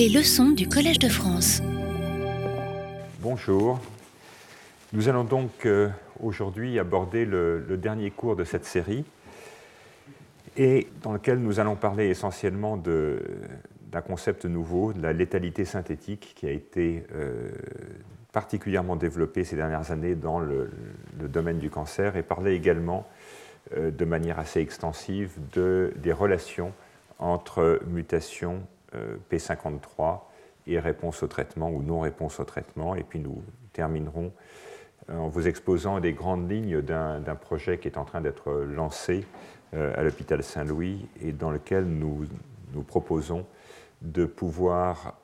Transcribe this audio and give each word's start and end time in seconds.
Les 0.00 0.08
leçons 0.08 0.52
du 0.52 0.66
Collège 0.66 0.98
de 0.98 1.10
France. 1.10 1.60
Bonjour. 3.20 3.78
Nous 4.94 5.10
allons 5.10 5.24
donc 5.24 5.66
euh, 5.66 5.90
aujourd'hui 6.22 6.78
aborder 6.78 7.26
le, 7.26 7.62
dernier 7.76 8.10
cours 8.10 8.34
de 8.34 8.44
cette 8.44 8.64
série 8.64 9.04
et 10.56 10.88
dans 11.02 11.12
lequel 11.12 11.38
nous 11.40 11.60
allons 11.60 11.76
parler 11.76 12.06
essentiellement 12.06 12.78
d'un 12.78 14.00
concept 14.00 14.46
nouveau, 14.46 14.94
de 14.94 15.02
la 15.02 15.12
létalité 15.12 15.66
synthétique 15.66 16.32
qui 16.34 16.46
a 16.46 16.50
été 16.50 17.04
euh, 17.12 17.50
particulièrement 18.32 18.96
développé 18.96 19.44
ces 19.44 19.56
dernières 19.56 19.90
années 19.90 20.14
dans 20.14 20.38
le, 20.38 20.70
domaine 21.12 21.58
du 21.58 21.68
cancer 21.68 22.16
et 22.16 22.22
parler 22.22 22.54
également 22.54 23.06
euh, 23.76 23.90
de 23.90 24.04
manière 24.06 24.38
assez 24.38 24.60
extensive 24.60 25.32
de, 25.52 25.92
des 25.96 26.14
relations 26.14 26.72
entre 27.18 27.82
mutation 27.86 28.54
euh, 28.54 28.79
P53 29.30 30.20
et 30.66 30.78
réponse 30.78 31.22
au 31.22 31.26
traitement 31.26 31.70
ou 31.70 31.82
non 31.82 32.00
réponse 32.00 32.40
au 32.40 32.44
traitement. 32.44 32.94
Et 32.94 33.02
puis 33.02 33.20
nous 33.20 33.42
terminerons 33.72 34.32
euh, 35.10 35.16
en 35.16 35.28
vous 35.28 35.48
exposant 35.48 35.98
les 35.98 36.12
grandes 36.12 36.50
lignes 36.50 36.80
d'un 36.82 37.36
projet 37.40 37.78
qui 37.78 37.88
est 37.88 37.98
en 37.98 38.04
train 38.04 38.20
d'être 38.20 38.52
lancé 38.52 39.26
à 39.72 40.02
l'hôpital 40.02 40.42
Saint-Louis 40.42 41.06
et 41.22 41.30
dans 41.30 41.52
lequel 41.52 41.84
nous, 41.84 42.26
proposons 42.88 43.46
de 44.02 44.24
pouvoir 44.24 45.14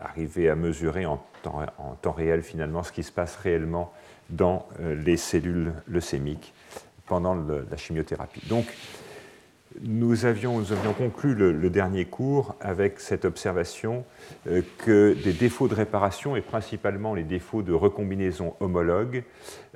arriver 0.00 0.48
à 0.48 0.54
mesurer 0.54 1.06
en 1.06 1.22
temps, 1.42 2.12
réel 2.12 2.42
finalement 2.42 2.82
ce 2.82 2.92
qui 2.92 3.02
se 3.02 3.12
passe 3.12 3.36
réellement 3.36 3.92
dans 4.30 4.66
euh, 4.80 4.94
les 4.94 5.16
cellules 5.16 5.72
leucémiques 5.86 6.52
pendant 7.06 7.34
la 7.34 7.76
chimiothérapie. 7.76 8.42
Nous 9.82 10.24
avions, 10.24 10.62
conclu 10.96 11.34
le, 11.34 11.70
dernier 11.70 12.04
cours 12.04 12.56
avec 12.60 13.00
cette 13.00 13.24
observation 13.24 14.04
euh, 14.46 14.62
que 14.78 15.16
des 15.22 15.32
défauts 15.32 15.68
de 15.68 15.74
réparation, 15.74 16.36
et 16.36 16.40
principalement 16.40 17.14
les 17.14 17.24
défauts 17.24 17.62
de 17.62 17.72
recombinaison 17.72 18.54
homologue, 18.60 19.24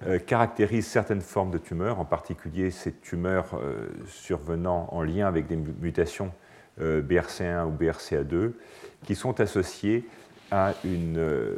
euh, 0.06 0.18
caractérisent 0.18 0.86
certaines 0.86 1.20
formes 1.20 1.50
de 1.50 1.58
tumeurs, 1.58 2.00
en 2.00 2.04
particulier 2.04 2.70
ces 2.70 2.92
tumeurs 2.92 3.60
survenant 4.06 4.88
en 4.90 5.02
lien 5.02 5.26
avec 5.26 5.46
des 5.46 5.56
mutations 5.56 6.32
BRCA1 6.80 7.66
ou 7.66 7.72
BRCA2, 7.72 8.52
qui 9.04 9.14
sont 9.14 9.40
associées 9.40 10.04
à 10.52 10.74
une 10.84 11.16
euh, 11.18 11.56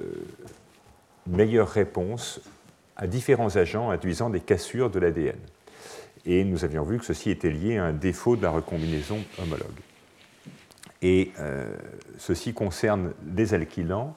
meilleure 1.26 1.68
réponse 1.68 2.40
à 2.96 3.08
différents 3.08 3.56
agents 3.56 3.90
induisant 3.90 4.30
des 4.30 4.40
cassures 4.40 4.88
de 4.88 5.00
l'ADN. 5.00 5.36
Et 6.26 6.44
nous 6.44 6.64
avions 6.64 6.84
vu 6.84 6.98
que 6.98 7.04
ceci 7.04 7.30
était 7.30 7.50
lié 7.50 7.78
à 7.78 7.84
un 7.86 7.92
défaut 7.92 8.36
de 8.36 8.42
la 8.42 8.50
recombinaison 8.50 9.18
homologue. 9.42 9.68
Et 11.02 11.32
euh, 11.38 11.74
ceci 12.16 12.54
concerne 12.54 13.12
les 13.36 13.52
alkylants, 13.52 14.16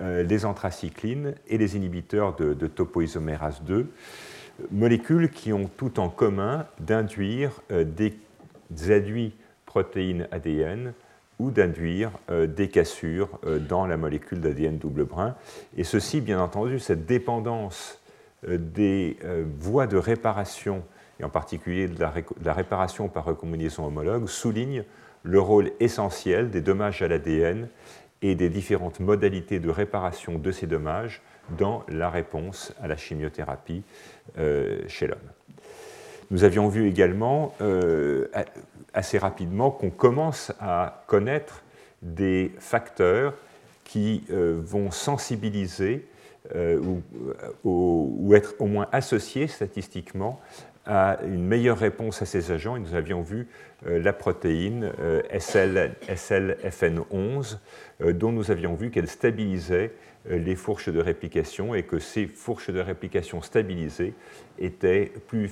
euh, 0.00 0.22
les 0.22 0.44
anthracyclines 0.44 1.34
et 1.48 1.56
les 1.56 1.76
inhibiteurs 1.76 2.36
de, 2.36 2.66
topoisomérase 2.66 3.62
2, 3.62 3.90
molécules 4.70 5.30
qui 5.30 5.52
ont 5.52 5.70
tout 5.76 6.00
en 6.00 6.08
commun 6.08 6.66
d'induire 6.80 7.52
des 7.70 8.12
adduits 8.90 9.32
protéines 9.64 10.26
ADN 10.32 10.92
ou 11.38 11.50
d'induire 11.50 12.10
euh, 12.30 12.46
des 12.46 12.68
cassures 12.68 13.38
euh, 13.44 13.58
dans 13.58 13.86
la 13.86 13.96
molécule 13.96 14.40
d'ADN 14.40 14.78
double 14.78 15.04
brin. 15.04 15.36
Et 15.76 15.84
ceci, 15.84 16.20
bien 16.20 16.40
entendu, 16.40 16.78
cette 16.78 17.06
dépendance 17.06 18.00
euh, 18.48 18.58
des 18.58 19.16
voies 19.60 19.86
de 19.86 19.96
réparation, 19.96 20.82
et 21.20 21.24
en 21.24 21.28
particulier 21.28 21.88
de 21.88 22.00
la, 22.00 22.52
réparation 22.52 23.08
par 23.08 23.24
recombinaison 23.24 23.86
homologue, 23.86 24.28
souligne 24.28 24.84
le 25.22 25.40
rôle 25.40 25.72
essentiel 25.80 26.50
des 26.50 26.60
dommages 26.60 27.02
à 27.02 27.08
l'ADN 27.08 27.68
et 28.22 28.34
des 28.34 28.48
différentes 28.48 29.00
modalités 29.00 29.60
de 29.60 29.70
réparation 29.70 30.38
de 30.38 30.50
ces 30.52 30.66
dommages 30.66 31.22
dans 31.58 31.84
la 31.88 32.10
réponse 32.10 32.72
à 32.80 32.88
la 32.88 32.96
chimiothérapie 32.96 33.82
chez 34.86 35.06
l'homme. 35.06 35.18
Nous 36.30 36.44
avions 36.44 36.68
vu 36.68 36.88
également 36.88 37.54
assez 38.92 39.18
rapidement 39.18 39.70
qu'on 39.70 39.90
commence 39.90 40.52
à 40.60 41.04
connaître 41.06 41.62
des 42.02 42.52
facteurs 42.58 43.34
qui 43.84 44.24
euh, 44.30 44.60
vont 44.62 44.90
sensibiliser 44.90 46.06
euh, 46.54 46.80
ou, 47.64 48.34
être 48.34 48.54
au 48.58 48.66
moins 48.66 48.86
associés 48.92 49.48
statistiquement 49.48 50.40
à 50.88 51.18
une 51.22 51.44
meilleure 51.44 51.78
réponse 51.78 52.20
à 52.22 52.26
ces 52.26 52.50
agents. 52.50 52.74
Et 52.74 52.80
nous 52.80 52.94
avions 52.96 53.22
vu 53.22 53.46
euh, 53.86 54.02
la 54.02 54.12
protéine 54.12 54.90
SL, 55.38 55.94
SLFN11, 56.08 57.58
dont 58.14 58.32
nous 58.32 58.50
avions 58.50 58.74
vu 58.74 58.90
qu'elle 58.90 59.08
stabilisait 59.08 59.92
les 60.28 60.56
fourches 60.56 60.88
de 60.88 61.00
réplication 61.00 61.74
et 61.74 61.84
que 61.84 61.98
ces 61.98 62.26
fourches 62.26 62.70
de 62.70 62.80
réplication 62.80 63.40
stabilisées 63.40 64.14
étaient 64.58 65.12
plus, 65.28 65.50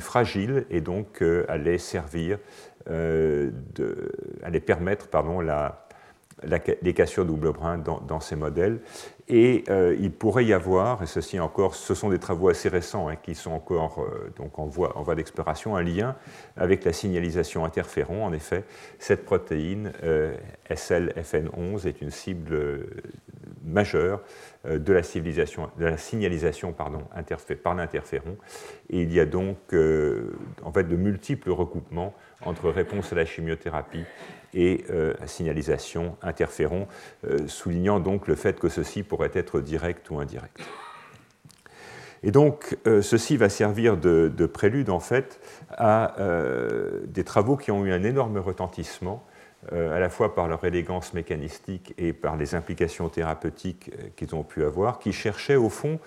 fragiles 0.00 0.66
et 0.70 0.80
donc 0.80 1.22
allaient 1.48 1.78
servir 1.78 2.38
euh, 2.90 3.50
de, 3.74 4.10
allait 4.42 4.60
permettre 4.60 5.08
pardon, 5.08 5.40
les 5.42 6.94
cassures 6.94 7.26
double 7.26 7.52
brin 7.52 7.76
dans, 7.76 8.20
ces 8.20 8.36
modèles. 8.36 8.80
Et 9.30 9.64
euh, 9.68 9.94
il 10.00 10.10
pourrait 10.10 10.46
y 10.46 10.54
avoir, 10.54 11.02
et 11.02 11.06
ceci 11.06 11.38
encore, 11.38 11.74
ce 11.74 11.94
sont 11.94 12.08
des 12.08 12.18
travaux 12.18 12.48
assez 12.48 12.70
récents 12.70 13.08
hein, 13.08 13.16
qui 13.16 13.34
sont 13.34 13.50
encore 13.50 13.98
euh, 14.00 14.32
donc 14.36 14.58
en 14.58 14.66
voie, 14.66 15.14
d'exploration, 15.14 15.76
un 15.76 15.82
lien 15.82 16.16
avec 16.56 16.82
la 16.84 16.94
signalisation 16.94 17.66
interféron. 17.66 18.24
En 18.24 18.32
effet, 18.32 18.64
cette 18.98 19.26
protéine 19.26 19.92
SLFN11 20.70 21.86
est 21.86 22.00
une 22.00 22.10
cible 22.10 22.86
majeure 23.64 24.22
de 24.64 24.92
la, 24.92 25.02
signalisation 25.02 26.72
par 26.72 27.74
l'interféron. 27.74 28.36
Et 28.88 29.02
il 29.02 29.12
y 29.12 29.20
a 29.20 29.26
donc 29.26 29.58
en 30.62 30.72
fait 30.72 30.84
de 30.84 30.96
multiples 30.96 31.50
recoupements 31.50 32.14
entre 32.44 32.70
réponse 32.70 33.12
à 33.12 33.16
la 33.16 33.24
chimiothérapie 33.24 34.04
et 34.54 34.84
euh, 34.90 35.14
signalisation 35.26 36.16
interféron, 36.22 36.86
euh, 37.24 37.46
soulignant 37.46 38.00
donc 38.00 38.26
le 38.28 38.34
fait 38.34 38.58
que 38.58 38.68
ceci 38.68 39.02
pourrait 39.18 39.30
être 39.34 39.60
direct 39.60 40.08
ou 40.10 40.20
indirect. 40.20 40.60
Et 42.22 42.30
donc, 42.30 42.78
euh, 42.86 43.02
ceci 43.02 43.36
va 43.36 43.48
servir 43.48 43.96
de, 43.96 44.46
prélude, 44.46 44.90
en 44.90 45.00
fait, 45.00 45.40
à 45.76 46.14
des 47.04 47.24
travaux 47.24 47.56
qui 47.56 47.72
ont 47.72 47.84
eu 47.84 47.92
un 47.92 48.04
énorme 48.04 48.38
retentissement, 48.38 49.24
à 49.72 49.98
la 49.98 50.08
fois 50.08 50.36
par 50.36 50.46
leur 50.46 50.64
élégance 50.64 51.14
mécanistique 51.14 51.94
et 51.98 52.12
par 52.12 52.36
les 52.36 52.54
implications 52.54 53.08
thérapeutiques 53.08 53.90
qu'ils 54.14 54.36
ont 54.36 54.44
pu 54.44 54.64
avoir, 54.64 55.00
qui 55.00 55.12
cherchaient, 55.12 55.56
au 55.56 55.68
fond, 55.68 55.98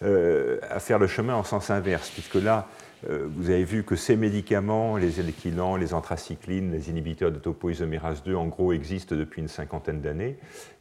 à 0.00 0.80
faire 0.80 0.98
le 0.98 1.06
chemin 1.06 1.34
en 1.34 1.44
sens 1.44 1.68
inverse, 1.68 2.08
puisque 2.08 2.36
là, 2.36 2.66
euh, 2.68 2.85
vous 3.08 3.50
avez 3.50 3.64
vu 3.64 3.84
que 3.84 3.94
ces 3.94 4.16
médicaments, 4.16 4.96
les 4.96 5.20
alkylants, 5.20 5.76
les 5.76 5.94
anthracyclines, 5.94 6.72
les 6.72 6.90
inhibiteurs 6.90 7.30
de 7.30 7.38
topoisomérase 7.38 8.22
2, 8.22 8.34
en 8.34 8.46
gros, 8.46 8.72
existent 8.72 9.14
depuis 9.14 9.42
une 9.42 9.48
cinquantaine 9.48 10.00
d'années. 10.00 10.36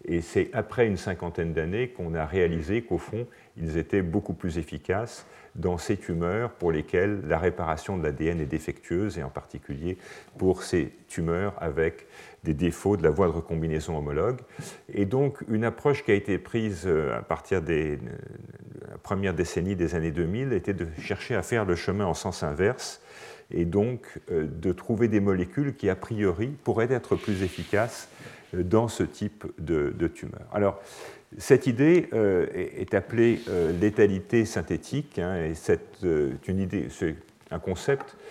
Et 0.06 0.22
c'est 0.22 0.50
après 0.54 0.88
une 0.88 0.98
cinquantaine 0.98 1.54
d'années 1.54 1.90
qu'on 1.90 2.14
a 2.16 2.26
réalisé 2.26 2.82
qu'au 2.84 2.98
fond, 2.98 3.28
ils 3.58 3.78
étaient 3.78 4.02
beaucoup 4.02 4.34
plus 4.34 4.58
efficaces 4.58 5.26
dans 5.56 5.78
ces 5.78 5.98
tumeurs 5.98 6.52
pour 6.52 6.72
lesquelles 6.72 7.22
la 7.28 7.40
réparation 7.40 7.98
de 7.98 8.04
l'ADN 8.04 8.42
est 8.42 8.46
défectueuse, 8.46 9.18
et 9.18 9.24
en 9.24 9.30
particulier 9.30 9.98
pour 10.38 10.64
ces 10.64 10.92
tumeurs 11.08 11.54
avec 11.60 12.08
des 12.46 12.54
défauts 12.54 12.96
de 12.96 13.04
la 13.04 13.10
voie 13.10 13.28
de 13.28 13.32
recombinaison 13.32 13.98
homologue. 13.98 14.40
Et 14.94 15.06
donc, 15.06 15.40
une 15.50 15.66
approche 15.66 16.04
qui 16.04 16.12
a 16.12 16.14
été 16.14 16.38
prise 16.38 16.84
euh, 16.86 17.18
à 17.18 17.22
partir 17.22 17.62
des 17.62 17.96
euh, 17.96 18.00
la 18.90 18.98
première 19.00 19.34
décennie 19.34 19.76
des 19.76 19.96
années 19.96 20.12
2000 20.12 20.54
était 20.54 20.74
de 20.74 20.88
chercher 21.00 21.36
à 21.36 21.42
faire 21.42 21.66
le 21.66 21.76
chemin 21.76 22.06
en 22.06 22.14
sens 22.14 22.44
inverse 22.44 23.02
et 23.52 23.66
donc 23.66 24.06
euh, 24.32 24.48
de 24.48 24.72
trouver 24.72 25.08
des 25.08 25.20
molécules 25.20 25.76
qui, 25.76 25.90
a 25.90 25.96
priori, 25.96 26.48
pourraient 26.64 26.92
être 26.92 27.16
plus 27.16 27.44
efficaces 27.44 28.08
dans 28.54 28.88
ce 28.88 29.04
type 29.04 29.46
de, 29.60 30.08
tumeur. 30.08 30.48
Alors, 30.54 30.80
cette 31.38 31.68
idée 31.68 32.08
est 32.54 32.94
appelée 32.94 33.42
létalité 33.82 34.46
synthétique, 34.46 35.20
hein, 35.20 35.44
et 35.44 35.56
c'est 35.56 35.82
c'est 36.90 37.16
un 37.52 37.60
concept 37.60 38.16
euh, 38.16 38.25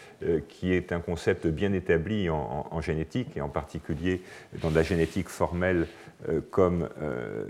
qui 0.48 0.72
est 0.72 0.92
un 0.92 1.00
concept 1.00 1.46
bien 1.46 1.72
établi 1.72 2.30
en, 2.30 2.80
génétique, 2.80 3.36
et 3.36 3.40
en 3.40 3.48
particulier 3.48 4.22
dans 4.62 4.70
la 4.70 4.82
génétique 4.82 5.28
formelle 5.28 5.86
euh, 6.28 6.40
comme 6.50 6.88
euh, 7.02 7.44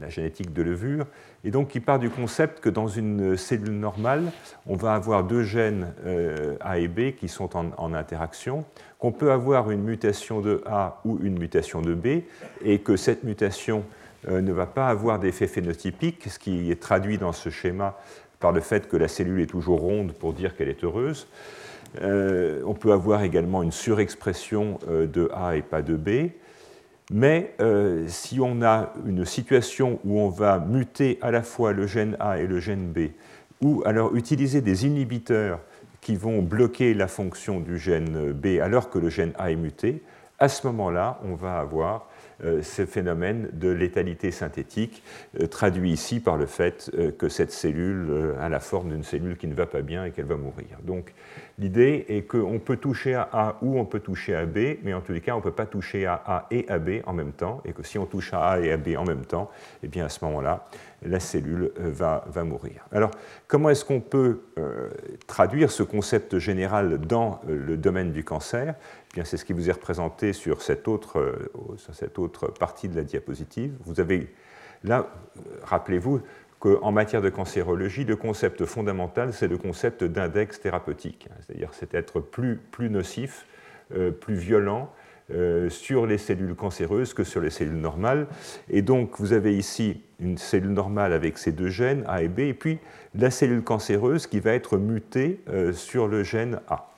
la, 0.00 0.08
génétique 0.08 0.52
de 0.52 0.62
levure, 0.62 1.06
et 1.44 1.50
donc 1.50 1.68
qui 1.68 1.80
part 1.80 1.98
du 1.98 2.10
concept 2.10 2.60
que 2.60 2.68
dans 2.68 2.88
une 2.88 3.36
cellule 3.36 3.78
normale, 3.78 4.32
on 4.66 4.76
va 4.76 4.94
avoir 4.94 5.24
deux 5.24 5.44
gènes 5.44 5.92
A 6.60 6.78
et 6.78 6.88
B 6.88 7.12
qui 7.12 7.28
sont 7.28 7.56
en 7.56 7.94
interaction, 7.94 8.64
qu'on 8.98 9.12
peut 9.12 9.30
avoir 9.30 9.70
une 9.70 9.82
mutation 9.82 10.40
de 10.40 10.62
A 10.66 11.00
ou 11.04 11.18
une 11.22 11.38
mutation 11.38 11.80
de 11.80 11.94
B, 11.94 12.22
et 12.62 12.80
que 12.80 12.96
cette 12.96 13.24
mutation 13.24 13.84
ne 14.28 14.52
va 14.52 14.66
pas 14.66 14.88
avoir 14.88 15.18
d'effet 15.20 15.46
phénotypique, 15.46 16.28
ce 16.28 16.38
qui 16.38 16.70
est 16.70 16.80
traduit 16.80 17.18
dans 17.18 17.32
ce 17.32 17.50
schéma 17.50 17.96
par 18.40 18.52
le 18.52 18.60
fait 18.60 18.88
que 18.88 18.96
la 18.96 19.08
cellule 19.08 19.40
est 19.40 19.46
toujours 19.46 19.80
ronde 19.80 20.12
pour 20.12 20.32
dire 20.32 20.56
qu'elle 20.56 20.68
est 20.68 20.84
heureuse. 20.84 21.26
Euh, 22.00 22.62
on 22.66 22.74
peut 22.74 22.92
avoir 22.92 23.22
également 23.22 23.62
une 23.62 23.72
surexpression 23.72 24.78
euh, 24.88 25.06
de 25.06 25.30
A 25.34 25.56
et 25.56 25.62
pas 25.62 25.82
de 25.82 25.96
B. 25.96 26.30
Mais 27.10 27.54
si 28.06 28.38
on 28.38 28.60
a 28.60 28.92
une 29.06 29.24
situation 29.24 29.98
où 30.04 30.20
on 30.20 30.28
va 30.28 30.58
muter 30.58 31.18
à 31.22 31.30
la 31.30 31.42
fois 31.42 31.72
le 31.72 31.86
gène 31.86 32.18
A 32.20 32.38
et 32.38 32.46
le 32.46 32.60
gène 32.60 32.92
B, 32.92 33.12
ou 33.62 33.82
alors 33.86 34.14
utiliser 34.14 34.60
des 34.60 34.84
inhibiteurs 34.84 35.60
qui 36.02 36.16
vont 36.16 36.42
bloquer 36.42 36.92
la 36.92 37.08
fonction 37.08 37.60
du 37.60 37.78
gène 37.78 38.32
B 38.32 38.60
alors 38.60 38.90
que 38.90 38.98
le 38.98 39.08
gène 39.08 39.32
A 39.38 39.50
est 39.50 39.56
muté, 39.56 40.02
à 40.38 40.48
ce 40.48 40.66
moment-là, 40.66 41.18
on 41.24 41.34
va 41.34 41.58
avoir 41.58 42.08
euh, 42.44 42.62
ce 42.62 42.86
phénomène 42.86 43.50
de 43.52 43.68
létalité 43.68 44.30
synthétique, 44.30 45.02
euh, 45.40 45.48
traduit 45.48 45.90
ici 45.90 46.20
par 46.20 46.36
le 46.36 46.46
fait 46.46 46.88
euh, 46.94 47.10
que 47.10 47.28
cette 47.28 47.50
cellule 47.50 48.34
a 48.40 48.48
la 48.48 48.60
forme 48.60 48.90
d'une 48.90 49.02
cellule 49.02 49.36
qui 49.36 49.48
ne 49.48 49.54
va 49.54 49.66
pas 49.66 49.82
bien 49.82 50.04
et 50.04 50.12
qu'elle 50.12 50.26
va 50.26 50.36
mourir. 50.36 50.78
Donc 50.84 51.12
l'idée 51.58 52.06
est 52.08 52.22
qu'on 52.22 52.58
peut 52.58 52.76
toucher 52.76 53.14
à 53.14 53.28
A 53.32 53.56
ou 53.62 53.78
on 53.78 53.84
peut 53.84 54.00
toucher 54.00 54.34
à 54.34 54.46
B, 54.46 54.78
mais 54.82 54.94
en 54.94 55.00
tous 55.00 55.12
les 55.12 55.20
cas, 55.20 55.34
on 55.34 55.38
ne 55.38 55.42
peut 55.42 55.50
pas 55.50 55.66
toucher 55.66 56.06
à 56.06 56.14
A 56.14 56.46
et 56.50 56.68
à 56.68 56.78
B 56.78 57.00
en 57.06 57.12
même 57.12 57.32
temps, 57.32 57.60
et 57.64 57.72
que 57.72 57.82
si 57.82 57.98
on 57.98 58.06
touche 58.06 58.32
à 58.32 58.40
A 58.40 58.60
et 58.60 58.72
à 58.72 58.76
B 58.76 58.96
en 58.96 59.04
même 59.04 59.24
temps, 59.24 59.50
eh 59.82 59.88
bien 59.88 60.04
à 60.04 60.08
ce 60.08 60.24
moment-là, 60.24 60.64
la 61.02 61.20
cellule 61.20 61.72
va, 61.76 62.24
va 62.28 62.44
mourir. 62.44 62.84
Alors, 62.92 63.10
comment 63.46 63.70
est-ce 63.70 63.84
qu'on 63.84 64.00
peut 64.00 64.40
traduire 65.26 65.70
ce 65.70 65.82
concept 65.82 66.38
général 66.38 66.98
dans 66.98 67.40
le 67.46 67.76
domaine 67.76 68.12
du 68.12 68.24
cancer? 68.24 68.74
C'est 69.24 69.36
ce 69.36 69.44
qui 69.44 69.52
vous 69.52 69.68
est 69.68 69.72
représenté 69.72 70.28
euh, 70.28 70.32
sur 70.32 70.62
cette 70.62 70.88
autre 72.18 72.48
partie 72.58 72.88
de 72.88 72.96
la 72.96 73.02
diapositive. 73.02 73.74
Vous 73.84 74.00
avez 74.00 74.32
là, 74.84 75.08
rappelez-vous 75.64 76.20
qu'en 76.58 76.92
matière 76.92 77.22
de 77.22 77.28
cancérologie, 77.28 78.04
le 78.04 78.16
concept 78.16 78.64
fondamental, 78.64 79.32
c'est 79.32 79.48
le 79.48 79.58
concept 79.58 80.04
d'index 80.04 80.60
thérapeutique, 80.60 81.28
c'est-à-dire 81.40 81.70
c'est 81.72 81.94
être 81.94 82.20
plus, 82.20 82.60
nocif, 82.90 83.46
euh, 83.94 84.10
plus 84.10 84.34
violent 84.34 84.92
euh, 85.30 85.68
sur 85.68 86.06
les 86.06 86.18
cellules 86.18 86.54
cancéreuses 86.54 87.14
que 87.14 87.24
sur 87.24 87.40
les 87.40 87.50
cellules 87.50 87.80
normales. 87.80 88.26
Et 88.70 88.82
donc, 88.82 89.18
vous 89.18 89.32
avez 89.32 89.56
ici 89.56 90.02
une 90.20 90.38
cellule 90.38 90.72
normale 90.72 91.12
avec 91.12 91.38
ces 91.38 91.52
deux 91.52 91.68
gènes, 91.68 92.04
A 92.08 92.22
et 92.22 92.28
B, 92.28 92.40
et 92.40 92.54
puis 92.54 92.78
la 93.14 93.30
cellule 93.30 93.62
cancéreuse 93.62 94.26
qui 94.26 94.40
va 94.40 94.52
être 94.52 94.78
mutée 94.78 95.40
sur 95.72 96.08
le 96.08 96.24
gène 96.24 96.60
A. 96.68 96.88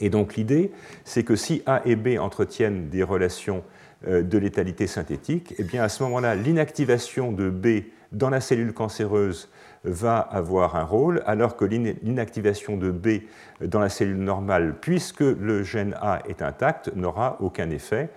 Et 0.00 0.10
donc 0.10 0.34
l'idée, 0.36 0.72
c'est 1.04 1.22
que 1.22 1.36
si 1.36 1.62
A 1.66 1.82
et 1.84 1.96
B 1.96 2.18
entretiennent 2.18 2.88
des 2.88 3.02
relations 3.02 3.62
euh, 4.06 4.22
de 4.22 4.38
létalité 4.38 4.86
synthétique, 4.86 5.54
eh 5.58 5.62
bien 5.62 5.82
à 5.82 5.88
ce 5.88 6.02
moment-là, 6.02 6.34
l'inactivation 6.34 7.30
de 7.30 7.50
B 7.50 7.84
dans 8.12 8.30
la 8.30 8.40
cellule 8.40 8.72
cancéreuse 8.72 9.48
va 9.84 10.18
avoir 10.18 10.76
un 10.76 10.84
rôle, 10.84 11.22
alors 11.26 11.56
que 11.56 11.64
l'inactivation 11.64 12.76
de 12.76 12.90
B 12.90 13.22
dans 13.60 13.80
la 13.80 13.88
cellule 13.88 14.18
normale, 14.18 14.76
puisque 14.80 15.20
le 15.20 15.64
gène 15.64 15.96
A 16.00 16.20
est 16.28 16.40
intact, 16.40 16.94
n'aura 16.94 17.38
aucun 17.40 17.68
effet. 17.70 18.10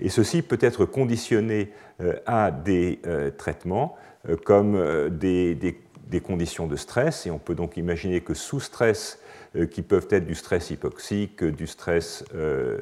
Et 0.00 0.08
ceci 0.08 0.40
peut 0.40 0.58
être 0.60 0.86
conditionné 0.86 1.72
euh, 2.00 2.14
à 2.26 2.50
des 2.50 3.00
euh, 3.06 3.30
traitements 3.30 3.96
comme 4.44 5.08
des, 5.08 5.80
conditions 6.22 6.66
de 6.66 6.76
stress, 6.76 7.26
et 7.26 7.30
on 7.30 7.38
peut 7.38 7.54
donc 7.54 7.78
imaginer 7.78 8.20
que 8.20 8.34
sous 8.34 8.60
stress, 8.60 9.18
euh, 9.56 9.66
qui 9.66 9.82
peuvent 9.82 10.06
être 10.10 10.26
du 10.26 10.36
stress 10.36 10.70
hypoxique, 10.70 11.42
du 11.42 11.66
stress, 11.66 12.24
euh, 12.36 12.78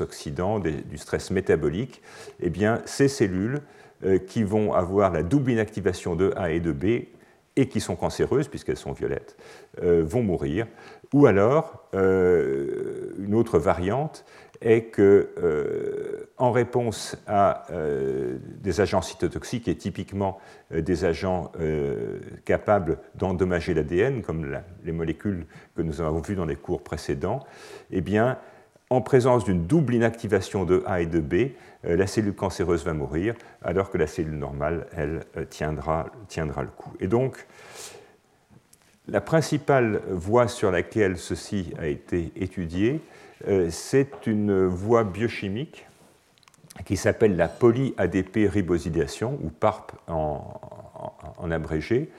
oxydant, 0.00 0.58
du 0.58 0.96
stress 0.96 1.30
métabolique, 1.30 2.00
eh 2.40 2.50
ces 2.86 3.08
cellules 3.08 3.56
euh, 3.56 3.60
qui 4.26 4.44
vont 4.44 4.74
avoir 4.74 5.12
la 5.12 5.22
double 5.22 5.50
inactivation 5.50 6.14
de 6.14 6.32
A 6.36 6.50
et 6.50 6.60
de 6.60 6.72
B 6.72 6.84
et 7.56 7.68
qui 7.68 7.80
sont 7.80 7.96
cancéreuses, 7.96 8.46
puisqu'elles 8.46 8.76
sont 8.76 8.92
violettes, 8.92 9.36
vont 9.82 10.22
mourir. 10.22 10.66
Ou 11.12 11.26
alors, 11.26 11.88
une 11.92 13.34
autre 13.34 13.58
variante 13.58 14.24
est 14.60 14.84
que, 14.84 15.30
euh, 15.38 16.28
en 16.36 16.50
réponse 16.50 17.16
à 17.26 17.66
euh, 17.70 18.38
des 18.60 18.80
agents 18.80 19.02
cytotoxiques 19.02 19.68
et 19.68 19.76
typiquement 19.76 20.38
euh, 20.72 20.80
des 20.80 21.04
agents 21.04 21.52
capables 22.44 22.98
d'endommager 23.14 23.74
l'ADN, 23.74 24.22
comme 24.22 24.58
les 24.84 24.92
molécules 24.92 25.46
que 25.76 25.82
nous 25.82 26.00
avons 26.00 26.20
vues 26.20 26.34
dans 26.34 26.44
les 26.44 26.56
cours 26.56 26.82
précédents, 26.82 27.40
eh 27.90 28.00
bien, 28.00 28.38
en 28.90 29.00
présence 29.00 29.44
d'une 29.44 29.66
double 29.66 29.94
inactivation 29.94 30.64
de 30.64 30.82
A 30.86 31.02
et 31.02 31.06
de 31.06 31.20
B, 31.20 31.50
la 31.84 32.06
cellule 32.06 32.34
cancéreuse 32.34 32.84
va 32.84 32.92
mourir, 32.92 33.34
alors 33.62 33.90
que 33.90 33.98
la 33.98 34.06
cellule 34.06 34.38
normale, 34.38 34.86
elle, 34.96 35.24
tiendra, 35.48 36.06
tiendra 36.26 36.62
le 36.62 36.68
coup. 36.68 36.92
Et 37.00 37.06
donc, 37.06 37.46
la 39.06 39.20
principale 39.20 40.02
voie 40.10 40.48
sur 40.48 40.70
laquelle 40.70 41.16
ceci 41.16 41.72
a 41.78 41.86
été 41.86 42.32
étudié, 42.36 43.00
euh, 43.46 43.70
c'est 43.70 44.26
une 44.26 44.66
voie 44.66 45.04
biochimique 45.04 45.86
qui 46.84 46.96
s'appelle 46.96 47.36
la 47.36 47.48
poly-ADP 47.48 48.48
ribosylation, 48.48 49.38
ou 49.42 49.50
PARP 49.50 49.92
en, 50.08 51.50
abrégé, 51.50 52.10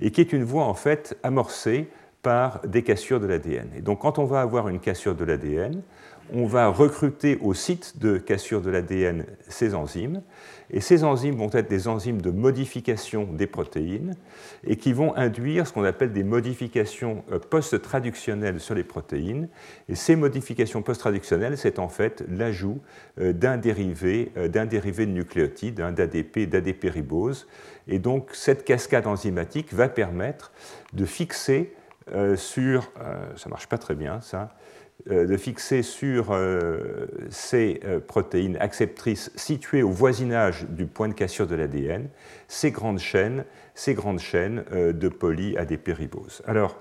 et 0.00 0.10
qui 0.10 0.20
est 0.20 0.32
une 0.32 0.44
voie 0.44 0.64
en 0.64 0.74
fait 0.74 1.18
amorcée 1.22 1.88
par 2.22 2.60
des 2.66 2.82
cassures 2.82 3.20
de 3.20 3.26
l'ADN. 3.26 3.68
Et 3.76 3.80
donc 3.80 4.00
quand 4.00 4.18
on 4.18 4.24
va 4.24 4.40
avoir 4.40 4.68
une 4.68 4.80
cassure 4.80 5.14
de 5.14 5.24
l'ADN, 5.24 5.82
on 6.32 6.46
va 6.46 6.68
recruter 6.68 7.38
au 7.42 7.54
site 7.54 7.98
de 7.98 8.18
cassure 8.18 8.60
de 8.60 8.70
l'ADN 8.70 9.26
ces 9.48 9.74
enzymes, 9.74 10.22
et 10.70 10.80
ces 10.80 11.04
enzymes 11.04 11.36
vont 11.36 11.50
être 11.52 11.68
des 11.68 11.86
enzymes 11.86 12.20
de 12.20 12.30
modification 12.30 13.24
des 13.32 13.46
protéines 13.46 14.16
et 14.66 14.76
qui 14.76 14.92
vont 14.92 15.14
induire 15.16 15.66
ce 15.66 15.72
qu'on 15.72 15.84
appelle 15.84 16.12
des 16.12 16.24
modifications 16.24 17.22
euh, 17.30 17.38
post-traductionnelles 17.38 18.58
sur 18.58 18.74
les 18.74 18.82
protéines. 18.82 19.48
Et 19.88 19.94
ces 19.94 20.16
modifications 20.16 20.82
post-traductionnelles, 20.82 21.56
c'est 21.56 21.78
en 21.78 21.88
fait 21.88 22.24
l'ajout 22.28 22.80
euh, 23.20 23.32
d'un 23.32 23.58
dérivé, 23.58 24.32
euh, 24.36 24.48
d'un 24.48 24.66
dérivé 24.66 25.06
de 25.06 25.12
nucléotides, 25.12 25.76
d'ADP, 25.76 26.48
d'ADP-ribose. 26.48 27.46
Et 27.86 28.00
donc 28.00 28.30
cette 28.32 28.64
cascade 28.64 29.06
enzymatique 29.06 29.72
va 29.72 29.88
permettre 29.88 30.50
de 30.92 31.04
fixer 31.04 31.72
sur, 32.36 32.92
ça 33.34 33.48
marche 33.48 33.66
pas 33.66 33.78
très 33.78 33.96
bien 33.96 34.20
ça, 34.20 34.42
euh, 34.42 34.65
de 35.08 35.36
fixer 35.36 35.82
sur 35.82 36.32
euh, 36.32 37.06
ces 37.30 37.80
euh, 37.84 38.00
protéines 38.00 38.56
acceptrices 38.58 39.30
situées 39.36 39.82
au 39.82 39.90
voisinage 39.90 40.66
du 40.68 40.86
point 40.86 41.08
de 41.08 41.14
cassure 41.14 41.46
de 41.46 41.54
l'ADN 41.54 42.08
ces 42.48 42.70
grandes 42.70 42.98
chaînes, 42.98 43.44
ces 43.74 43.94
grandes 43.94 44.20
chaînes 44.20 44.64
de 44.72 45.08
poly-ADP-ribose. 45.08 46.42
Alors, 46.46 46.76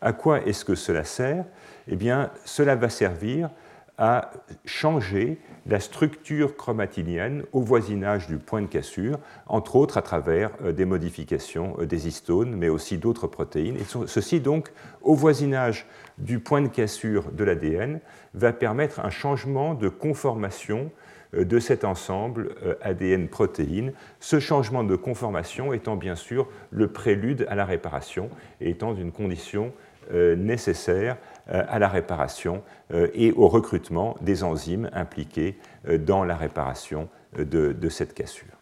à 0.00 0.12
quoi 0.12 0.40
est-ce 0.46 0.64
que 0.64 0.74
cela 0.74 1.04
sert? 1.04 1.44
Eh 1.88 1.96
bien, 1.96 2.30
cela 2.44 2.74
va 2.74 2.88
servir 2.88 3.50
à 3.98 4.32
changer 4.64 5.38
la 5.66 5.80
structure 5.80 6.56
chromatinienne 6.56 7.44
au 7.52 7.60
voisinage 7.60 8.26
du 8.26 8.38
point 8.38 8.60
de 8.60 8.66
cassure, 8.66 9.18
entre 9.46 9.76
autres 9.76 9.96
à 9.96 10.02
travers 10.02 10.50
euh, 10.62 10.72
des 10.72 10.84
modifications 10.84 11.76
euh, 11.78 11.86
des 11.86 12.08
histones, 12.08 12.56
mais 12.56 12.68
aussi 12.68 12.98
d'autres 12.98 13.28
protéines. 13.28 13.78
Ceci 14.06 14.40
donc 14.40 14.72
au 15.02 15.14
voisinage 15.14 15.86
du 16.18 16.40
point 16.40 16.60
de 16.60 16.68
cassure 16.68 17.30
de 17.30 17.44
l'ADN 17.44 18.00
va 18.34 18.52
permettre 18.52 19.00
un 19.00 19.10
changement 19.10 19.74
de 19.74 19.88
conformation 19.88 20.90
euh, 21.34 21.44
de 21.44 21.60
cet 21.60 21.84
ensemble 21.84 22.56
ADN-protéine, 22.82 23.92
ce 24.18 24.40
changement 24.40 24.82
de 24.82 24.96
conformation 24.96 25.72
étant 25.72 25.96
bien 25.96 26.16
sûr 26.16 26.48
le 26.70 26.88
prélude 26.88 27.46
à 27.48 27.54
la 27.54 27.64
réparation 27.64 28.28
et 28.60 28.70
étant 28.70 28.94
une 28.94 29.12
condition 29.12 29.72
nécessaire 30.12 31.16
euh, 31.50 31.62
à 31.68 31.78
la 31.78 31.88
réparation 31.88 32.62
euh, 32.90 33.08
et 33.12 33.30
au 33.32 33.48
recrutement 33.48 34.16
des 34.22 34.44
enzymes 34.44 34.88
impliquées 34.94 35.58
euh, 35.86 35.98
dans 35.98 36.24
la 36.24 36.36
réparation 36.36 37.10
de, 37.36 37.88
cette 37.90 38.14
cassure. 38.14 38.56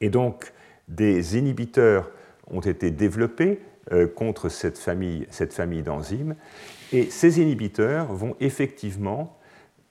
Et 0.00 0.10
donc, 0.10 0.52
des 0.88 1.38
inhibiteurs 1.38 2.10
ont 2.50 2.60
été 2.60 2.90
développés 2.90 3.60
contre 4.16 4.48
cette 4.48 4.78
famille, 4.78 5.82
d'enzymes, 5.84 6.34
et 6.92 7.04
ces 7.10 7.38
inhibiteurs 7.40 8.06
vont 8.06 8.34
effectivement 8.40 9.36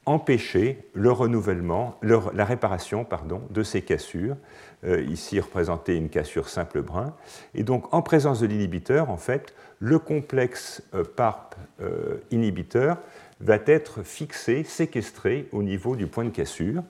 empêcher 0.07 0.89
le 0.93 1.11
renouvellement, 1.11 1.97
la 2.01 2.43
réparation 2.43 3.05
de 3.51 3.63
ces 3.63 3.83
cassures, 3.83 4.35
ici 4.83 5.39
représentée 5.39 5.95
une 5.95 6.09
cassure 6.09 6.49
simple 6.49 6.81
brun. 6.81 7.13
Et 7.53 7.61
donc, 7.61 7.93
en 7.93 8.01
présence 8.01 8.41
de 8.41 8.47
l'inhibiteur, 8.47 9.11
en 9.11 9.17
fait, 9.17 9.53
le 9.79 9.99
complexe 9.99 10.83
euh, 10.93 11.03
PARP 11.03 11.55
euh, 11.81 12.17
inhibiteur 12.31 12.97
va 13.41 13.57
être 13.65 14.03
fixé, 14.03 14.63
séquestré 14.63 15.47
au 15.51 15.61
niveau 15.61 15.95
du 15.95 16.07
point 16.07 16.23
de 16.23 16.29
cassure. 16.29 16.83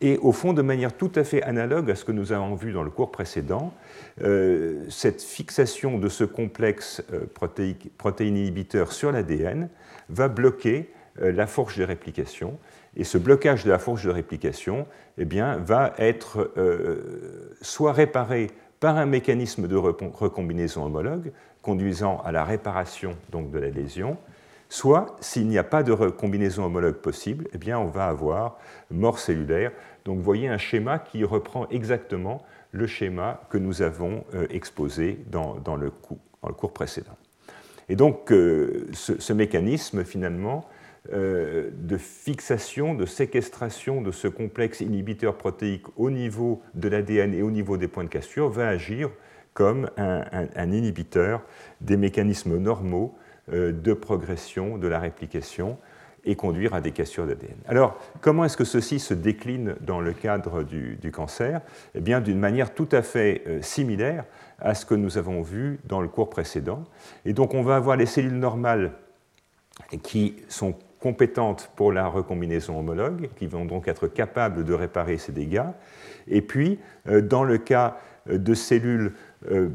Et 0.00 0.16
au 0.18 0.30
fond, 0.30 0.52
de 0.52 0.62
manière 0.62 0.96
tout 0.96 1.10
à 1.16 1.24
fait 1.24 1.42
analogue 1.42 1.90
à 1.90 1.96
ce 1.96 2.04
que 2.04 2.12
nous 2.12 2.30
avons 2.32 2.54
vu 2.54 2.72
dans 2.72 2.84
le 2.84 2.90
cours 2.90 3.10
précédent, 3.10 3.74
euh, 4.22 4.84
cette 4.88 5.22
fixation 5.22 5.98
de 5.98 6.08
ce 6.08 6.22
complexe 6.22 7.02
protéine 7.34 8.36
inhibiteur 8.36 8.92
sur 8.92 9.10
l'ADN 9.10 9.68
va 10.08 10.28
bloquer 10.28 10.90
la 11.20 11.48
fourche 11.48 11.78
de 11.78 11.82
réplication. 11.82 12.58
Et 12.94 13.02
ce 13.02 13.18
blocage 13.18 13.64
de 13.64 13.70
la 13.70 13.80
fourche 13.80 14.04
de 14.04 14.10
réplication 14.10 14.86
eh 15.18 15.24
bien, 15.24 15.56
va 15.56 15.94
être 15.98 16.52
soit 17.60 17.92
réparé 17.92 18.52
par 18.80 18.96
un 18.96 19.06
mécanisme 19.06 19.66
de 19.66 19.76
recombinaison 19.76 20.84
homologue, 20.84 21.32
conduisant 21.68 22.22
à 22.24 22.32
la 22.32 22.46
réparation 22.46 23.14
donc, 23.30 23.50
de 23.50 23.58
la 23.58 23.68
lésion, 23.68 24.16
soit 24.70 25.18
s'il 25.20 25.48
n'y 25.48 25.58
a 25.58 25.64
pas 25.64 25.82
de 25.82 25.92
combinaison 25.92 26.64
homologue 26.64 26.94
possible, 26.94 27.46
eh 27.52 27.58
bien 27.58 27.78
on 27.78 27.88
va 27.88 28.06
avoir 28.06 28.56
mort 28.90 29.18
cellulaire. 29.18 29.72
Donc 30.06 30.16
vous 30.16 30.22
voyez 30.22 30.48
un 30.48 30.56
schéma 30.56 30.98
qui 30.98 31.24
reprend 31.24 31.68
exactement 31.68 32.42
le 32.72 32.86
schéma 32.86 33.42
que 33.50 33.58
nous 33.58 33.82
avons 33.82 34.24
euh, 34.34 34.46
exposé 34.48 35.18
dans, 35.30 35.58
le, 35.76 35.90
cours 35.90 36.72
précédent. 36.72 37.18
Et 37.90 37.96
donc 37.96 38.32
euh, 38.32 38.88
ce, 38.94 39.32
mécanisme 39.34 40.04
finalement 40.04 40.64
euh, 41.12 41.68
de 41.74 41.98
fixation, 41.98 42.94
de 42.94 43.04
séquestration 43.04 44.00
de 44.00 44.10
ce 44.10 44.26
complexe 44.26 44.80
inhibiteur 44.80 45.36
protéique 45.36 45.84
au 45.98 46.10
niveau 46.10 46.62
de 46.72 46.88
l'ADN 46.88 47.34
et 47.34 47.42
au 47.42 47.50
niveau 47.50 47.76
des 47.76 47.88
points 47.88 48.04
de 48.04 48.08
cassure 48.08 48.48
va 48.48 48.68
agir 48.68 49.10
comme 49.58 49.90
un, 49.96 50.70
inhibiteur 50.70 51.42
des 51.80 51.96
mécanismes 51.96 52.58
normaux 52.58 53.18
euh, 53.52 53.72
de 53.72 53.92
progression 53.92 54.78
de 54.78 54.86
la 54.86 55.00
réplication 55.00 55.78
et 56.24 56.36
conduire 56.36 56.74
à 56.74 56.80
des 56.80 56.92
cassures 56.92 57.26
d'ADN. 57.26 57.56
Alors, 57.66 57.98
comment 58.20 58.44
est-ce 58.44 58.56
que 58.56 58.62
ceci 58.62 59.00
se 59.00 59.14
décline 59.14 59.74
dans 59.80 60.00
le 60.00 60.12
cadre 60.12 60.62
du, 60.62 61.10
cancer? 61.12 61.60
Eh 61.96 62.00
bien, 62.00 62.20
d'une 62.20 62.38
manière 62.38 62.72
tout 62.72 62.88
à 62.92 63.02
fait 63.02 63.42
euh, 63.48 63.60
similaire 63.60 64.26
à 64.60 64.76
ce 64.76 64.86
que 64.86 64.94
nous 64.94 65.18
avons 65.18 65.42
vu 65.42 65.80
dans 65.86 66.00
le 66.00 66.06
cours 66.06 66.30
précédent. 66.30 66.84
Et 67.24 67.32
donc, 67.32 67.52
on 67.52 67.64
va 67.64 67.74
avoir 67.74 67.96
les 67.96 68.06
cellules 68.06 68.38
normales 68.38 68.92
qui 70.04 70.36
sont 70.48 70.76
compétentes 71.00 71.72
pour 71.74 71.90
la 71.90 72.06
recombinaison 72.06 72.78
homologue, 72.78 73.28
qui 73.34 73.48
vont 73.48 73.64
donc 73.64 73.88
être 73.88 74.06
capables 74.06 74.64
de 74.64 74.72
réparer 74.72 75.18
ces 75.18 75.32
dégâts. 75.32 75.66
Et 76.28 76.42
puis, 76.42 76.78
euh, 77.08 77.20
dans 77.20 77.42
le 77.42 77.58
cas 77.58 77.96
de 78.28 78.54
cellules 78.54 79.12
euh, 79.50 79.68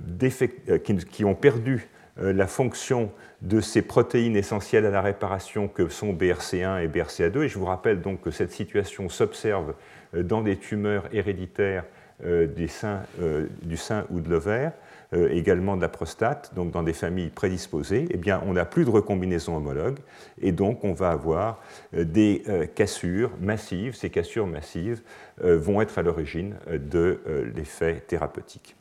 qui 1.11 1.25
ont 1.25 1.35
perdu 1.35 1.87
la 2.15 2.45
fonction 2.45 3.09
de 3.41 3.59
ces 3.59 3.81
protéines 3.81 4.35
essentielles 4.35 4.85
à 4.85 4.91
la 4.91 5.01
réparation 5.01 5.67
que 5.67 5.89
sont 5.89 6.13
BRC1 6.13 6.83
et 6.83 6.87
BRCA2, 6.87 7.41
et 7.41 7.47
je 7.47 7.57
vous 7.57 7.65
rappelle 7.65 8.01
donc 8.01 8.21
que 8.21 8.29
cette 8.29 8.51
situation 8.51 9.09
s'observe 9.09 9.73
dans 10.13 10.43
des 10.43 10.57
tumeurs 10.57 11.05
héréditaires 11.11 11.85
du 12.23 12.67
sein 12.67 14.05
ou 14.11 14.19
de 14.19 14.29
l'ovaire, 14.29 14.73
euh, 15.13 15.29
également 15.29 15.75
de 15.75 15.81
la 15.81 15.89
prostate, 15.89 16.53
donc 16.55 16.71
dans 16.71 16.81
des 16.81 16.93
familles 16.93 17.29
prédisposées, 17.29 18.07
eh 18.09 18.17
bien, 18.17 18.41
on 18.47 18.53
n'a 18.53 18.65
plus 18.65 18.83
de 18.83 18.89
recombinaison 18.89 19.55
homologue 19.55 19.99
et 20.41 20.51
donc 20.51 20.83
on 20.83 20.93
va 20.93 21.09
avoir 21.09 21.61
euh, 21.93 22.03
des 22.03 22.43
euh, 22.47 22.65
cassures 22.65 23.31
massives. 23.39 23.95
Ces 23.95 24.09
cassures 24.09 24.47
massives 24.47 25.01
vont 25.41 25.81
être 25.81 25.97
à 25.97 26.03
l'origine 26.03 26.55
de 26.69 27.19
l'effet 27.55 28.03
thérapeutique 28.07 28.75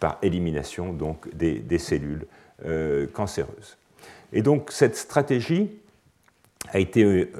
par 0.00 0.18
élimination 0.22 0.92
donc, 0.92 1.32
des, 1.34 1.78
cellules 1.78 2.26
cancéreuses. 3.12 3.78
Et 4.32 4.42
donc 4.42 4.70
cette 4.72 4.96
stratégie 4.96 5.70
a 6.72 6.78
été 6.78 7.30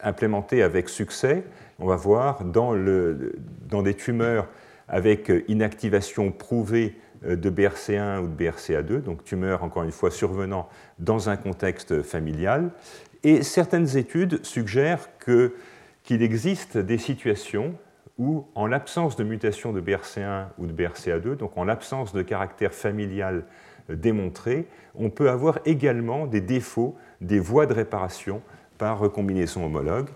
implémentée 0.00 0.62
avec 0.62 0.88
succès, 0.88 1.44
on 1.78 1.86
va 1.86 1.96
voir, 1.96 2.44
dans 2.44 3.82
des 3.82 3.94
tumeurs 3.94 4.48
avec 4.88 5.32
inactivation 5.48 6.32
prouvée 6.32 6.94
euh, 7.24 7.36
de 7.36 7.50
BRC1 7.50 8.20
ou 8.20 8.28
de 8.28 8.44
BRCA2, 8.44 9.02
donc 9.02 9.24
tumeurs, 9.24 9.62
encore 9.62 9.82
une 9.82 9.92
fois, 9.92 10.10
survenant 10.10 10.68
dans 10.98 11.28
un 11.28 11.36
contexte 11.36 12.02
familial. 12.02 12.70
Et 13.24 13.42
certaines 13.42 13.96
études 13.96 14.44
suggèrent 14.44 15.08
qu'il 15.24 16.22
existe 16.22 16.78
des 16.78 16.98
situations 16.98 17.74
où, 18.18 18.46
en 18.54 18.66
l'absence 18.66 19.16
de 19.16 19.24
mutation 19.24 19.72
de 19.72 19.80
BRC1 19.80 20.46
ou 20.58 20.66
de 20.66 20.72
BRCA2, 20.72 21.36
donc 21.36 21.56
en 21.56 21.64
l'absence 21.64 22.12
de 22.12 22.22
caractère 22.22 22.72
familial 22.72 23.44
euh, 23.90 23.96
démontré, 23.96 24.66
on 24.94 25.10
peut 25.10 25.30
avoir 25.30 25.58
également 25.64 26.26
des 26.26 26.40
défauts 26.40 26.96
des 27.20 27.38
voies 27.38 27.66
de 27.66 27.74
réparation 27.74 28.42
par 28.78 28.98
recombinaison 28.98 29.64
homologue. 29.64 30.08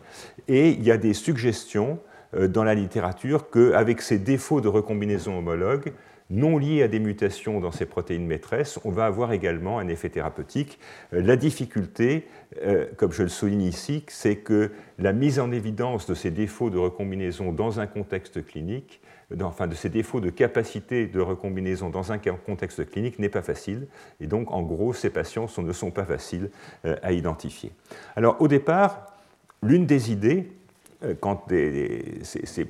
Et 0.48 0.70
il 0.70 0.82
y 0.82 0.90
a 0.90 0.96
des 0.96 1.14
suggestions 1.14 1.98
euh, 2.34 2.48
dans 2.48 2.64
la 2.64 2.74
littérature 2.74 3.50
qu'avec 3.50 4.02
ces 4.02 4.18
défauts 4.18 4.60
de 4.60 4.68
recombinaison 4.68 5.38
homologue, 5.38 5.92
non 6.30 6.58
liées 6.58 6.82
à 6.82 6.88
des 6.88 7.00
mutations 7.00 7.60
dans 7.60 7.72
ces 7.72 7.86
protéines 7.86 8.26
maîtresses, 8.26 8.78
on 8.84 8.90
va 8.90 9.06
avoir 9.06 9.32
également 9.32 9.78
un 9.78 9.88
effet 9.88 10.08
thérapeutique. 10.08 10.78
Euh, 11.12 11.20
la 11.20 11.36
difficulté, 11.36 12.26
euh, 12.62 12.86
comme 12.96 13.12
je 13.12 13.24
le 13.24 13.28
souligne 13.28 13.62
ici, 13.62 14.04
c'est 14.08 14.36
que 14.36 14.70
la 14.98 15.12
mise 15.12 15.40
en 15.40 15.50
évidence 15.50 16.06
de 16.06 16.14
ces 16.14 16.30
défauts 16.30 16.70
de 16.70 16.78
recombinaison 16.78 17.52
dans 17.52 17.80
un 17.80 17.86
contexte 17.86 18.44
clinique, 18.46 19.00
enfin 19.42 19.66
de 19.66 19.74
ces 19.74 19.88
défauts 19.88 20.20
de 20.20 20.30
capacité 20.30 21.06
de 21.06 21.20
recombinaison 21.20 21.90
dans 21.90 22.12
un 22.12 22.18
contexte 22.18 22.88
clinique 22.90 23.18
n'est 23.18 23.28
pas 23.28 23.42
facile. 23.42 23.86
Et 24.20 24.26
donc, 24.26 24.50
en 24.52 24.62
gros, 24.62 24.92
ces 24.92 25.10
patients 25.10 25.46
ne 25.58 25.72
sont 25.72 25.90
pas 25.90 26.04
faciles 26.04 26.50
euh, 26.84 26.96
à 27.02 27.12
identifier. 27.12 27.72
Alors, 28.16 28.40
au 28.40 28.48
départ, 28.48 29.14
l'une 29.62 29.86
des 29.86 30.10
idées, 30.10 30.48
quand 31.20 31.46
ces, 32.22 32.66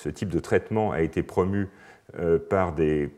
ce 0.00 0.08
type 0.08 0.30
de 0.30 0.40
traitement 0.40 0.92
a 0.92 1.02
été 1.02 1.22
promu 1.22 1.68
euh, 2.18 2.38
par, 2.38 2.72
des, 2.72 3.08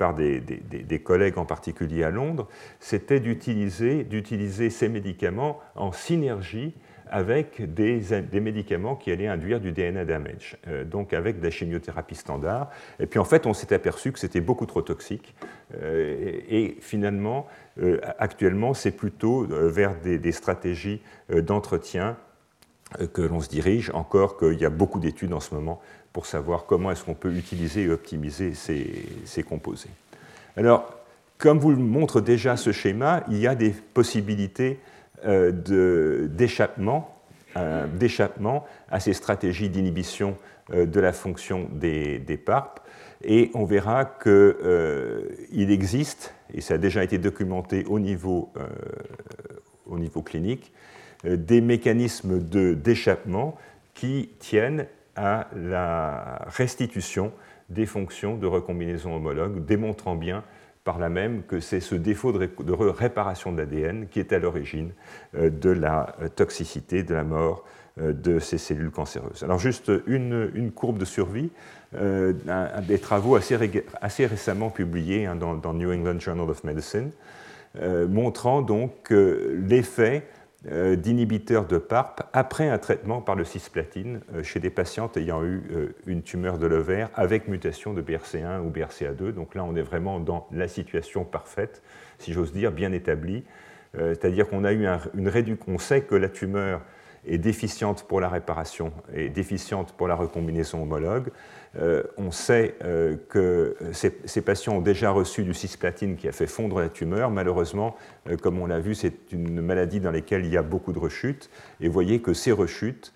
collègues 1.03 1.39
en 1.39 1.47
particulier 1.47 2.05
à 2.05 2.11
Londres, 2.11 2.49
c'était 2.79 3.21
d'utiliser, 3.21 4.05
d'utiliser 4.05 4.69
ces 4.69 4.89
médicaments 4.89 5.61
en 5.77 5.93
synergie 5.93 6.75
avec 7.09 7.73
des, 7.73 8.03
médicaments 8.41 8.97
qui 8.97 9.11
allaient 9.11 9.29
induire 9.29 9.61
du 9.61 9.73
DNA 9.73 10.05
damage, 10.05 10.59
euh, 10.69 10.85
donc 10.85 11.15
avec 11.15 11.39
de 11.39 11.45
la 11.45 11.51
chimiothérapie 11.51 12.17
standard. 12.17 12.71
Et 13.01 13.07
puis 13.07 13.19
en 13.19 13.25
fait, 13.25 13.47
on 13.47 13.55
s'est 13.55 13.73
aperçu 13.73 14.13
que 14.13 14.19
c'était 14.19 14.41
beaucoup 14.41 14.67
trop 14.67 14.83
toxique. 14.83 15.35
Euh, 15.81 16.41
et, 16.49 16.77
finalement, 16.81 17.47
actuellement, 18.19 18.75
c'est 18.75 18.91
plutôt 18.91 19.47
vers 19.49 19.95
des, 20.01 20.33
stratégies 20.33 21.01
d'entretien 21.35 22.19
que 23.15 23.23
l'on 23.23 23.41
se 23.41 23.49
dirige, 23.49 23.91
encore 23.95 24.37
qu'il 24.37 24.61
y 24.61 24.67
a 24.67 24.71
beaucoup 24.71 25.01
d'études 25.01 25.33
en 25.33 25.41
ce 25.41 25.55
moment 25.55 25.81
pour 26.13 26.27
savoir 26.27 26.67
comment 26.67 26.91
est-ce 26.91 27.05
qu'on 27.05 27.15
peut 27.15 27.33
utiliser 27.33 27.85
et 27.85 27.89
optimiser 27.89 28.55
ces, 28.55 29.43
composés. 29.43 29.91
Alors, 30.57 30.93
comme 31.39 31.59
vous 31.59 31.71
le 31.71 31.77
montre 31.77 32.21
déjà 32.21 32.57
ce 32.57 32.73
schéma, 32.73 33.25
il 33.29 33.39
y 33.39 33.47
a 33.47 33.55
des 33.55 33.71
possibilités 33.71 34.79
euh, 35.25 36.27
d'échappement 36.29 37.17
à 37.55 39.01
ces 39.01 39.13
stratégies 39.13 39.69
d'inhibition 39.69 40.37
euh, 40.73 40.87
de 40.87 41.01
la 41.01 41.13
fonction 41.13 41.69
des, 41.73 42.41
PARP. 42.45 42.81
Et 43.25 43.51
on 43.55 43.65
verra 43.65 44.05
qu'il 44.05 44.33
euh, 44.33 45.29
existe, 45.53 46.35
et 46.53 46.61
ça 46.61 46.75
a 46.75 46.79
déjà 46.79 47.05
été 47.05 47.19
documenté 47.19 47.85
au 47.89 47.99
niveau, 47.99 48.53
au 49.87 49.99
niveau 49.99 50.23
clinique, 50.23 50.73
des 51.25 51.61
mécanismes 51.61 52.41
d'échappement 52.41 53.57
qui 53.95 54.31
tiennent 54.41 54.87
à 55.17 55.49
la 55.55 56.47
restitution 56.47 57.33
des 57.69 57.87
fonctions 57.87 58.37
de 58.37 58.47
recombinaison 58.47 59.17
homologue, 59.17 59.65
démontrant 59.65 60.15
bien 60.15 60.45
par 60.85 60.99
là 60.99 61.09
même 61.09 61.43
que 61.45 61.61
c'est 61.61 61.81
ce 61.81 61.95
défaut 61.95 62.33
de, 62.33 62.73
réparation 62.73 63.53
de 63.53 63.59
l'ADN 63.59 64.09
qui 64.09 64.19
est 64.19 64.33
à 64.33 64.39
l'origine 64.39 64.91
euh, 65.37 65.51
de 65.51 65.71
la 65.71 66.17
euh, 66.21 66.29
toxicité, 66.29 67.03
de 67.03 67.15
la 67.15 67.25
mort 67.25 67.65
euh, 68.01 68.13
de 68.13 68.39
ces 68.39 68.59
cellules 68.59 68.91
cancéreuses. 68.91 69.43
Alors 69.45 69.59
juste 69.59 69.93
une, 70.07 70.73
courbe 70.75 70.99
de 70.99 71.05
survie, 71.05 71.51
des 71.93 72.99
travaux 72.99 73.37
assez, 73.37 74.27
récemment 74.27 74.71
publiés 74.71 75.27
hein, 75.27 75.37
dans, 75.37 75.55
dans, 75.55 75.75
New 75.75 75.93
England 75.93 76.19
Journal 76.21 76.49
of 76.49 76.65
Medicine, 76.65 77.11
montrant 78.09 78.63
donc 78.63 79.11
l'effet 79.11 80.27
d'inhibiteurs 80.65 81.67
de 81.67 81.79
PARP 81.79 82.23
après 82.33 82.69
un 82.69 82.79
traitement 82.79 83.21
par 83.21 83.35
le 83.35 83.45
cisplatine 83.45 84.21
euh, 84.33 84.43
chez 84.43 84.61
des 84.61 84.71
patientes 84.71 85.17
ayant 85.17 85.43
eu 85.43 85.63
euh, 85.73 85.89
une 86.07 86.23
tumeur 86.23 86.59
de 86.59 86.67
l'ovaire 86.67 87.11
avec 87.15 87.49
mutation 87.49 87.95
de 87.95 88.03
BRC1 88.03 88.61
ou 88.61 88.71
BRCA2. 88.71 89.33
Donc 89.33 89.55
là, 89.55 89.65
on 89.65 89.75
est 89.75 89.83
vraiment 89.83 90.21
dans 90.21 90.47
la 90.53 90.69
situation 90.69 91.25
parfaite, 91.25 91.83
si 92.19 92.33
j'ose 92.33 92.53
dire, 92.53 92.71
bien 92.73 92.93
établie. 92.93 93.45
C'est-à-dire 93.95 94.49
qu'on 94.49 94.65
a 94.65 94.73
eu 94.73 94.87
une 95.13 95.29
réduction, 95.29 95.75
on 95.75 95.77
sait 95.77 96.01
que 96.01 96.15
la 96.15 96.31
tumeur 96.31 96.81
est 97.27 97.37
déficiente 97.37 98.05
pour 98.05 98.21
la 98.21 98.31
réparation 98.31 98.93
et 99.15 99.29
déficiente 99.29 99.93
pour 99.93 100.09
la 100.09 100.15
recombinaison 100.15 100.83
homologue. 100.83 101.29
Euh, 101.79 102.03
on 102.19 102.31
sait 102.31 102.75
euh, 102.85 103.17
que 103.29 103.77
ces, 103.93 104.43
patients 104.43 104.77
ont 104.77 104.81
déjà 104.83 105.11
reçu 105.11 105.43
du 105.43 105.55
cisplatine 105.55 106.17
qui 106.17 106.29
a 106.29 106.33
fait 106.33 106.47
fondre 106.47 106.81
la 106.81 106.89
tumeur. 106.89 107.31
Malheureusement, 107.31 107.97
euh, 108.29 108.37
comme 108.37 108.61
on 108.61 108.67
l'a 108.67 108.79
vu, 108.79 108.95
c'est 108.95 109.33
une 109.33 109.63
maladie 109.63 110.01
dans 110.01 110.11
laquelle 110.11 110.45
il 110.45 110.53
y 110.53 110.59
a 110.59 110.63
beaucoup 110.63 110.93
de 110.93 110.99
rechutes. 110.99 111.49
Et 111.81 111.87
vous 111.87 111.93
voyez 111.93 112.21
que 112.21 112.35
ces 112.35 112.53
rechutes 112.53 113.13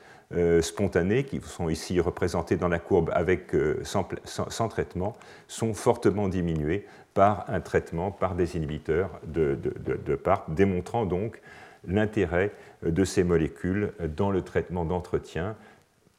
spontanées, 0.60 1.22
qui 1.22 1.40
sont 1.40 1.68
ici 1.68 2.00
représentées 2.00 2.56
dans 2.56 2.66
la 2.66 2.80
courbe 2.80 3.12
avec, 3.14 3.52
sans, 3.84 4.68
traitement, 4.68 5.16
sont 5.46 5.72
fortement 5.72 6.28
diminuées 6.28 6.84
par 7.14 7.44
un 7.46 7.60
traitement 7.60 8.10
par 8.10 8.34
des 8.34 8.56
inhibiteurs 8.56 9.20
de, 9.24 9.56
de 9.56 10.16
PARP, 10.16 10.52
démontrant 10.52 11.06
donc 11.06 11.40
l'intérêt 11.86 12.50
de 12.82 13.04
ces 13.04 13.22
molécules 13.22 13.92
dans 14.16 14.32
le 14.32 14.42
traitement 14.42 14.84
d'entretien 14.84 15.54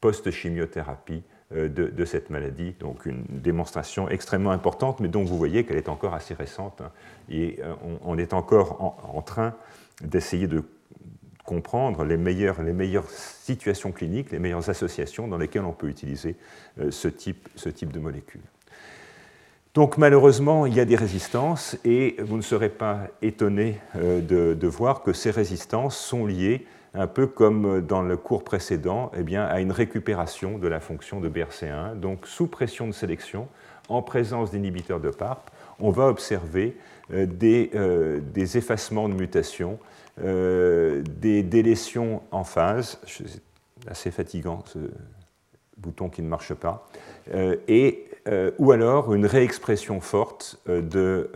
post-chimiothérapie 0.00 1.22
euh, 1.54 1.66
de, 1.70 2.04
cette 2.04 2.28
maladie. 2.28 2.74
Donc 2.78 3.06
une 3.06 3.24
démonstration 3.26 4.06
extrêmement 4.10 4.50
importante, 4.50 5.00
mais 5.00 5.08
dont 5.08 5.24
vous 5.24 5.38
voyez 5.38 5.64
qu'elle 5.64 5.78
est 5.78 5.88
encore 5.88 6.12
assez 6.12 6.34
récente. 6.34 6.82
Hein. 6.82 6.90
et 7.30 7.58
euh, 7.62 7.72
on, 8.04 8.18
est 8.18 8.34
encore 8.34 9.00
en, 9.14 9.22
train 9.22 9.54
d'essayer 10.02 10.46
de 10.46 10.62
comprendre 11.46 12.04
les 12.04 12.18
meilleures, 12.18 12.60
les 12.62 12.74
meilleures 12.74 13.08
situations 13.08 13.92
cliniques, 13.92 14.30
les 14.30 14.38
meilleures 14.38 14.68
associations 14.68 15.26
dans 15.26 15.38
lesquelles 15.38 15.64
on 15.64 15.72
peut 15.72 15.88
utiliser 15.88 16.36
ce 16.90 17.08
type, 17.08 17.48
ce 17.56 17.70
type 17.70 17.92
de 17.92 17.98
molécules. 17.98 18.42
Donc 19.72 19.96
malheureusement, 19.96 20.66
il 20.66 20.74
y 20.74 20.80
a 20.80 20.84
des 20.84 20.96
résistances 20.96 21.78
et 21.82 22.16
vous 22.18 22.36
ne 22.36 22.42
serez 22.42 22.68
pas 22.68 23.06
étonné 23.22 23.80
de, 23.94 24.66
voir 24.66 25.02
que 25.02 25.14
ces 25.14 25.30
résistances 25.30 25.96
sont 25.96 26.26
liées 26.26 26.66
un 26.94 27.06
peu 27.06 27.26
comme 27.26 27.80
dans 27.80 28.02
le 28.02 28.16
cours 28.16 28.44
précédent, 28.44 29.10
eh 29.16 29.22
bien, 29.22 29.44
à 29.44 29.60
une 29.60 29.72
récupération 29.72 30.58
de 30.58 30.68
la 30.68 30.80
fonction 30.80 31.20
de 31.20 31.28
BRC1. 31.28 31.98
Donc, 31.98 32.26
sous 32.26 32.46
pression 32.46 32.86
de 32.86 32.92
sélection, 32.92 33.48
en 33.88 34.02
présence 34.02 34.50
d'inhibiteurs 34.50 35.00
de 35.00 35.10
PARP, 35.10 35.50
on 35.80 35.90
va 35.90 36.06
observer 36.06 36.76
euh, 37.12 37.26
euh, 37.42 38.20
des, 38.20 38.58
effacements 38.58 39.08
de 39.08 39.14
mutations, 39.14 39.78
euh, 40.22 41.02
des 41.20 41.42
délétions 41.42 42.22
en 42.30 42.44
phase. 42.44 42.98
C'est 43.06 43.42
assez 43.88 44.10
fatigant 44.10 44.62
ce 44.66 44.78
bouton 45.76 46.08
qui 46.08 46.22
ne 46.22 46.28
marche 46.28 46.54
pas. 46.54 46.88
et, 47.68 48.04
ou 48.58 48.72
alors 48.72 49.14
une 49.14 49.24
réexpression 49.24 50.00
forte 50.00 50.60
de, 50.66 51.30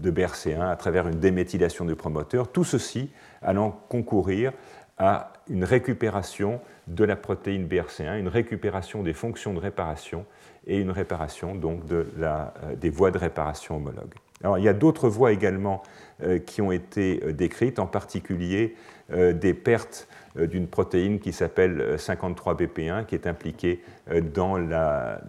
de 0.00 0.10
BRC1 0.10 0.70
à 0.70 0.74
travers 0.74 1.06
une 1.06 1.20
déméthylation 1.20 1.84
du 1.84 1.94
promoteur. 1.94 2.48
Tout 2.48 2.64
ceci 2.64 3.10
allant 3.46 3.70
concourir 3.88 4.52
à 4.98 5.32
une 5.48 5.64
récupération 5.64 6.60
de 6.88 7.04
la 7.04 7.16
protéine 7.16 7.66
BRC1, 7.66 8.18
une 8.18 8.28
récupération 8.28 9.02
des 9.02 9.12
fonctions 9.12 9.54
de 9.54 9.58
réparation 9.58 10.26
et 10.66 10.78
une 10.78 10.90
réparation 10.90 11.54
donc 11.54 11.86
de 11.86 12.06
la, 12.18 12.54
euh, 12.64 12.76
des 12.76 12.90
voies 12.90 13.10
de 13.10 13.18
réparation 13.18 13.76
homologues. 13.76 14.14
Alors, 14.42 14.58
il 14.58 14.64
y 14.64 14.68
a 14.68 14.74
d'autres 14.74 15.08
voies 15.08 15.32
également 15.32 15.82
euh, 16.22 16.38
qui 16.38 16.60
ont 16.60 16.72
été 16.72 17.22
euh, 17.24 17.32
décrites, 17.32 17.78
en 17.78 17.86
particulier 17.86 18.74
des 19.08 19.54
pertes 19.54 20.08
d'une 20.34 20.66
protéine 20.66 21.20
qui 21.20 21.32
s'appelle 21.32 21.94
53BP1, 21.94 23.06
qui 23.06 23.14
est 23.14 23.28
impliquée 23.28 23.80
dans 24.34 24.58
la, 24.58 25.20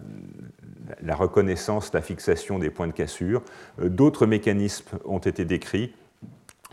la 1.00 1.14
reconnaissance, 1.14 1.94
la 1.94 2.02
fixation 2.02 2.58
des 2.58 2.70
points 2.70 2.88
de 2.88 2.92
cassure. 2.92 3.40
D'autres 3.80 4.26
mécanismes 4.26 4.98
ont 5.04 5.20
été 5.20 5.44
décrits, 5.44 5.94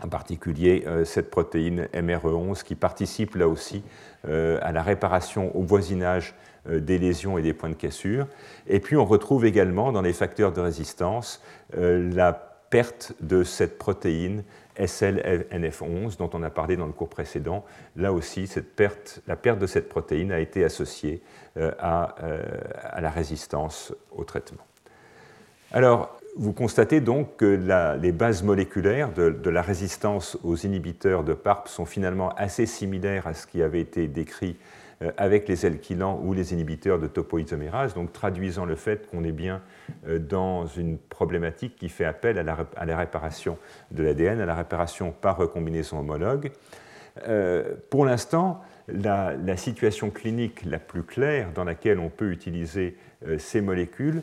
en 0.02 0.08
particulier 0.08 0.84
euh, 0.86 1.04
cette 1.04 1.30
protéine 1.30 1.88
MRE11 1.94 2.62
qui 2.62 2.74
participe 2.74 3.34
là 3.34 3.48
aussi 3.48 3.82
euh, 4.28 4.58
à 4.62 4.72
la 4.72 4.82
réparation 4.82 5.56
au 5.56 5.62
voisinage 5.62 6.34
euh, 6.68 6.80
des 6.80 6.98
lésions 6.98 7.38
et 7.38 7.42
des 7.42 7.54
points 7.54 7.70
de 7.70 7.74
cassure. 7.74 8.26
Et 8.66 8.80
puis 8.80 8.96
on 8.96 9.04
retrouve 9.04 9.46
également 9.46 9.92
dans 9.92 10.02
les 10.02 10.12
facteurs 10.12 10.52
de 10.52 10.60
résistance 10.60 11.42
la 11.72 12.32
perte 12.32 13.12
de 13.20 13.44
cette 13.44 13.78
protéine 13.78 14.42
SLNF11 14.78 16.18
dont 16.18 16.30
on 16.32 16.42
a 16.42 16.50
parlé 16.50 16.76
dans 16.76 16.86
le 16.86 16.92
cours 16.92 17.08
précédent. 17.08 17.64
Là 17.96 18.12
aussi, 18.12 18.46
cette 18.46 18.74
perte, 18.74 19.20
la 19.26 19.36
perte 19.36 19.58
de 19.58 19.66
cette 19.66 19.88
protéine 19.88 20.32
a 20.32 20.38
été 20.38 20.64
associée 20.64 21.22
à, 21.56 22.14
à 22.82 23.00
la 23.00 23.10
résistance 23.10 23.94
au 24.12 24.24
traitement. 24.24 24.64
Alors, 25.72 26.15
vous 26.38 26.52
constatez 26.52 27.00
donc 27.00 27.36
que 27.36 27.96
les 28.00 28.12
bases 28.12 28.42
moléculaires 28.42 29.12
de, 29.12 29.50
la 29.50 29.62
résistance 29.62 30.38
aux 30.44 30.56
inhibiteurs 30.56 31.24
de 31.24 31.32
PARP 31.32 31.68
sont 31.68 31.86
finalement 31.86 32.30
assez 32.36 32.66
similaires 32.66 33.26
à 33.26 33.34
ce 33.34 33.46
qui 33.46 33.62
avait 33.62 33.80
été 33.80 34.06
décrit 34.06 34.56
euh, 35.02 35.12
avec 35.16 35.48
les 35.48 35.64
alkylants 35.64 36.20
ou 36.22 36.34
les 36.34 36.52
inhibiteurs 36.52 36.98
de 36.98 37.06
topoisomérase, 37.06 37.94
donc 37.94 38.12
traduisant 38.12 38.66
le 38.66 38.76
fait 38.76 39.08
qu'on 39.10 39.24
est 39.24 39.32
bien 39.32 39.62
euh, 40.06 40.18
dans 40.18 40.66
une 40.66 40.98
problématique 40.98 41.76
qui 41.76 41.88
fait 41.88 42.04
appel 42.04 42.38
à 42.38 42.42
la, 42.42 42.96
réparation 42.96 43.56
de 43.90 44.02
l'ADN, 44.02 44.40
à 44.40 44.46
la 44.46 44.54
réparation 44.54 45.12
par 45.12 45.38
recombinaison 45.38 45.98
homologue. 45.98 46.52
Euh, 47.26 47.74
pour 47.88 48.04
l'instant, 48.04 48.60
la, 48.88 49.56
situation 49.56 50.10
clinique 50.10 50.64
la 50.66 50.78
plus 50.78 51.02
claire 51.02 51.48
dans 51.54 51.64
laquelle 51.64 51.98
on 51.98 52.10
peut 52.10 52.30
utiliser 52.30 52.96
ces 53.38 53.60
molécules, 53.60 54.22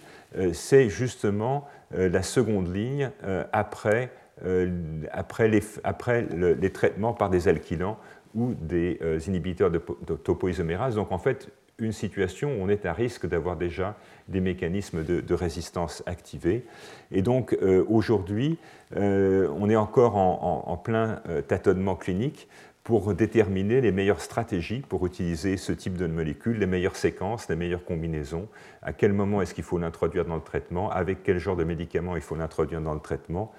c'est 0.54 0.88
justement 0.88 1.68
la 1.96 2.24
seconde 2.24 2.74
ligne 2.74 3.12
euh, 3.24 3.44
après, 3.52 4.12
euh, 4.46 4.70
après, 5.12 5.48
les, 5.48 5.62
après 5.84 6.28
les, 6.32 6.72
traitements 6.72 7.14
par 7.14 7.30
des 7.30 7.48
alkylants 7.48 7.98
ou 8.36 8.54
des 8.54 9.00
inhibiteurs 9.28 9.70
de, 9.70 9.78
topoisomérase. 9.78 10.96
Donc 10.96 11.12
en 11.12 11.20
fait, 11.20 11.50
une 11.80 11.92
situation 11.92 12.50
où 12.50 12.64
on 12.64 12.70
est 12.70 12.86
à 12.86 12.94
risque 12.94 13.28
d'avoir 13.28 13.56
déjà 13.56 13.96
des 14.28 14.40
mécanismes 14.40 15.04
de, 15.04 15.34
résistance 15.34 16.04
activés. 16.06 16.66
Et 17.12 17.22
donc 17.22 17.58
aujourd'hui, 17.88 18.58
on 18.96 19.70
est 19.70 19.76
encore 19.76 20.16
en, 20.16 20.64
en 20.66 20.78
plein 20.78 21.22
tâtonnement 21.48 21.96
clinique 21.96 22.48
pour 22.84 23.14
déterminer 23.14 23.80
les 23.80 23.94
meilleures 23.94 24.20
stratégies 24.20 24.82
pour 24.82 25.06
utiliser 25.06 25.56
ce 25.56 25.72
type 25.72 25.96
de 25.96 26.06
molécules, 26.06 26.58
les 26.60 26.66
meilleures 26.66 26.98
séquences, 26.98 27.48
les 27.48 27.56
meilleures 27.56 27.86
combinaisons, 27.86 28.50
à 28.82 28.92
quel 28.92 29.14
moment 29.14 29.42
est-ce 29.42 29.54
qu'il 29.54 29.64
faut 29.64 29.78
l'introduire 29.78 30.26
dans 30.26 30.36
le 30.36 30.42
traitement, 30.42 30.92
avec 30.92 31.24
quel 31.24 31.40
genre 31.40 31.56
de 31.56 31.64
médicaments 31.64 32.18
il 32.18 32.22
faut 32.22 32.36
l'introduire 32.36 32.82
dans 32.82 32.94
le 32.94 33.00
traitement? 33.00 33.54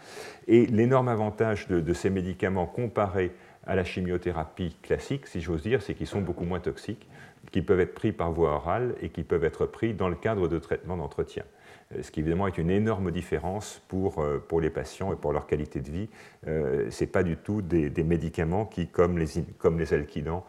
Et 0.47 0.67
l'énorme 0.67 1.09
avantage 1.09 1.69
de, 1.69 1.93
ces 1.95 2.11
médicaments 2.11 2.67
comparés 2.67 3.33
à 3.67 3.75
la 3.75 3.85
chimiothérapie 3.85 4.77
classique, 4.83 5.27
si 5.27 5.41
j'ose 5.41 5.63
dire, 5.63 5.81
c'est 5.81 5.95
qu'ils 5.95 6.07
sont 6.07 6.21
beaucoup 6.21 6.45
moins 6.45 6.61
toxiques, 6.61 7.09
qu'ils 7.51 7.65
peuvent 7.65 7.81
être 7.81 7.95
pris 7.95 8.13
par 8.13 8.31
voie 8.31 8.51
orale 8.51 8.95
et 9.01 9.09
qu'ils 9.09 9.25
peuvent 9.25 9.45
être 9.45 9.65
pris 9.65 9.95
dans 9.95 10.09
le 10.09 10.17
cadre 10.17 10.49
de 10.49 10.59
traitement 10.59 10.99
d'entretien. 10.99 11.45
Euh, 11.93 12.03
ce 12.03 12.11
qui 12.11 12.21
évidemment 12.21 12.47
est 12.47 12.59
une 12.59 12.71
énorme 12.71 13.11
différence 13.11 13.83
pour, 13.89 14.21
euh, 14.21 14.39
pour 14.47 14.61
les 14.61 14.71
patients 14.71 15.13
et 15.13 15.17
pour 15.17 15.33
leur 15.33 15.47
qualité 15.47 15.81
de 15.81 15.91
vie. 15.91 16.09
Euh, 16.47 16.91
Ce 16.91 17.05
n'est 17.05 17.11
pas 17.11 17.23
du 17.23 17.37
tout 17.37 17.63
des, 17.63 17.91
médicaments 18.05 18.67
qui, 18.67 18.87
comme 18.87 19.19
les, 19.19 19.27
comme 19.59 19.81
alkylants 19.81 20.45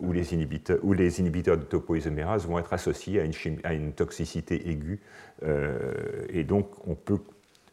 ou, 0.00 0.12
les 0.12 0.34
inhibiteurs, 0.34 0.78
ou 0.82 0.92
les 0.92 1.20
inhibiteurs 1.20 1.58
de 1.58 1.62
topoisomérase, 1.62 2.46
vont 2.46 2.58
être 2.58 2.72
associés 2.72 3.20
à 3.64 3.74
une, 3.74 3.92
toxicité 3.92 4.68
aiguë. 4.70 5.00
et 6.30 6.44
donc, 6.44 6.68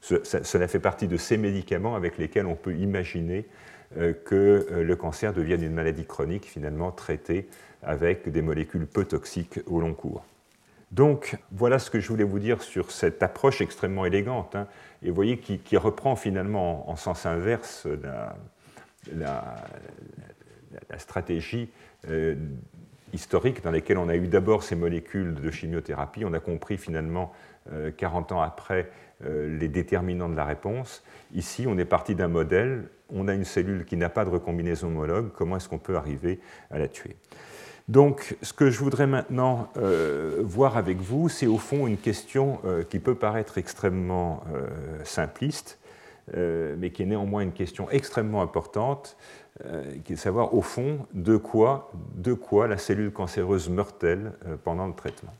cela 0.01 0.67
fait 0.67 0.79
partie 0.79 1.07
de 1.07 1.17
ces 1.17 1.37
médicaments 1.37 1.95
avec 1.95 2.17
lesquels 2.17 2.45
on 2.45 2.55
peut 2.55 2.75
imaginer 2.75 3.45
que 3.95 4.67
le 4.69 4.95
cancer 4.95 5.33
devienne 5.33 5.63
une 5.63 5.73
maladie 5.73 6.05
chronique 6.05 6.45
finalement 6.45 6.91
traitée 6.91 7.47
avec 7.81 8.29
des 8.29 8.41
molécules 8.41 8.85
peu 8.85 9.05
toxiques 9.05 9.59
au 9.65 9.79
long 9.79 9.93
cours. 9.93 10.23
Donc 10.93 11.37
voilà 11.51 11.79
ce 11.79 11.89
que 11.89 11.99
je 11.99 12.07
voulais 12.07 12.23
vous 12.23 12.37
dire 12.37 12.61
sur 12.61 12.91
cette 12.91 13.23
approche 13.23 13.61
extrêmement 13.61 14.05
élégante, 14.05 14.55
hein, 14.55 14.67
et 15.01 15.09
voyez 15.09 15.39
qui, 15.39 15.75
reprend 15.75 16.15
finalement 16.15 16.87
en, 16.87 16.95
sens 16.95 17.25
inverse 17.25 17.87
la, 19.11 19.55
stratégie 20.99 21.71
euh, 22.07 22.35
historique 23.11 23.63
dans 23.63 23.71
laquelle 23.71 23.97
on 23.97 24.07
a 24.07 24.15
eu 24.15 24.27
d'abord 24.27 24.61
ces 24.61 24.75
molécules 24.75 25.33
de 25.33 25.49
chimiothérapie, 25.49 26.25
on 26.25 26.33
a 26.33 26.39
compris 26.39 26.77
finalement 26.77 27.33
40 27.97 28.31
euh, 28.31 28.35
ans 28.35 28.41
après 28.41 28.91
euh, 29.25 29.57
les 29.57 29.69
déterminants 29.69 30.29
de 30.29 30.35
la 30.35 30.45
réponse. 30.45 31.03
Ici, 31.33 31.65
on 31.67 31.77
est 31.79 31.85
parti 31.85 32.13
d'un 32.13 32.27
modèle, 32.27 32.89
on 33.09 33.27
a 33.27 33.33
une 33.33 33.45
cellule 33.45 33.85
qui 33.85 33.97
n'a 33.97 34.09
pas 34.09 34.25
de 34.25 34.29
recombinaison 34.29 34.87
homologue, 34.87 35.31
comment 35.33 35.57
est-ce 35.57 35.69
qu'on 35.69 35.79
peut 35.79 35.95
arriver 35.95 36.39
à 36.69 36.77
la 36.77 36.87
tuer? 36.87 37.15
Donc, 37.89 38.37
ce 38.41 38.53
que 38.53 38.69
je 38.69 38.79
voudrais 38.79 39.07
maintenant 39.07 39.67
euh, 39.75 40.39
voir 40.41 40.77
avec 40.77 40.99
vous, 40.99 41.27
c'est 41.27 41.47
au 41.47 41.57
fond 41.57 41.85
une 41.85 41.97
question 41.97 42.59
euh, 42.63 42.83
qui 42.83 42.99
peut 42.99 43.15
paraître 43.15 43.57
extrêmement 43.57 44.43
euh, 44.53 44.67
simpliste, 45.03 45.79
mais 46.33 46.91
qui 46.91 47.03
est 47.03 47.05
néanmoins 47.05 47.41
une 47.41 47.51
question 47.51 47.89
extrêmement 47.89 48.41
importante, 48.41 49.17
qui 50.05 50.13
est 50.13 50.15
de 50.15 50.21
savoir 50.21 50.53
au 50.53 50.61
fond 50.61 51.05
de 51.13 51.35
quoi, 51.35 51.91
de 52.15 52.33
quoi 52.33 52.69
la 52.69 52.77
cellule 52.77 53.11
cancéreuse 53.11 53.69
meurt-elle 53.69 54.31
pendant 54.63 54.87
le 54.87 54.93
traitement. 54.93 55.33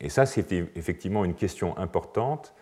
Et 0.00 0.08
ça, 0.08 0.24
c'est 0.24 0.52
effectivement 0.52 1.24
une 1.24 1.34
question 1.34 1.76
importante, 1.78 2.54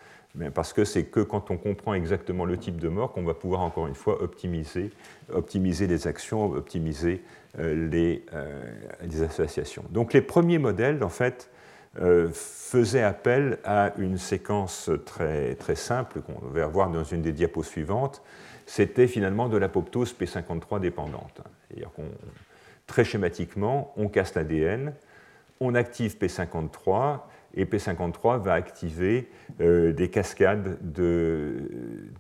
parce 0.55 0.73
que 0.73 0.85
c'est 0.85 1.05
que 1.05 1.21
quand 1.21 1.51
on 1.51 1.57
comprend 1.57 1.95
exactement 1.95 2.45
le 2.45 2.57
type 2.59 2.79
de 2.79 2.89
mort 2.89 3.13
qu'on 3.13 3.25
va 3.25 3.35
pouvoir 3.35 3.63
encore 3.63 3.87
une 3.87 3.95
fois 3.95 4.23
optimiser, 4.23 4.91
optimiser 5.33 5.87
les 5.87 6.07
actions, 6.07 6.45
optimiser 6.53 7.23
euh, 7.59 7.89
les, 7.89 8.25
euh, 8.35 8.63
les, 9.03 9.23
associations. 9.23 9.85
Donc 9.91 10.13
les 10.13 10.21
premiers 10.21 10.59
modèles, 10.59 11.03
en 11.03 11.09
fait, 11.09 11.51
euh, 12.03 12.29
faisaient 12.33 13.03
appel 13.03 13.59
à 13.65 13.95
une 13.97 14.19
séquence 14.19 14.91
très, 15.07 15.55
très 15.55 15.77
simple 15.77 16.21
qu'on 16.21 16.39
va 16.49 16.67
voir 16.67 16.91
dans 16.91 17.05
une 17.05 17.23
des 17.23 17.33
diapos 17.33 17.63
suivantes. 17.63 18.23
C'était 18.67 19.07
finalement 19.07 19.49
de 19.49 19.57
l'apoptose 19.57 20.15
P53 20.15 20.81
dépendante. 20.81 21.41
C'est-à-dire 21.69 21.91
qu'on, 21.93 22.11
très 22.87 23.05
schématiquement, 23.05 23.95
on 23.97 24.09
casse 24.09 24.35
l'ADN, 24.35 24.93
on 25.61 25.75
active 25.75 26.19
P53, 26.21 27.21
et 27.55 27.65
P53 27.65 28.41
va 28.43 28.53
activer 28.55 29.29
des 29.59 30.11
cascades 30.11 30.77
de, 30.83 31.71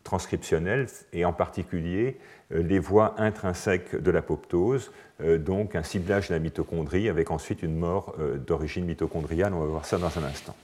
transcriptionnelles, 0.04 0.86
et 1.12 1.24
en 1.24 1.32
particulier 1.32 2.16
les 2.50 2.78
voies 2.78 3.14
intrinsèques 3.18 3.96
de 3.96 4.10
l'apoptose, 4.10 4.90
euh, 5.22 5.38
donc 5.38 5.74
un 5.74 5.82
ciblage 5.82 6.28
de 6.28 6.34
la 6.34 6.40
mitochondrie 6.40 7.08
avec 7.08 7.30
ensuite 7.30 7.62
une 7.62 7.76
mort 7.76 8.14
euh, 8.20 8.36
d'origine 8.36 8.84
mitochondriale. 8.84 9.54
On 9.54 9.60
va 9.60 9.66
voir 9.66 9.86
ça 9.86 9.96
dans 9.96 10.18
un 10.18 10.24
instant. 10.24 10.54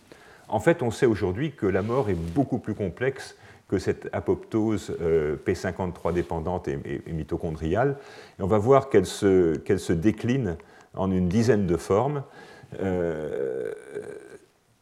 En 0.48 0.60
fait, 0.60 0.82
on 0.82 0.90
sait 0.90 1.06
aujourd'hui 1.06 1.52
que 1.52 1.66
la 1.66 1.80
mort 1.80 2.10
est 2.10 2.14
beaucoup 2.14 2.58
plus 2.58 2.74
complexe 2.74 3.36
que 3.68 3.78
cette 3.78 4.10
apoptose 4.12 4.94
P53 5.46 6.12
dépendante 6.12 6.68
et, 6.68 6.78
mitochondriale. 7.06 7.96
On 8.38 8.46
va 8.46 8.58
voir 8.58 8.90
qu'elle 8.90 9.06
se, 9.06 9.92
décline 9.92 10.58
en 10.92 11.10
une 11.10 11.26
dizaine 11.30 11.66
de 11.66 11.78
formes. 11.78 12.22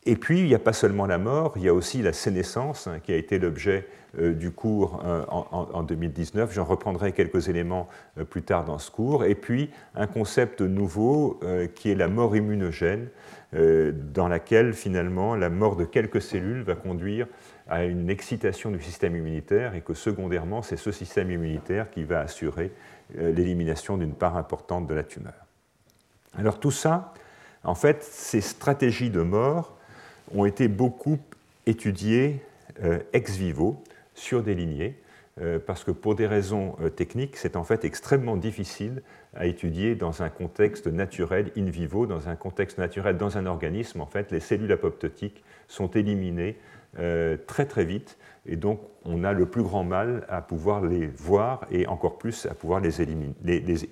Et 0.07 0.17
puis, 0.17 0.41
il 0.41 0.47
n'y 0.47 0.55
a 0.55 0.59
pas 0.59 0.73
seulement 0.73 1.05
la 1.05 1.19
mort, 1.19 1.53
il 1.57 1.63
y 1.63 1.69
a 1.69 1.75
aussi 1.75 2.01
la 2.01 2.15
sénescence, 2.15 2.87
hein, 2.87 3.01
qui 3.03 3.13
a 3.13 3.17
été 3.17 3.39
l'objet 3.39 3.87
euh, 4.19 4.33
du 4.33 4.51
cours 4.51 5.03
euh, 5.05 5.25
en, 5.29 5.83
2019. 5.83 6.55
J'en 6.55 6.65
reprendrai 6.65 7.13
quelques 7.13 7.51
éléments 7.51 7.87
euh, 8.17 8.25
plus 8.25 8.43
tard 8.43 8.65
dans 8.65 8.79
ce 8.79 8.91
cours. 8.91 9.25
Et 9.25 9.35
puis 9.35 9.69
un 9.95 10.07
concept 10.07 10.63
nouveau 10.63 11.39
qui 11.75 11.91
est 11.91 11.95
la 11.95 12.09
mort 12.09 12.35
immunogène, 12.35 13.09
dans 13.53 14.29
laquelle 14.29 14.75
finalement 14.75 15.35
la 15.35 15.51
mort 15.51 15.75
de 15.75 15.85
quelques 15.85 16.23
cellules 16.23 16.63
va 16.63 16.77
conduire 16.77 17.27
à 17.69 17.85
une 17.85 18.09
excitation 18.09 18.71
du 18.71 18.81
système 18.81 19.17
immunitaire 19.17 19.75
et 19.75 19.81
que 19.81 19.93
secondairement 19.93 20.63
c'est 20.63 20.77
ce 20.77 20.93
système 20.93 21.33
immunitaire 21.33 21.91
qui 21.91 22.05
va 22.05 22.21
assurer 22.21 22.71
l'élimination 23.13 23.97
d'une 23.97 24.15
part 24.15 24.37
importante 24.37 24.87
de 24.87 24.95
la 24.95 25.03
tumeur. 25.03 25.35
Alors 26.39 26.61
tout 26.61 26.71
ça, 26.71 27.13
en 27.65 27.75
fait, 27.75 28.05
ces 28.05 28.41
stratégies 28.41 29.11
de 29.11 29.23
mort 29.23 29.77
ont 30.35 30.45
été 30.45 30.69
beaucoup 30.69 31.19
étudiées 31.67 32.41
ex 33.13 33.37
vivo 33.37 33.83
sur 34.15 34.43
des 34.43 34.55
lignées, 34.55 34.95
euh, 35.41 35.59
parce 35.65 35.85
que 35.85 35.91
pour 35.91 36.15
des 36.15 36.27
raisons 36.27 36.77
euh, 36.83 36.91
techniques, 36.91 37.37
c'est 37.37 37.57
en 37.57 37.65
fait 37.65 37.85
extrêmement 37.85 38.37
difficile 38.37 39.03
à 39.35 39.47
étudier 39.47 39.95
dans 39.95 40.23
un 40.23 40.29
contexte 40.29 40.87
naturel 40.87 41.51
in 41.57 41.71
vivo, 41.71 42.07
dans 42.07 42.29
un 42.29 42.37
contexte 42.37 42.79
naturel 42.79 43.17
dans 43.17 43.39
un 43.39 43.47
organisme. 43.47 44.01
En 44.01 44.07
fait, 44.07 44.33
les 44.33 44.41
cellules 44.41 44.73
apoptotiques 44.73 45.43
sont 45.69 45.89
éliminées 45.89 46.57
euh, 46.99 47.37
très 47.47 47.65
très 47.65 47.85
vite, 47.85 48.19
et 48.45 48.57
donc 48.57 48.81
on 49.05 49.25
a 49.25 49.33
le 49.33 49.47
plus 49.47 49.63
grand 49.63 49.85
mal 49.85 50.27
à 50.29 50.43
pouvoir 50.43 50.85
les 50.85 51.07
voir 51.07 51.67
et 51.71 51.87
encore 51.87 52.19
plus 52.19 52.47
à 52.47 52.55
pouvoir 52.55 52.81
les, 52.81 53.01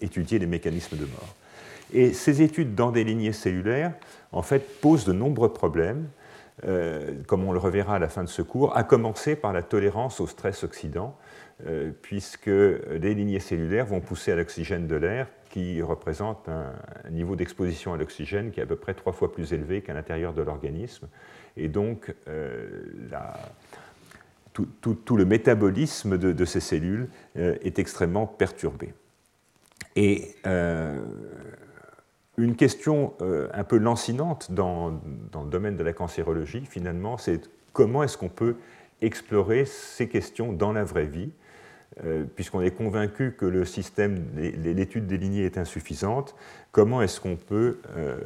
étudier 0.02 0.38
les 0.38 0.46
mécanismes 0.46 0.96
de 0.96 1.04
mort. 1.04 1.34
Et 1.94 2.12
ces 2.12 2.42
études 2.42 2.74
dans 2.74 2.90
des 2.90 3.04
lignées 3.04 3.32
cellulaires, 3.32 3.94
en 4.32 4.42
fait, 4.42 4.80
posent 4.80 5.06
de 5.06 5.14
nombreux 5.14 5.52
problèmes 5.52 6.04
euh, 6.04 6.17
comme 7.26 7.44
on 7.44 7.52
le 7.52 7.58
reverra 7.58 7.96
à 7.96 7.98
la 7.98 8.08
fin 8.08 8.24
de 8.24 8.28
ce 8.28 8.42
cours, 8.42 8.76
à 8.76 8.84
commencer 8.84 9.36
par 9.36 9.52
la 9.52 9.62
tolérance 9.62 10.20
au 10.20 10.26
stress 10.26 10.64
oxydant, 10.64 11.16
euh, 11.66 11.90
puisque 12.02 12.46
les 12.46 13.14
lignées 13.14 13.40
cellulaires 13.40 13.86
vont 13.86 14.00
pousser 14.00 14.30
à 14.30 14.36
l'oxygène 14.36 14.86
de 14.86 14.94
l'air, 14.94 15.26
qui 15.50 15.82
représente 15.82 16.48
un, 16.48 16.72
niveau 17.10 17.34
d'exposition 17.34 17.92
à 17.92 17.96
l'oxygène 17.96 18.52
qui 18.52 18.60
est 18.60 18.62
à 18.62 18.66
peu 18.66 18.76
près 18.76 18.94
trois 18.94 19.12
fois 19.12 19.32
plus 19.32 19.52
élevé 19.52 19.82
qu'à 19.82 19.92
l'intérieur 19.92 20.34
de 20.34 20.42
l'organisme. 20.42 21.08
Et 21.56 21.66
donc, 21.66 22.14
euh, 22.28 22.68
tout, 24.52 25.16
le 25.16 25.24
métabolisme 25.24 26.16
de, 26.16 26.44
ces 26.44 26.60
cellules 26.60 27.08
est 27.34 27.78
extrêmement 27.78 28.26
perturbé. 28.26 28.92
Et 29.96 30.36
une 32.38 32.54
question 32.54 33.12
euh, 33.20 33.48
un 33.52 33.64
peu 33.64 33.76
lancinante 33.76 34.52
dans, 34.52 34.90
le 34.90 35.50
domaine 35.50 35.76
de 35.76 35.82
la 35.82 35.92
cancérologie, 35.92 36.64
finalement, 36.64 37.18
c'est 37.18 37.50
comment 37.72 38.02
est-ce 38.04 38.16
qu'on 38.16 38.28
peut 38.28 38.56
explorer 39.02 39.64
ces 39.64 40.08
questions 40.08 40.52
dans 40.52 40.72
la 40.72 40.84
vraie 40.84 41.06
vie, 41.06 41.32
euh, 42.04 42.24
puisqu'on 42.36 42.62
est 42.62 42.70
convaincu 42.70 43.34
que 43.36 43.44
le 43.44 43.64
système, 43.64 44.24
l'étude 44.36 45.06
des 45.06 45.18
lignées 45.18 45.44
est 45.44 45.58
insuffisante, 45.58 46.36
comment 46.70 47.02
est-ce 47.02 47.20
qu'on 47.20 47.36
peut 47.36 47.80
euh, 47.96 48.18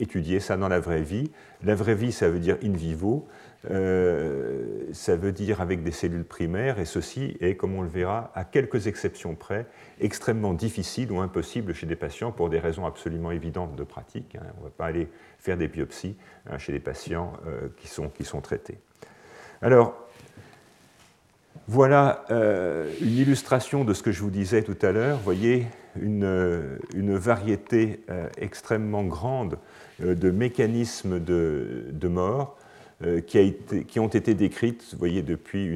étudier 0.00 0.40
ça 0.40 0.56
dans 0.56 0.68
la 0.68 0.80
vraie 0.80 1.02
vie? 1.02 1.30
La 1.62 1.76
vraie 1.76 1.94
vie, 1.94 2.10
ça 2.10 2.28
veut 2.28 2.40
dire 2.40 2.56
in 2.64 2.72
vivo, 2.72 3.28
euh, 3.70 4.86
ça 4.92 5.16
veut 5.16 5.32
dire 5.32 5.60
avec 5.60 5.82
des 5.82 5.90
cellules 5.90 6.24
primaires, 6.24 6.78
et 6.78 6.84
ceci 6.84 7.36
est, 7.40 7.56
comme 7.56 7.74
on 7.74 7.82
le 7.82 7.88
verra, 7.88 8.30
à 8.34 8.44
quelques 8.44 8.86
exceptions 8.86 9.34
près, 9.34 9.66
extrêmement 10.00 10.54
difficile 10.54 11.10
ou 11.10 11.20
impossible 11.20 11.74
chez 11.74 11.86
des 11.86 11.96
patients 11.96 12.30
pour 12.30 12.50
des 12.50 12.60
raisons 12.60 12.86
absolument 12.86 13.32
évidentes 13.32 13.74
de 13.74 13.82
pratique. 13.82 14.36
Hein. 14.36 14.46
On 14.58 14.60
ne 14.60 14.64
va 14.68 14.70
pas 14.76 14.86
aller 14.86 15.08
faire 15.38 15.56
des 15.56 15.66
biopsies 15.66 16.16
hein, 16.48 16.58
chez 16.58 16.72
des 16.72 16.78
patients 16.80 17.32
euh, 17.46 17.68
qui, 17.76 17.88
sont, 17.88 18.08
qui 18.08 18.24
sont 18.24 18.40
traités. 18.40 18.78
Alors, 19.60 19.94
voilà 21.66 22.24
euh, 22.30 22.90
une 23.02 23.16
illustration 23.16 23.84
de 23.84 23.92
ce 23.92 24.02
que 24.02 24.12
je 24.12 24.22
vous 24.22 24.30
disais 24.30 24.62
tout 24.62 24.78
à 24.80 24.92
l'heure. 24.92 25.18
Voyez 25.18 25.66
une, 26.00 26.78
une 26.94 27.16
variété 27.16 28.00
extrêmement 28.38 29.02
grande 29.04 29.58
de 29.98 30.30
mécanismes 30.30 31.18
de, 31.18 31.86
de 31.90 32.08
mort 32.08 32.56
euh, 33.04 33.20
qui, 33.20 34.00
ont 34.00 34.08
été 34.08 34.34
décrites, 34.34 34.96
voyez, 34.98 35.22
depuis 35.22 35.72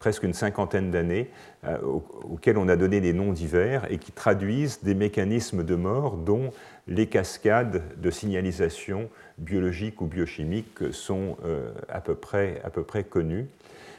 presque 0.00 0.24
une 0.24 0.32
cinquantaine 0.32 0.90
d'années, 0.90 1.30
euh, 1.62 1.78
auxquelles 1.80 2.58
on 2.58 2.66
a 2.66 2.74
donné 2.74 3.00
des 3.00 3.12
noms 3.12 3.32
divers 3.32 3.86
et 3.88 3.98
qui 3.98 4.10
traduisent 4.10 4.82
des 4.82 4.96
mécanismes 4.96 5.62
de 5.62 5.76
mort 5.76 6.16
dont 6.16 6.52
les 6.88 7.06
cascades 7.06 7.84
de 8.00 8.10
signalisation 8.10 9.08
biologique 9.38 10.00
ou 10.00 10.06
biochimique 10.06 10.92
sont 10.92 11.36
euh, 11.44 11.70
à 11.88 12.00
peu 12.00 12.16
près 12.16 13.04
connues, 13.08 13.46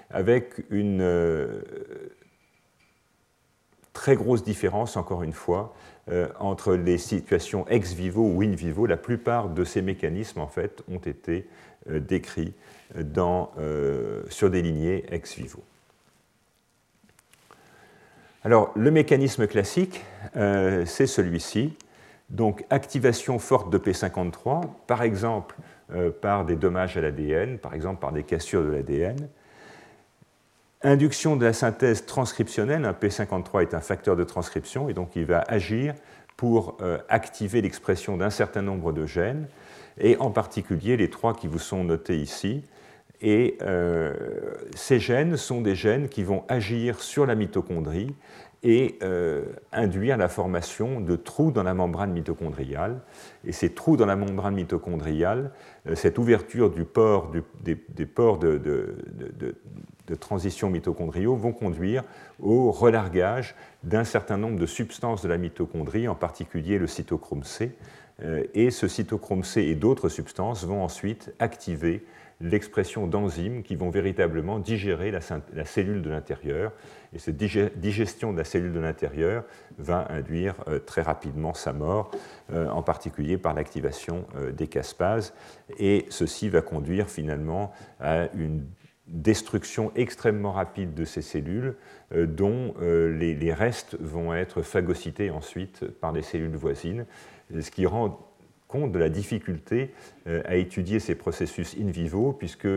avec 0.09 0.65
une 0.71 1.61
très 3.93 4.17
grosse 4.17 4.43
différence, 4.43 4.97
encore 4.97 5.23
une 5.23 5.31
fois, 5.31 5.73
entre 6.39 6.73
les 6.73 6.97
situations 6.97 7.65
ex 7.67 7.93
vivo 7.93 8.27
ou 8.27 8.41
in 8.41 8.51
vivo. 8.51 8.87
La 8.87 8.97
plupart 8.97 9.49
de 9.49 9.63
ces 9.63 9.81
mécanismes, 9.83 10.39
en 10.39 10.47
fait, 10.47 10.83
ont 10.91 10.97
été 10.97 11.47
euh, 11.89 11.99
décrits 11.99 12.53
dans, 12.95 13.51
euh, 13.57 14.23
sur 14.29 14.49
des 14.49 14.61
lignées 14.61 15.05
ex 15.11 15.35
vivo. 15.35 15.63
Alors, 18.43 18.71
le 18.75 18.91
mécanisme 18.91 19.47
classique, 19.47 20.03
euh, 20.35 20.85
c'est 20.85 21.07
celui-ci. 21.07 21.77
Donc, 22.29 22.65
activation 22.69 23.39
forte 23.39 23.69
de 23.69 23.77
P53, 23.77 24.63
par 24.87 25.03
exemple 25.03 25.55
par 26.21 26.45
des 26.45 26.55
dommages 26.55 26.97
à 26.97 27.01
l'ADN, 27.01 27.57
par 27.57 27.73
exemple 27.73 27.99
par 27.99 28.11
des 28.11 28.21
cassures 28.21 28.63
de 28.63 28.69
l'ADN. 28.69 29.27
Induction 30.83 31.35
de 31.35 31.43
la 31.43 31.51
synthèse 31.51 32.05
transcriptionnelle, 32.05 32.85
un 32.85 32.91
P53 32.91 33.63
est 33.63 33.73
un 33.73 33.79
facteur 33.79 34.15
de 34.15 34.23
transcription 34.23 34.87
et 34.89 34.93
donc 34.93 35.15
il 35.15 35.25
va 35.25 35.43
agir 35.47 35.95
pour 36.37 36.77
activer 37.09 37.63
l'expression 37.63 38.17
d'un 38.17 38.29
certain 38.29 38.61
nombre 38.61 38.93
de 38.93 39.07
gènes 39.07 39.47
et 39.99 40.17
en 40.17 40.31
particulier 40.31 40.97
les 40.97 41.09
trois 41.09 41.33
qui 41.33 41.47
vous 41.47 41.59
sont 41.59 41.83
notés 41.83 42.17
ici. 42.17 42.63
Et 43.21 43.57
euh, 43.61 44.13
ces 44.75 44.99
gènes 44.99 45.35
sont 45.35 45.61
des 45.61 45.75
gènes 45.75 46.07
qui 46.07 46.23
vont 46.23 46.43
agir 46.47 47.01
sur 47.01 47.25
la 47.25 47.35
mitochondrie 47.35 48.15
et 48.63 48.97
euh, 49.03 49.45
induire 49.71 50.17
la 50.17 50.27
formation 50.27 50.99
de 50.99 51.15
trous 51.15 51.51
dans 51.51 51.63
la 51.63 51.73
membrane 51.73 52.11
mitochondriale. 52.11 53.01
Et 53.45 53.51
ces 53.51 53.73
trous 53.73 53.95
dans 53.95 54.05
la 54.05 54.15
membrane 54.15 54.53
mitochondriale, 54.53 55.51
euh, 55.87 55.95
cette 55.95 56.17
ouverture 56.17 56.71
port, 56.93 57.31
des, 57.61 57.75
pores 58.05 58.37
de, 58.37 58.57
de, 58.57 60.15
transition 60.15 60.69
mitochondriaux 60.69 61.35
vont 61.35 61.53
conduire 61.53 62.03
au 62.41 62.71
relargage 62.71 63.55
d'un 63.83 64.03
certain 64.03 64.37
nombre 64.37 64.59
de 64.59 64.65
substances 64.65 65.21
de 65.21 65.29
la 65.29 65.37
mitochondrie, 65.37 66.07
en 66.07 66.15
particulier 66.15 66.79
le 66.79 66.87
cytochrome 66.87 67.43
C, 67.43 67.71
et 68.53 68.71
ce 68.71 68.87
cytochrome 68.87 69.43
C 69.43 69.61
et 69.61 69.75
d'autres 69.75 70.09
substances 70.09 70.65
vont 70.65 70.83
ensuite 70.83 71.33
activer 71.39 72.03
l'expression 72.41 73.07
d'enzymes 73.07 73.63
qui 73.63 73.75
vont 73.75 73.89
véritablement 73.89 74.59
digérer 74.59 75.11
la, 75.11 75.65
cellule 75.65 76.01
de 76.01 76.09
l'intérieur. 76.09 76.71
Et 77.13 77.19
cette 77.19 77.35
digestion 77.35 78.31
de 78.31 78.37
la 78.37 78.45
cellule 78.45 78.71
de 78.71 78.79
l'intérieur 78.79 79.43
va 79.77 80.07
induire 80.09 80.55
euh, 80.67 80.79
très 80.79 81.01
rapidement 81.01 81.53
sa 81.53 81.73
mort, 81.73 82.11
euh, 82.53 82.69
en 82.69 82.81
particulier 82.81 83.37
par 83.37 83.53
l'activation 83.53 84.25
des 84.55 84.67
caspases. 84.67 85.33
Et 85.77 86.05
ceci 86.09 86.49
va 86.49 86.61
conduire 86.61 87.09
finalement 87.09 87.73
à 87.99 88.29
une 88.33 88.65
destruction 89.07 89.91
extrêmement 89.95 90.51
rapide 90.51 90.93
de 90.93 91.03
ces 91.03 91.23
cellules, 91.23 91.75
dont 92.11 92.75
les, 92.79 93.53
restes 93.53 93.97
vont 93.99 94.35
être 94.35 94.61
phagocytés 94.61 95.31
ensuite 95.31 95.85
par 95.99 96.11
les 96.11 96.21
cellules 96.21 96.55
voisines 96.55 97.07
ce 97.59 97.71
qui 97.71 97.85
rend 97.85 98.29
compte 98.69 98.91
de 98.91 98.99
la 98.99 99.09
difficulté 99.09 99.91
euh, 100.27 100.41
à 100.45 100.55
étudier 100.55 100.99
ces 100.99 101.15
processus 101.15 101.75
in 101.77 101.89
vivo, 101.89 102.31
puisque 102.31 102.67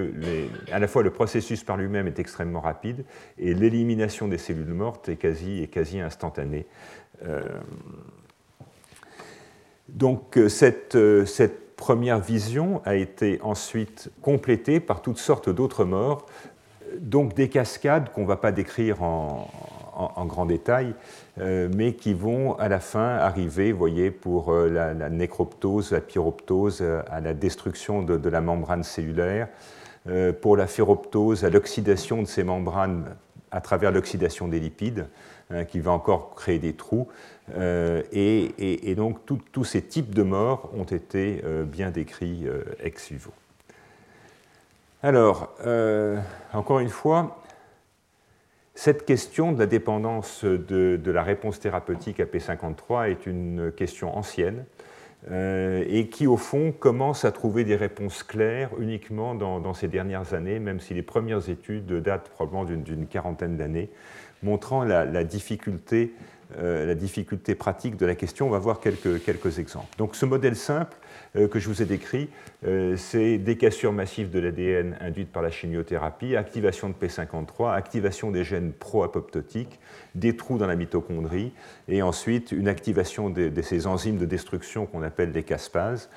à 0.73 0.79
la 0.79 0.89
fois 0.89 1.03
le 1.03 1.11
processus 1.11 1.63
par 1.63 1.77
lui-même 1.77 2.09
est 2.09 2.19
extrêmement 2.19 2.61
rapide 2.61 3.05
et 3.39 3.55
l'élimination 3.55 4.27
des 4.27 4.39
cellules 4.39 4.73
mortes 4.73 5.11
est 5.11 5.17
quasi, 5.17 6.01
instantanée. 6.01 6.67
Euh, 7.25 7.43
donc 9.89 10.39
euh, 10.39 10.49
cette, 10.49 10.97
première 11.77 12.21
vision 12.21 12.81
a 12.85 12.95
été 12.95 13.41
ensuite 13.43 14.11
complétée 14.23 14.79
par 14.79 15.03
toutes 15.03 15.19
sortes 15.19 15.51
d'autres 15.51 15.85
morts, 15.85 16.27
donc 17.01 17.35
des 17.35 17.49
cascades 17.49 18.13
qu'on 18.13 18.23
ne 18.23 18.27
va 18.27 18.37
pas 18.37 18.53
décrire 18.53 19.03
en, 19.03 19.51
grand 20.27 20.47
détail, 20.47 20.95
mais 21.39 21.95
qui 21.95 22.13
vont 22.13 22.59
à 22.59 22.69
la 22.69 22.81
fin 22.81 23.17
arriver, 23.17 23.73
vous 23.73 23.79
voyez, 23.79 24.11
pour 24.11 24.53
euh, 24.53 24.69
la, 24.69 25.09
nécroptose, 25.09 25.93
la 25.93 26.01
pyroptose, 26.01 26.81
euh, 26.83 27.03
à 27.11 27.21
la 27.21 27.33
destruction 27.33 28.03
de, 28.03 28.29
la 28.29 28.41
membrane 28.41 28.85
cellulaire, 28.85 29.49
pour 30.41 30.57
la 30.57 30.67
ferroptose 30.67 31.45
à 31.45 31.51
l'oxydation 31.51 32.23
de 32.23 32.27
ces 32.27 32.43
membranes 32.43 33.15
à 33.53 33.61
travers 33.61 33.93
l'oxydation 33.93 34.49
des 34.49 34.59
lipides, 34.59 35.07
hein, 35.51 35.65
qui 35.65 35.79
va 35.79 35.93
encore 35.93 36.35
créer 36.35 36.59
des 36.59 36.73
trous. 36.73 37.07
et, 37.57 38.95
donc 38.97 39.19
tous 39.25 39.65
ces 39.65 39.81
types 39.81 40.13
de 40.13 40.25
morts 40.25 40.71
ont 40.77 40.83
été 40.83 41.41
bien 41.67 41.93
décrits 41.93 42.47
ex 42.81 43.13
vivo. 43.13 43.31
Alors, 45.05 45.55
encore 46.53 46.81
une 46.81 46.89
fois, 46.89 47.42
cette 48.75 49.05
question 49.05 49.53
de 49.53 49.59
la 49.59 49.67
dépendance 49.67 50.45
de, 50.45 51.01
la 51.05 51.23
réponse 51.23 51.61
thérapeutique 51.61 52.21
à 52.21 52.25
P53 52.25 53.11
est 53.11 53.27
une 53.27 53.71
question 53.71 54.17
ancienne 54.17 54.65
euh, 55.31 55.85
et 55.89 56.09
qui, 56.09 56.27
au 56.27 56.37
fond, 56.37 56.73
commence 56.73 57.25
à 57.25 57.33
trouver 57.33 57.65
des 57.65 57.77
réponses 57.77 58.23
claires 58.23 58.71
uniquement 58.79 59.35
dans, 59.35 59.75
ces 59.75 59.89
dernières 59.89 60.35
années, 60.35 60.59
même 60.59 60.81
si 60.81 60.95
les 60.95 61.03
premières 61.03 61.49
études 61.49 61.93
datent 61.93 62.31
probablement 62.31 62.65
d'une 62.65 63.07
quarantaine 63.07 63.57
d'années, 63.57 63.91
montrant 64.43 64.85
la 64.85 65.25
difficulté 65.25 66.13
euh, 66.59 66.87
la 66.87 66.95
difficulté 66.95 67.55
pratique 67.55 67.97
de 67.97 68.07
la 68.07 68.15
question. 68.15 68.47
On 68.47 68.51
va 68.51 68.59
voir 68.59 68.81
quelques, 68.81 69.23
quelques 69.25 69.59
exemples. 69.59 69.97
Donc 69.99 70.15
ce 70.15 70.27
modèle 70.27 70.57
simple 70.57 70.97
euh, 71.37 71.49
que 71.49 71.59
je 71.59 71.69
vous 71.69 71.83
ai 71.83 71.85
décrit, 71.85 72.29
euh, 72.67 72.97
c'est 72.97 73.39
des 73.39 73.57
cassures 73.57 73.93
massives 73.93 74.31
de 74.31 74.39
l'ADN 74.39 74.97
induites 75.01 75.33
par 75.33 75.43
la 75.43 75.51
chimiothérapie, 75.51 76.37
activation 76.37 76.89
de 76.89 76.95
P53, 76.95 77.75
activation 77.75 78.31
des 78.31 78.45
gènes 78.45 78.73
pro-apoptotiques, 78.73 79.81
des 80.15 80.37
trous 80.37 80.59
dans 80.59 80.67
la 80.67 80.77
mitochondrie, 80.77 81.53
et 81.89 82.03
ensuite 82.03 82.53
une 82.53 82.69
activation 82.69 83.31
de, 83.31 83.49
de 83.49 83.63
ces 83.63 83.87
enzymes 83.87 84.19
de 84.19 84.27
destruction 84.27 84.87
qu'on 84.87 85.03
appelle 85.03 85.33
les 85.33 85.43
caspases, 85.43 86.11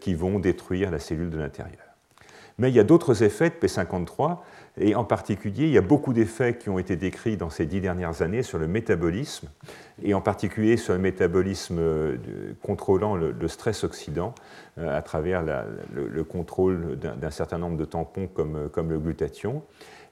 qui 0.00 0.14
vont 0.14 0.38
détruire 0.38 0.90
la 0.90 0.98
cellule 0.98 1.30
de 1.30 1.38
l'intérieur. 1.38 1.86
Mais 2.58 2.70
il 2.70 2.74
y 2.74 2.80
a 2.80 2.84
d'autres 2.84 3.22
effets 3.22 3.50
de 3.50 3.54
P53 3.54 4.38
et 4.78 4.94
en 4.94 5.04
particulier, 5.04 5.64
il 5.64 5.70
y 5.70 5.78
a 5.78 5.82
beaucoup 5.82 6.12
d'effets 6.12 6.58
qui 6.58 6.68
ont 6.68 6.78
été 6.78 6.96
décrits 6.96 7.38
dans 7.38 7.48
ces 7.48 7.64
dix 7.64 7.80
dernières 7.80 8.20
années 8.20 8.42
sur 8.42 8.58
le 8.58 8.66
métabolisme, 8.66 9.48
et 10.02 10.12
en 10.12 10.20
particulier 10.20 10.76
sur 10.76 10.92
le 10.92 10.98
métabolisme 10.98 11.78
euh, 11.78 12.16
contrôlant 12.62 13.16
le, 13.16 13.48
stress 13.48 13.84
oxydant 13.84 14.34
euh, 14.76 14.94
à 14.96 15.00
travers 15.00 15.42
le, 15.94 16.24
contrôle 16.24 16.96
d'un 16.96 17.30
certain 17.30 17.56
nombre 17.56 17.78
de 17.78 17.86
tampons 17.86 18.28
euh, 18.38 18.68
comme 18.68 18.90
le 18.90 18.98
glutathion. 18.98 19.62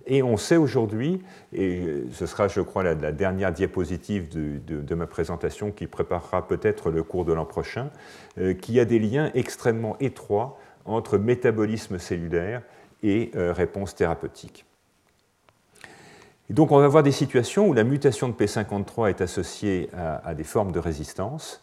Et 0.06 0.22
on 0.22 0.38
sait 0.38 0.56
aujourd'hui, 0.56 1.22
et 1.52 2.04
ce 2.12 2.24
sera 2.24 2.48
je 2.48 2.62
crois 2.62 2.82
la, 2.82 2.94
dernière 2.94 3.52
diapositive 3.52 4.28
de, 4.30 4.94
ma 4.94 5.06
présentation 5.06 5.72
qui 5.72 5.86
préparera 5.86 6.46
peut-être 6.46 6.90
le 6.90 7.02
cours 7.02 7.24
de 7.24 7.32
l'an 7.32 7.46
prochain, 7.46 7.90
qu'il 8.36 8.74
y 8.74 8.80
a 8.80 8.84
des 8.84 8.98
liens 8.98 9.30
extrêmement 9.34 9.96
étroits 10.00 10.58
entre 10.84 11.16
métabolisme 11.16 11.98
cellulaire 11.98 12.60
et 13.04 13.30
euh, 13.36 13.52
réponse 13.52 13.94
thérapeutique. 13.94 14.64
donc 16.50 16.72
on 16.72 16.78
va 16.78 16.86
avoir 16.86 17.02
des 17.02 17.12
situations 17.12 17.68
où 17.68 17.74
la 17.74 17.84
mutation 17.84 18.28
de 18.28 18.34
P53 18.34 19.10
est 19.10 19.20
associée 19.20 19.90
à, 19.94 20.34
des 20.34 20.42
formes 20.42 20.72
de 20.72 20.80
résistance, 20.80 21.60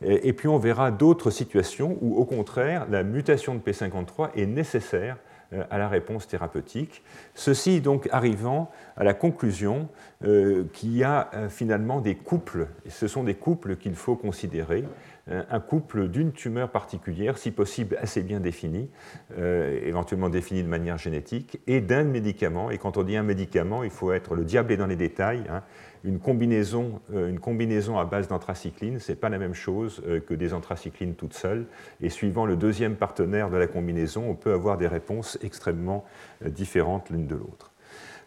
et, 0.00 0.32
puis 0.32 0.48
on 0.48 0.58
verra 0.58 0.90
d'autres 0.90 1.30
situations 1.30 1.98
où 2.00 2.16
au 2.16 2.24
contraire 2.24 2.86
la 2.88 3.02
mutation 3.02 3.54
de 3.54 3.60
P53 3.60 4.30
est 4.36 4.46
nécessaire 4.46 5.16
euh, 5.52 5.64
à 5.70 5.78
la 5.78 5.88
réponse 5.88 6.28
thérapeutique. 6.28 7.02
Ceci 7.34 7.80
donc 7.80 8.08
arrivant 8.12 8.70
à 8.96 9.02
la 9.02 9.12
conclusion 9.12 9.88
euh, 10.24 10.64
qu'il 10.72 10.96
y 10.96 11.02
a 11.04 11.30
finalement 11.48 12.00
des 12.00 12.14
couples, 12.14 12.68
et 12.86 12.90
ce 12.90 13.08
sont 13.08 13.24
des 13.24 13.34
couples 13.34 13.76
qu'il 13.76 13.94
faut 13.94 14.16
considérer, 14.16 14.84
un 15.30 15.60
couple 15.60 16.08
d'une 16.08 16.32
tumeur 16.32 16.70
particulière, 16.70 17.38
si 17.38 17.50
possible 17.50 17.98
assez 18.00 18.22
bien 18.22 18.40
définie, 18.40 18.88
euh, 19.36 19.78
éventuellement 19.84 20.28
définie 20.28 20.62
de 20.62 20.68
manière 20.68 20.98
génétique, 20.98 21.60
et 21.66 21.80
d'un 21.80 22.04
médicament. 22.04 22.70
Et 22.70 22.78
quand 22.78 22.96
on 22.96 23.02
dit 23.02 23.16
un 23.16 23.22
médicament, 23.22 23.84
il 23.84 23.90
faut 23.90 24.12
être 24.12 24.34
le 24.34 24.44
diable 24.44 24.76
dans 24.76 24.86
les 24.86 24.96
détails. 24.96 25.44
Hein. 25.50 25.62
Une, 26.04 26.18
combinaison, 26.18 27.00
euh, 27.12 27.28
une 27.28 27.40
combinaison 27.40 27.98
à 27.98 28.04
base 28.04 28.28
d'anthracycline, 28.28 28.98
ce 29.00 29.12
n'est 29.12 29.16
pas 29.16 29.28
la 29.28 29.38
même 29.38 29.54
chose 29.54 30.02
que 30.26 30.34
des 30.34 30.54
anthracyclines 30.54 31.14
toutes 31.14 31.34
seules. 31.34 31.66
Et 32.00 32.08
suivant 32.08 32.46
le 32.46 32.56
deuxième 32.56 32.96
partenaire 32.96 33.50
de 33.50 33.56
la 33.56 33.66
combinaison, 33.66 34.24
on 34.28 34.34
peut 34.34 34.52
avoir 34.52 34.78
des 34.78 34.86
réponses 34.86 35.38
extrêmement 35.42 36.04
différentes 36.44 37.10
l'une 37.10 37.26
de 37.26 37.34
l'autre. 37.34 37.67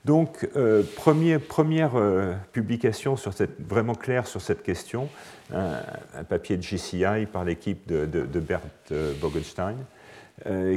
Donc, 0.04 0.50
euh, 0.56 0.82
première, 0.96 1.96
euh, 1.96 2.34
publication 2.52 3.16
sur 3.16 3.34
cette, 3.34 3.62
vraiment 3.62 3.94
claire 3.94 4.26
sur 4.26 4.42
cette 4.42 4.64
question, 4.64 5.10
un, 5.54 6.24
papier 6.28 6.58
de 6.58 6.64
GCI 6.64 7.28
par 7.32 7.46
l'équipe 7.46 7.88
de, 7.88 8.40
Bert 8.40 8.62
euh, 8.92 9.14
Bogenstein, 9.20 9.78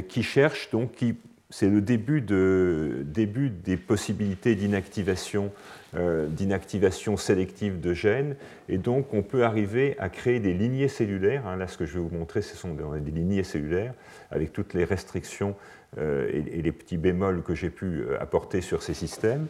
qui 0.09 0.21
cherche 0.21 0.69
donc, 0.69 1.03
c'est 1.49 1.69
le 1.69 1.81
début, 1.81 2.21
début, 2.21 3.49
des 3.49 3.77
possibilités 3.77 4.53
d'inactivation, 4.53 5.51
d'inactivation 5.95 7.17
sélective 7.17 7.79
de 7.79 7.93
gènes, 7.93 8.35
et 8.69 8.77
donc 8.77 9.11
on 9.13 9.23
peut 9.23 9.43
arriver 9.43 9.95
à 9.97 10.09
créer 10.09 10.39
des 10.39 10.53
lignées 10.53 10.87
cellulaires. 10.87 11.47
Hein. 11.47 11.55
là, 11.55 11.67
ce 11.67 11.77
que 11.77 11.85
je 11.87 11.93
vais 11.93 11.99
vous 11.99 12.15
montrer, 12.15 12.43
ce 12.43 12.55
sont 12.55 12.75
des 12.75 13.11
lignées 13.11 13.43
cellulaires 13.43 13.93
avec 14.29 14.53
toutes 14.53 14.75
les 14.75 14.83
restrictions 14.83 15.55
euh, 15.97 16.29
et, 16.33 16.61
les 16.61 16.71
petits 16.71 16.97
bémols 16.97 17.41
que 17.41 17.55
j'ai 17.55 17.69
pu 17.69 17.85
euh, 17.85 18.21
apporter 18.21 18.61
sur 18.61 18.83
ces 18.83 18.93
systèmes. 18.93 19.47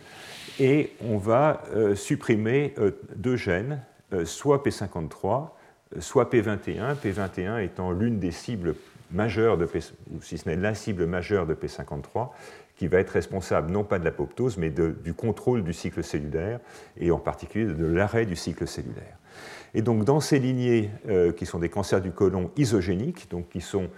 Et 0.60 0.92
on 1.02 1.18
va 1.18 1.64
euh, 1.74 1.96
supprimer 1.96 2.74
deux 3.16 3.36
gènes, 3.36 3.82
soit 4.24 4.64
P53, 4.64 5.50
soit 6.00 6.30
P21, 6.30 6.96
P21 6.96 7.64
étant 7.64 7.92
l'une 7.92 8.20
des 8.20 8.32
cibles 8.32 8.76
majeures 9.12 9.58
de 9.58 9.66
P, 9.66 9.80
ou 10.14 10.22
si 10.22 10.38
ce 10.38 10.48
n'est 10.48 10.56
la 10.56 10.76
cible 10.76 11.06
majeure 11.06 11.46
de 11.46 11.54
P53, 11.56 12.30
qui 12.78 12.88
va 12.88 13.00
être 13.00 13.10
responsable 13.10 13.72
non 13.72 13.84
pas 13.84 14.00
de 14.00 14.06
l'apoptose, 14.06 14.58
mais 14.58 14.70
du 14.70 15.14
contrôle 15.14 15.64
du 15.64 15.74
cycle 15.74 16.04
cellulaire, 16.04 16.60
et 16.98 17.12
en 17.12 17.20
particulier 17.20 17.66
de 17.66 17.86
l'arrêt 17.86 18.26
du 18.26 18.36
cycle 18.36 18.68
cellulaire. 18.68 19.18
Et 19.74 19.82
donc 19.82 20.06
dans 20.06 20.20
ces 20.20 20.40
lignées 20.40 20.92
qui 21.36 21.46
sont 21.46 21.60
des 21.60 21.70
cancers 21.70 22.02
du 22.02 22.12
côlon 22.12 22.52
isogéniques, 22.56 23.30
donc 23.30 23.50
qui 23.50 23.62
sont 23.62 23.90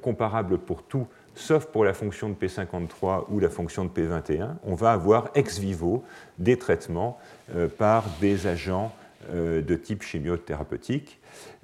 comparables 0.00 0.58
pour 0.58 0.82
tout 0.82 1.06
sauf 1.34 1.66
pour 1.66 1.84
la 1.84 1.94
fonction 1.94 2.28
de 2.28 2.34
P53 2.34 3.26
ou 3.28 3.40
la 3.40 3.48
fonction 3.48 3.84
de 3.84 3.90
P21, 3.90 4.54
on 4.64 4.74
va 4.74 4.92
avoir 4.92 5.30
ex 5.34 5.58
vivo 5.58 6.04
des 6.38 6.58
traitements 6.58 7.18
euh, 7.54 7.68
par 7.68 8.04
des 8.20 8.46
agents 8.46 8.92
euh, 9.32 9.62
de 9.62 9.74
type 9.76 10.02
chimiothérapeutique, 10.02 11.20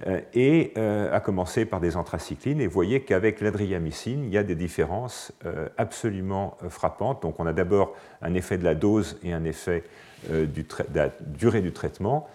euh, 0.06 0.20
et 0.32 0.72
à 0.76 1.20
commencer 1.20 1.64
par 1.64 1.80
des 1.80 1.96
anthracyclines. 1.96 2.60
Et 2.60 2.66
vous 2.66 2.72
voyez 2.72 3.02
qu'avec 3.02 3.40
l'adriamycine, 3.40 4.24
il 4.24 4.30
y 4.30 4.38
a 4.38 4.42
des 4.42 4.54
différences 4.54 5.32
absolument 5.76 6.56
frappantes. 6.68 7.22
Donc 7.22 7.38
on 7.38 7.46
a 7.46 7.52
d'abord 7.52 7.94
un 8.22 8.34
effet 8.34 8.58
de 8.58 8.64
la 8.64 8.74
dose 8.74 9.18
et 9.22 9.32
un 9.32 9.44
effet 9.44 9.84
de 10.30 10.48
la 10.94 11.10
durée 11.20 11.60
du 11.60 11.72
traitement. 11.72 12.28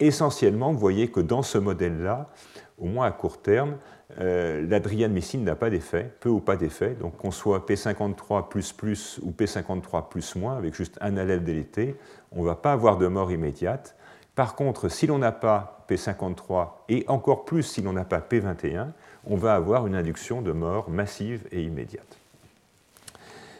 Essentiellement, 0.00 0.72
vous 0.72 0.78
voyez 0.78 1.08
que 1.08 1.20
dans 1.20 1.42
ce 1.42 1.58
modèle-là, 1.58 2.30
au 2.78 2.86
moins 2.86 3.06
à 3.06 3.10
court 3.10 3.42
terme, 3.42 3.76
euh, 4.20 4.66
l'adriamycine 4.66 5.44
n'a 5.44 5.54
pas 5.54 5.68
d'effet, 5.68 6.10
peu 6.20 6.30
ou 6.30 6.40
pas 6.40 6.56
d'effet. 6.56 6.96
Donc 6.98 7.16
qu'on 7.18 7.30
soit 7.30 7.66
P53 7.68 8.44
ou 9.22 9.30
P53 9.30 10.56
avec 10.56 10.74
juste 10.74 10.98
un 11.00 11.16
allèle 11.16 11.44
délité, 11.44 11.94
on 12.32 12.42
ne 12.42 12.46
va 12.46 12.54
pas 12.54 12.72
avoir 12.72 12.96
de 12.96 13.06
mort 13.06 13.30
immédiate. 13.30 13.94
Par 14.34 14.54
contre, 14.54 14.88
si 14.88 15.06
l'on 15.06 15.18
n'a 15.18 15.32
pas 15.32 15.84
P53 15.88 16.68
et 16.88 17.04
encore 17.08 17.44
plus 17.44 17.62
si 17.62 17.82
l'on 17.82 17.92
n'a 17.92 18.04
pas 18.04 18.20
P21, 18.20 18.88
on 19.26 19.36
va 19.36 19.54
avoir 19.54 19.86
une 19.86 19.94
induction 19.94 20.42
de 20.42 20.52
mort 20.52 20.90
massive 20.90 21.46
et 21.52 21.62
immédiate. 21.62 22.16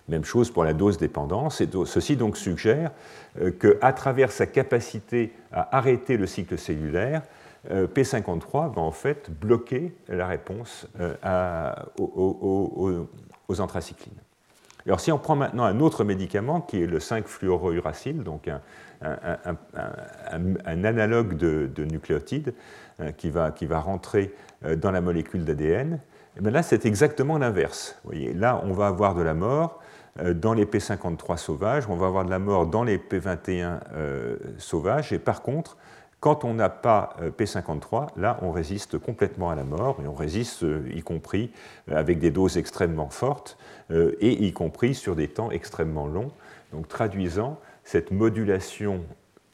Même 0.08 0.24
chose 0.24 0.50
pour 0.50 0.64
la 0.64 0.72
dose 0.72 0.96
dépendance. 0.96 1.60
Et 1.60 1.68
ceci 1.84 2.16
donc 2.16 2.38
suggère 2.38 2.92
euh, 3.40 3.50
qu'à 3.50 3.92
travers 3.92 4.32
sa 4.32 4.46
capacité 4.46 5.32
à 5.52 5.76
arrêter 5.76 6.16
le 6.16 6.26
cycle 6.26 6.56
cellulaire, 6.56 7.22
P53 7.66 8.74
va 8.74 8.82
en 8.82 8.92
fait 8.92 9.30
bloquer 9.30 9.94
la 10.08 10.26
réponse 10.26 10.86
euh, 11.00 11.72
aux, 11.98 13.06
anthracyclines. 13.60 14.14
Alors 14.86 15.00
si 15.00 15.12
on 15.12 15.18
prend 15.18 15.36
maintenant 15.36 15.64
un 15.64 15.80
autre 15.80 16.04
médicament 16.04 16.60
qui 16.60 16.82
est 16.82 16.86
le 16.86 16.98
5-fluorouracile, 16.98 18.22
donc 18.22 18.48
un, 19.02 19.56
analogue 20.64 21.36
de, 21.36 21.84
nucléotide 21.84 22.54
euh, 23.00 23.12
qui, 23.12 23.28
va, 23.28 23.50
qui, 23.50 23.66
va, 23.66 23.80
rentrer 23.80 24.34
dans 24.76 24.90
la 24.90 25.00
molécule 25.00 25.44
d'ADN, 25.44 26.00
eh 26.38 26.50
là 26.50 26.62
c'est 26.62 26.86
exactement 26.86 27.38
l'inverse. 27.38 28.00
Là 28.12 28.62
on 28.64 28.72
va 28.72 28.86
avoir 28.86 29.14
de 29.14 29.22
la 29.22 29.34
mort 29.34 29.80
dans 30.34 30.54
les 30.54 30.64
P53 30.64 31.36
sauvages, 31.36 31.88
on 31.88 31.96
va 31.96 32.06
avoir 32.06 32.24
de 32.24 32.30
la 32.30 32.38
mort 32.38 32.66
dans 32.66 32.82
les 32.82 32.98
P21 32.98 33.80
sauvages, 34.58 35.12
et 35.12 35.18
par 35.18 35.42
contre 35.42 35.76
quand 36.20 36.44
on 36.44 36.54
n'a 36.54 36.68
pas 36.68 37.16
euh, 37.20 37.30
P53, 37.30 38.08
là, 38.16 38.38
on 38.42 38.50
résiste 38.50 38.98
complètement 38.98 39.50
à 39.50 39.54
la 39.54 39.64
mort, 39.64 40.00
et 40.02 40.08
on 40.08 40.14
résiste 40.14 40.64
euh, 40.64 40.90
y 40.92 41.02
compris 41.02 41.50
euh, 41.90 41.96
avec 41.96 42.18
des 42.18 42.30
doses 42.30 42.56
extrêmement 42.56 43.10
fortes, 43.10 43.56
et 44.20 44.44
y 44.44 44.52
compris 44.52 44.94
sur 44.94 45.16
des 45.16 45.28
temps 45.28 45.50
extrêmement 45.50 46.06
longs. 46.06 46.30
Donc 46.74 46.88
traduisant 46.88 47.58
cette 47.84 48.10
modulation 48.10 49.02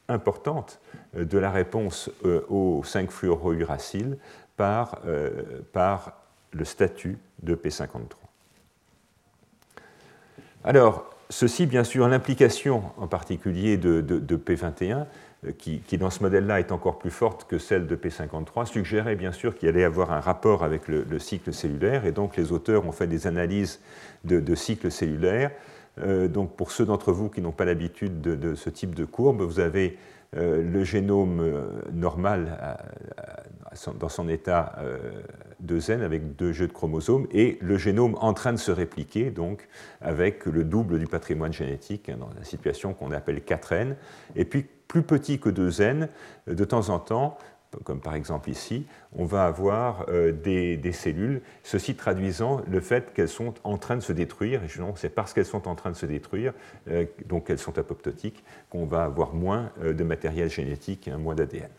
importante 0.09 0.81
de 1.13 1.37
la 1.37 1.51
réponse 1.51 2.11
au 2.49 2.81
5-fluorouracile 2.83 4.17
par, 4.57 4.99
par 5.71 6.17
le 6.51 6.65
statut 6.65 7.17
de 7.43 7.55
P53. 7.55 8.09
Alors, 10.65 11.05
ceci, 11.29 11.65
bien 11.65 11.83
sûr, 11.83 12.07
l'implication 12.07 12.83
en 12.97 13.07
particulier 13.07 13.77
de, 13.77 14.01
P21, 14.37 15.05
euh, 15.45 15.51
qui, 15.57 15.97
dans 15.97 16.09
ce 16.09 16.21
modèle-là 16.23 16.59
est 16.59 16.71
encore 16.71 16.99
plus 16.99 17.11
forte 17.11 17.47
que 17.47 17.57
celle 17.57 17.87
de 17.87 17.95
P53, 17.95 18.65
suggérait 18.65 19.15
bien 19.15 19.31
sûr 19.31 19.55
qu'il 19.55 19.69
allait 19.69 19.83
avoir 19.83 20.11
un 20.11 20.19
rapport 20.19 20.63
avec 20.63 20.87
le, 20.87 21.19
cycle 21.19 21.53
cellulaire, 21.53 22.05
et 22.05 22.11
donc 22.11 22.37
les 22.37 22.51
auteurs 22.51 22.85
ont 22.85 22.91
fait 22.91 23.07
des 23.07 23.27
analyses 23.27 23.79
de, 24.23 24.55
cycles 24.55 24.91
cellulaires. 24.91 25.51
Euh, 26.01 26.27
donc 26.27 26.55
pour 26.55 26.71
ceux 26.71 26.85
d'entre 26.85 27.11
vous 27.11 27.29
qui 27.29 27.41
n'ont 27.41 27.51
pas 27.51 27.65
l'habitude 27.65 28.21
de, 28.21 28.55
ce 28.55 28.69
type 28.69 28.95
de 28.95 29.05
courbe, 29.05 29.41
vous 29.41 29.59
avez 29.59 29.97
euh, 30.35 30.61
le 30.61 30.83
génome 30.83 31.69
normal 31.93 32.77
dans 33.99 34.09
son 34.09 34.27
état 34.27 34.75
2N 35.63 35.99
euh, 35.99 36.05
avec 36.05 36.35
deux 36.35 36.51
jeux 36.51 36.67
de 36.67 36.73
chromosomes 36.73 37.27
et 37.31 37.57
le 37.61 37.77
génome 37.77 38.17
en 38.19 38.33
train 38.33 38.51
de 38.51 38.57
se 38.57 38.71
répliquer, 38.71 39.31
donc 39.31 39.67
avec 40.01 40.45
le 40.45 40.63
double 40.63 40.99
du 40.99 41.07
patrimoine 41.07 41.53
génétique, 41.53 42.09
hein, 42.09 42.17
dans 42.19 42.29
la 42.37 42.43
situation 42.43 42.93
qu'on 42.93 43.11
appelle 43.11 43.39
4N. 43.39 43.95
Et 44.35 44.45
puis, 44.45 44.65
plus 44.87 45.03
petit 45.03 45.39
que 45.39 45.49
2N, 45.49 46.09
de 46.47 46.65
temps 46.65 46.89
en 46.89 46.99
temps, 46.99 47.37
comme 47.83 47.99
par 47.99 48.15
exemple 48.15 48.49
ici, 48.49 48.85
on 49.13 49.25
va 49.25 49.45
avoir 49.45 50.05
euh, 50.09 50.31
des, 50.31 50.91
cellules, 50.91 51.41
ceci 51.63 51.95
traduisant 51.95 52.61
le 52.69 52.79
fait 52.79 53.13
qu'elles 53.13 53.29
sont 53.29 53.53
en 53.63 53.77
train 53.77 53.95
de 53.95 54.01
se 54.01 54.13
détruire, 54.13 54.63
et 54.63 54.67
c'est 54.95 55.09
parce 55.09 55.33
qu'elles 55.33 55.45
sont 55.45 55.67
en 55.67 55.75
train 55.75 55.91
de 55.91 55.95
se 55.95 56.05
détruire, 56.05 56.53
euh, 56.89 57.05
donc 57.25 57.49
elles 57.49 57.59
sont 57.59 57.77
apoptotiques, 57.77 58.43
qu'on 58.69 58.85
va 58.85 59.03
avoir 59.03 59.33
moins 59.33 59.71
euh, 59.81 59.93
de 59.93 60.03
matériel 60.03 60.49
génétique, 60.49 61.09
moins 61.19 61.35
d'ADN. 61.35 61.69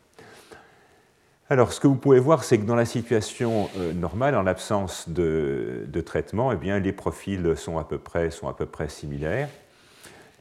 Alors, 1.49 1.73
ce 1.73 1.79
que 1.79 1.87
vous 1.87 1.95
pouvez 1.95 2.19
voir, 2.19 2.43
c'est 2.43 2.59
que 2.59 2.65
dans 2.65 2.75
la 2.75 2.85
situation 2.85 3.69
normale, 3.95 4.35
en 4.35 4.43
l'absence 4.43 5.09
de, 5.09 5.87
traitement, 6.05 6.51
eh 6.51 6.81
les 6.81 6.93
profils 6.93 7.57
sont 7.57 7.79
à 7.79 7.85
peu 7.85 7.99
près 7.99 8.89
similaires. 8.89 9.49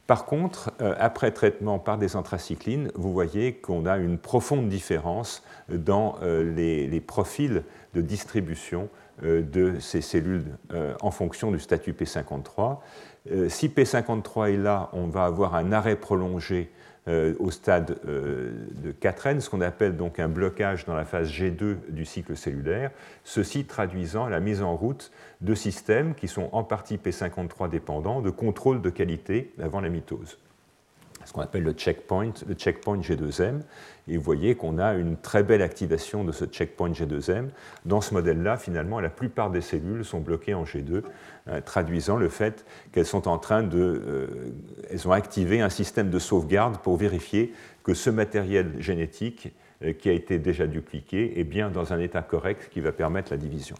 Par 0.06 0.24
contre, 0.24 0.70
euh, 0.80 0.94
après 0.98 1.32
traitement 1.32 1.78
par 1.78 1.98
des 1.98 2.14
anthracyclines, 2.14 2.90
vous 2.94 3.12
voyez 3.12 3.54
qu'on 3.54 3.86
a 3.86 3.96
une 3.96 4.18
profonde 4.18 4.68
différence 4.68 5.42
dans 5.68 6.16
euh, 6.22 6.54
les, 6.54 7.00
profils 7.00 7.64
de 7.94 8.00
distribution 8.00 8.88
euh, 9.24 9.42
de 9.42 9.80
ces 9.80 10.00
cellules 10.00 10.56
en 11.00 11.10
fonction 11.10 11.50
du 11.50 11.58
statut 11.58 11.92
P53. 11.92 12.78
si 13.48 13.68
P53 13.68 14.52
est 14.52 14.56
là, 14.56 14.90
on 14.92 15.06
va 15.06 15.24
avoir 15.24 15.54
un 15.54 15.72
arrêt 15.72 15.96
prolongé 15.96 16.70
euh, 17.08 17.34
au 17.38 17.50
stade 17.50 17.98
euh, 18.08 18.50
de 18.82 18.92
4N, 18.92 19.40
ce 19.40 19.48
qu'on 19.48 19.60
appelle 19.60 19.96
donc 19.96 20.18
un 20.18 20.28
blocage 20.28 20.84
dans 20.86 20.94
la 20.94 21.04
phase 21.04 21.30
G2 21.30 21.76
du 21.88 22.04
cycle 22.04 22.36
cellulaire, 22.36 22.90
ceci 23.22 23.64
traduisant 23.64 24.28
la 24.28 24.40
mise 24.40 24.62
en 24.62 24.76
route 24.76 25.12
de 25.40 25.54
systèmes 25.54 26.14
qui 26.14 26.28
sont 26.28 26.48
en 26.52 26.64
partie 26.64 26.96
P53 26.96 27.68
dépendants 27.68 28.20
de 28.20 28.30
contrôle 28.30 28.82
de 28.82 28.90
qualité 28.90 29.52
avant 29.60 29.80
la 29.80 29.88
mitose 29.88 30.38
ce 31.26 31.32
qu'on 31.32 31.42
appelle 31.42 31.64
le 31.64 31.72
checkpoint, 31.72 32.32
le 32.46 32.54
checkpoint 32.54 33.00
G2M. 33.00 33.60
Et 34.08 34.16
vous 34.16 34.22
voyez 34.22 34.54
qu'on 34.54 34.78
a 34.78 34.94
une 34.94 35.16
très 35.16 35.42
belle 35.42 35.62
activation 35.62 36.24
de 36.24 36.32
ce 36.32 36.44
checkpoint 36.44 36.92
G2M. 36.92 37.48
Dans 37.84 38.00
ce 38.00 38.14
modèle-là, 38.14 38.56
finalement, 38.56 39.00
la 39.00 39.10
plupart 39.10 39.50
des 39.50 39.60
cellules 39.60 40.04
sont 40.04 40.20
bloquées 40.20 40.54
en 40.54 40.64
G2, 40.64 41.02
euh, 41.48 41.60
traduisant 41.60 42.16
le 42.16 42.28
fait 42.28 42.64
qu'elles 42.92 43.06
sont 43.06 43.28
en 43.28 43.38
train 43.38 43.62
de. 43.62 43.78
Euh, 43.78 44.26
elles 44.90 45.06
ont 45.08 45.12
activé 45.12 45.60
un 45.60 45.70
système 45.70 46.10
de 46.10 46.18
sauvegarde 46.18 46.78
pour 46.78 46.96
vérifier 46.96 47.52
que 47.82 47.94
ce 47.94 48.10
matériel 48.10 48.74
génétique 48.78 49.52
euh, 49.82 49.92
qui 49.92 50.08
a 50.08 50.12
été 50.12 50.38
déjà 50.38 50.66
dupliqué 50.66 51.40
est 51.40 51.44
bien 51.44 51.70
dans 51.70 51.92
un 51.92 51.98
état 51.98 52.22
correct 52.22 52.70
qui 52.72 52.80
va 52.80 52.92
permettre 52.92 53.32
la 53.32 53.38
division. 53.38 53.76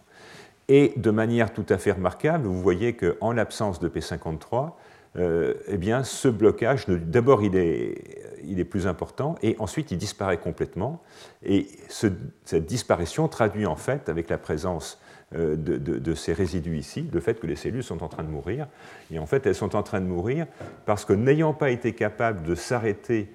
Et 0.67 0.93
de 0.97 1.11
manière 1.11 1.53
tout 1.53 1.65
à 1.69 1.77
fait 1.77 1.93
remarquable, 1.93 2.45
vous 2.45 2.61
voyez 2.61 2.93
qu'en 2.93 3.31
l'absence 3.31 3.79
de 3.79 3.87
P53, 3.87 4.71
euh, 5.17 5.55
eh 5.67 5.77
bien, 5.77 6.03
ce 6.03 6.27
blocage, 6.27 6.87
d'abord, 6.87 7.41
il 7.43 7.55
est, 7.55 8.65
plus 8.65 8.87
important, 8.87 9.35
et 9.41 9.55
ensuite, 9.59 9.91
il 9.91 9.97
disparaît 9.97 10.37
complètement. 10.37 11.01
Et 11.43 11.67
cette 11.89 12.65
disparition 12.65 13.27
traduit 13.27 13.65
en 13.65 13.75
fait, 13.75 14.09
avec 14.09 14.29
la 14.29 14.37
présence 14.37 14.99
euh, 15.35 15.55
de, 15.57 16.13
ces 16.13 16.33
résidus 16.33 16.77
ici, 16.77 17.09
le 17.11 17.19
fait 17.19 17.39
que 17.39 17.47
les 17.47 17.55
cellules 17.55 17.83
sont 17.83 18.03
en 18.03 18.07
train 18.07 18.23
de 18.23 18.29
mourir. 18.29 18.67
Et 19.11 19.19
en 19.19 19.25
fait, 19.25 19.45
elles 19.45 19.55
sont 19.55 19.75
en 19.75 19.83
train 19.83 20.01
de 20.01 20.05
mourir 20.05 20.47
parce 20.85 21.03
que 21.03 21.13
n'ayant 21.13 21.53
pas 21.53 21.71
été 21.71 21.93
capables 21.93 22.43
de 22.43 22.55
s'arrêter 22.55 23.29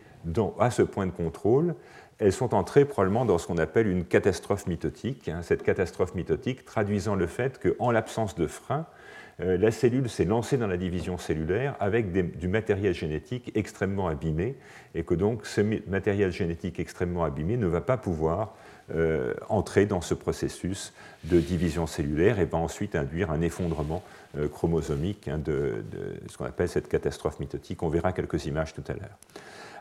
à 0.58 0.70
ce 0.70 0.82
point 0.82 1.06
de 1.06 1.10
contrôle, 1.10 1.74
elles 2.18 2.32
sont 2.32 2.54
entrées 2.54 2.84
probablement 2.84 3.24
dans 3.24 3.38
ce 3.38 3.46
qu'on 3.46 3.58
appelle 3.58 3.88
une 3.88 4.04
catastrophe 4.04 4.66
mitotique. 4.66 5.28
Hein. 5.28 5.40
cette 5.42 5.64
catastrophe 5.64 6.14
mitotique 6.14 6.64
traduisant 6.64 7.16
le 7.16 7.26
fait 7.26 7.58
qu'en 7.58 7.90
l'absence 7.90 8.36
de 8.36 8.46
frein, 8.46 8.86
la 9.44 9.70
cellule 9.70 10.08
s'est 10.08 10.24
lancée 10.24 10.56
dans 10.56 10.66
la 10.66 10.76
division 10.76 11.18
cellulaire 11.18 11.74
avec 11.80 12.12
du 12.38 12.48
matériel 12.48 12.94
génétique 12.94 13.50
extrêmement 13.54 14.08
abîmé 14.08 14.56
et 14.94 15.02
que 15.02 15.14
donc 15.14 15.46
ce 15.46 15.60
matériel 15.88 16.30
génétique 16.30 16.78
extrêmement 16.78 17.24
abîmé 17.24 17.56
ne 17.56 17.66
va 17.66 17.80
pas 17.80 17.96
pouvoir 17.96 18.54
euh, 18.94 19.32
entrer 19.48 19.86
dans 19.86 20.00
ce 20.00 20.12
processus 20.12 20.92
de 21.24 21.38
division 21.40 21.86
cellulaire 21.86 22.40
et 22.40 22.44
va 22.44 22.58
ensuite 22.58 22.96
induire 22.96 23.30
un 23.30 23.40
effondrement 23.40 24.02
euh, 24.36 24.48
chromosomique 24.48 25.28
hein, 25.28 25.38
de, 25.38 25.84
ce 26.28 26.36
qu'on 26.36 26.46
appelle 26.46 26.68
cette 26.68 26.88
catastrophe 26.88 27.38
mitotique. 27.38 27.82
On 27.82 27.88
verra 27.88 28.12
quelques 28.12 28.44
images 28.46 28.74
tout 28.74 28.82
à 28.88 28.92
l'heure. 28.94 29.16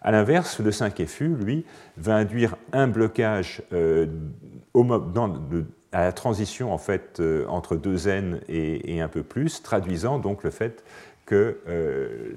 A 0.04 0.12
l'inverse, 0.12 0.60
le 0.60 0.70
5FU, 0.70 1.36
lui, 1.36 1.66
va 1.98 2.16
induire 2.16 2.56
un 2.74 2.88
blocage 2.88 3.64
le, 3.72 5.66
à 5.92 6.02
la 6.02 6.14
transition 6.14 6.74
en 6.74 6.78
fait 6.78 7.20
euh, 7.20 7.46
entre 7.48 7.76
2N 7.76 8.40
et, 8.48 9.02
un 9.02 9.08
peu 9.08 9.24
plus, 9.24 9.62
traduisant 9.62 10.20
donc 10.20 10.44
le 10.44 10.50
fait 10.50 10.84
que 11.26 11.60
euh, 11.68 12.32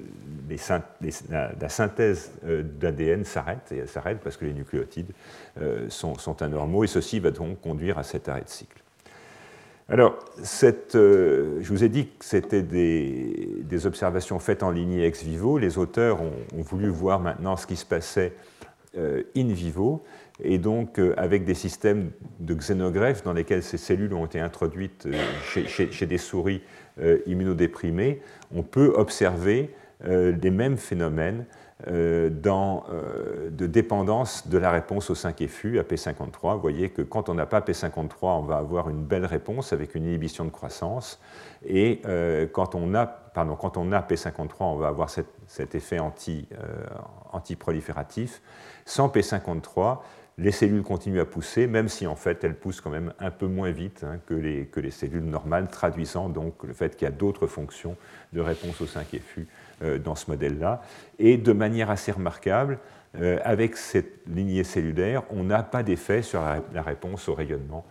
la, 0.49 1.69
synthèse 1.69 2.31
euh, 2.45 2.63
d'ADN 2.63 3.23
s'arrête, 3.23 3.71
et 3.71 3.77
elle 3.77 3.87
s'arrête 3.87 4.19
parce 4.23 4.37
que 4.37 4.45
les 4.45 4.53
nucléotides 4.53 5.11
sont, 5.89 6.41
anormaux, 6.41 6.83
et 6.83 6.87
ceci 6.87 7.19
va 7.19 7.31
donc 7.31 7.61
conduire 7.61 7.97
à 7.97 8.03
cet 8.03 8.29
arrêt 8.29 8.43
de 8.43 8.49
cycle. 8.49 8.81
Alors, 9.87 10.17
je 10.37 11.67
vous 11.67 11.83
ai 11.83 11.89
dit 11.89 12.07
que 12.07 12.25
c'était 12.25 12.63
des, 12.63 13.85
observations 13.85 14.39
faites 14.39 14.63
en 14.63 14.71
lignée 14.71 15.05
ex 15.05 15.23
vivo. 15.23 15.57
Les 15.57 15.77
auteurs 15.77 16.21
ont 16.21 16.61
voulu 16.61 16.87
voir 16.87 17.19
maintenant 17.19 17.55
ce 17.55 17.67
qui 17.67 17.75
se 17.75 17.85
passait 17.85 18.33
in 18.95 19.47
vivo 19.47 20.03
et 20.43 20.57
donc 20.57 20.99
euh, 20.99 21.13
avec 21.17 21.45
des 21.45 21.53
systèmes 21.53 22.11
de 22.39 22.53
xénogreffes 22.53 23.23
dans 23.23 23.33
lesquels 23.33 23.63
ces 23.63 23.77
cellules 23.77 24.13
ont 24.13 24.25
été 24.25 24.39
introduites 24.39 25.05
euh, 25.05 25.13
chez, 25.65 26.05
des 26.05 26.17
souris 26.17 26.61
euh, 26.99 27.19
immunodéprimées, 27.25 28.21
on 28.53 28.63
peut 28.63 28.93
observer 28.95 29.73
les 30.03 30.51
mêmes 30.51 30.75
phénomènes 30.77 31.45
de 31.87 32.29
dépendance 33.65 34.47
de 34.49 34.57
la 34.57 34.69
réponse 34.69 35.09
au 35.09 35.13
5FU 35.13 35.79
à 35.79 35.83
P53. 35.83 36.55
Vous 36.55 36.59
voyez 36.59 36.89
que 36.89 37.01
quand 37.01 37.29
on 37.29 37.33
n'a 37.33 37.45
pas 37.45 37.61
P53, 37.61 38.09
on 38.21 38.41
va 38.41 38.57
avoir 38.57 38.89
une 38.89 39.03
belle 39.03 39.25
réponse 39.25 39.71
avec 39.71 39.95
une 39.95 40.03
inhibition 40.03 40.43
de 40.43 40.49
croissance. 40.49 41.19
Et 41.65 42.01
quand, 42.51 42.75
on 42.75 42.93
a, 42.93 43.05
pardon, 43.05 43.55
quand 43.55 43.77
on 43.77 43.93
a 43.93 44.01
P53, 44.01 44.49
on 44.59 44.75
va 44.75 44.89
avoir 44.89 45.09
cet, 45.09 45.75
effet 45.75 45.99
anti, 45.99 46.47
anti-prolifératif. 47.31 48.41
Sans 48.83 49.07
P53, 49.07 49.99
les 50.37 50.51
cellules 50.51 50.83
continuent 50.83 51.21
à 51.21 51.25
pousser, 51.25 51.65
même 51.65 51.87
si 51.87 52.07
en 52.07 52.15
fait 52.15 52.43
elles 52.43 52.55
poussent 52.55 52.81
quand 52.81 52.89
même 52.89 53.13
un 53.19 53.31
peu 53.31 53.47
moins 53.47 53.71
vite 53.71 54.03
hein, 54.03 54.19
que, 54.25 54.33
les, 54.33 54.65
que, 54.65 54.81
les, 54.81 54.91
cellules 54.91 55.23
normales, 55.23 55.69
traduisant 55.69 56.27
donc 56.27 56.63
le 56.63 56.73
fait 56.73 56.95
qu'il 56.95 57.05
y 57.05 57.07
a 57.07 57.11
d'autres 57.11 57.47
fonctions 57.47 57.95
de 58.33 58.41
réponse 58.41 58.81
au 58.81 58.85
5FU 58.85 59.45
euh, 59.81 59.97
dans 59.97 60.15
ce 60.15 60.29
modèle-là. 60.29 60.81
Et 61.19 61.37
de 61.37 61.53
manière 61.53 61.89
assez 61.89 62.11
remarquable, 62.11 62.79
euh, 63.17 63.39
avec 63.43 63.77
cette 63.77 64.27
lignée 64.27 64.65
cellulaire, 64.65 65.23
on 65.29 65.45
n'a 65.45 65.63
pas 65.63 65.83
d'effet 65.83 66.21
sur 66.21 66.41
la, 66.41 66.81
réponse 66.81 67.29
au 67.29 67.33
rayonnement. 67.33 67.85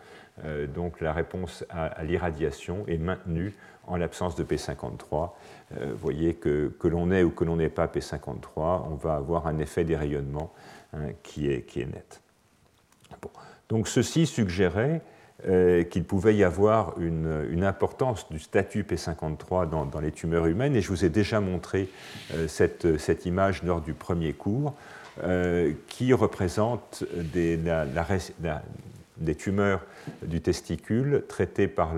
Euh, 0.44 0.66
donc 0.66 1.00
la 1.00 1.14
réponse 1.14 1.64
à, 1.70 2.04
l'irradiation 2.04 2.84
est 2.88 2.98
maintenue 2.98 3.54
en 3.86 3.96
l'absence 3.96 4.34
de 4.34 4.44
P53. 4.44 5.30
vous 5.72 5.96
voyez 5.96 6.34
que, 6.34 6.68
que 6.78 6.88
l'on 6.88 7.10
ait 7.10 7.22
ou 7.22 7.30
que 7.30 7.44
l'on 7.44 7.56
n'ait 7.56 7.68
pas 7.68 7.86
P53, 7.86 8.82
on 8.90 8.94
va 8.94 9.16
avoir 9.16 9.46
un 9.46 9.58
effet 9.58 9.84
des 9.84 9.94
rayonnements 9.94 10.54
hein, 10.94 11.10
qui, 11.22 11.50
est, 11.50 11.62
qui 11.62 11.82
est 11.82 11.86
net. 11.86 12.22
Donc 13.68 13.88
ceci 13.88 14.26
suggérait 14.26 15.00
euh, 15.46 15.82
qu'il 15.82 16.04
pouvait 16.04 16.34
y 16.36 16.44
avoir 16.44 16.98
une, 16.98 17.64
importance 17.64 18.30
du 18.30 18.38
statut 18.38 18.82
P53 18.82 19.68
dans, 19.68 20.00
les 20.00 20.12
tumeurs 20.12 20.46
humaines, 20.46 20.76
et 20.76 20.80
je 20.80 20.88
vous 20.88 21.04
ai 21.04 21.08
déjà 21.08 21.40
montré 21.40 21.88
euh, 22.34 22.46
cette, 22.48 23.26
image 23.26 23.62
lors 23.62 23.80
du 23.80 23.94
premier 23.94 24.32
cours, 24.32 24.74
euh, 25.22 25.72
qui 25.88 26.12
représente 26.12 27.04
des, 27.32 27.58
tumeurs 29.36 29.80
du 30.22 30.40
testicule 30.40 31.24
traitées 31.28 31.68
par, 31.68 31.94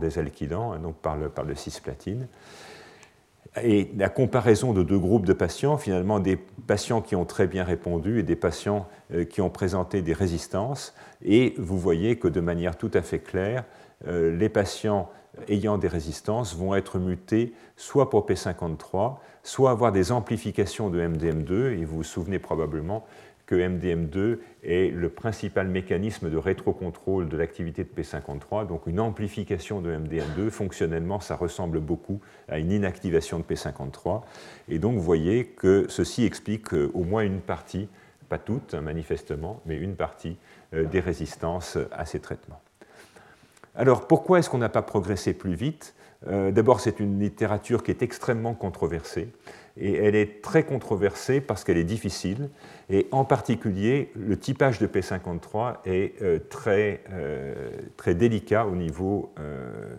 des 0.00 0.18
alkylants, 0.18 0.72
hein, 0.72 0.78
donc 0.78 0.96
par 0.96 1.16
le, 1.16 1.28
par 1.28 1.44
le 1.44 1.56
cisplatine 1.56 2.28
et 3.62 3.90
la 3.96 4.08
comparaison 4.08 4.72
de 4.72 4.82
deux 4.82 4.98
groupes 4.98 5.26
de 5.26 5.32
patients, 5.32 5.76
finalement 5.76 6.20
des 6.20 6.36
patients 6.36 7.00
qui 7.00 7.16
ont 7.16 7.24
très 7.24 7.46
bien 7.46 7.64
répondu 7.64 8.20
et 8.20 8.22
des 8.22 8.36
patients 8.36 8.86
euh, 9.12 9.24
qui 9.24 9.40
ont 9.40 9.50
présenté 9.50 10.02
des 10.02 10.12
résistances. 10.12 10.94
Et 11.24 11.54
vous 11.58 11.78
voyez 11.78 12.16
que 12.16 12.28
de 12.28 12.40
manière 12.40 12.76
tout 12.76 12.90
à 12.94 13.02
fait 13.02 13.18
claire, 13.18 13.64
euh, 14.06 14.36
les 14.36 14.48
patients 14.48 15.10
ayant 15.48 15.78
des 15.78 15.88
résistances 15.88 16.56
vont 16.56 16.74
être 16.74 16.98
mutés 16.98 17.52
soit 17.76 18.10
pour 18.10 18.26
P53, 18.26 19.16
soit 19.42 19.70
avoir 19.70 19.92
des 19.92 20.10
amplifications 20.12 20.90
de 20.90 21.00
MDM2. 21.00 21.78
Et 21.78 21.84
vous 21.84 21.98
vous 21.98 22.02
souvenez 22.02 22.38
probablement 22.38 23.04
que 23.48 23.54
MDM2 23.54 24.38
est 24.62 24.92
le 24.94 25.08
principal 25.08 25.68
mécanisme 25.68 26.28
de 26.28 26.36
rétrocontrôle 26.36 27.30
de 27.30 27.36
l'activité 27.38 27.82
de 27.82 27.88
P53. 27.88 28.66
Donc 28.66 28.86
une 28.86 29.00
amplification 29.00 29.80
de 29.80 29.90
MDM2, 29.90 30.50
fonctionnellement, 30.50 31.18
ça 31.18 31.34
ressemble 31.34 31.80
beaucoup 31.80 32.20
à 32.48 32.58
une 32.58 32.70
inactivation 32.70 33.38
de 33.38 33.44
P53. 33.44 34.20
Et 34.68 34.78
donc 34.78 34.96
vous 34.96 35.02
voyez 35.02 35.46
que 35.46 35.86
ceci 35.88 36.26
explique 36.26 36.74
au 36.74 37.04
moins 37.04 37.22
une 37.22 37.40
partie, 37.40 37.88
pas 38.28 38.38
toutes 38.38 38.74
hein, 38.74 38.82
manifestement, 38.82 39.62
mais 39.64 39.78
une 39.78 39.96
partie 39.96 40.36
euh, 40.74 40.84
des 40.84 41.00
résistances 41.00 41.78
à 41.90 42.04
ces 42.04 42.20
traitements. 42.20 42.60
Alors 43.74 44.06
pourquoi 44.06 44.40
est-ce 44.40 44.50
qu'on 44.50 44.58
n'a 44.58 44.68
pas 44.68 44.82
progressé 44.82 45.32
plus 45.32 45.54
vite? 45.54 45.94
Euh, 46.26 46.50
D'abord, 46.50 46.80
c'est 46.80 47.00
une 47.00 47.18
littérature 47.18 47.82
qui 47.82 47.92
est 47.92 48.02
extrêmement 48.02 48.52
controversée 48.52 49.32
et 49.80 49.94
elle 49.94 50.14
est 50.14 50.42
très 50.42 50.64
controversée 50.64 51.40
parce 51.40 51.64
qu'elle 51.64 51.78
est 51.78 51.84
difficile, 51.84 52.50
et 52.90 53.06
en 53.10 53.24
particulier, 53.24 54.10
le 54.14 54.36
typage 54.36 54.78
de 54.78 54.86
P53 54.86 55.78
est 55.84 56.20
euh, 56.22 56.38
très, 56.50 57.02
euh, 57.12 57.70
très 57.96 58.14
délicat 58.14 58.66
au 58.66 58.74
niveau, 58.74 59.32
euh, 59.38 59.94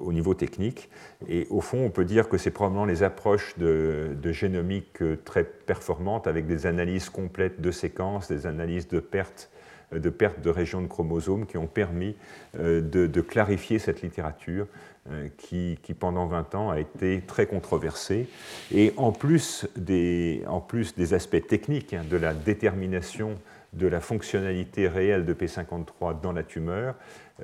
au 0.00 0.12
niveau 0.12 0.34
technique, 0.34 0.90
et 1.28 1.46
au 1.50 1.60
fond, 1.60 1.78
on 1.84 1.90
peut 1.90 2.04
dire 2.04 2.28
que 2.28 2.36
c'est 2.36 2.50
probablement 2.50 2.84
les 2.84 3.02
approches 3.02 3.56
de, 3.58 4.16
génomique 4.24 5.02
très 5.24 5.44
performantes 5.44 6.26
avec 6.26 6.46
des 6.46 6.66
analyses 6.66 7.08
complètes 7.08 7.60
de 7.60 7.70
séquences, 7.70 8.28
des 8.28 8.46
analyses 8.46 8.88
de 8.88 9.00
pertes 9.00 9.50
de 9.92 10.10
perte 10.10 10.40
de 10.40 10.50
régions 10.50 10.82
de 10.82 10.88
chromosomes 10.88 11.46
qui 11.46 11.58
ont 11.58 11.68
permis 11.68 12.16
de 12.58 13.20
clarifier 13.20 13.78
cette 13.78 14.02
littérature 14.02 14.66
euh, 15.10 15.28
qui, 15.38 15.78
pendant 15.98 16.26
20 16.26 16.54
ans 16.54 16.70
a 16.70 16.80
été 16.80 17.22
très 17.26 17.46
controversé. 17.46 18.28
Et 18.74 18.92
en 18.96 19.12
plus 19.12 19.66
des, 19.76 20.42
en 20.48 20.60
plus 20.60 20.94
des 20.94 21.14
aspects 21.14 21.46
techniques 21.46 21.94
hein, 21.94 22.02
de 22.10 22.16
la 22.16 22.34
détermination 22.34 23.36
de 23.72 23.86
la 23.86 24.00
fonctionnalité 24.00 24.88
réelle 24.88 25.24
de 25.24 25.34
P53 25.34 26.20
dans 26.20 26.32
la 26.32 26.42
tumeur, 26.42 26.94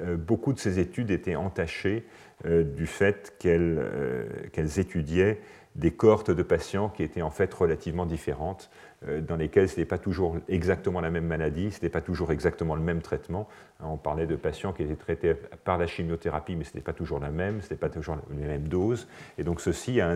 euh, 0.01 0.17
beaucoup 0.17 0.53
de 0.53 0.59
ces 0.59 0.79
études 0.79 1.11
étaient 1.11 1.37
entachées 1.37 2.05
euh, 2.47 2.65
du 2.65 2.87
fait 2.87 3.35
qu'elles 3.39 4.79
étudiaient 4.79 5.39
des 5.75 5.91
cohortes 5.91 6.31
de 6.31 6.43
patients 6.43 6.89
qui 6.91 7.03
étaient 7.03 7.23
en 7.23 7.31
fait 7.31 7.53
relativement 7.53 8.05
différentes 8.05 8.71
euh, 9.09 9.21
dans 9.21 9.37
lesquels 9.37 9.69
ce 9.69 9.77
n'était 9.77 9.89
pas 9.89 9.99
toujours 9.99 10.37
exactement 10.49 11.01
la 11.01 11.11
même 11.11 11.27
maladie, 11.27 11.71
ce 11.71 11.77
n'était 11.77 11.89
pas 11.89 12.03
toujours 12.03 12.31
exactement 12.31 12.75
le 12.75 12.83
même 12.83 13.01
traitement. 13.01 13.49
On 13.81 13.97
parlait 13.97 14.27
de 14.27 14.37
patients 14.37 14.73
qui 14.73 14.83
étaient 14.83 14.97
traités 14.97 15.35
par 15.65 15.79
la 15.79 15.87
chimiothérapie, 15.87 16.57
mais 16.57 16.65
ce 16.65 16.71
n'était 16.71 16.85
pas 16.85 16.93
toujours 16.93 17.21
la 17.21 17.31
même, 17.31 17.61
ce 17.61 17.67
n'était 17.67 17.77
pas 17.77 17.89
toujours 17.89 18.19
les 18.31 18.47
mêmes 18.47 18.69
doses. 18.69 19.09
Et 19.39 19.45
donc 19.45 19.61
ceci 19.61 20.01
a 20.01 20.15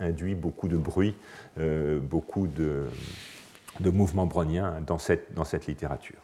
induit, 0.00 0.34
beaucoup 0.34 0.68
de 0.68 0.76
bruit, 0.76 1.14
euh, 1.58 2.00
beaucoup 2.00 2.46
de, 2.46 2.86
mouvements 3.80 4.26
browniens 4.26 4.80
dans 4.86 4.98
cette, 4.98 5.34
dans 5.34 5.44
cette 5.44 5.66
littérature. 5.66 6.18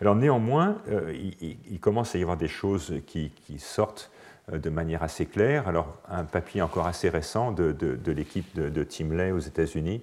Alors 0.00 0.16
néanmoins, 0.16 0.78
euh, 0.90 1.14
il, 1.40 1.78
commence 1.80 2.14
à 2.14 2.18
y 2.18 2.22
avoir 2.22 2.36
des 2.36 2.48
choses 2.48 2.94
qui, 3.06 3.32
sortent 3.58 4.10
de 4.50 4.70
manière 4.70 5.02
assez 5.02 5.26
claire. 5.26 5.68
Alors, 5.68 5.98
un 6.08 6.24
papier 6.24 6.62
encore 6.62 6.86
assez 6.86 7.08
récent 7.08 7.52
de, 7.52 7.74
l'équipe 8.10 8.54
de, 8.54 8.68
de, 8.68 8.82
Tim 8.82 9.14
Lay 9.14 9.30
aux 9.30 9.38
États-Unis 9.38 10.02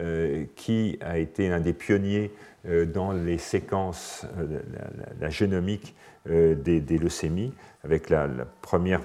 euh, 0.00 0.46
qui 0.56 0.98
a 1.02 1.18
été 1.18 1.50
l'un 1.50 1.60
des 1.60 1.74
pionniers 1.74 2.32
euh, 2.66 2.86
dans 2.86 3.12
les 3.12 3.36
séquences, 3.36 4.24
euh, 4.38 4.60
la, 5.20 5.28
génomique 5.28 5.94
des, 6.24 6.98
leucémies, 6.98 7.52
avec 7.84 8.08
la, 8.08 8.26
première, 8.62 9.02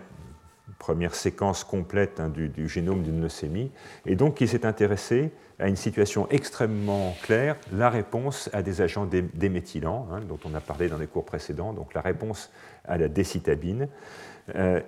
première, 0.80 1.14
séquence 1.14 1.66
complète 1.66 2.22
hein, 2.22 2.30
du, 2.30 2.70
génome 2.70 3.04
d'une 3.04 3.20
leucémie, 3.20 3.70
et 4.06 4.16
donc 4.16 4.36
qui 4.36 4.48
s'est 4.48 4.66
intéressé 4.66 5.32
à 5.60 5.68
une 5.68 5.76
situation 5.76 6.30
extrêmement 6.30 7.18
claire, 7.22 7.58
la 7.74 7.90
réponse 7.90 8.50
à 8.54 8.62
des 8.62 8.80
agents 8.80 9.10
déméthylants, 9.34 10.08
hein, 10.14 10.22
dont 10.22 10.40
on 10.46 10.56
a 10.56 10.62
parlé 10.62 10.88
dans 10.88 11.00
les 11.00 11.08
cours 11.08 11.26
précédents, 11.26 11.74
donc 11.74 11.94
la 11.96 12.02
réponse 12.02 12.50
à 12.86 12.98
la 12.98 13.10
décitabine, 13.10 13.90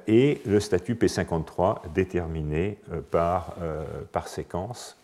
et 0.07 0.41
le 0.45 0.59
statut 0.59 0.95
P53 0.95 1.91
déterminé 1.93 2.77
par, 3.11 3.55
par 4.11 4.27
séquence 4.27 4.97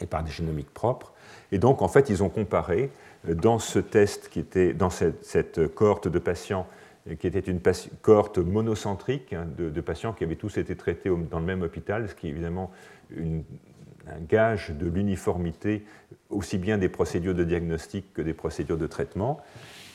et 0.00 0.06
par 0.06 0.24
des 0.24 0.30
génomiques 0.30 0.72
propres. 0.72 1.12
Et 1.52 1.58
donc, 1.58 1.82
en 1.82 1.88
fait, 1.88 2.10
ils 2.10 2.22
ont 2.22 2.28
comparé 2.28 2.90
euh, 3.28 3.34
dans 3.34 3.58
ce 3.58 3.78
test 3.78 4.28
qui 4.28 4.40
était 4.40 4.72
dans 4.72 4.90
cette, 4.90 5.74
cohorte 5.74 6.08
de 6.08 6.18
patients 6.18 6.66
euh, 7.08 7.14
qui 7.14 7.26
était 7.26 7.40
une 7.40 7.60
cohorte 8.00 8.38
monocentrique 8.38 9.32
hein, 9.32 9.46
de, 9.56 9.80
patients 9.80 10.12
qui 10.12 10.24
avaient 10.24 10.36
tous 10.36 10.56
été 10.58 10.74
traités 10.76 11.10
dans 11.30 11.38
le 11.38 11.44
même 11.44 11.62
hôpital, 11.62 12.08
ce 12.08 12.14
qui 12.14 12.26
est 12.26 12.30
évidemment 12.30 12.70
un 13.14 14.20
gage 14.26 14.70
de 14.70 14.88
l'uniformité 14.88 15.84
aussi 16.30 16.58
bien 16.58 16.78
des 16.78 16.88
procédures 16.88 17.34
de 17.34 17.44
diagnostic 17.44 18.12
que 18.14 18.22
des 18.22 18.32
procédures 18.32 18.78
de 18.78 18.86
traitement. 18.86 19.40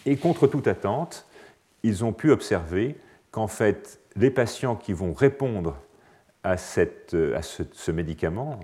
Et 0.06 0.16
contre 0.18 0.48
toute 0.48 0.68
attente, 0.68 1.26
ils 1.84 2.06
ont 2.06 2.14
pu 2.14 2.32
observer 2.32 2.96
qu'en 3.38 3.46
fait, 3.46 4.00
les 4.16 4.32
patients 4.32 4.76
qui 4.76 4.94
vont 4.94 5.14
répondre 5.14 5.78
à, 6.44 6.58
cette, 6.58 7.16
à 7.36 7.44
ce, 7.44 7.92
médicament, 7.92 8.60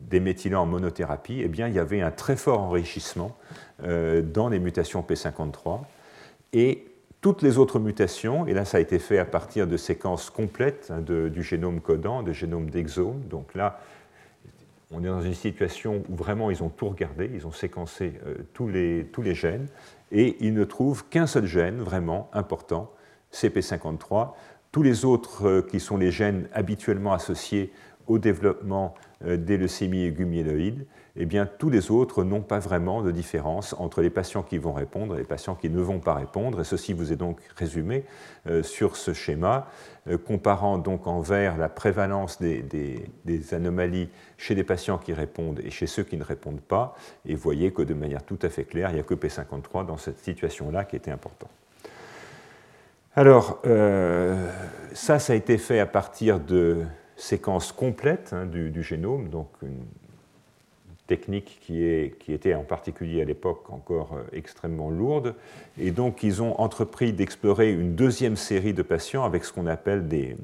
des 0.00 0.20
méthylants 0.20 0.62
en 0.62 0.66
monothérapie, 0.66 1.42
eh 1.44 1.48
bien, 1.48 1.68
il 1.68 1.74
y 1.74 1.78
avait 1.78 2.00
un 2.00 2.10
très 2.10 2.36
fort 2.36 2.60
enrichissement 2.60 3.36
euh, 3.84 4.22
dans 4.22 4.48
les 4.48 4.58
mutations 4.58 5.04
P53. 5.06 5.80
Et 6.54 6.86
toutes 7.20 7.42
les 7.42 7.58
autres 7.58 7.78
mutations, 7.78 8.46
et 8.46 8.54
là 8.54 8.64
ça 8.64 8.78
a 8.78 8.80
été 8.80 8.98
fait 8.98 9.18
à 9.18 9.26
partir 9.26 9.66
de 9.66 9.76
séquences 9.76 10.30
complètes 10.30 10.90
hein, 10.90 11.02
du 11.02 11.42
génome 11.42 11.82
codant, 11.82 12.22
de 12.22 12.32
génome 12.32 12.70
d'exome. 12.70 13.20
Donc 13.28 13.54
là, 13.54 13.80
on 14.90 15.04
est 15.04 15.08
dans 15.08 15.20
une 15.20 15.34
situation 15.34 16.02
où 16.08 16.16
vraiment 16.16 16.50
ils 16.50 16.62
ont 16.62 16.70
tout 16.70 16.88
regardé, 16.88 17.30
ils 17.34 17.46
ont 17.46 17.52
séquencé 17.52 18.14
euh, 18.26 18.36
tous, 18.54 18.68
les, 18.68 19.04
tous 19.12 19.20
les 19.20 19.34
gènes, 19.34 19.66
et 20.10 20.38
ils 20.40 20.54
ne 20.54 20.64
trouvent 20.64 21.04
qu'un 21.10 21.26
seul 21.26 21.44
gène 21.44 21.82
vraiment 21.82 22.30
important, 22.32 22.90
CP53. 23.32 24.32
Tous 24.72 24.82
les 24.82 25.04
autres 25.04 25.46
euh, 25.48 25.62
qui 25.62 25.80
sont 25.80 25.96
les 25.96 26.10
gènes 26.10 26.48
habituellement 26.52 27.12
associés 27.12 27.72
au 28.06 28.18
développement 28.18 28.94
euh, 29.24 29.36
des 29.36 29.56
leucémies 29.56 30.04
aiguës 30.04 30.28
eh 31.16 31.26
bien, 31.26 31.44
tous 31.46 31.70
les 31.70 31.90
autres 31.90 32.22
n'ont 32.22 32.40
pas 32.40 32.60
vraiment 32.60 33.02
de 33.02 33.10
différence 33.10 33.74
entre 33.78 34.00
les 34.00 34.10
patients 34.10 34.42
qui 34.42 34.58
vont 34.58 34.72
répondre 34.72 35.16
et 35.16 35.18
les 35.18 35.24
patients 35.24 35.56
qui 35.56 35.68
ne 35.68 35.80
vont 35.80 35.98
pas 35.98 36.14
répondre. 36.14 36.60
Et 36.60 36.64
ceci 36.64 36.92
vous 36.92 37.12
est 37.12 37.16
donc 37.16 37.40
résumé 37.56 38.04
euh, 38.46 38.62
sur 38.62 38.96
ce 38.96 39.12
schéma, 39.12 39.66
comparant 40.26 40.78
donc 40.78 41.06
en 41.06 41.20
vert 41.20 41.58
la 41.58 41.68
prévalence 41.68 42.40
des, 42.40 43.04
anomalies 43.52 44.08
chez 44.38 44.54
les 44.54 44.64
patients 44.64 44.98
qui 44.98 45.12
répondent 45.12 45.60
et 45.62 45.70
chez 45.70 45.86
ceux 45.86 46.04
qui 46.04 46.16
ne 46.16 46.24
répondent 46.24 46.62
pas. 46.62 46.94
Et 47.26 47.34
voyez 47.34 47.72
que 47.72 47.82
de 47.82 47.94
manière 47.94 48.22
tout 48.22 48.38
à 48.42 48.48
fait 48.48 48.64
claire, 48.64 48.90
il 48.90 48.94
n'y 48.94 49.00
a 49.00 49.04
que 49.04 49.14
P53 49.14 49.84
dans 49.84 49.98
cette 49.98 50.18
situation-là 50.20 50.84
qui 50.84 50.96
était 50.96 51.10
important. 51.10 51.48
Alors, 53.16 53.60
ça, 54.94 55.18
ça 55.18 55.32
a 55.32 55.36
été 55.36 55.58
fait 55.58 55.80
à 55.80 55.86
partir 55.86 56.40
de 56.40 56.84
séquence 57.20 57.72
complète 57.72 58.32
hein, 58.32 58.46
du, 58.46 58.82
génome, 58.82 59.28
donc 59.28 59.48
une 59.62 59.84
technique 61.06 61.58
qui, 61.60 61.82
était 62.32 62.54
en 62.54 62.62
particulier 62.62 63.20
à 63.20 63.24
l'époque 63.24 63.68
encore 63.70 64.12
euh, 64.14 64.22
extrêmement 64.32 64.90
lourde. 64.90 65.34
Et 65.76 65.90
donc 65.90 66.22
ils 66.22 66.40
ont 66.40 66.58
entrepris 66.60 67.12
d'explorer 67.12 67.72
une 67.72 67.96
deuxième 67.96 68.36
série 68.36 68.74
de 68.74 68.82
patients 68.82 69.24
avec 69.24 69.44
ce 69.44 69.52
qu'on 69.52 69.66
appelle 69.66 70.06
des, 70.06 70.36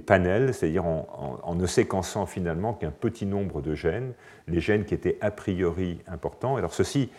panels, 0.00 0.54
c'est-à-dire 0.54 0.84
en, 0.84 1.54
ne 1.54 1.66
séquençant 1.66 2.26
finalement 2.26 2.72
qu'un 2.72 2.90
petit 2.90 3.26
nombre 3.26 3.60
de 3.60 3.74
gènes, 3.74 4.12
les 4.48 4.60
gènes 4.60 4.84
qui 4.84 4.94
étaient 4.94 5.18
a 5.20 5.30
priori 5.30 5.98
importants. 6.06 6.56
Alors 6.56 6.74
ceci 6.74 7.10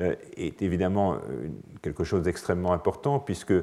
euh, 0.00 0.14
est 0.36 0.62
évidemment 0.62 1.14
euh, 1.14 1.18
quelque 1.82 2.04
chose 2.04 2.22
d'extrêmement 2.22 2.72
important 2.72 3.18
puisque 3.18 3.54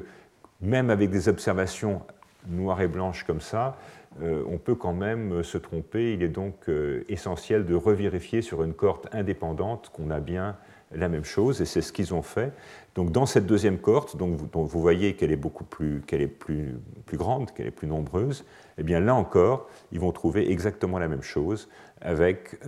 même 0.60 0.90
avec 0.90 1.10
des 1.10 1.28
observations 1.28 2.02
noires 2.48 2.80
et 2.80 2.88
blanches 2.88 3.24
comme 3.24 3.40
ça, 3.40 3.76
euh, 4.22 4.42
on 4.48 4.58
peut 4.58 4.74
quand 4.74 4.92
même 4.92 5.42
se 5.42 5.58
tromper. 5.58 6.12
Il 6.14 6.22
est 6.22 6.28
donc 6.28 6.70
essentiel 7.08 7.64
de 7.64 7.74
revérifier 7.74 8.42
sur 8.42 8.62
une 8.62 8.74
cohorte 8.74 9.08
indépendante 9.12 9.90
qu'on 9.92 10.10
a 10.10 10.20
bien 10.20 10.56
la 10.92 11.08
même 11.08 11.24
chose, 11.24 11.60
et 11.60 11.64
c'est 11.64 11.82
ce 11.82 11.92
qu'ils 11.92 12.14
ont 12.14 12.22
fait. 12.22 12.52
Donc 12.94 13.12
dans 13.12 13.26
cette 13.26 13.46
deuxième 13.46 13.78
cohorte, 13.78 14.16
donc 14.16 14.36
vous, 14.36 14.48
vous 14.66 14.80
voyez 14.80 15.14
qu'elle 15.14 15.32
est 15.32 15.36
beaucoup 15.36 15.64
plus, 15.64 16.00
qu'elle 16.02 16.22
est 16.22 16.26
plus, 16.26 16.78
plus 17.06 17.16
grande, 17.16 17.52
qu'elle 17.52 17.66
est 17.66 17.72
plus 17.72 17.86
nombreuse, 17.86 18.44
eh 18.78 18.82
bien 18.82 19.00
là 19.00 19.14
encore, 19.14 19.68
ils 19.92 20.00
vont 20.00 20.12
trouver 20.12 20.50
exactement 20.50 20.98
la 20.98 21.08
même 21.08 21.22
chose 21.22 21.68
avec 22.00 22.58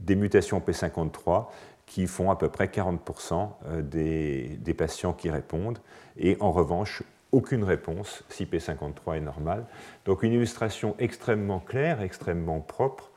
des 0.00 0.14
mutations 0.14 0.60
P53 0.60 1.46
qui 1.86 2.06
font 2.06 2.30
à 2.30 2.36
peu 2.36 2.48
près 2.48 2.66
40% 2.66 3.82
des, 3.82 4.58
des 4.60 4.74
patients 4.74 5.14
qui 5.14 5.30
répondent, 5.30 5.78
et 6.16 6.36
en 6.40 6.52
revanche 6.52 7.02
aucune 7.32 7.64
réponse 7.64 8.24
si 8.28 8.44
P53 8.44 9.16
est 9.16 9.20
normal. 9.20 9.64
Donc 10.04 10.22
une 10.22 10.32
illustration 10.32 10.94
extrêmement 10.98 11.60
claire, 11.60 12.00
extrêmement 12.02 12.60
propre 12.60 13.10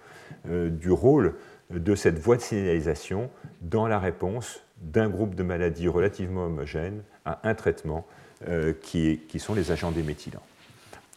euh, 0.48 0.70
du 0.70 0.92
rôle 0.92 1.36
de 1.74 1.96
cette 1.96 2.20
voie 2.20 2.38
de 2.38 2.42
signalisation 2.42 3.30
dans 3.62 3.88
la 3.88 4.00
réponse 4.00 4.64
d'un 4.82 5.10
groupe 5.10 5.36
de 5.36 5.44
maladies 5.44 5.88
relativement 5.88 6.46
homogènes 6.46 7.04
à 7.26 7.48
un 7.48 7.56
traitement 7.56 8.06
euh, 8.48 8.74
qui, 8.82 9.20
sont 9.38 9.54
les 9.54 9.72
agents 9.72 9.92
déméthylants. 9.92 10.44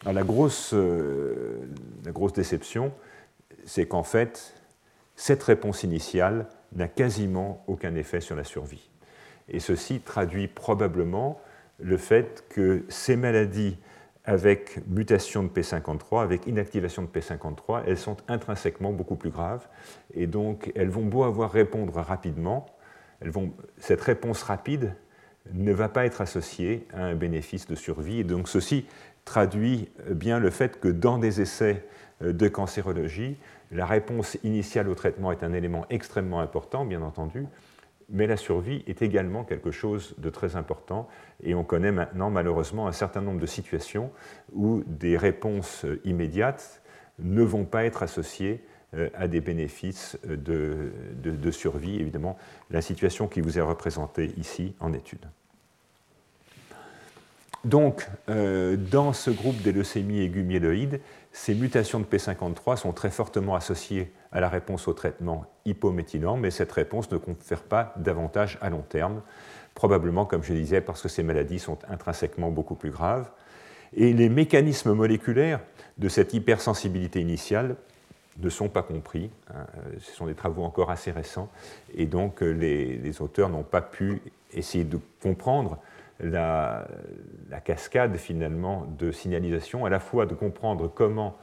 La 0.05 0.11
euh, 0.11 1.57
la 2.05 2.11
grosse 2.11 2.33
déception, 2.33 2.93
c'est 3.65 3.87
qu'en 3.87 4.03
fait, 4.03 4.53
cette 5.15 5.43
réponse 5.43 5.83
initiale 5.83 6.47
n'a 6.73 6.87
quasiment 6.87 7.63
aucun 7.67 7.95
effet 7.95 8.21
sur 8.21 8.35
la 8.35 8.43
survie. 8.43 8.89
Et 9.49 9.59
ceci 9.59 9.99
traduit 9.99 10.47
probablement 10.47 11.41
le 11.79 11.97
fait 11.97 12.45
que 12.49 12.83
ces 12.89 13.15
maladies 13.15 13.77
avec 14.27 14.85
mutation 14.87 15.41
de 15.41 15.47
P53, 15.47 16.21
avec 16.21 16.45
inactivation 16.47 17.01
de 17.01 17.07
P53, 17.07 17.83
elles 17.87 17.97
sont 17.97 18.17
intrinsèquement 18.27 18.91
beaucoup 18.91 19.15
plus 19.15 19.29
graves. 19.29 19.65
Et 20.13 20.27
donc, 20.27 20.71
elles 20.75 20.89
vont 20.89 21.05
beau 21.05 21.23
avoir 21.23 21.49
répondre 21.49 21.93
rapidement, 21.95 22.67
cette 23.77 24.01
réponse 24.01 24.43
rapide 24.43 24.93
ne 25.53 25.71
va 25.71 25.87
pas 25.87 26.05
être 26.05 26.19
associée 26.19 26.85
à 26.93 27.05
un 27.05 27.15
bénéfice 27.15 27.67
de 27.67 27.75
survie. 27.75 28.19
Et 28.19 28.23
donc, 28.25 28.49
ceci 28.49 28.85
traduit 29.23 29.89
bien 30.11 30.39
le 30.39 30.49
fait 30.49 30.79
que 30.79 30.89
dans 30.89 31.17
des 31.17 31.39
essais 31.39 31.85
de 32.21 32.47
cancérologie, 32.49 33.37
la 33.71 33.85
réponse 33.85 34.37
initiale 34.43 34.89
au 34.89 34.95
traitement 34.95 35.31
est 35.31 35.43
un 35.43 35.53
élément 35.53 35.85
extrêmement 35.89 36.41
important, 36.41 36.85
bien 36.85 37.01
entendu, 37.01 37.45
mais 38.09 38.27
la 38.27 38.37
survie 38.37 38.83
est 38.87 39.01
également 39.01 39.43
quelque 39.43 39.71
chose 39.71 40.15
de 40.17 40.29
très 40.29 40.55
important 40.55 41.07
et 41.43 41.55
on 41.55 41.63
connaît 41.63 41.91
maintenant 41.91 42.29
malheureusement 42.29 42.87
un 42.87 42.93
certain 42.93 43.21
nombre 43.21 43.39
de 43.39 43.45
situations 43.45 44.11
où 44.53 44.83
des 44.87 45.17
réponses 45.17 45.85
immédiates 46.05 46.81
ne 47.19 47.41
vont 47.41 47.65
pas 47.65 47.83
être 47.83 48.03
associées 48.03 48.63
euh, 48.93 49.09
à 49.13 49.27
des 49.27 49.41
bénéfices 49.41 50.17
de, 50.23 51.51
survie, 51.51 51.99
évidemment, 51.99 52.37
la 52.69 52.81
situation 52.81 53.27
qui 53.27 53.41
vous 53.41 53.57
est 53.57 53.61
représentée 53.61 54.33
ici 54.37 54.75
en 54.79 54.93
étude. 54.93 55.25
Donc, 57.65 58.07
euh, 58.29 58.77
dans 58.77 59.11
ce 59.11 59.29
groupe 59.29 59.61
des 59.61 59.73
leucémies 59.73 60.21
aiguës 60.21 60.45
myéloïdes, 60.45 61.01
ces 61.37 61.53
mutations 61.53 61.99
de 61.99 62.05
P53 62.05 62.77
sont 62.77 62.93
très 62.93 63.11
fortement 63.11 63.53
associées 63.53 64.11
à 64.31 64.41
la 64.41 64.49
réponse 64.49 64.87
au 64.87 64.93
traitement 64.93 65.45
hypométhylant, 65.65 66.35
mais 66.35 66.49
cette 66.49 66.71
réponse 66.71 67.11
ne 67.11 67.17
confère 67.17 67.61
pas 67.61 67.93
davantage 67.95 68.57
à 68.59 68.71
long 68.71 68.81
terme, 68.81 69.21
probablement, 69.75 70.25
comme 70.25 70.41
je 70.41 70.51
disais, 70.51 70.81
parce 70.81 71.03
que 71.03 71.07
ces 71.07 71.21
maladies 71.21 71.59
sont 71.59 71.77
intrinsèquement 71.89 72.49
beaucoup 72.49 72.73
plus 72.73 72.89
graves. 72.89 73.29
Et 73.93 74.13
les 74.13 74.29
mécanismes 74.29 74.93
moléculaires 74.93 75.59
de 75.99 76.09
cette 76.09 76.33
hypersensibilité 76.33 77.21
initiale 77.21 77.75
ne 78.39 78.49
sont 78.49 78.67
pas 78.67 78.81
compris. 78.81 79.29
Hein. 79.53 79.67
Ce 79.99 80.13
sont 80.13 80.25
des 80.25 80.35
travaux 80.35 80.63
encore 80.63 80.89
assez 80.89 81.11
récents, 81.11 81.49
et 81.95 82.07
donc 82.07 82.41
euh, 82.41 82.49
les, 82.49 83.21
auteurs 83.21 83.49
n'ont 83.49 83.63
pas 83.63 83.81
pu 83.81 84.23
essayer 84.53 84.85
de 84.85 84.99
comprendre 85.21 85.77
la, 86.19 86.87
cascade 87.63 88.17
finalement 88.17 88.85
de 88.97 89.11
signalisation, 89.11 89.85
à 89.85 89.89
la 89.89 89.99
fois 89.99 90.25
de 90.25 90.33
comprendre 90.33 90.87
comment 90.87 91.35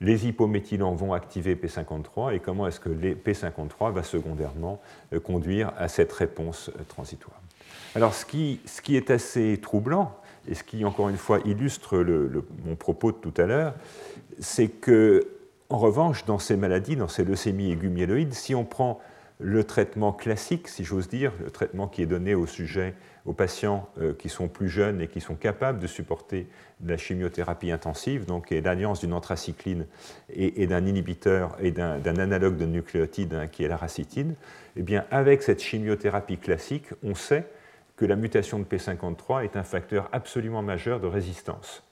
les 0.00 0.26
hypométhylants 0.26 0.94
vont 0.94 1.12
activer 1.12 1.54
P53 1.54 2.34
et 2.34 2.40
comment 2.40 2.66
est-ce 2.66 2.80
que 2.80 2.88
les 2.88 3.14
P53 3.14 3.92
va 3.92 4.02
secondairement 4.02 4.80
euh, 5.12 5.20
conduire 5.20 5.72
à 5.78 5.88
cette 5.88 6.12
réponse 6.12 6.68
euh, 6.68 6.82
transitoire. 6.88 7.40
Alors 7.94 8.12
ce 8.12 8.24
qui, 8.26 8.60
est 8.88 9.10
assez 9.10 9.58
troublant, 9.62 10.16
et 10.48 10.54
ce 10.54 10.64
qui 10.64 10.84
encore 10.84 11.08
une 11.08 11.16
fois 11.16 11.38
illustre 11.44 12.04
mon 12.64 12.74
propos 12.74 13.12
de 13.12 13.16
tout 13.16 13.32
à 13.40 13.46
l'heure, 13.46 13.74
c'est 14.40 14.68
que 14.68 15.28
en 15.70 15.78
revanche, 15.78 16.24
dans 16.24 16.38
ces 16.38 16.56
maladies, 16.56 16.96
dans 16.96 17.08
ces 17.08 17.24
leucémies 17.24 17.72
aiguës 17.72 17.90
myéloïdes, 17.90 18.34
si 18.34 18.54
on 18.54 18.64
prend 18.64 19.00
le 19.40 19.64
traitement 19.64 20.12
classique, 20.12 20.68
si 20.68 20.84
j'ose 20.84 21.08
dire, 21.08 21.32
le 21.42 21.50
traitement 21.50 21.88
qui 21.88 22.02
est 22.02 22.06
donné 22.06 22.34
aux 22.34 22.46
sujets, 22.46 22.94
aux 23.24 23.32
patients 23.32 23.88
euh, 23.98 24.12
qui 24.12 24.28
sont 24.28 24.48
plus 24.48 24.68
jeunes 24.68 25.00
et 25.00 25.08
qui 25.08 25.20
sont 25.20 25.34
capables 25.34 25.78
de 25.78 25.86
supporter 25.86 26.46
la 26.84 26.96
chimiothérapie 26.96 27.70
intensive, 27.70 28.26
donc 28.26 28.50
l'alliance 28.50 29.00
d'une 29.00 29.12
anthracycline 29.12 29.86
et, 30.30 30.66
d'un 30.66 30.84
inhibiteur 30.84 31.56
et 31.60 31.70
d'un 31.70 32.18
analogue 32.18 32.56
de 32.56 32.66
nucléotide 32.66 33.34
hein, 33.34 33.46
qui 33.46 33.64
est 33.64 33.68
la 33.68 33.76
racitine, 33.76 34.34
eh 34.76 34.82
bien, 34.82 35.04
avec 35.10 35.42
cette 35.42 35.62
chimiothérapie 35.62 36.36
classique, 36.36 36.86
on 37.02 37.14
sait 37.14 37.46
que 37.96 38.04
la 38.04 38.16
mutation 38.16 38.58
de 38.58 38.64
P53 38.64 39.44
est 39.44 39.56
un 39.56 39.62
facteur 39.62 40.08
absolument 40.12 40.62
majeur 40.62 41.00
de 41.00 41.06
résistance. 41.06 41.82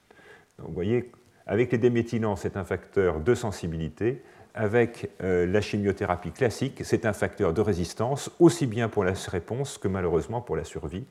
vous 0.59 0.75
voyez, 0.75 1.11
avec 1.47 1.73
les 1.73 1.79
déméthylants, 1.79 2.37
c'est 2.37 2.57
un 2.57 2.65
facteur 2.65 3.21
de 3.21 3.35
sensibilité 3.35 4.23
avec 4.55 5.11
euh, 5.23 5.47
la 5.47 5.61
chimiothérapie 5.61 6.31
classique, 6.31 6.83
c'est 6.85 7.07
un 7.07 7.13
facteur 7.13 7.55
de 7.55 7.61
résistance, 7.61 8.31
aussi 8.39 8.67
bien 8.67 8.89
pour 8.89 9.05
la 9.05 9.15
réponse 9.29 9.79
que 9.79 9.89
malheureusement 9.89 10.41
pour 10.41 10.57
la 10.57 10.65
survie. 10.65 11.05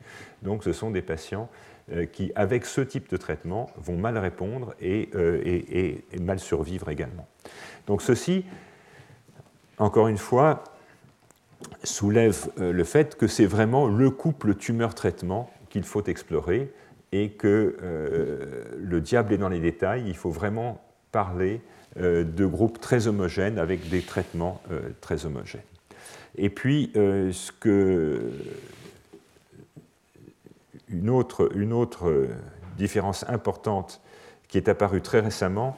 Donc 0.44 0.64
ce 0.64 0.74
sont 0.74 0.92
des 0.92 1.02
patients 1.02 1.50
euh, 1.92 2.06
qui, 2.06 2.32
avec 2.36 2.66
ce 2.66 2.82
type 2.82 3.10
de 3.10 3.18
traitement, 3.18 3.70
vont 3.78 3.98
mal 3.98 4.18
répondre 4.18 4.76
euh, 4.84 5.42
et, 5.44 6.04
et 6.12 6.20
mal 6.20 6.40
survivre 6.40 6.90
également. 6.90 7.28
Donc 7.88 8.02
ceci, 8.02 8.46
encore 9.80 10.08
une 10.08 10.20
fois, 10.20 10.64
soulève 11.84 12.50
le 12.58 12.84
fait 12.84 13.16
que 13.16 13.28
c'est 13.28 13.46
vraiment 13.46 13.88
le 13.88 14.10
couple 14.10 14.56
tumeur-traitement 14.56 15.50
qu'il 15.70 15.84
faut 15.84 16.04
explorer 16.04 16.72
et 17.12 17.32
que 17.32 17.76
le 18.78 19.02
diable 19.02 19.34
est 19.34 19.38
dans 19.38 19.50
les 19.50 19.60
détails, 19.60 20.04
il 20.08 20.16
faut 20.16 20.32
vraiment 20.32 20.82
parler 21.12 21.62
euh, 21.62 21.71
de 21.98 22.46
groupes 22.46 22.80
très 22.80 23.08
homogènes 23.08 23.60
avec 23.60 23.90
des 23.90 24.02
traitements 24.02 24.62
euh, 24.72 24.80
très 25.02 25.26
homogènes. 25.26 25.62
Et 26.36 26.50
puis, 26.50 26.92
euh, 26.96 27.32
une 30.88 31.10
autre 31.10 32.30
différence 32.78 33.26
importante 33.28 34.02
qui 34.48 34.58
est 34.58 34.70
apparue 34.70 35.02
très 35.02 35.20
récemment, 35.20 35.78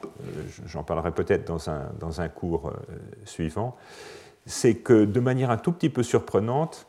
j'en 0.66 0.82
parlerai 0.82 1.12
peut-être 1.12 1.46
dans 1.46 1.70
un, 1.70 1.90
dans 2.00 2.20
un, 2.20 2.28
cours 2.28 2.72
suivant, 3.24 3.76
c'est 4.46 4.74
que 4.74 5.04
de 5.04 5.20
manière 5.20 5.50
un 5.50 5.56
tout 5.56 5.70
petit 5.70 5.90
peu 5.90 6.02
surprenante, 6.02 6.88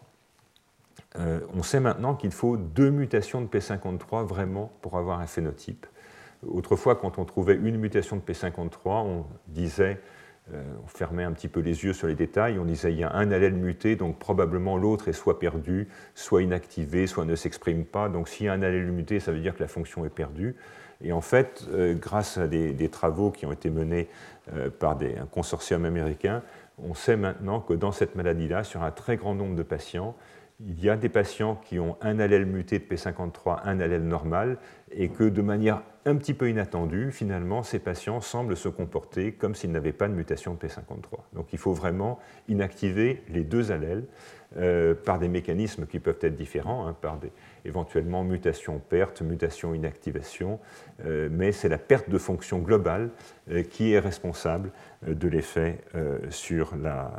on 1.16 1.62
sait 1.62 1.80
maintenant 1.80 2.16
qu'il 2.16 2.32
faut 2.32 2.58
deux 2.58 2.90
mutations 2.90 3.42
de 3.42 3.48
P53 3.48 4.26
vraiment 4.26 4.72
pour 4.82 4.98
avoir 4.98 5.20
un 5.20 5.28
phénotype. 5.28 5.86
Autrefois, 6.48 6.96
quand 6.96 7.18
on 7.18 7.26
trouvait 7.26 7.56
une 7.56 7.78
mutation 7.78 8.16
de 8.18 8.22
P53, 8.22 8.70
on 8.86 9.26
disait, 9.48 10.00
euh, 10.54 10.64
on 10.84 10.88
fermait 10.88 11.24
un 11.24 11.32
petit 11.32 11.48
peu 11.48 11.60
les 11.60 11.84
yeux 11.84 11.94
sur 11.94 12.08
les 12.08 12.16
détails, 12.16 12.60
on 12.60 12.66
disait 12.66 12.92
il 12.92 13.00
y 13.00 13.04
a 13.04 13.12
un 13.14 13.32
allèle 13.32 13.56
muté, 13.56 13.96
donc 13.96 14.20
probablement 14.20 14.78
l'autre 14.78 15.08
est 15.08 15.14
soit 15.14 15.40
perdu, 15.40 15.88
soit 16.14 16.44
inactivé, 16.44 17.08
soit 17.08 17.26
ne 17.26 17.36
s'exprime 17.36 17.84
pas. 17.84 18.10
Donc 18.10 18.30
s'il 18.30 18.46
y 18.46 18.50
a 18.50 18.54
un 18.54 18.62
allèle 18.62 18.92
muté, 18.92 19.20
ça 19.20 19.32
veut 19.32 19.40
dire 19.40 19.56
que 19.56 19.62
la 19.62 19.68
fonction 19.68 20.06
est 20.06 20.10
perdue. 20.10 20.56
Et 21.04 21.12
en 21.12 21.22
fait, 21.22 21.66
euh, 21.72 21.96
grâce 21.96 22.38
à 22.38 22.48
des, 22.48 22.90
travaux 22.90 23.32
qui 23.32 23.46
ont 23.46 23.52
été 23.52 23.70
menés 23.70 24.08
euh, 24.54 24.70
par 24.70 24.98
un 25.02 25.26
consortium 25.26 25.84
américain, 25.84 26.42
on 26.78 26.94
sait 26.94 27.18
maintenant 27.18 27.60
que 27.60 27.74
dans 27.74 27.92
cette 27.92 28.16
maladie-là, 28.16 28.64
sur 28.64 28.84
un 28.84 28.92
très 28.92 29.18
grand 29.18 29.34
nombre 29.34 29.56
de 29.56 29.64
patients, 29.64 30.16
il 30.62 30.84
y 30.84 30.90
a 30.90 30.96
des 30.96 31.10
patients 31.10 31.56
qui 31.56 31.80
ont 31.80 31.98
un 32.02 32.20
allèle 32.20 32.46
muté 32.46 32.80
de 32.80 32.86
P53, 32.86 33.60
un 33.66 33.80
allèle 33.80 34.08
normal, 34.08 34.58
et 34.92 35.10
que 35.10 35.26
de 35.26 35.42
manière 35.42 35.82
un 36.06 36.16
petit 36.16 36.34
peu 36.34 36.50
inattendue, 36.50 37.12
finalement, 37.12 37.64
ces 37.64 37.80
patients 37.80 38.22
semblent 38.22 38.56
se 38.56 38.70
comporter 38.70 39.34
comme 39.34 39.56
s'ils 39.56 39.72
n'avaient 39.72 39.92
pas 39.92 40.08
de 40.08 40.14
mutation 40.14 40.54
de 40.54 40.60
P53. 40.60 41.20
Donc 41.34 41.52
il 41.52 41.60
faut 41.60 41.74
vraiment 41.74 42.20
inactiver 42.48 43.24
les 43.30 43.44
deux 43.44 43.72
allèles 43.72 44.06
euh, 44.58 44.94
par 44.94 45.20
des 45.20 45.28
mécanismes 45.28 45.88
qui 45.88 46.00
peuvent 46.00 46.20
être 46.22 46.36
différents, 46.36 46.88
hein, 46.88 46.96
par 47.02 47.20
éventuellement 47.66 48.24
mutation-perte, 48.24 49.24
mutation-inactivation, 49.24 50.60
euh, 51.04 51.28
mais 51.32 51.52
c'est 51.52 51.70
la 51.70 51.80
perte 51.80 52.10
de 52.10 52.18
fonction 52.18 52.60
globale 52.60 53.10
euh, 53.50 53.64
qui 53.64 53.92
est 53.92 54.00
responsable 54.00 54.72
de 55.06 55.28
l'effet 55.28 55.80
sur 56.30 56.76
la, 56.76 57.12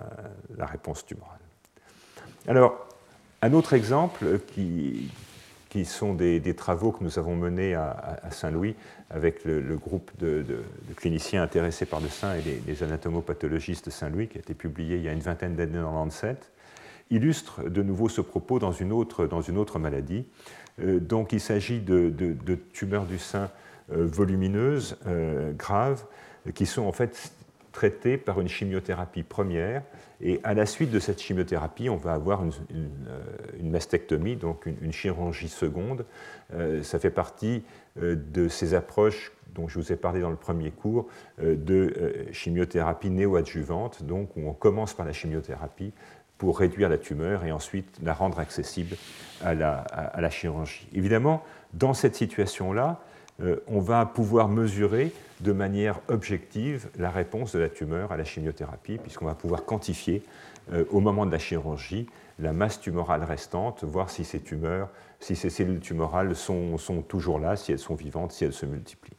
la 0.56 0.66
réponse 0.66 1.04
tumorale. 1.04 1.38
Alors, 2.48 2.85
un 3.46 3.52
autre 3.52 3.74
exemple 3.74 4.40
qui, 4.54 5.08
qui 5.68 5.84
sont 5.84 6.14
des, 6.14 6.54
travaux 6.54 6.90
que 6.90 7.04
nous 7.04 7.18
avons 7.18 7.36
menés 7.36 7.74
à, 7.74 8.18
Saint-Louis 8.30 8.74
avec 9.08 9.44
le, 9.44 9.76
groupe 9.76 10.10
de, 10.18 10.44
cliniciens 10.96 11.42
intéressés 11.42 11.86
par 11.86 12.00
le 12.00 12.08
sein 12.08 12.34
et 12.34 12.42
les, 12.66 12.82
anatomopathologistes 12.82 13.86
de 13.86 13.90
Saint-Louis, 13.90 14.26
qui 14.26 14.38
a 14.38 14.40
été 14.40 14.54
publié 14.54 14.96
il 14.96 15.02
y 15.02 15.08
a 15.08 15.12
une 15.12 15.20
vingtaine 15.20 15.54
d'années 15.54 15.78
dans 15.78 15.92
Lancet, 15.92 16.38
illustre 17.10 17.62
de 17.68 17.82
nouveau 17.82 18.08
ce 18.08 18.20
propos 18.20 18.58
dans 18.58 18.72
une 18.72 18.90
autre, 18.90 19.26
dans 19.26 19.42
une 19.42 19.58
autre 19.58 19.78
maladie. 19.78 20.26
Euh, 20.82 20.98
donc 20.98 21.32
il 21.32 21.40
s'agit 21.40 21.78
de, 21.78 22.12
tumeurs 22.72 23.06
du 23.06 23.18
sein 23.18 23.48
euh, 23.92 24.06
volumineuses, 24.06 24.98
euh, 25.06 25.52
graves, 25.52 26.04
qui 26.54 26.66
sont 26.66 26.82
en 26.82 26.92
fait 26.92 27.32
traitées 27.76 28.16
par 28.16 28.40
une 28.40 28.48
chimiothérapie 28.48 29.22
première. 29.22 29.82
Et 30.22 30.40
à 30.44 30.54
la 30.54 30.64
suite 30.64 30.90
de 30.90 30.98
cette 30.98 31.20
chimiothérapie, 31.20 31.90
on 31.90 31.96
va 31.96 32.14
avoir 32.14 32.42
une, 32.42 32.52
une, 33.60 33.70
mastectomie, 33.70 34.36
donc 34.36 34.64
une, 34.64 34.92
chirurgie 34.92 35.50
seconde. 35.50 36.06
ça 36.82 36.98
fait 36.98 37.10
partie 37.10 37.62
de 38.00 38.48
ces 38.48 38.72
approches 38.72 39.30
dont 39.54 39.68
je 39.68 39.78
vous 39.78 39.92
ai 39.92 39.96
parlé 39.96 40.20
dans 40.20 40.30
le 40.30 40.36
premier 40.36 40.70
cours, 40.70 41.06
de 41.38 42.26
chimiothérapie 42.32 43.10
néoadjuvante, 43.10 44.04
donc 44.04 44.30
où 44.36 44.48
on 44.48 44.54
commence 44.54 44.94
par 44.94 45.04
la 45.04 45.12
chimiothérapie 45.12 45.92
pour 46.38 46.58
réduire 46.58 46.88
la 46.88 46.98
tumeur 46.98 47.44
et 47.44 47.52
ensuite 47.52 47.98
la 48.02 48.12
rendre 48.12 48.38
accessible 48.38 48.96
à 49.42 49.54
la, 49.54 50.30
chirurgie. 50.30 50.88
Évidemment, 50.92 51.42
dans 51.72 51.94
cette 51.94 52.14
situation-là, 52.14 53.00
euh, 53.42 53.56
on 53.66 53.80
va 53.80 54.06
pouvoir 54.06 54.48
mesurer 54.48 55.12
de 55.40 55.52
manière 55.52 56.00
objective 56.08 56.88
la 56.98 57.10
réponse 57.10 57.52
de 57.52 57.58
la 57.58 57.68
tumeur 57.68 58.12
à 58.12 58.16
la 58.16 58.24
chimiothérapie, 58.24 58.98
puisqu'on 58.98 59.26
va 59.26 59.34
pouvoir 59.34 59.64
quantifier 59.64 60.22
euh, 60.72 60.84
au 60.90 61.00
moment 61.00 61.26
de 61.26 61.32
la 61.32 61.38
chirurgie 61.38 62.06
la 62.38 62.52
masse 62.52 62.80
tumorale 62.80 63.24
restante, 63.24 63.84
voir 63.84 64.10
si 64.10 64.24
ces 64.24 64.40
tumeurs, 64.40 64.88
si 65.20 65.36
ces 65.36 65.50
cellules 65.50 65.80
tumorales 65.80 66.36
sont, 66.36 66.76
sont 66.76 67.02
toujours 67.02 67.38
là, 67.38 67.56
si 67.56 67.72
elles 67.72 67.78
sont 67.78 67.94
vivantes, 67.94 68.32
si 68.32 68.44
elles 68.44 68.52
se 68.52 68.66
multiplient. 68.66 69.16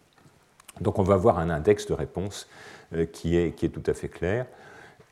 Donc 0.81 0.99
on 0.99 1.03
va 1.03 1.15
avoir 1.15 1.39
un 1.39 1.49
index 1.49 1.87
de 1.87 1.93
réponse 1.93 2.47
euh, 2.93 3.05
qui, 3.05 3.37
est, 3.37 3.53
qui 3.53 3.65
est 3.65 3.69
tout 3.69 3.83
à 3.85 3.93
fait 3.93 4.09
clair. 4.09 4.45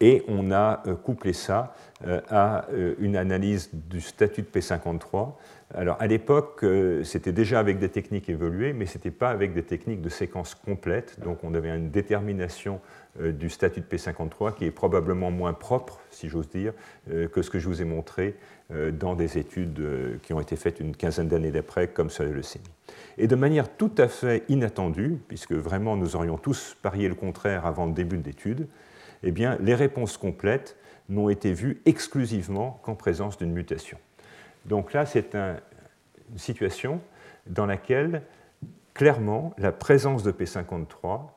Et 0.01 0.23
on 0.27 0.51
a 0.51 0.83
euh, 0.87 0.95
couplé 0.95 1.33
ça 1.33 1.73
euh, 2.05 2.19
à 2.29 2.67
euh, 2.71 2.95
une 2.99 3.15
analyse 3.15 3.69
du 3.73 4.01
statut 4.01 4.41
de 4.41 4.47
P53. 4.47 5.33
Alors 5.73 5.97
à 5.99 6.07
l'époque, 6.07 6.63
c'était 7.03 7.31
déjà 7.31 7.59
avec 7.59 7.79
des 7.79 7.89
techniques 7.89 8.29
évoluées, 8.29 8.71
mais 8.71 8.85
ce 8.85 8.97
n'était 8.97 9.11
pas 9.11 9.29
avec 9.29 9.53
des 9.53 9.63
techniques 9.63 10.01
de 10.01 10.09
séquence 10.09 10.53
complète. 10.53 11.19
Donc 11.21 11.43
on 11.43 11.55
avait 11.55 11.75
une 11.75 11.89
détermination 11.89 12.79
du 13.19 13.49
statut 13.49 13.81
de 13.81 13.85
P53 13.85 14.53
qui 14.53 14.65
est 14.65 14.71
probablement 14.71 15.31
moins 15.31 15.53
propre, 15.53 15.99
si 16.11 16.29
j'ose 16.29 16.49
dire, 16.49 16.73
que 17.07 17.41
ce 17.41 17.49
que 17.49 17.57
je 17.57 17.67
vous 17.67 17.81
ai 17.81 17.85
montré 17.85 18.35
dans 18.69 19.15
des 19.15 19.39
études 19.39 20.19
qui 20.21 20.33
ont 20.33 20.39
été 20.39 20.55
faites 20.55 20.79
une 20.79 20.95
quinzaine 20.95 21.29
d'années 21.29 21.51
d'après, 21.51 21.87
comme 21.87 22.11
sur 22.11 22.23
la 22.23 22.29
leucémie. 22.29 22.63
Et 23.17 23.27
de 23.27 23.35
manière 23.35 23.75
tout 23.75 23.91
à 23.97 24.07
fait 24.07 24.43
inattendue, 24.49 25.17
puisque 25.27 25.53
vraiment 25.53 25.97
nous 25.97 26.15
aurions 26.15 26.37
tous 26.37 26.77
parié 26.83 27.09
le 27.09 27.15
contraire 27.15 27.65
avant 27.65 27.87
le 27.87 27.93
début 27.93 28.19
de 28.19 28.23
l'étude, 28.23 28.67
eh 29.24 29.32
bien, 29.32 29.57
les 29.61 29.76
réponses 29.76 30.18
complètes 30.18 30.78
n'ont 31.09 31.30
été 31.30 31.53
vues 31.53 31.82
exclusivement 31.86 32.80
qu'en 32.84 32.95
présence 32.95 33.38
d'une 33.38 33.51
mutation. 33.51 33.97
Donc 34.66 34.93
là, 34.93 35.05
c'est 35.05 35.36
une 35.36 35.59
situation 36.38 36.99
dans 37.47 37.66
laquelle, 37.66 38.24
clairement, 38.93 39.53
la 39.57 39.72
présence 39.72 40.24
de 40.24 40.32
P53 40.32 41.28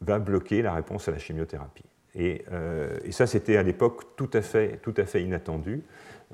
va 0.00 0.18
bloquer 0.18 0.62
la 0.62 0.74
réponse 0.74 1.08
à 1.08 1.12
la 1.12 1.18
chimiothérapie. 1.18 1.84
Et, 2.16 2.44
euh, 2.52 2.98
ça, 3.10 3.26
c'était 3.26 3.56
à 3.56 3.62
l'époque 3.62 4.16
tout, 4.16 4.30
à 4.34 4.42
fait, 4.42 4.80
inattendu. 5.22 5.82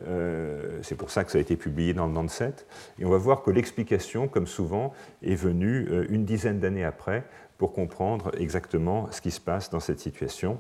Euh, 0.07 0.79
c'est 0.83 0.95
pour 0.95 1.11
ça 1.11 1.25
que 1.25 1.31
ça 1.31 1.39
a 1.39 1.41
été 1.41 1.57
publié 1.57 1.95
dans 1.95 2.07
le 2.07 2.15
Lancet. 2.15 2.55
Et 2.99 3.05
on 3.05 3.11
va 3.11 3.19
voir 3.19 3.43
que 3.43 3.51
l'explication, 3.51 4.29
comme 4.29 4.47
souvent, 4.47 4.93
est 5.23 5.35
venue 5.35 5.89
euh, 5.91 6.07
une 6.09 6.25
dizaine 6.25 6.59
d'années 6.59 6.85
après 6.85 7.25
pour 7.59 7.73
comprendre 7.73 8.31
exactement 8.39 9.11
ce 9.11 9.21
qui 9.21 9.31
se 9.31 9.41
passe 9.41 9.71
dans 9.71 9.81
cette 9.81 10.01
situation. 10.01 10.59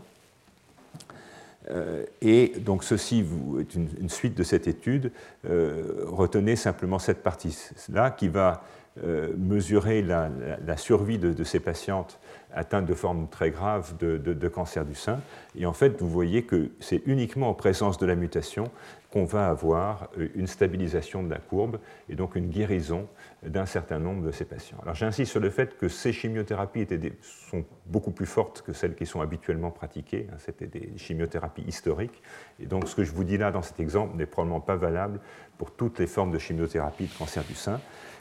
Euh, 1.68 2.04
et 2.22 2.52
donc 2.58 2.84
ceci 2.84 3.24
est 3.61 3.74
une, 3.74 4.08
suite 4.08 4.34
de 4.34 4.42
cette 4.42 4.66
étude. 4.66 5.12
Euh, 5.48 6.04
retenez 6.06 6.56
simplement 6.56 6.98
cette 6.98 7.22
partie-là 7.22 8.11
qui 8.11 8.28
va 8.28 8.62
euh, 9.04 9.32
mesurer 9.36 10.02
la, 10.02 10.30
survie 10.76 11.18
de, 11.18 11.44
ces 11.44 11.61
patientes 11.61 12.18
atteintes 12.52 12.86
de 12.86 12.94
formes 12.94 13.28
très 13.28 13.50
graves 13.50 13.96
de, 13.98 14.48
cancer 14.48 14.84
du 14.84 14.94
sein. 14.94 15.20
Et 15.56 15.66
en 15.66 15.72
fait, 15.72 16.00
vous 16.00 16.08
voyez 16.08 16.42
que 16.42 16.70
c'est 16.80 17.02
uniquement 17.06 17.50
en 17.50 17.54
présence 17.54 17.98
de 17.98 18.06
la 18.06 18.16
mutation 18.16 18.64
qu'on 19.12 19.24
va 19.24 19.48
avoir 19.48 20.08
une 20.16 20.46
stabilisation 20.46 21.22
de 21.22 21.30
la 21.30 21.38
courbe 21.38 21.78
et 22.08 22.14
donc 22.14 22.36
une 22.36 22.48
guérison 22.48 23.08
d'un 23.42 23.66
certain 23.66 23.98
nombre 23.98 24.24
de 24.24 24.30
ces 24.30 24.44
patients. 24.44 24.78
Alors 24.82 24.94
j'insiste 24.94 25.32
sur 25.32 25.40
le 25.40 25.50
fait 25.50 25.76
que 25.76 25.88
ces 25.88 26.12
chimiothérapies 26.12 26.80
étaient 26.80 27.00
sont 27.22 27.64
beaucoup 27.86 28.12
plus 28.12 28.26
fortes 28.26 28.62
que 28.62 28.72
celles 28.72 28.94
qui 28.94 29.06
sont 29.06 29.20
habituellement 29.20 29.70
pratiquées. 29.70 30.28
Hein. 30.32 30.36
C'était 30.38 30.68
des 30.68 30.92
chimiothérapies 30.96 31.64
historiques. 31.66 32.22
Et 32.61 32.66
donc 32.66 32.86
ce 32.86 32.94
que 32.94 33.02
je 33.02 33.12
vous 33.12 33.24
dis 33.24 33.36
là 33.36 33.50
dans 33.50 33.62
cet 33.62 33.80
exemple 33.80 34.16
n'est 34.16 34.26
probablement 34.26 34.61
pas 34.61 34.76
valable 34.76 35.20
pour 35.58 35.72
toutes 35.72 35.98
les 35.98 36.06
formes 36.06 36.30
de 36.30 36.38
chimiothérapie 36.38 37.06
de 37.06 37.18
cancer 37.18 37.42
du 37.44 37.54
sein. 37.54 37.80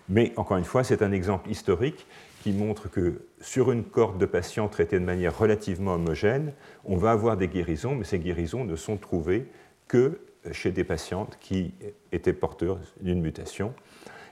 Mais 0.10 0.34
encore 0.38 0.58
une 0.58 0.66
fois, 0.66 0.84
c'est 0.84 1.04
un 1.04 1.12
exemple 1.12 1.50
historique 1.52 2.08
qui 2.42 2.52
montre 2.52 2.90
que 2.90 3.22
sur 3.42 3.72
une 3.72 3.84
corde 3.84 4.18
de 4.18 4.26
patients 4.26 4.68
traités 4.68 5.00
de 5.00 5.06
manière 5.06 5.38
relativement 5.38 5.94
homogène, 5.94 6.54
on 6.84 6.98
va 6.98 7.12
avoir 7.12 7.38
des 7.38 7.48
guérisons, 7.48 7.96
mais 7.96 8.06
ces 8.06 8.18
guérisons 8.18 8.66
ne 8.66 8.76
sont 8.76 8.98
trouvées 8.98 9.46
que 9.88 10.20
chez 10.52 10.72
des 10.72 10.84
patientes 10.84 11.38
qui 11.40 11.74
étaient 12.12 12.34
porteurs 12.34 12.80
d'une 13.02 13.22
mutation. 13.22 13.74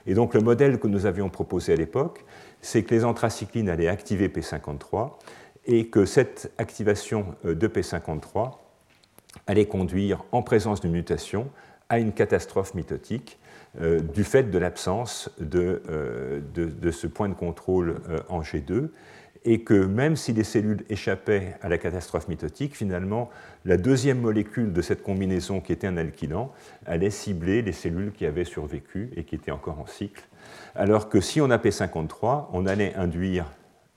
Et 0.06 0.14
donc 0.14 0.34
le 0.34 0.40
modèle 0.40 0.78
que 0.78 0.86
nous 0.86 1.06
avions 1.06 1.28
proposé 1.28 1.74
à 1.74 1.76
l'époque, 1.76 2.24
c'est 2.60 2.82
que 2.82 2.94
les 2.94 3.04
anthracyclines 3.04 3.68
allaient 3.68 3.88
activer 3.88 4.28
P53 4.28 5.12
et 5.66 5.88
que 5.88 6.06
cette 6.06 6.50
activation 6.58 7.36
euh, 7.44 7.54
de 7.54 7.68
P53 7.68 8.52
allait 9.46 9.66
conduire, 9.66 10.24
en 10.32 10.42
présence 10.42 10.80
d'une 10.80 10.92
mutation, 10.92 11.50
à 11.90 11.98
une 11.98 12.12
catastrophe 12.12 12.74
mitotique 12.74 13.38
euh, 13.80 14.00
du 14.00 14.24
fait 14.24 14.44
de 14.44 14.58
l'absence 14.58 15.30
de, 15.38 15.82
euh, 15.88 16.40
de, 16.54 16.90
ce 16.90 17.06
point 17.06 17.28
de 17.28 17.34
contrôle 17.34 18.00
en 18.28 18.40
G2 18.40 18.88
et 19.44 19.62
que 19.62 19.74
même 19.74 20.16
si 20.16 20.32
les 20.32 20.44
cellules 20.44 20.84
échappaient 20.88 21.56
à 21.62 21.68
la 21.68 21.78
catastrophe 21.78 22.28
mitotique, 22.28 22.76
finalement, 22.76 23.30
la 23.64 23.76
deuxième 23.76 24.20
molécule 24.20 24.72
de 24.72 24.82
cette 24.82 25.02
combinaison, 25.02 25.60
qui 25.60 25.72
était 25.72 25.86
un 25.86 25.96
alkylant, 25.96 26.52
allait 26.86 27.10
cibler 27.10 27.62
les 27.62 27.72
cellules 27.72 28.12
qui 28.12 28.26
avaient 28.26 28.44
survécu 28.44 29.10
et 29.16 29.24
qui 29.24 29.34
étaient 29.34 29.50
encore 29.50 29.80
en 29.80 29.86
cycle. 29.86 30.24
Alors 30.74 31.08
que 31.08 31.20
si 31.20 31.40
on 31.40 31.50
a 31.50 31.58
P53, 31.58 32.46
on 32.52 32.66
allait 32.66 32.94
induire 32.94 33.46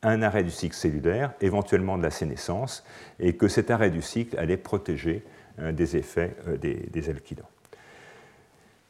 un 0.04 0.22
arrêt 0.22 0.44
du 0.44 0.52
cycle 0.52 0.76
cellulaire, 0.76 1.34
éventuellement 1.42 1.98
de 1.98 2.04
la 2.04 2.12
sénescence, 2.12 2.84
et 3.20 3.34
que 3.34 3.48
cet 3.48 3.70
arrêt 3.70 3.92
du 3.92 4.02
cycle 4.02 4.38
allait 4.40 4.58
protéger 4.58 5.24
euh, 5.60 5.72
des 5.72 5.96
effets 5.98 6.36
euh, 6.48 6.58
des, 6.58 6.76
des 6.92 7.10
alkylants. 7.10 7.50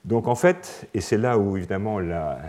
Donc 0.06 0.28
en 0.28 0.36
fait, 0.36 0.88
et 0.94 1.02
c'est 1.02 1.18
là 1.18 1.38
où 1.38 1.58
évidemment 1.58 2.00
la, 2.00 2.40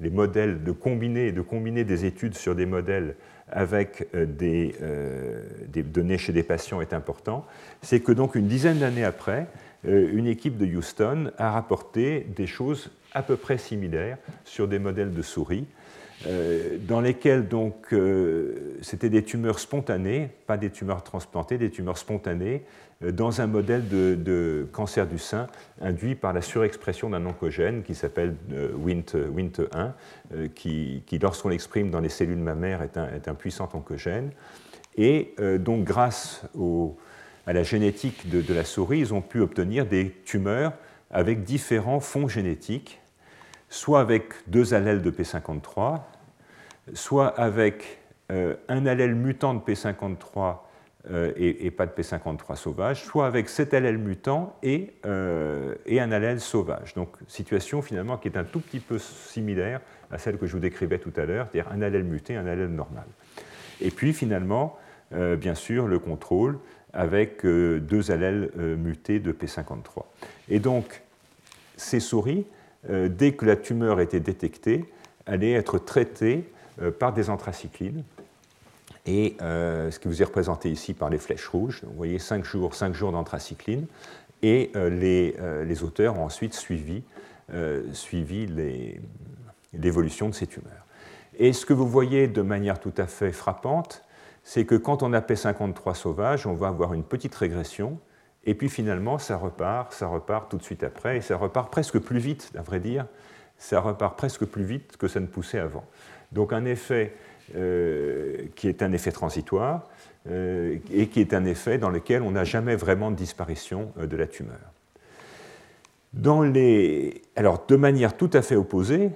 les 0.00 0.10
modèles, 0.10 0.62
de 0.62 0.72
combiner, 0.72 1.32
de 1.32 1.40
combiner 1.40 1.84
des 1.84 2.04
études 2.04 2.34
sur 2.34 2.54
des 2.54 2.66
modèles 2.66 3.16
avec 3.48 4.08
euh, 4.14 4.26
euh, 4.42 5.42
des, 5.68 5.82
données 5.82 6.18
chez 6.18 6.32
des 6.32 6.42
patients 6.42 6.80
est 6.80 6.92
important, 6.92 7.46
c'est 7.82 8.00
que 8.00 8.12
donc 8.12 8.34
une 8.34 8.48
dizaine 8.48 8.78
d'années 8.78 9.04
après, 9.04 9.46
euh, 9.86 10.10
une 10.12 10.26
équipe 10.26 10.58
de 10.58 10.66
Houston 10.66 11.30
a 11.38 11.52
rapporté 11.52 12.26
des 12.34 12.46
choses 12.46 12.90
à 13.12 13.22
peu 13.22 13.36
près 13.36 13.58
similaires 13.58 14.18
sur 14.44 14.68
des 14.68 14.78
modèles 14.78 15.14
de 15.14 15.22
souris, 15.22 15.66
dans 16.88 17.02
lesquels 17.02 17.46
donc 17.46 17.94
c'était 18.80 19.10
des 19.10 19.22
tumeurs 19.22 19.58
spontanées, 19.58 20.30
pas 20.46 20.56
des 20.56 20.70
tumeurs 20.70 21.04
transplantées, 21.04 21.58
des 21.58 21.70
tumeurs 21.70 21.98
spontanées 21.98 22.62
dans 23.02 23.40
un 23.40 23.46
modèle 23.46 23.88
de, 23.88 24.66
cancer 24.72 25.06
du 25.06 25.18
sein 25.18 25.48
induit 25.80 26.14
par 26.14 26.32
la 26.32 26.40
surexpression 26.40 27.10
d'un 27.10 27.26
oncogène 27.26 27.82
qui 27.82 27.94
s'appelle 27.94 28.36
euh, 28.52 28.72
WNT1, 28.74 29.92
euh, 30.34 30.48
qui, 30.54 31.02
lorsqu'on 31.20 31.50
l'exprime 31.50 31.90
dans 31.90 32.00
les 32.00 32.08
cellules 32.08 32.38
mammaires, 32.38 32.82
est 32.82 33.28
un, 33.28 33.34
puissant 33.34 33.68
oncogène. 33.74 34.30
Et 34.96 35.34
donc, 35.58 35.84
grâce 35.84 36.46
à 37.46 37.52
la 37.52 37.62
génétique 37.62 38.30
de, 38.30 38.54
la 38.54 38.64
souris, 38.64 39.00
ils 39.00 39.12
ont 39.12 39.20
pu 39.20 39.40
obtenir 39.40 39.84
des 39.84 40.10
tumeurs 40.24 40.72
avec 41.10 41.44
différents 41.44 42.00
fonds 42.00 42.28
génétiques, 42.28 42.98
soit 43.68 44.00
avec 44.00 44.32
deux 44.46 44.72
allèles 44.72 45.02
de 45.02 45.10
P53, 45.10 46.00
soit 46.94 47.28
avec 47.38 47.98
un 48.30 48.86
allèle 48.86 49.14
mutant 49.14 49.52
de 49.52 49.60
P53 49.60 50.60
euh, 51.08 51.32
et, 51.36 51.70
pas 51.70 51.86
de 51.86 51.92
P53 51.92 52.56
sauvage, 52.56 53.04
soit 53.04 53.28
avec 53.28 53.48
cet 53.48 53.74
allèle 53.74 53.96
mutant 53.96 54.56
et, 54.64 54.94
euh, 55.06 55.76
et, 55.86 56.00
un 56.00 56.10
allèle 56.10 56.40
sauvage. 56.40 56.94
Donc 56.94 57.10
situation 57.28 57.80
finalement 57.80 58.16
qui 58.16 58.26
est 58.26 58.36
un 58.36 58.42
tout 58.42 58.58
petit 58.58 58.80
peu 58.80 58.98
similaire 58.98 59.80
à 60.10 60.18
celle 60.18 60.36
que 60.36 60.46
je 60.46 60.52
vous 60.54 60.58
décrivais 60.58 60.98
tout 60.98 61.12
à 61.14 61.24
l'heure, 61.24 61.46
c'est-à-dire 61.52 61.70
un 61.72 61.80
allèle 61.80 62.02
muté, 62.02 62.34
un 62.34 62.46
allèle 62.46 62.70
normal. 62.70 63.04
Et 63.80 63.92
puis 63.92 64.12
finalement, 64.12 64.76
euh, 65.12 65.36
bien 65.36 65.54
sûr, 65.54 65.86
le 65.86 66.00
contrôle 66.00 66.58
avec 66.92 67.44
deux 67.44 68.10
allèles 68.10 68.50
mutés 68.56 69.20
de 69.20 69.30
P53. 69.30 70.04
Et 70.48 70.60
donc, 70.60 71.02
ces 71.76 72.00
souris, 72.00 72.46
dès 72.88 73.32
que 73.32 73.44
la 73.44 73.54
tumeur 73.54 74.00
était 74.00 74.18
détectée, 74.18 74.86
allaient 75.26 75.52
être 75.52 75.78
traitées 75.78 76.50
par 76.98 77.12
des 77.12 77.28
anthracyclines 77.28 78.02
et 79.06 79.36
euh, 79.40 79.90
ce 79.90 79.98
qui 79.98 80.08
vous 80.08 80.20
est 80.20 80.24
représenté 80.24 80.70
ici 80.70 80.92
par 80.92 81.10
les 81.10 81.18
flèches 81.18 81.46
rouges. 81.46 81.82
Vous 81.84 81.96
voyez 81.96 82.18
5 82.18 82.44
jours, 82.44 82.74
5 82.74 82.92
jours 82.92 83.12
d'anthracycline. 83.12 83.86
Et 84.42 84.70
euh, 84.76 84.90
les, 84.90 85.36
euh, 85.40 85.64
les, 85.64 85.82
auteurs 85.82 86.18
ont 86.18 86.24
ensuite 86.24 86.54
suivi, 86.54 87.02
suivi 87.92 88.46
l'évolution 89.72 90.28
de 90.28 90.34
ces 90.34 90.48
tumeurs. 90.48 90.84
Et 91.38 91.52
ce 91.52 91.64
que 91.64 91.72
vous 91.72 91.86
voyez 91.86 92.26
de 92.26 92.42
manière 92.42 92.80
tout 92.80 92.94
à 92.96 93.06
fait 93.06 93.30
frappante, 93.30 94.02
c'est 94.42 94.64
que 94.64 94.74
quand 94.74 95.02
on 95.02 95.12
a 95.12 95.20
P53 95.20 95.94
sauvage, 95.94 96.46
on 96.46 96.54
va 96.54 96.68
avoir 96.68 96.92
une 96.92 97.04
petite 97.04 97.34
régression, 97.34 98.00
et 98.44 98.54
puis 98.54 98.68
finalement, 98.68 99.18
ça 99.18 99.36
repart, 99.36 99.92
ça 99.92 100.08
repart 100.08 100.50
tout 100.50 100.56
de 100.56 100.62
suite 100.62 100.82
après, 100.82 101.18
et 101.18 101.20
ça 101.20 101.36
repart 101.36 101.70
presque 101.70 101.98
plus 101.98 102.18
vite, 102.18 102.50
à 102.58 102.62
vrai 102.62 102.80
dire, 102.80 103.06
ça 103.58 103.80
repart 103.80 104.16
presque 104.16 104.44
plus 104.44 104.64
vite 104.64 104.96
que 104.96 105.08
ça 105.08 105.20
ne 105.20 105.26
poussait 105.26 105.58
avant. 105.58 105.84
Donc 106.32 106.52
un 106.52 106.64
effet 106.64 107.14
qui 107.52 108.68
est 108.68 108.82
un 108.82 108.92
effet 108.92 109.12
transitoire, 109.12 109.88
euh, 110.28 110.78
et 110.92 111.06
qui 111.06 111.20
est 111.20 111.34
un 111.34 111.44
effet 111.44 111.78
dans 111.78 111.90
lequel 111.90 112.22
on 112.22 112.32
n'a 112.32 112.42
jamais 112.42 112.74
vraiment 112.74 113.12
de 113.12 113.16
disparition 113.16 113.92
euh, 113.98 114.06
de 114.06 114.16
la 114.16 114.26
tumeur. 114.26 114.58
Alors, 117.36 117.64
de 117.68 117.76
manière 117.76 118.16
tout 118.16 118.30
à 118.32 118.42
fait 118.42 118.56
opposée, 118.56 119.10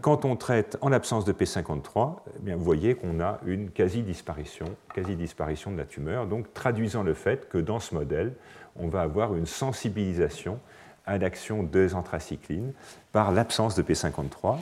quand 0.00 0.24
on 0.24 0.36
traite 0.36 0.78
en 0.80 0.88
l'absence 0.88 1.26
de 1.26 1.32
P53, 1.32 2.16
eh 2.36 2.38
bien, 2.40 2.56
vous 2.56 2.64
voyez 2.64 2.94
qu'on 2.94 3.20
a 3.20 3.40
une 3.44 3.70
quasi-disparition, 3.70 4.66
quasi-disparition 4.94 5.70
de 5.70 5.76
la 5.76 5.84
tumeur, 5.84 6.26
donc 6.26 6.54
traduisant 6.54 7.02
le 7.02 7.12
fait 7.12 7.48
que 7.50 7.58
dans 7.58 7.80
ce 7.80 7.94
modèle, 7.94 8.32
on 8.76 8.88
va 8.88 9.02
avoir 9.02 9.34
une 9.34 9.46
sensibilisation 9.46 10.60
à 11.04 11.18
l'action 11.18 11.62
des 11.62 11.94
anthracyclines 11.94 12.72
par 13.12 13.32
l'absence 13.32 13.74
de 13.74 13.82
P53. 13.82 14.56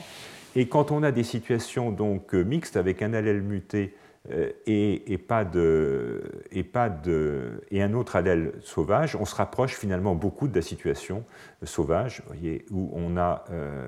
Et 0.59 0.67
quand 0.67 0.89
on 0.89 1.03
a 1.03 1.11
des 1.11 1.21
situations 1.21 1.91
donc 1.91 2.33
mixtes 2.33 2.77
avec 2.77 3.03
un 3.03 3.13
allèle 3.13 3.43
muté 3.43 3.93
euh, 4.31 4.49
et, 4.65 5.19
pas 5.19 5.45
de, 5.45 6.23
et, 6.51 6.63
pas 6.63 6.89
de, 6.89 7.61
et 7.69 7.83
un 7.83 7.93
autre 7.93 8.15
allèle 8.15 8.53
sauvage, 8.63 9.15
on 9.15 9.25
se 9.25 9.35
rapproche 9.35 9.75
finalement 9.75 10.15
beaucoup 10.15 10.47
de 10.47 10.55
la 10.55 10.63
situation 10.63 11.23
sauvage, 11.61 12.23
voyez, 12.25 12.65
où 12.71 12.89
on 12.95 13.17
a 13.17 13.45
euh, 13.51 13.85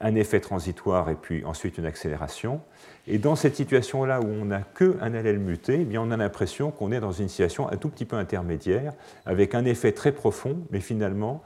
un 0.00 0.14
effet 0.14 0.38
transitoire 0.38 1.10
et 1.10 1.16
puis 1.16 1.44
ensuite 1.44 1.78
une 1.78 1.86
accélération. 1.86 2.60
Et 3.08 3.18
dans 3.18 3.34
cette 3.34 3.56
situation-là 3.56 4.20
où 4.20 4.28
on 4.28 4.44
n'a 4.44 4.60
qu'un 4.60 5.14
allèle 5.14 5.40
muté, 5.40 5.78
eh 5.80 5.84
bien 5.84 6.00
on 6.00 6.12
a 6.12 6.16
l'impression 6.16 6.70
qu'on 6.70 6.92
est 6.92 7.00
dans 7.00 7.10
une 7.10 7.28
situation 7.28 7.68
un 7.68 7.76
tout 7.76 7.88
petit 7.88 8.04
peu 8.04 8.14
intermédiaire, 8.14 8.92
avec 9.26 9.56
un 9.56 9.64
effet 9.64 9.90
très 9.90 10.12
profond, 10.12 10.60
mais 10.70 10.78
finalement 10.78 11.42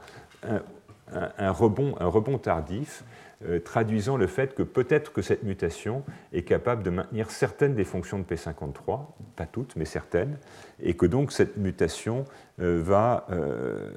un, 1.11 1.51
rebond, 1.51 1.95
un 1.99 2.07
rebond 2.07 2.37
tardif, 2.37 3.03
euh, 3.47 3.59
traduisant 3.59 4.17
le 4.17 4.27
fait 4.27 4.55
que 4.55 4.63
peut-être 4.63 5.11
que 5.11 5.21
cette 5.21 5.43
mutation 5.43 6.03
est 6.33 6.43
capable 6.43 6.83
de 6.83 6.89
maintenir 6.89 7.31
certaines 7.31 7.75
des 7.75 7.83
fonctions 7.83 8.19
de 8.19 8.23
P53, 8.23 9.05
pas 9.35 9.45
toutes, 9.45 9.75
mais 9.75 9.85
certaines, 9.85 10.37
et 10.81 10.95
que 10.95 11.05
donc 11.05 11.31
cette 11.31 11.57
mutation 11.57 12.25
euh, 12.59 12.81
va 12.83 13.27
euh, 13.31 13.91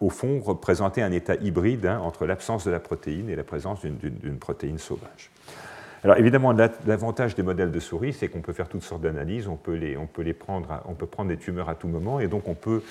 au 0.00 0.10
fond, 0.10 0.40
représenter 0.40 1.02
un 1.02 1.12
état 1.12 1.34
hybride 1.36 1.86
hein, 1.86 2.00
entre 2.00 2.26
l'absence 2.26 2.64
de 2.64 2.70
la 2.70 2.80
protéine 2.80 3.28
et 3.28 3.36
la 3.36 3.44
présence 3.44 3.82
d'une 3.84 4.38
protéine 4.38 4.78
sauvage. 4.78 5.30
Alors 6.02 6.16
évidemment, 6.16 6.52
l'avantage 6.52 7.36
des 7.36 7.44
modèles 7.44 7.70
de 7.70 7.78
souris, 7.78 8.12
c'est 8.12 8.26
qu'on 8.26 8.40
peut 8.40 8.52
faire 8.52 8.68
toutes 8.68 8.82
sortes 8.82 9.02
d'analyses, 9.02 9.46
on, 9.46 9.56
peut 9.56 9.78
on, 9.96 10.08
prendre, 10.32 10.82
on 10.86 10.94
peut 10.94 11.06
prendre 11.06 11.28
des 11.28 11.36
tumeurs 11.36 11.68
à 11.68 11.76
tout 11.76 11.86
moment, 11.86 12.18
et 12.18 12.26
donc 12.26 12.48
on 12.48 12.54
peut 12.54 12.82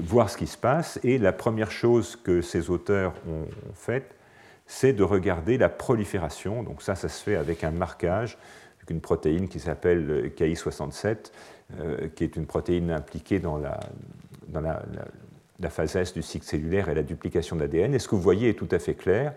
voir 0.00 0.28
ce 0.28 0.36
qui 0.36 0.48
se 0.48 0.58
passe. 0.58 0.98
Et 1.04 1.18
la 1.18 1.32
première 1.32 1.70
chose 1.70 2.16
que 2.16 2.42
ces 2.42 2.68
auteurs 2.68 3.12
ont, 3.28 3.46
faite, 3.74 4.16
c'est 4.66 4.92
de 4.92 5.02
regarder 5.02 5.58
la 5.58 5.68
prolifération. 5.68 6.62
Donc 6.62 6.82
ça, 6.82 6.94
ça 6.94 7.08
se 7.08 7.22
fait 7.22 7.36
avec 7.36 7.64
un 7.64 7.70
marquage, 7.70 8.38
avec 8.78 8.90
une 8.90 9.00
protéine 9.00 9.48
qui 9.48 9.60
s'appelle 9.60 10.32
KI67, 10.36 11.30
euh, 11.80 12.08
qui 12.14 12.24
est 12.24 12.36
une 12.36 12.46
protéine 12.46 12.90
impliquée 12.90 13.38
dans 13.38 13.58
la, 13.58 13.78
phase 15.70 15.96
S 15.96 16.12
du 16.12 16.22
cycle 16.22 16.44
cellulaire 16.44 16.88
et 16.88 16.94
la 16.94 17.02
duplication 17.02 17.56
d'ADN. 17.56 17.94
Et 17.94 17.98
ce 17.98 18.08
que 18.08 18.14
vous 18.14 18.20
voyez 18.20 18.50
est 18.50 18.58
tout 18.58 18.68
à 18.70 18.78
fait 18.78 18.94
clair. 18.94 19.34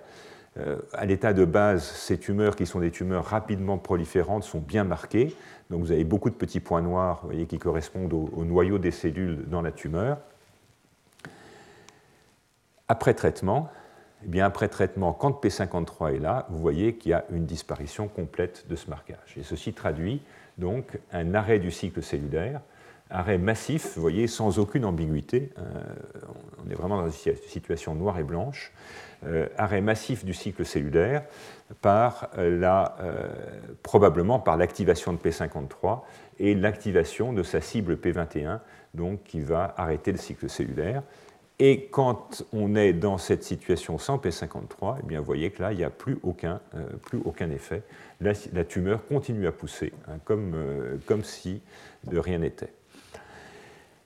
Euh, 0.57 0.77
à 0.93 1.05
l'état 1.05 1.33
de 1.33 1.43
base, 1.43 1.83
ces 1.83 2.17
tumeurs 2.17 2.55
qui 2.55 2.65
sont 2.65 2.79
des 2.79 2.91
tumeurs 2.91 3.25
rapidement 3.25 3.77
proliférantes 3.77 4.43
sont 4.43 4.59
bien 4.59 4.83
marquées. 4.83 5.35
Donc 5.69 5.81
vous 5.81 5.91
avez 5.91 6.03
beaucoup 6.03 6.29
de 6.29 6.35
petits 6.35 6.59
points 6.59 6.81
noirs 6.81 7.23
qui 7.49 7.57
correspondent 7.57 8.13
au, 8.13 8.45
noyau 8.45 8.77
des 8.77 8.91
cellules 8.91 9.45
dans 9.47 9.61
la 9.61 9.71
tumeur. 9.71 10.17
Après 12.87 13.13
traitement, 13.13 13.69
eh 14.25 14.27
bien 14.27 14.45
après 14.45 14.67
traitement, 14.67 15.13
quand 15.13 15.43
P53 15.43 16.15
est 16.15 16.19
là, 16.19 16.47
vous 16.49 16.59
voyez 16.59 16.95
qu'il 16.95 17.11
y 17.11 17.13
a 17.13 17.25
une 17.31 17.45
disparition 17.45 18.07
complète 18.07 18.65
de 18.67 18.75
ce 18.75 18.89
marquage. 18.89 19.37
Et 19.37 19.43
ceci 19.43 19.73
traduit 19.73 20.21
donc 20.57 20.99
un 21.11 21.33
arrêt 21.35 21.59
du 21.59 21.71
cycle 21.71 22.01
cellulaire 22.01 22.61
arrêt 23.09 23.37
massif, 23.37 23.95
vous 23.95 24.01
voyez, 24.01 24.27
sans 24.27 24.59
aucune 24.59 24.85
ambiguïté. 24.85 25.51
Euh, 25.57 25.61
on 26.65 26.69
est 26.69 26.75
vraiment 26.75 26.97
dans 26.97 27.09
une 27.09 27.35
situation 27.47 27.95
noire 27.95 28.17
et 28.19 28.23
blanche. 28.23 28.71
Euh, 29.25 29.47
arrêt 29.57 29.81
massif 29.81 30.25
du 30.25 30.33
cycle 30.33 30.65
cellulaire 30.65 31.23
par 31.81 32.29
euh, 32.37 32.59
la, 32.59 32.95
probablement 33.83 34.39
par 34.39 34.57
l'activation 34.57 35.13
de 35.13 35.17
P53 35.17 36.01
et 36.39 36.53
l'activation 36.53 37.33
de 37.33 37.43
sa 37.43 37.61
cible 37.61 37.95
P21, 37.95 38.59
donc 38.93 39.23
qui 39.23 39.39
va 39.39 39.73
arrêter 39.77 40.11
le 40.11 40.17
cycle 40.17 40.49
cellulaire. 40.49 41.03
Et 41.59 41.85
quand 41.85 42.43
on 42.51 42.75
est 42.75 42.91
dans 42.91 43.17
cette 43.17 43.43
situation 43.43 43.97
sans 43.97 44.17
P53, 44.17 44.97
eh 45.01 45.05
bien, 45.05 45.19
vous 45.19 45.25
voyez 45.25 45.51
que 45.51 45.61
là, 45.61 45.71
il 45.71 45.77
n'y 45.77 45.85
a 45.85 45.89
plus 45.89 46.17
aucun, 46.23 46.59
plus 47.03 47.21
aucun 47.23 47.49
effet. 47.49 47.83
La, 48.19 48.33
tumeur 48.65 49.05
continue 49.07 49.47
à 49.47 49.53
pousser, 49.53 49.93
hein, 50.09 50.17
comme, 50.25 50.53
comme 51.05 51.23
si 51.23 51.61
de 52.03 52.19
rien 52.19 52.39
n'était. 52.39 52.73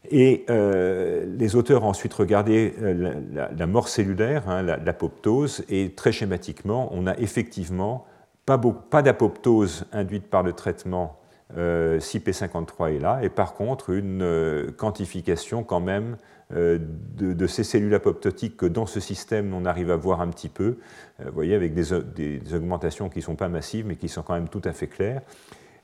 Et 0.10 0.46
euh, 0.50 1.26
les 1.38 1.56
auteurs 1.56 1.84
ont 1.84 1.90
ensuite 1.90 2.14
regardé 2.14 2.74
euh, 2.82 3.14
la, 3.32 3.68
mort 3.68 3.90
cellulaire, 3.90 4.50
hein, 4.50 4.62
l'apoptose, 4.62 5.64
et 5.70 5.92
très 5.92 6.12
schématiquement, 6.12 6.90
on 6.92 7.06
a 7.06 7.18
effectivement 7.18 8.06
pas, 8.46 8.58
pas 8.58 9.02
d'apoptose 9.02 9.86
induite 9.92 10.28
par 10.28 10.42
le 10.44 10.54
traitement 10.54 11.20
euh, 11.58 12.00
si 12.00 12.20
P53 12.20 12.96
est 12.96 13.00
là, 13.00 13.20
et 13.24 13.30
par 13.30 13.54
contre 13.56 13.90
une 13.90 14.22
euh, 14.22 14.72
quantification 14.72 15.64
quand 15.64 15.80
même 15.80 16.16
de, 16.52 17.48
ces 17.48 17.64
cellules 17.64 17.94
apoptotiques 17.94 18.58
que 18.58 18.66
dans 18.66 18.86
ce 18.86 19.00
système 19.00 19.54
on 19.54 19.66
arrive 19.66 19.92
à 19.92 19.96
voir 19.96 20.22
un 20.22 20.30
petit 20.30 20.50
peu, 20.50 20.78
vous 21.20 21.32
voyez, 21.32 21.54
avec 21.54 21.74
des, 21.74 22.54
augmentations 22.54 23.10
qui 23.10 23.20
ne 23.20 23.24
sont 23.24 23.36
pas 23.36 23.50
massives 23.50 23.86
mais 23.86 23.96
qui 23.96 24.10
sont 24.10 24.24
quand 24.24 24.34
même 24.34 24.50
tout 24.50 24.62
à 24.64 24.74
fait 24.74 24.88
claires. 24.88 25.22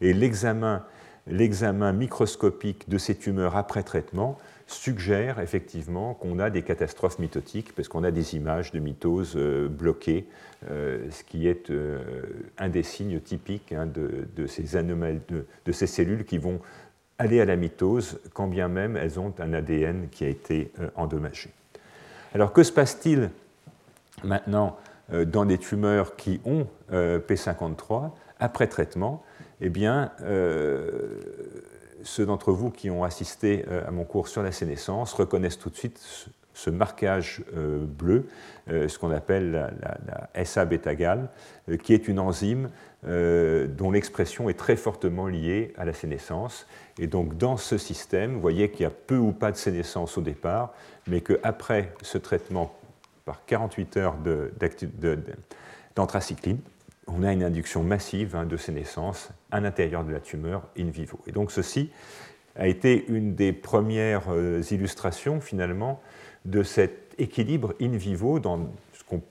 Et 0.02 0.14
l'examen 0.14 0.82
microscopique 1.94 2.90
de 2.90 2.98
ces 2.98 3.16
tumeurs 3.16 3.56
après 3.56 3.84
traitement 3.84 4.38
suggère 4.68 5.40
effectivement 5.40 6.14
qu'on 6.16 6.40
a 6.40 6.50
des 6.50 6.64
catastrophes 6.64 7.20
mitotiques, 7.20 7.74
parce 7.76 7.88
qu'on 7.88 8.04
a 8.04 8.12
des 8.12 8.36
images 8.36 8.72
de 8.72 8.80
mitose 8.80 9.34
euh, 9.36 9.68
bloquées, 9.68 10.26
euh, 10.72 11.10
ce 11.12 11.24
qui 11.24 11.48
est 11.48 11.70
euh, 11.70 12.02
un 12.58 12.70
des 12.70 12.84
signes 12.84 13.20
typiques 13.20 13.74
hein, 13.74 13.86
de, 13.86 14.48
ces 14.48 14.76
anomalies, 14.76 15.20
de, 15.30 15.72
ces 15.72 15.88
cellules 15.88 16.26
qui 16.26 16.38
vont 16.38 16.60
aller 17.18 17.40
à 17.42 17.46
la 17.46 17.56
mitose, 17.56 18.20
quand 18.34 18.48
bien 18.48 18.68
même 18.68 18.98
elles 18.98 19.20
ont 19.20 19.34
un 19.40 19.54
ADN 19.54 20.10
qui 20.10 20.26
a 20.26 20.28
été 20.28 20.72
endommagé. 20.96 21.50
Alors 22.34 22.52
que 22.52 22.64
se 22.64 22.72
passe-t-il 22.72 23.30
maintenant 24.24 24.78
dans 25.26 25.46
des 25.46 25.58
tumeurs 25.58 26.18
qui 26.18 26.42
ont 26.44 26.68
P53 26.92 28.12
après 28.40 28.68
traitement? 28.68 29.24
Eh 29.62 29.70
bien, 29.70 30.12
euh, 30.22 31.20
ceux 32.04 32.26
d'entre 32.26 32.52
vous 32.52 32.70
qui 32.70 32.90
ont 32.90 33.04
assisté 33.04 33.66
euh, 33.68 33.88
à 33.88 33.92
mon 33.92 34.04
cours 34.04 34.28
sur 34.28 34.44
la 34.44 34.52
sénescence 34.52 35.14
reconnaissent 35.14 35.60
tout 35.60 35.70
de 35.70 35.76
suite 35.76 36.28
ce 36.56 36.72
marquage 36.72 37.44
euh, 37.56 37.86
bleu, 37.86 38.26
ce 38.68 38.98
qu'on 38.98 39.12
appelle 39.12 39.52
la, 39.52 39.70
la, 40.34 40.44
SA-bêta-gal, 40.44 41.30
qui 41.84 41.94
est 41.94 42.08
une 42.08 42.18
enzyme 42.18 42.72
dont 43.04 43.92
l'expression 43.92 44.50
est 44.50 44.58
très 44.58 44.76
fortement 44.76 45.28
liée 45.28 45.72
à 45.78 45.86
la 45.86 45.94
sénescence. 45.94 46.66
Et 46.98 47.06
donc, 47.06 47.38
dans 47.38 47.58
ce 47.58 47.78
système, 47.78 48.34
vous 48.34 48.42
voyez 48.42 48.72
qu'il 48.72 48.82
y 48.82 48.86
a 48.86 48.90
peu 48.90 49.18
ou 49.18 49.34
pas 49.34 49.52
de 49.52 49.58
sénescence 49.58 50.18
au 50.18 50.22
départ, 50.22 50.74
mais 51.08 51.22
qu'après 51.22 51.94
ce 52.02 52.18
traitement 52.18 52.76
par 53.26 53.46
48 53.46 53.98
heures 53.98 54.16
d'anthracycline, 55.96 56.60
on 57.08 57.24
a 57.24 57.34
une 57.34 57.44
induction 57.44 57.84
massive 57.84 58.36
hein, 58.36 58.46
de 58.46 58.58
naissances 58.72 59.30
à 59.52 59.60
l'intérieur 59.60 60.04
de 60.04 60.12
la 60.12 60.20
tumeur 60.20 60.64
in 60.78 60.86
vivo. 60.86 61.20
Et 61.28 61.32
donc 61.32 61.52
ceci 61.52 61.90
a 62.56 62.68
été 62.68 63.06
une 63.08 63.36
des 63.36 63.52
premières 63.52 64.30
euh, 64.30 64.62
illustrations 64.72 65.42
finalement 65.42 66.02
de 66.46 66.64
cet 66.64 67.16
équilibre 67.18 67.74
in 67.82 67.98
vivo 67.98 68.40
dans 68.40 68.70
ce 68.94 69.04
qu'on 69.04 69.22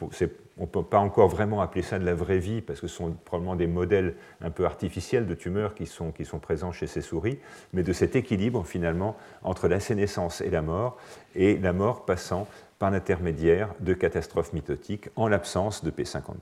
on 0.56 0.62
ne 0.62 0.66
peut 0.66 0.82
pas 0.82 0.98
encore 0.98 1.28
vraiment 1.28 1.60
appeler 1.60 1.82
ça 1.82 1.98
de 1.98 2.04
la 2.04 2.14
vraie 2.14 2.38
vie, 2.38 2.60
parce 2.60 2.80
que 2.80 2.86
ce 2.86 2.96
sont 2.96 3.10
probablement 3.24 3.56
des 3.56 3.66
modèles 3.66 4.14
un 4.40 4.50
peu 4.50 4.64
artificiels 4.64 5.26
de 5.26 5.34
tumeurs 5.34 5.74
qui 5.74 5.86
sont, 5.86 6.12
présents 6.40 6.70
chez 6.70 6.86
ces 6.86 7.00
souris, 7.00 7.38
mais 7.72 7.82
de 7.82 7.92
cet 7.92 8.14
équilibre 8.14 8.64
finalement 8.64 9.16
entre 9.42 9.66
la 9.66 9.80
sénescence 9.80 10.40
et 10.40 10.50
la 10.50 10.62
mort, 10.62 10.96
et 11.34 11.58
la 11.58 11.72
mort 11.72 12.04
passant 12.04 12.46
par 12.78 12.90
l'intermédiaire 12.90 13.74
de 13.80 13.94
catastrophes 13.94 14.52
mitotiques 14.52 15.08
en 15.16 15.26
l'absence 15.26 15.82
de 15.82 15.90
P53. 15.90 16.38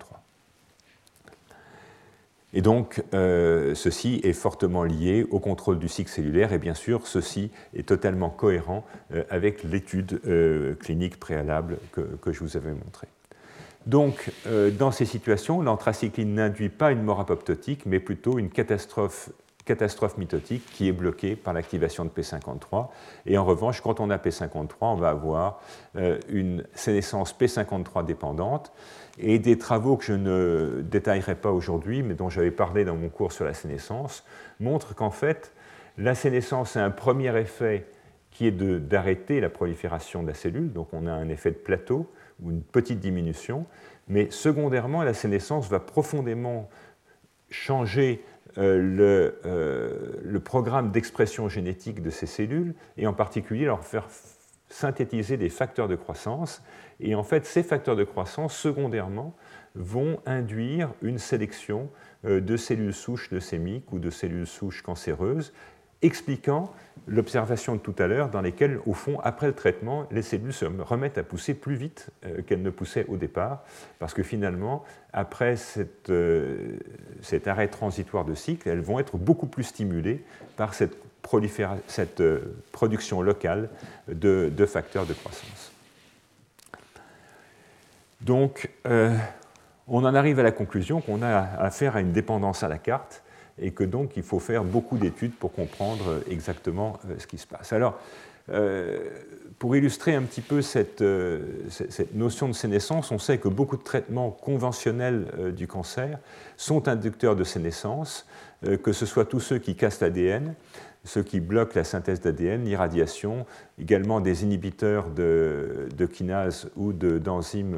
Et 2.54 2.60
donc, 2.60 3.02
euh, 3.14 3.74
ceci 3.74 4.20
est 4.24 4.34
fortement 4.34 4.84
lié 4.84 5.26
au 5.30 5.38
contrôle 5.38 5.78
du 5.78 5.88
cycle 5.88 6.10
cellulaire, 6.10 6.52
et 6.52 6.58
bien 6.58 6.74
sûr, 6.74 7.06
ceci 7.06 7.50
est 7.74 7.88
totalement 7.88 8.28
cohérent 8.28 8.84
euh, 9.14 9.24
avec 9.30 9.64
l'étude 9.64 10.20
euh, 10.26 10.74
clinique 10.74 11.18
préalable 11.18 11.78
que, 11.92 12.32
je 12.32 12.40
vous 12.40 12.56
avais 12.56 12.72
montrée. 12.72 13.08
Donc, 13.86 14.30
dans 14.78 14.92
ces 14.92 15.04
situations, 15.04 15.60
l'anthracycline 15.60 16.34
n'induit 16.34 16.68
pas 16.68 16.92
une 16.92 17.02
mort 17.02 17.18
apoptotique, 17.18 17.84
mais 17.84 17.98
plutôt 17.98 18.38
une 18.38 18.48
catastrophe 18.48 19.30
catastrophe 19.64 20.18
mitotique 20.18 20.64
qui 20.72 20.88
est 20.88 20.92
bloquée 20.92 21.36
par 21.36 21.54
l'activation 21.54 22.04
de 22.04 22.10
P53. 22.10 22.88
Et 23.26 23.38
en 23.38 23.44
revanche, 23.44 23.80
quand 23.80 24.00
on 24.00 24.10
a 24.10 24.16
P53, 24.16 24.68
on 24.80 24.94
va 24.96 25.10
avoir 25.10 25.60
une 26.28 26.64
sénescence 26.74 27.32
P53 27.32 28.04
dépendante. 28.04 28.72
Et 29.22 29.38
des 29.38 29.56
travaux 29.56 29.96
que 29.96 30.04
je 30.04 30.12
ne 30.12 30.82
détaillerai 30.82 31.36
pas 31.36 31.52
aujourd'hui, 31.52 32.02
mais 32.02 32.14
dont 32.14 32.28
j'avais 32.28 32.50
parlé 32.50 32.84
dans 32.84 32.96
mon 32.96 33.08
cours 33.08 33.32
sur 33.32 33.44
la 33.44 33.54
sénescence, 33.54 34.24
montrent 34.60 34.94
qu'en 34.94 35.10
fait, 35.10 35.52
la 35.96 36.14
sénescence 36.14 36.76
a 36.76 36.84
un 36.84 36.90
premier 36.90 37.36
effet 37.38 37.86
qui 38.30 38.46
est 38.46 38.50
d'arrêter 38.50 39.40
la 39.40 39.48
prolifération 39.48 40.22
de 40.22 40.28
la 40.28 40.34
cellule, 40.34 40.72
donc 40.72 40.88
on 40.92 41.06
a 41.06 41.12
un 41.12 41.28
effet 41.28 41.50
de 41.50 41.56
plateau 41.56 42.10
ou 42.42 42.50
une 42.50 42.62
petite 42.62 42.98
diminution, 42.98 43.66
mais 44.08 44.30
secondairement, 44.30 45.02
la 45.04 45.14
sénescence 45.14 45.68
va 45.68 45.80
profondément 45.80 46.68
changer 47.50 48.24
euh, 48.58 49.30
euh, 49.46 50.20
le, 50.22 50.40
programme 50.40 50.90
d'expression 50.90 51.48
génétique 51.48 52.02
de 52.02 52.10
ces 52.10 52.26
cellules 52.26 52.74
et 52.98 53.06
en 53.06 53.14
particulier 53.14 53.64
leur 53.64 53.84
faire 53.84 54.08
synthétiser 54.68 55.36
des 55.36 55.48
facteurs 55.48 55.88
de 55.88 55.96
croissance. 55.96 56.62
Et 57.02 57.14
en 57.14 57.24
fait, 57.24 57.44
ces 57.44 57.62
facteurs 57.62 57.96
de 57.96 58.04
croissance, 58.04 58.56
secondairement, 58.56 59.34
vont 59.74 60.20
induire 60.24 60.92
une 61.02 61.18
sélection 61.18 61.90
euh, 62.24 62.40
de 62.40 62.56
cellules 62.56 62.94
souches 62.94 63.30
leucémiques 63.30 63.92
ou 63.92 63.98
de 63.98 64.10
cellules 64.10 64.46
souches 64.46 64.82
cancéreuses 64.82 65.52
expliquant 66.02 66.72
l'observation 67.06 67.76
de 67.76 67.80
tout 67.80 67.94
à 67.98 68.06
l'heure 68.06 68.28
dans 68.28 68.40
lesquelles, 68.40 68.78
au 68.86 68.92
fond, 68.92 69.18
après 69.22 69.46
le 69.46 69.54
traitement, 69.54 70.06
les 70.10 70.22
cellules 70.22 70.52
se 70.52 70.64
remettent 70.64 71.18
à 71.18 71.22
pousser 71.22 71.54
plus 71.54 71.74
vite 71.74 72.10
euh, 72.24 72.42
qu'elles 72.42 72.62
ne 72.62 72.70
poussaient 72.70 73.06
au 73.08 73.16
départ, 73.16 73.64
parce 73.98 74.12
que 74.12 74.22
finalement, 74.22 74.84
après 75.12 75.54
euh, 76.10 76.78
cet 77.22 77.48
arrêt 77.48 77.68
transitoire 77.68 78.24
de 78.24 78.34
cycle, 78.34 78.68
elles 78.68 78.80
vont 78.80 78.98
être 78.98 79.16
beaucoup 79.16 79.46
plus 79.46 79.64
stimulées 79.64 80.22
par 80.56 80.74
cette, 80.74 80.96
production 82.72 83.22
locale 83.22 83.68
de, 84.08 84.66
facteurs 84.66 85.06
de 85.06 85.14
croissance. 85.14 85.71
Donc, 88.24 88.70
on 89.88 90.04
en 90.04 90.14
arrive 90.14 90.38
à 90.38 90.42
la 90.42 90.52
conclusion 90.52 91.00
qu'on 91.00 91.22
a 91.22 91.36
affaire 91.58 91.96
à 91.96 92.00
une 92.00 92.12
dépendance 92.12 92.62
à 92.62 92.68
la 92.68 92.78
carte 92.78 93.22
et 93.58 93.70
que 93.70 93.84
donc 93.84 94.16
il 94.16 94.22
faut 94.22 94.38
faire 94.38 94.64
beaucoup 94.64 94.98
d'études 94.98 95.34
pour 95.34 95.52
comprendre 95.52 96.20
exactement 96.28 96.98
euh, 97.08 97.14
ce 97.18 97.26
qui 97.26 97.38
se 97.38 97.46
passe. 97.46 97.72
Alors, 97.72 97.98
euh, 98.50 98.98
pour 99.58 99.76
illustrer 99.76 100.14
un 100.14 100.22
petit 100.22 100.40
peu 100.40 100.62
cette, 100.62 101.00
euh, 101.00 101.40
cette, 101.68 102.14
notion 102.14 102.48
de 102.48 102.54
sénescence, 102.54 103.12
on 103.12 103.18
sait 103.18 103.38
que 103.38 103.48
beaucoup 103.48 103.76
de 103.76 103.82
traitements 103.82 104.30
conventionnels 104.30 105.52
du 105.54 105.68
cancer 105.68 106.18
sont 106.56 106.88
inducteurs 106.88 107.36
de 107.36 107.44
sénescence, 107.44 108.26
que 108.82 108.92
ce 108.92 109.06
soit 109.06 109.24
tous 109.24 109.40
ceux 109.40 109.58
qui 109.58 109.76
cassent 109.76 110.00
l'ADN, 110.00 110.54
ceux 111.04 111.22
qui 111.22 111.40
bloquent 111.40 111.72
la 111.74 111.84
synthèse 111.84 112.20
d'ADN, 112.20 112.64
l'irradiation, 112.64 113.46
également 113.78 114.20
des 114.20 114.44
inhibiteurs 114.44 115.10
de, 115.10 115.88
de 115.96 116.06
kinase 116.06 116.70
ou 116.76 116.92
d'enzymes 116.92 117.76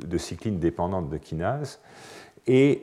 de, 0.00 0.06
de, 0.06 0.18
cycline 0.18 0.58
dépendantes 0.58 1.10
de 1.10 1.18
kinase. 1.18 1.80
Et 2.46 2.82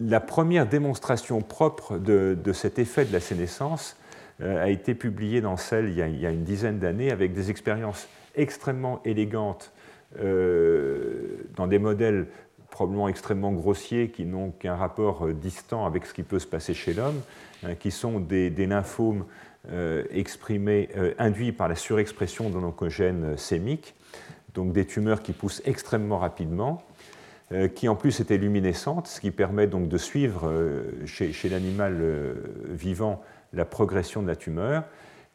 la 0.00 0.20
première 0.20 0.66
démonstration 0.66 1.42
propre 1.42 1.98
de, 1.98 2.52
cet 2.52 2.78
effet 2.78 3.04
de 3.04 3.12
la 3.12 3.20
sénescence 3.20 3.96
euh, 4.40 4.64
a 4.64 4.70
été 4.70 4.94
publiée 4.94 5.42
dans 5.42 5.56
Cell 5.56 5.90
il 5.90 5.94
y 5.96 6.26
a, 6.26 6.30
une 6.30 6.44
dizaine 6.44 6.78
d'années 6.78 7.10
avec 7.10 7.34
des 7.34 7.50
expériences 7.50 8.08
extrêmement 8.34 9.02
élégantes 9.04 9.72
euh, 10.18 11.36
dans 11.54 11.66
des 11.66 11.78
modèles 11.78 12.26
probablement 12.70 13.08
extrêmement 13.08 13.52
grossiers 13.52 14.10
qui 14.10 14.24
n'ont 14.24 14.50
qu'un 14.50 14.76
rapport 14.76 15.26
euh, 15.26 15.32
distant 15.32 15.86
avec 15.86 16.06
ce 16.06 16.14
qui 16.14 16.22
peut 16.22 16.38
se 16.38 16.46
passer 16.46 16.74
chez 16.74 16.94
l'homme, 16.94 17.20
hein, 17.64 17.74
qui 17.74 17.90
sont 17.90 18.20
des, 18.20 18.50
lymphomes 18.50 19.24
exprimés, 20.10 20.88
induits 21.18 21.52
par 21.52 21.68
la 21.68 21.74
surexpression 21.74 22.48
d'oncogènes 22.48 23.36
sémiques, 23.36 23.94
donc 24.54 24.72
des 24.72 24.86
tumeurs 24.86 25.20
qui 25.20 25.34
poussent 25.34 25.60
extrêmement 25.66 26.16
rapidement 26.16 26.82
euh, 27.52 27.66
qui 27.66 27.88
en 27.88 27.96
plus 27.96 28.20
était 28.20 28.36
luminescente, 28.36 29.08
ce 29.08 29.20
qui 29.20 29.32
permet 29.32 29.66
donc 29.66 29.88
de 29.88 29.98
suivre 29.98 30.46
euh, 30.46 31.04
chez, 31.04 31.48
l'animal 31.48 31.96
euh, 32.00 32.34
vivant 32.68 33.20
la 33.52 33.64
progression 33.64 34.22
de 34.22 34.28
la 34.28 34.36
tumeur. 34.36 34.84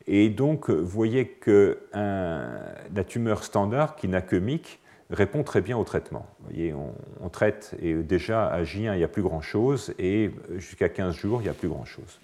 Et 0.08 0.30
donc, 0.30 0.70
vous 0.70 0.88
voyez 0.88 1.28
que 1.28 1.80
la 1.94 3.04
tumeur 3.06 3.44
standard, 3.44 3.96
qui 3.96 4.08
n'a 4.08 4.22
que 4.22 4.36
MIC, 4.36 4.80
répond 5.10 5.44
très 5.44 5.62
bien 5.62 5.78
au 5.78 5.84
traitement. 5.84 6.26
Vous 6.40 6.46
voyez, 6.50 6.74
on, 6.74 7.30
traite 7.30 7.76
et 7.82 7.94
déjà 7.94 8.48
à 8.48 8.64
J1, 8.64 8.94
il 8.94 8.98
n'y 8.98 9.04
a 9.04 9.08
plus 9.08 9.22
grand-chose, 9.22 9.94
et 10.00 10.32
jusqu'à 10.56 10.90
15 10.90 11.16
jours, 11.16 11.42
il 11.42 11.46
n'y 11.46 11.50
a 11.50 11.54
plus 11.54 11.70
grand-chose. 11.70 12.20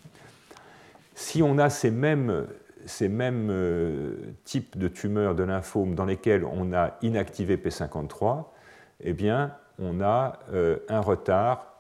Si 1.16 1.44
on 1.44 1.58
a 1.58 1.70
ces 1.70 1.92
mêmes, 1.92 2.48
mêmes 3.02 4.16
types 4.46 4.78
de 4.78 4.88
tumeurs 4.88 5.36
de 5.36 5.44
lymphome 5.44 5.96
dans 5.96 6.06
lesquels 6.06 6.46
on 6.46 6.74
a 6.74 6.98
inactivé 7.02 7.58
P53, 7.58 8.46
eh 9.04 9.14
bien, 9.14 9.54
on 9.80 10.02
a 10.02 10.40
euh, 10.54 10.78
un 10.88 11.02
retard, 11.02 11.74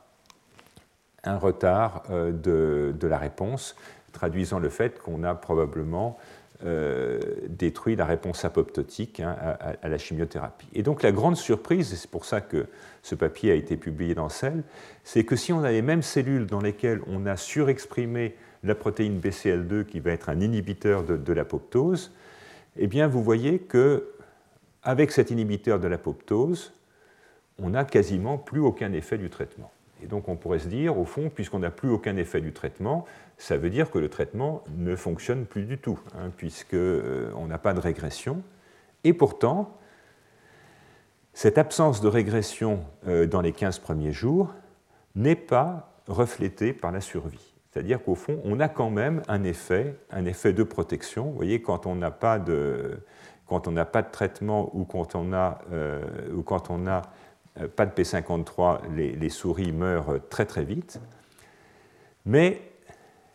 un 1.23 1.37
retard 1.37 2.03
euh, 2.09 2.31
de, 2.31 3.07
la 3.07 3.17
réponse, 3.17 3.75
traduisant 4.11 4.59
le 4.59 4.69
fait 4.69 4.99
qu'on 4.99 5.23
a 5.23 5.35
probablement 5.35 6.17
euh, 6.66 7.20
détruit 7.47 7.95
la 7.95 8.05
réponse 8.05 8.45
apoptotique 8.45 9.20
hein, 9.20 9.36
à, 9.39 9.89
la 9.89 9.97
chimiothérapie. 9.97 10.68
Et 10.74 10.84
donc 10.84 11.03
la 11.03 11.12
grande 11.12 11.36
surprise, 11.38 11.91
et 11.93 11.95
c'est 11.95 12.09
pour 12.09 12.26
ça 12.26 12.41
que 12.41 12.68
ce 13.01 13.16
papier 13.16 13.51
a 13.51 13.55
été 13.55 13.78
publié 13.78 14.16
dans 14.16 14.30
Cell, 14.30 14.64
c'est 15.03 15.24
que 15.24 15.36
si 15.36 15.53
on 15.53 15.64
a 15.64 15.72
les 15.72 15.82
mêmes 15.82 16.01
cellules 16.01 16.45
dans 16.45 16.62
lesquelles 16.62 17.01
on 17.07 17.26
a 17.26 17.38
surexprimé 17.38 18.36
la 18.64 18.76
protéine 18.76 19.20
BCL2 19.20 19.86
qui 19.86 19.99
va 19.99 20.12
être 20.12 20.30
un 20.30 20.39
inhibiteur 20.39 21.03
de, 21.03 21.18
de 21.18 21.34
l'apoptose, 21.34 22.12
eh 22.78 22.88
bien 22.88 23.07
vous 23.07 23.24
voyez 23.24 23.59
que 23.59 24.12
avec 24.84 25.12
cet 25.12 25.32
inhibiteur 25.32 25.80
de 25.80 25.88
l'apoptose, 25.88 26.74
on 27.59 27.72
n'a 27.72 27.86
quasiment 27.86 28.38
plus 28.38 28.59
aucun 28.59 28.93
effet 28.93 29.18
du 29.18 29.30
traitement. 29.30 29.72
Et 30.03 30.07
donc 30.07 30.28
on 30.28 30.36
pourrait 30.36 30.59
se 30.59 30.68
dire, 30.68 30.97
au 30.97 31.05
fond, 31.05 31.30
puisqu'on 31.30 31.59
n'a 31.59 31.72
plus 31.72 31.89
aucun 31.89 32.18
effet 32.18 32.41
du 32.41 32.53
traitement, 32.53 33.05
ça 33.41 33.57
veut 33.57 33.71
dire 33.71 33.89
que 33.89 33.97
le 33.97 34.07
traitement 34.07 34.63
ne 34.77 34.95
fonctionne 34.95 35.47
plus 35.47 35.63
du 35.63 35.79
tout, 35.79 35.99
hein, 36.13 36.29
puisqu'on 36.37 36.77
euh, 36.77 37.47
n'a 37.47 37.57
pas 37.57 37.73
de 37.73 37.79
régression. 37.79 38.43
Et 39.03 39.13
pourtant, 39.13 39.79
cette 41.33 41.57
absence 41.57 42.01
de 42.01 42.07
régression 42.07 42.85
euh, 43.07 43.25
dans 43.25 43.41
les 43.41 43.51
15 43.51 43.79
premiers 43.79 44.11
jours 44.11 44.53
n'est 45.15 45.35
pas 45.35 45.91
reflétée 46.07 46.71
par 46.71 46.91
la 46.91 47.01
survie. 47.01 47.55
C'est-à-dire 47.71 48.03
qu'au 48.03 48.13
fond, 48.13 48.39
on 48.43 48.59
a 48.59 48.69
quand 48.69 48.91
même 48.91 49.23
un 49.27 49.43
effet, 49.43 49.95
un 50.11 50.25
effet 50.25 50.53
de 50.53 50.61
protection. 50.61 51.31
Vous 51.31 51.35
voyez, 51.35 51.63
quand 51.63 51.87
on 51.87 51.95
n'a 51.95 52.11
pas 52.11 52.37
de, 52.37 52.99
pas 53.47 54.03
de 54.03 54.11
traitement 54.11 54.69
ou 54.75 54.85
quand 54.85 55.15
on 55.15 55.33
a, 55.33 55.57
euh, 55.71 56.03
ou 56.31 56.43
quand 56.43 56.69
on 56.69 56.85
a 56.85 57.01
pas 57.75 57.87
de 57.87 57.91
P53, 57.91 58.81
les, 58.95 59.29
souris 59.29 59.71
meurent 59.71 60.19
très 60.29 60.45
très 60.45 60.63
vite. 60.63 61.01
Mais 62.25 62.70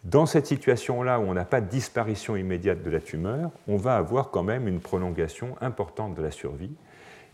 dans 0.07 0.24
cette 0.24 0.46
situation-là 0.46 1.18
où 1.18 1.24
on 1.24 1.34
n'a 1.34 1.44
pas 1.44 1.61
de 1.61 1.68
disparition 1.68 2.36
immédiate 2.36 2.80
de 2.82 2.90
la 2.90 3.00
tumeur, 3.00 3.50
on 3.66 3.76
va 3.76 3.96
avoir 3.96 4.30
quand 4.30 4.44
même 4.44 4.68
une 4.68 4.78
prolongation 4.78 5.57
importante 5.61 6.14
de 6.14 6.22
la 6.22 6.30
survie. 6.30 6.70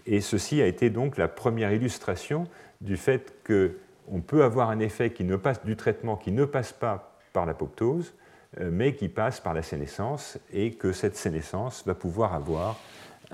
Et 0.06 0.22
ceci 0.22 0.62
a 0.62 0.66
été 0.66 0.88
donc 0.88 1.18
la 1.18 1.28
première 1.28 1.72
illustration 1.72 2.44
du 2.80 2.96
fait 2.96 3.34
qu'on 3.46 4.20
peut 4.20 4.42
avoir 4.42 4.70
un 4.70 4.78
effet 4.78 5.10
qui 5.10 5.24
ne 5.24 5.36
passe 5.36 5.62
du 5.64 5.76
traitement 5.76 6.16
qui 6.16 6.32
ne 6.32 6.46
passe 6.46 6.72
pas 6.72 7.18
par 7.34 7.44
l'apoptose, 7.44 8.14
euh, 8.58 8.70
mais 8.72 8.94
qui 8.94 9.10
passe 9.10 9.38
par 9.38 9.52
la 9.52 9.62
sénescence, 9.62 10.38
et 10.50 10.72
que 10.72 10.92
cette 10.92 11.16
sénescence 11.16 11.84
va 11.86 11.94
pouvoir 11.94 12.32
avoir 12.32 12.78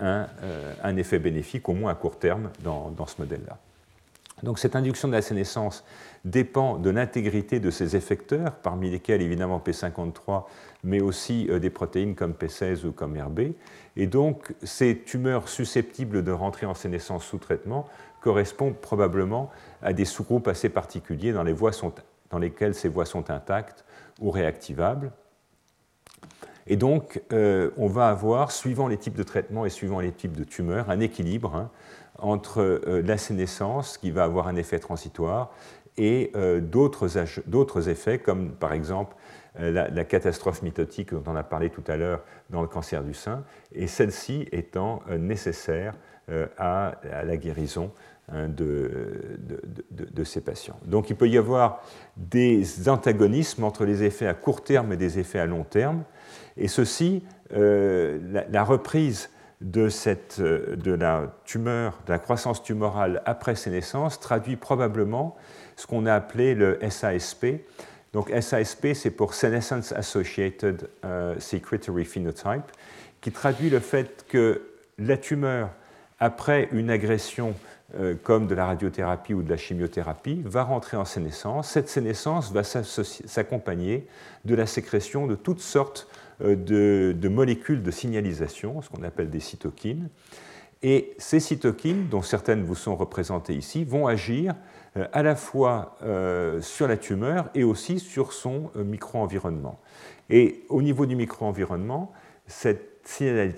euh, 0.02 0.26
un, 0.82 0.96
effet 0.96 1.20
bénéfique, 1.20 1.68
au 1.68 1.74
moins 1.74 1.92
à 1.92 1.94
court 1.94 2.18
terme, 2.18 2.50
dans, 2.64 3.06
ce 3.06 3.20
modèle-là. 3.20 3.56
Donc 4.42 4.58
cette 4.58 4.76
induction 4.76 5.08
de 5.08 5.12
la 5.12 5.22
sénescence 5.22 5.84
dépend 6.24 6.78
de 6.78 6.90
l'intégrité 6.90 7.60
de 7.60 7.70
ces 7.70 7.96
effecteurs, 7.96 8.56
parmi 8.56 8.90
lesquels 8.90 9.22
évidemment 9.22 9.62
P53, 9.64 10.44
mais 10.84 11.00
aussi 11.00 11.48
euh, 11.50 11.58
des 11.58 11.70
protéines 11.70 12.14
comme 12.14 12.32
P16 12.32 12.86
ou 12.86 12.92
comme 12.92 13.18
RB. 13.18 13.52
Et 13.96 14.06
donc 14.06 14.54
ces 14.62 14.98
tumeurs 14.98 15.48
susceptibles 15.48 16.22
de 16.22 16.32
rentrer 16.32 16.66
en 16.66 16.74
sénescence 16.74 17.24
sous 17.24 17.38
traitement 17.38 17.86
correspondent 18.20 18.76
probablement 18.76 19.50
à 19.82 19.92
des 19.92 20.04
sous-groupes 20.04 20.48
assez 20.48 20.68
particuliers 20.68 21.32
dans, 21.32 21.44
les 21.44 21.52
voies 21.52 21.72
dans 22.30 22.38
lesquelles 22.38 22.74
ces 22.74 22.88
voies 22.88 23.06
sont 23.06 23.30
intactes 23.30 23.84
ou 24.20 24.30
réactivables. 24.30 25.12
Et 26.66 26.76
donc, 26.76 27.22
euh, 27.32 27.70
on 27.78 27.86
va 27.86 28.08
avoir, 28.08 28.52
suivant 28.52 28.88
les 28.88 28.98
types 28.98 29.16
de 29.16 29.22
traitements 29.22 29.64
et 29.64 29.70
suivant 29.70 30.00
les 30.00 30.12
types 30.12 30.36
de 30.36 30.44
tumeurs, 30.44 30.90
un 30.90 31.00
équilibre 31.00 31.54
hein, 31.56 31.70
entre 32.18 32.60
euh, 32.60 33.02
la 33.02 33.16
sénescence, 33.16 33.98
qui 33.98 34.10
va 34.10 34.24
avoir 34.24 34.48
un 34.48 34.56
effet 34.56 34.78
transitoire, 34.78 35.52
et 36.00 36.30
d'autres 36.60 37.88
effets, 37.88 38.20
comme 38.20 38.52
par 38.52 38.72
exemple 38.72 39.16
la, 39.58 40.04
catastrophe 40.04 40.62
mitotique 40.62 41.12
dont 41.12 41.24
on 41.26 41.34
a 41.34 41.42
parlé 41.42 41.70
tout 41.70 41.82
à 41.88 41.96
l'heure 41.96 42.22
dans 42.50 42.62
le 42.62 42.68
cancer 42.68 43.02
du 43.02 43.14
sein, 43.14 43.42
et 43.74 43.88
celle-ci 43.88 44.46
étant 44.52 45.02
nécessaire 45.18 45.94
à, 46.56 47.00
la 47.02 47.36
guérison 47.36 47.90
Hein, 48.30 48.48
de, 48.48 49.38
de, 49.90 50.24
ces 50.24 50.42
patients. 50.42 50.78
Donc 50.84 51.08
il 51.08 51.16
peut 51.16 51.30
y 51.30 51.38
avoir 51.38 51.82
des 52.18 52.90
antagonismes 52.90 53.64
entre 53.64 53.86
les 53.86 54.02
effets 54.02 54.26
à 54.26 54.34
court 54.34 54.62
terme 54.62 54.92
et 54.92 54.98
des 54.98 55.18
effets 55.18 55.38
à 55.38 55.46
long 55.46 55.64
terme, 55.64 56.04
et 56.58 56.68
ceci, 56.68 57.22
euh, 57.54 58.18
la, 58.50 58.64
reprise 58.64 59.30
de, 59.60 59.88
cette, 59.88 60.40
de 60.40 60.92
la 60.92 61.34
tumeur, 61.44 61.98
de 62.06 62.12
la 62.12 62.18
croissance 62.18 62.62
tumorale 62.62 63.22
après 63.24 63.54
naissances, 63.66 64.20
traduit 64.20 64.56
probablement 64.56 65.36
ce 65.76 65.86
qu'on 65.86 66.06
a 66.06 66.14
appelé 66.14 66.54
le 66.54 66.78
SASP. 66.88 67.46
Donc 68.12 68.30
SASP, 68.30 68.94
c'est 68.94 69.10
pour 69.10 69.34
Senescence 69.34 69.92
Associated 69.92 70.88
euh, 71.04 71.38
Secretory 71.38 72.04
Phenotype, 72.04 72.70
qui 73.20 73.32
traduit 73.32 73.70
le 73.70 73.80
fait 73.80 74.24
que 74.28 74.62
la 74.98 75.16
tumeur, 75.16 75.70
après 76.20 76.68
une 76.72 76.90
agression 76.90 77.54
euh, 77.96 78.14
comme 78.22 78.46
de 78.46 78.54
la 78.54 78.66
radiothérapie 78.66 79.34
ou 79.34 79.42
de 79.42 79.50
la 79.50 79.56
chimiothérapie, 79.56 80.42
va 80.44 80.62
rentrer 80.62 80.96
en 80.96 81.04
sénescence. 81.04 81.70
Cette 81.70 81.88
sénescence 81.88 82.52
va 82.52 82.62
s'accompagner 82.64 84.06
de 84.44 84.54
la 84.54 84.66
sécrétion 84.66 85.26
de 85.26 85.34
toutes 85.34 85.60
sortes 85.60 86.08
euh, 86.42 87.12
de, 87.14 87.28
molécules 87.28 87.82
de 87.82 87.90
signalisation, 87.90 88.82
ce 88.82 88.88
qu'on 88.88 89.02
appelle 89.02 89.30
des 89.30 89.40
cytokines. 89.40 90.08
Et 90.82 91.14
ces 91.18 91.40
cytokines, 91.40 92.08
dont 92.08 92.22
certaines 92.22 92.62
vous 92.62 92.76
sont 92.76 92.94
représentées 92.94 93.54
ici, 93.54 93.84
vont 93.84 94.06
agir 94.06 94.54
euh, 94.96 95.06
à 95.12 95.22
la 95.22 95.34
fois 95.34 95.98
sur 96.60 96.88
la 96.88 96.96
tumeur 96.96 97.50
et 97.54 97.64
aussi 97.64 97.98
sur 97.98 98.32
son 98.32 98.70
micro-environnement. 98.76 99.80
Et 100.30 100.64
au 100.68 100.82
niveau 100.82 101.06
du 101.06 101.16
micro-environnement, 101.16 102.12
cette 102.46 103.06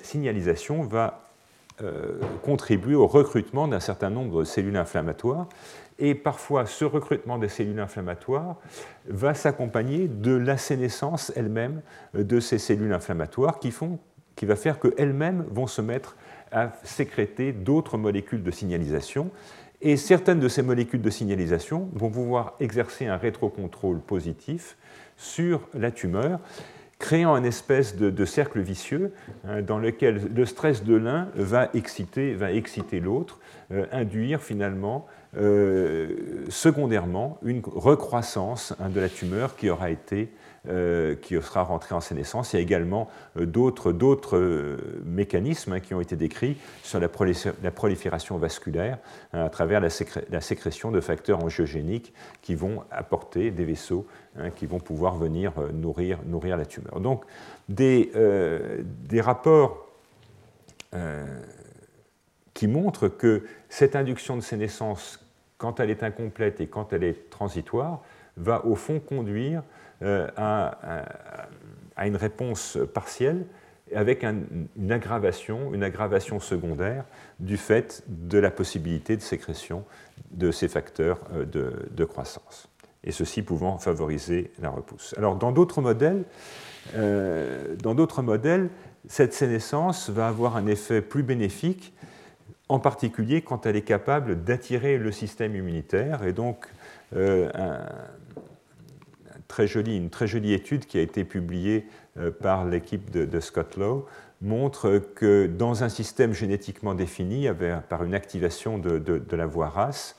signalisation 0.02 0.82
va 0.82 1.30
euh, 1.82 2.20
contribuer 2.42 2.94
au 2.94 3.06
recrutement 3.06 3.66
d'un 3.66 3.80
certain 3.80 4.10
nombre 4.10 4.40
de 4.40 4.44
cellules 4.44 4.76
inflammatoires. 4.76 5.48
Et 6.00 6.14
parfois, 6.14 6.64
ce 6.64 6.84
recrutement 6.84 7.38
des 7.38 7.48
cellules 7.48 7.78
inflammatoires 7.78 8.56
va 9.06 9.34
s'accompagner 9.34 10.08
de 10.08 10.34
la 10.34 10.56
sénescence 10.56 11.30
elle-même 11.36 11.82
de 12.14 12.40
ces 12.40 12.58
cellules 12.58 12.92
inflammatoires 12.92 13.58
qui, 13.58 13.70
font, 13.70 13.98
qui 14.34 14.46
va 14.46 14.56
faire 14.56 14.80
qu'elles-mêmes 14.80 15.44
vont 15.50 15.66
se 15.66 15.82
mettre 15.82 16.16
à 16.52 16.72
sécréter 16.82 17.52
d'autres 17.52 17.98
molécules 17.98 18.42
de 18.42 18.50
signalisation. 18.50 19.30
Et 19.82 19.96
certaines 19.96 20.40
de 20.40 20.48
ces 20.48 20.62
molécules 20.62 21.02
de 21.02 21.10
signalisation 21.10 21.90
vont 21.92 22.10
pouvoir 22.10 22.54
exercer 22.60 23.06
un 23.06 23.16
rétrocontrôle 23.16 24.00
positif 24.00 24.76
sur 25.16 25.68
la 25.74 25.90
tumeur 25.90 26.40
créant 27.00 27.34
un 27.34 27.44
espèce 27.44 27.96
de, 27.96 28.24
cercle 28.26 28.60
vicieux 28.60 29.12
hein, 29.44 29.62
dans 29.62 29.78
lequel 29.78 30.30
le 30.34 30.44
stress 30.44 30.84
de 30.84 30.94
l'un 30.94 31.28
va 31.34 31.70
exciter, 31.72 32.34
va 32.34 32.52
exciter 32.52 33.00
l'autre, 33.00 33.40
euh, 33.72 33.86
induire 33.90 34.42
finalement 34.42 35.06
euh, 35.06 35.19
secondairement 35.34 37.38
une 37.42 37.62
recroissance 37.64 38.74
hein, 38.80 38.88
de 38.88 39.00
la 39.00 39.08
tumeur 39.08 39.56
qui 39.56 39.70
aura 39.70 39.90
été 39.90 40.30
euh, 40.68 41.14
qui 41.14 41.40
sera 41.40 41.62
rentrée 41.62 41.94
en 41.94 42.02
sénescence. 42.02 42.52
Il 42.52 42.56
y 42.56 42.58
a 42.58 42.62
également 42.62 43.08
d'autres, 43.34 44.76
mécanismes 45.06 45.72
hein, 45.72 45.80
qui 45.80 45.94
ont 45.94 46.02
été 46.02 46.16
décrits 46.16 46.58
sur 46.82 47.00
la, 47.00 47.08
prolifération 47.08 48.36
vasculaire 48.36 48.98
à 49.32 49.48
travers 49.48 49.80
la, 49.80 50.40
sécrétion 50.40 50.90
de 50.90 51.00
facteurs 51.00 51.42
angiogéniques 51.42 52.12
qui 52.42 52.54
vont 52.54 52.84
apporter 52.90 53.50
des 53.50 53.64
vaisseaux 53.64 54.06
Hein, 54.38 54.50
qui 54.50 54.64
vont 54.64 54.78
pouvoir 54.78 55.16
venir 55.16 55.52
euh, 55.58 55.72
nourrir, 55.72 56.20
nourrir 56.24 56.56
la 56.56 56.64
tumeur. 56.64 57.00
Donc 57.00 57.24
des, 57.68 58.12
euh, 58.14 58.80
des 58.84 59.20
rapports 59.20 59.88
euh, 60.94 61.26
qui 62.54 62.68
montrent 62.68 63.08
que 63.08 63.42
cette 63.68 63.96
induction 63.96 64.36
de 64.36 64.40
sénescence, 64.40 65.19
quand 65.60 65.78
elle 65.78 65.90
est 65.90 66.02
incomplète 66.02 66.60
et 66.60 66.66
quand 66.66 66.92
elle 66.92 67.04
est 67.04 67.30
transitoire, 67.30 68.02
va 68.36 68.64
au 68.64 68.74
fond 68.74 68.98
conduire 68.98 69.62
à, 70.02 71.04
à, 71.96 72.06
une 72.06 72.16
réponse 72.16 72.78
partielle 72.94 73.44
avec 73.94 74.24
une 74.24 74.92
aggravation, 74.92 75.74
une 75.74 75.82
aggravation 75.82 76.40
secondaire 76.40 77.04
du 77.38 77.58
fait 77.58 78.02
de 78.08 78.38
la 78.38 78.50
possibilité 78.50 79.16
de 79.16 79.22
sécrétion 79.22 79.84
de 80.30 80.50
ces 80.50 80.68
facteurs 80.68 81.20
de, 81.52 81.72
de 81.90 82.04
croissance 82.04 82.70
et 83.04 83.12
ceci 83.12 83.42
pouvant 83.42 83.78
favoriser 83.78 84.50
la 84.60 84.70
repousse. 84.70 85.14
Alors 85.16 85.36
dans 85.36 85.52
d'autres 85.52 85.80
modèles, 85.80 86.24
euh, 86.94 87.76
dans 87.76 87.94
d'autres 87.94 88.22
modèles, 88.22 88.68
cette 89.08 89.32
sénescence 89.32 90.10
va 90.10 90.28
avoir 90.28 90.56
un 90.56 90.66
effet 90.66 91.00
plus 91.00 91.22
bénéfique, 91.22 91.94
en 92.70 92.78
particulier 92.78 93.42
quand 93.42 93.66
elle 93.66 93.76
est 93.76 93.82
capable 93.82 94.44
d'attirer 94.44 94.96
le 94.96 95.10
système 95.12 95.54
immunitaire. 95.54 96.24
Et 96.24 96.32
donc, 96.32 96.66
euh, 97.16 97.50
une 99.58 100.10
très 100.10 100.26
jolie 100.26 100.52
étude 100.52 100.86
qui 100.86 100.98
a 100.98 101.02
été 101.02 101.24
publiée 101.24 101.86
euh, 102.16 102.30
par 102.30 102.64
l'équipe 102.64 103.10
de, 103.10 103.40
Scott 103.40 103.76
Lowe 103.76 104.06
montre 104.40 104.98
que 105.14 105.46
dans 105.46 105.84
un 105.84 105.88
système 105.88 106.32
génétiquement 106.32 106.94
défini, 106.94 107.48
par 107.88 108.04
une 108.04 108.14
activation 108.14 108.78
de, 108.78 109.36
la 109.36 109.46
voie 109.46 109.68
RAS, 109.68 110.14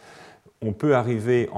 on 0.62 0.74
peut 0.74 0.96
arriver 0.96 1.50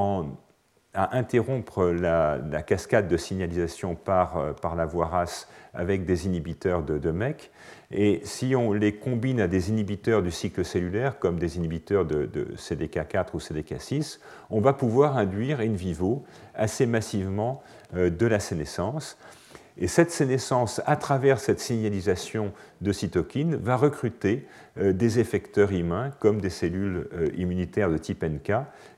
à 0.94 1.18
interrompre 1.18 1.88
la, 1.88 2.40
cascade 2.66 3.08
de 3.08 3.18
signalisation 3.18 3.96
par, 3.96 4.38
euh, 4.38 4.54
la 4.78 4.86
voie 4.86 5.08
RAS 5.08 5.48
avec 5.74 6.06
des 6.06 6.26
inhibiteurs 6.28 6.84
de, 6.84 7.12
MEC. 7.12 7.52
Et 7.92 8.22
si 8.24 8.56
on 8.56 8.74
les 8.74 8.94
combine 8.94 9.40
à 9.40 9.48
des 9.48 9.70
inhibiteurs 9.70 10.24
du 10.24 10.32
cycle 10.32 10.66
cellulaire, 10.66 11.20
comme 11.20 11.38
des 11.38 11.58
inhibiteurs 11.58 12.06
de, 12.06 12.28
CDK4 12.58 13.28
ou 13.34 13.38
CDK6, 13.38 14.20
on 14.50 14.62
va 14.62 14.74
pouvoir 14.74 15.18
induire 15.18 15.60
in 15.60 15.74
vivo 15.74 16.24
assez 16.56 16.86
massivement 16.86 17.62
euh, 17.96 18.10
de 18.10 18.26
la 18.26 18.40
sénescence. 18.40 19.18
Et 19.78 19.88
cette 19.88 20.12
sénescence, 20.12 20.82
à 20.86 20.96
travers 20.96 21.40
cette 21.40 21.60
signalisation 21.60 22.54
de 22.82 22.92
cytokines, 22.92 23.56
va 23.56 23.76
recruter 23.76 24.48
euh, 24.78 24.94
des 24.94 25.20
effecteurs 25.20 25.72
humains 25.72 26.12
comme 26.20 26.42
des 26.42 26.52
cellules 26.52 27.08
immunitaires 27.36 27.90
de 27.90 27.98
type 27.98 28.24
NK 28.24 28.54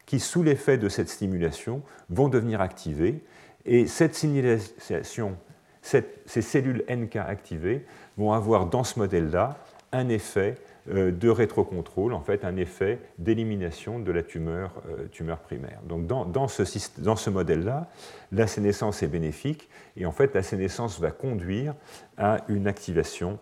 qui, 0.06 0.20
sous 0.20 0.44
l'effet 0.44 0.78
de 0.78 0.90
cette 0.90 1.10
stimulation, 1.10 1.82
vont 2.10 2.30
devenir 2.30 2.62
activées. 2.62 3.24
Et 3.66 3.88
cette 3.88 4.16
signalisation, 4.16 5.38
ces 5.82 6.42
cellules 6.42 6.84
NK 6.90 7.18
activées 7.18 7.86
vont 8.18 8.32
avoir 8.34 8.68
dans 8.68 8.84
ce 8.84 9.00
modèle-là 9.00 9.58
un 9.92 10.10
effet 10.10 10.58
euh, 10.92 11.12
de 11.12 11.30
rétrocontrôle, 11.30 12.14
en 12.14 12.22
fait 12.22 12.46
un 12.46 12.58
effet 12.58 13.00
d'élimination 13.18 14.00
de 14.00 14.12
la 14.12 14.22
tumeur, 14.22 14.72
euh, 14.90 15.36
primaire. 15.44 15.80
Donc 15.88 16.06
dans, 16.06 16.48
ce, 16.48 17.30
modèle-là, 17.30 17.88
la 18.32 18.46
sénescence 18.46 19.02
est 19.02 19.08
bénéfique 19.08 19.68
et 19.98 20.06
en 20.06 20.12
fait 20.12 20.36
la 20.36 20.44
sénescence 20.44 21.00
va 21.00 21.10
conduire 21.10 21.74
à 22.18 22.38
une 22.50 22.68
activation 22.68 23.40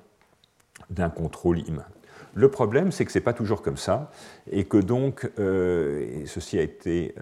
d'un 0.90 1.10
contrôle 1.10 1.60
humain. 1.68 1.86
Le 2.34 2.50
problème, 2.50 2.92
c'est 2.92 3.06
que 3.06 3.12
ce 3.12 3.20
n'est 3.20 3.24
pas 3.24 3.34
toujours 3.34 3.62
comme 3.62 3.78
ça, 3.78 4.10
et 4.50 4.64
que 4.64 4.78
donc, 4.78 5.30
euh, 5.38 6.24
ceci 6.26 6.58
a 6.58 6.64
été 6.64 7.14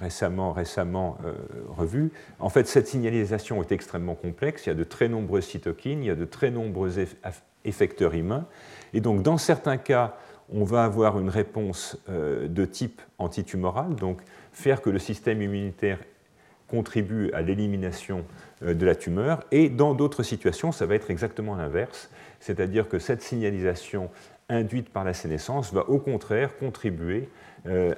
récemment, 0.00 0.52
récemment 0.52 1.18
euh, 1.24 1.34
revu, 1.68 2.12
en 2.38 2.48
fait, 2.48 2.66
cette 2.66 2.86
signalisation 2.86 3.62
est 3.62 3.72
extrêmement 3.72 4.14
complexe, 4.14 4.66
il 4.66 4.70
y 4.70 4.72
a 4.72 4.74
de 4.74 4.84
très 4.84 5.08
nombreuses 5.08 5.46
cytokines, 5.46 6.02
il 6.02 6.06
y 6.06 6.10
a 6.10 6.16
de 6.16 6.24
très 6.24 6.50
nombreux 6.50 6.92
effecteurs 7.64 8.14
humains, 8.14 8.46
et 8.94 9.00
donc 9.00 9.22
dans 9.22 9.38
certains 9.38 9.76
cas, 9.76 10.16
on 10.52 10.64
va 10.64 10.84
avoir 10.84 11.18
une 11.18 11.28
réponse 11.28 11.98
de 12.08 12.64
type 12.64 13.02
antitumoral, 13.18 13.96
donc 13.96 14.20
faire 14.52 14.80
que 14.80 14.90
le 14.90 15.00
système 15.00 15.42
immunitaire 15.42 15.98
contribue 16.68 17.32
à 17.32 17.42
l'élimination 17.42 18.24
de 18.62 18.86
la 18.86 18.94
tumeur, 18.94 19.42
et 19.50 19.68
dans 19.68 19.94
d'autres 19.94 20.22
situations, 20.22 20.70
ça 20.70 20.86
va 20.86 20.94
être 20.94 21.10
exactement 21.10 21.56
l'inverse, 21.56 22.10
c'est-à-dire 22.38 22.88
que 22.88 23.00
cette 23.00 23.22
signalisation 23.22 24.08
induite 24.48 24.90
par 24.90 25.04
la 25.04 25.14
sénescence 25.14 25.72
va 25.72 25.88
au 25.88 25.98
contraire 25.98 26.56
contribuer 26.56 27.22
euh, 27.24 27.45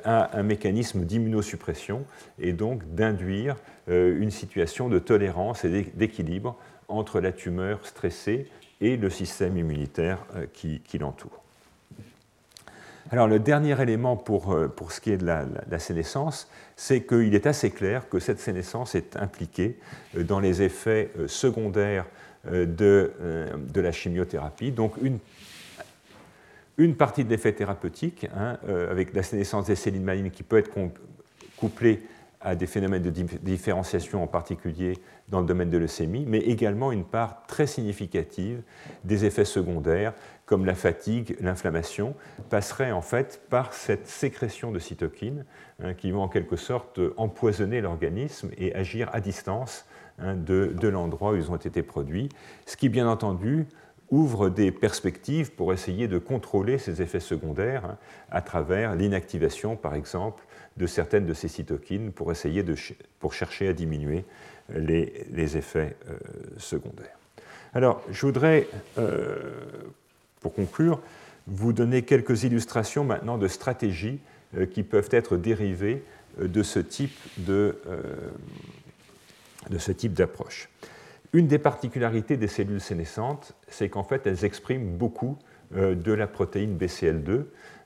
à 0.05 0.39
un 0.39 0.43
mécanisme 0.43 1.05
d'immunosuppression 1.05 2.05
et 2.39 2.53
donc 2.53 2.83
d'induire 2.95 3.57
euh, 3.89 4.19
une 4.21 4.31
situation 4.31 4.89
de 4.89 4.99
tolérance 4.99 5.65
et 5.65 5.91
d'équilibre 5.95 6.57
entre 6.89 7.21
la 7.21 7.33
tumeur 7.33 7.87
stressée 7.87 8.49
et 8.81 8.97
le 8.97 9.11
système 9.11 9.57
immunitaire 9.59 10.19
euh, 10.37 10.47
qui, 10.53 10.99
l'entoure. 10.99 11.43
Alors 13.11 13.27
le 13.27 13.39
dernier 13.39 13.81
élément 13.81 14.17
pour, 14.17 14.55
pour 14.77 14.93
ce 14.93 15.01
qui 15.01 15.11
est 15.11 15.17
de 15.17 15.25
la, 15.25 15.47
la 15.71 15.79
sénescence, 15.79 16.51
c'est 16.77 17.03
qu'il 17.03 17.35
est 17.35 17.47
assez 17.47 17.71
clair 17.71 18.09
que 18.09 18.19
cette 18.19 18.39
sénescence 18.39 18.95
est 18.95 19.17
impliquée 19.17 19.79
dans 20.15 20.41
les 20.41 20.61
effets 20.61 21.11
secondaires 21.27 22.05
euh, 22.53 22.67
de, 22.67 23.13
euh, 23.21 23.49
de, 23.57 23.81
la 23.81 23.91
chimiothérapie. 23.91 24.71
Donc 24.71 24.93
une, 25.03 25.19
une 26.79 26.95
partie 26.95 27.25
de 27.25 27.31
l'effet 27.31 27.53
thérapeutique, 27.53 28.29
hein, 28.37 28.57
euh, 28.69 28.91
avec 28.91 29.13
la 29.13 29.23
sénescence 29.23 29.67
des 29.67 29.75
cellules 29.75 30.01
malignes 30.01 30.31
qui 30.31 30.45
peut 30.45 30.57
être 30.57 30.71
couplée 31.57 32.03
à 32.41 32.55
des 32.55 32.67
phénomènes 32.67 33.03
de 33.03 33.11
différenciation, 33.11 34.23
en 34.23 34.29
particulier 34.29 34.99
dans 35.29 35.41
le 35.41 35.47
domaine 35.47 35.71
de 35.71 35.79
leucémie, 35.79 36.25
mais 36.25 36.39
également 36.39 36.93
une 36.93 37.05
part 37.05 37.43
très 37.49 37.67
significative 37.67 38.63
des 39.03 39.25
effets 39.25 39.45
secondaires, 39.45 40.15
comme 40.47 40.65
la 40.65 40.77
fatigue, 40.77 41.37
l'inflammation, 41.41 42.15
passerait 42.49 42.93
en 42.93 43.03
fait 43.03 43.43
par 43.51 43.73
cette 43.73 44.07
sécrétion 44.07 44.71
de 44.71 44.79
cytokines 44.79 45.45
hein, 45.83 45.95
qui 45.95 46.13
vont 46.13 46.23
en 46.23 46.29
quelque 46.29 46.55
sorte 46.55 47.01
empoisonner 47.17 47.81
l'organisme 47.81 48.51
et 48.57 48.73
agir 48.73 49.11
à 49.13 49.21
distance 49.21 49.85
hein, 50.21 50.37
de, 50.37 50.73
de 50.81 50.89
l'endroit 50.89 51.33
où 51.33 51.37
ils 51.37 51.51
ont 51.51 51.57
été 51.57 51.83
produits, 51.83 52.29
ce 52.67 52.77
qui 52.77 52.89
bien 52.89 53.09
entendu 53.09 53.67
ouvre 54.11 54.49
des 54.49 54.73
perspectives 54.73 55.53
pour 55.53 55.73
essayer 55.73 56.09
de 56.09 56.19
contrôler 56.19 56.79
ces 56.79 57.03
effets 57.03 57.21
secondaires 57.21 57.85
hein, 57.85 57.99
à 58.31 58.41
travers 58.41 58.95
l'inactivation, 58.95 59.77
par 59.77 59.95
exemple, 59.95 60.45
de 60.77 60.87
certaines 60.87 61.27
de 61.27 61.35
ces 61.35 61.49
cytokines 61.49 62.13
pour 62.13 62.31
essayer 62.33 62.63
de 62.63 62.75
pour 63.19 63.35
chercher 63.35 63.69
à 63.69 63.73
diminuer 63.73 64.25
les, 64.75 65.27
les 65.31 65.57
effets 65.57 65.97
euh, 66.09 66.15
secondaires. 66.57 67.19
Alors, 67.75 68.03
je 68.11 68.25
voudrais, 68.25 68.69
euh, 68.97 69.37
pour 70.41 70.55
conclure, 70.55 71.01
vous 71.47 71.73
donner 71.73 72.03
quelques 72.03 72.45
illustrations 72.45 73.05
maintenant 73.05 73.39
de 73.39 73.49
stratégies 73.49 74.21
euh, 74.57 74.67
qui 74.67 74.83
peuvent 74.83 75.09
être 75.11 75.37
dérivées 75.37 76.03
de 76.39 76.63
ce 76.63 76.79
type 76.79 77.19
de, 77.39 77.81
de 79.69 79.79
ce 79.79 79.91
type 79.91 80.13
d'approche. 80.13 80.69
Une 81.33 81.47
des 81.47 81.59
particularités 81.59 82.37
des 82.37 82.49
cellules 82.49 82.81
sénescentes, 82.81 83.55
c'est 83.69 83.89
qu'en 83.89 84.05
fait, 84.05 84.27
elles 84.27 84.45
expriment 84.45 84.97
beaucoup 84.97 85.37
de 85.71 86.13
la 86.13 86.27
protéine 86.27 86.79
BCL2, 86.79 87.45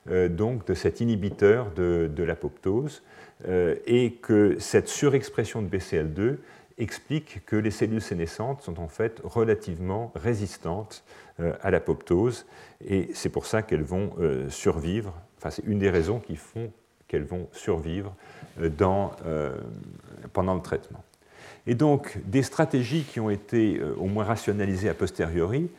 euh, 0.09 0.27
donc 0.27 0.67
de 0.67 0.73
cet 0.73 0.99
inhibiteur 0.99 1.71
de, 1.71 2.23
l'apoptose, 2.23 3.03
euh, 3.47 3.75
et 3.85 4.11
que 4.11 4.59
cette 4.59 4.89
surexpression 4.89 5.61
de 5.61 5.69
BCL2 5.69 6.39
explique 6.77 7.45
que 7.45 7.55
les 7.55 7.71
cellules 7.71 8.01
sénescentes 8.01 8.61
sont 8.63 8.79
en 8.81 8.89
fait 8.89 9.21
relativement 9.23 10.11
résistantes 10.15 11.05
euh, 11.39 11.53
à 11.61 11.71
l'apoptose, 11.71 12.45
et 12.85 13.11
c'est 13.13 13.29
pour 13.29 13.45
ça 13.45 13.61
qu'elles 13.61 13.83
vont 13.83 14.11
survivre, 14.49 15.13
enfin 15.37 15.51
c'est 15.51 15.63
une 15.65 15.79
des 15.79 15.89
raisons 15.89 16.19
qui 16.19 16.35
font 16.35 16.69
qu'elles 17.07 17.23
vont 17.23 17.47
survivre 17.53 18.13
pendant 20.33 20.55
le 20.55 20.61
traitement. 20.61 21.01
Et 21.65 21.75
donc, 21.75 22.19
des 22.25 22.43
stratégies 22.43 23.03
qui 23.03 23.19
ont 23.19 23.29
été 23.29 23.81
au 23.97 24.05
moins 24.05 24.25
rationalisées 24.25 24.89
a 24.89 24.93
posteriori 24.93 25.69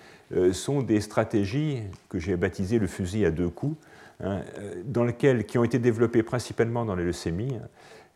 sont 0.53 0.81
des 0.81 1.03
stratégies 1.03 1.83
que 2.09 2.19
j'ai 2.19 2.37
baptisées 2.37 2.79
le 2.79 2.87
fusil 2.87 3.27
à 3.27 3.31
deux 3.31 3.51
coups, 3.51 3.77
Hein, 4.21 4.43
euh, 4.59 4.83
dans 4.85 5.05
lesquels, 5.05 5.45
qui 5.45 5.59
ont 5.59 5.65
été 5.65 5.79
développés 5.79 6.23
principalement 6.23 6.85
dans 6.85 6.95
les 6.95 7.05
leucémies, 7.05 7.59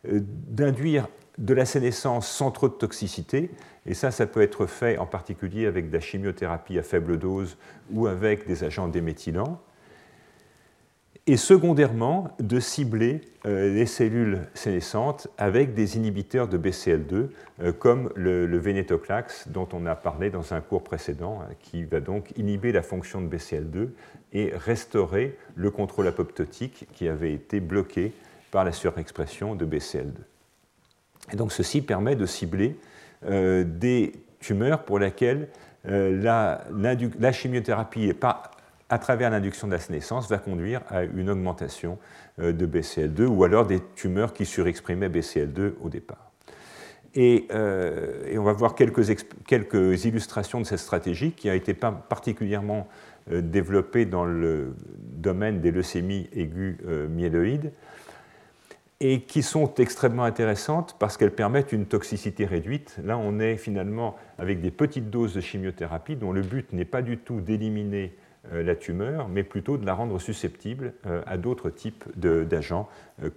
euh, 0.07 0.19
d'induire 0.23 1.07
de 1.37 1.53
la 1.53 1.65
sénescence 1.65 2.27
sans 2.27 2.51
trop 2.51 2.69
de 2.69 2.73
toxicité. 2.73 3.51
Et 3.85 3.93
ça, 3.93 4.11
ça 4.11 4.25
peut 4.25 4.41
être 4.41 4.65
fait 4.65 4.97
en 4.97 5.05
particulier 5.05 5.65
avec 5.65 5.89
de 5.89 5.93
la 5.93 5.99
chimiothérapie 5.99 6.79
à 6.79 6.83
faible 6.83 7.17
dose 7.17 7.57
ou 7.91 8.07
avec 8.07 8.47
des 8.47 8.63
agents 8.63 8.87
déméthylants. 8.87 9.61
Et 11.31 11.37
secondairement, 11.37 12.31
de 12.39 12.59
cibler 12.59 13.21
euh, 13.45 13.71
les 13.71 13.85
cellules 13.85 14.39
sénescentes 14.55 15.27
avec 15.37 15.75
des 15.75 15.95
inhibiteurs 15.95 16.47
de 16.47 16.57
BCL2, 16.57 17.27
comme 17.77 18.09
le, 18.15 18.57
Venetoclax, 18.57 19.47
dont 19.47 19.67
on 19.73 19.85
a 19.85 19.93
parlé 19.93 20.31
dans 20.31 20.55
un 20.55 20.59
cours 20.59 20.83
précédent, 20.83 21.41
hein, 21.43 21.53
qui 21.59 21.83
va 21.83 21.99
donc 21.99 22.35
inhiber 22.35 22.71
la 22.71 22.81
fonction 22.81 23.21
de 23.21 23.27
BCL2 23.27 23.89
et 24.33 24.51
restaurer 24.55 25.37
le 25.53 25.69
contrôle 25.69 26.07
apoptotique 26.07 26.87
qui 26.93 27.07
avait 27.07 27.33
été 27.33 27.59
bloqué 27.59 28.11
par 28.49 28.65
la 28.65 28.71
surexpression 28.71 29.53
de 29.53 29.67
BCL2. 29.67 30.15
Et 31.31 31.35
donc 31.35 31.51
ceci 31.51 31.83
permet 31.83 32.15
de 32.15 32.25
cibler 32.25 32.75
euh, 33.27 33.63
des 33.63 34.13
tumeurs 34.39 34.81
pour 34.81 34.97
lesquelles 34.97 35.49
euh, 35.87 36.19
la, 36.23 37.31
chimiothérapie, 37.31 38.09
à 38.89 38.97
travers 38.97 39.29
l'induction 39.29 39.67
de 39.67 39.73
la 39.73 39.79
sénescence, 39.79 40.29
va 40.29 40.37
conduire 40.37 40.81
à 40.89 41.03
une 41.03 41.29
augmentation 41.29 41.97
euh, 42.39 42.51
de 42.51 42.65
BCL2 42.65 43.25
ou 43.25 43.43
alors 43.43 43.65
des 43.65 43.79
tumeurs 43.95 44.33
qui 44.33 44.45
surexprimaient 44.45 45.09
BCL2 45.09 45.73
au 45.81 45.89
départ. 45.89 46.31
Et, 47.15 47.47
on 47.51 48.43
va 48.43 48.53
voir 48.53 48.75
quelques, 48.75 49.03
quelques, 49.47 50.05
illustrations 50.05 50.61
de 50.61 50.65
cette 50.65 50.79
stratégie 50.79 51.31
qui 51.31 51.49
a 51.49 51.55
été 51.55 51.73
particulièrement 51.73 52.87
euh, 53.31 53.41
développées 53.41 54.05
dans 54.05 54.25
le 54.25 54.75
domaine 54.97 55.59
des 55.61 55.71
leucémies 55.71 56.29
aiguës 56.33 56.77
euh, 56.87 57.07
myéloïdes 57.07 57.71
et 59.01 59.21
qui 59.21 59.43
sont 59.43 59.73
extrêmement 59.75 60.23
intéressantes 60.23 60.95
parce 60.99 61.15
qu'elles 61.15 61.35
permettent 61.35 61.71
une 61.71 61.85
toxicité 61.85 62.45
réduite. 62.45 62.97
Là, 63.03 63.17
on 63.17 63.39
est 63.39 63.57
finalement 63.57 64.15
avec 64.37 64.61
des 64.61 64.71
petites 64.71 65.09
doses 65.09 65.33
de 65.35 65.41
chimiothérapie 65.41 66.15
dont 66.15 66.31
le 66.31 66.41
but 66.41 66.73
n'est 66.73 66.85
pas 66.85 67.01
du 67.01 67.17
tout 67.17 67.39
d'éliminer 67.39 68.13
euh, 68.15 68.18
la 68.51 68.75
tumeur, 68.75 69.27
mais 69.27 69.43
plutôt 69.43 69.77
de 69.77 69.85
la 69.85 69.93
rendre 69.93 70.19
susceptible 70.19 70.93
à 71.25 71.37
d'autres 71.37 71.69
types 71.69 72.05
d'agents 72.15 72.87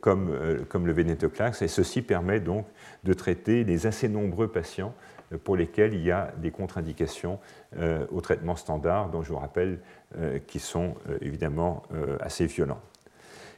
comme, 0.01 0.31
comme 0.69 0.87
le 0.87 0.93
venetoclax. 0.93 1.61
Et 1.63 1.69
ceci 1.69 2.03
permet 2.03 2.41
donc 2.41 2.67
de 3.05 3.13
traiter 3.13 3.65
les 3.65 3.87
assez 3.87 4.09
nombreux 4.09 4.49
patients 4.49 4.95
pour 5.39 5.57
lesquels 5.57 5.95
il 5.95 6.03
y 6.03 6.11
a 6.11 6.33
des 6.39 6.51
contre-indications 6.51 7.39
euh, 7.77 8.07
au 8.11 8.21
traitement 8.21 8.57
standard, 8.57 9.11
dont 9.11 9.23
je 9.23 9.31
vous 9.31 9.39
rappelle 9.39 9.79
euh, 10.19 10.39
qui 10.47 10.59
sont 10.59 10.95
euh, 11.09 11.19
évidemment 11.21 11.83
assez 12.21 12.47
violents. 12.47 12.81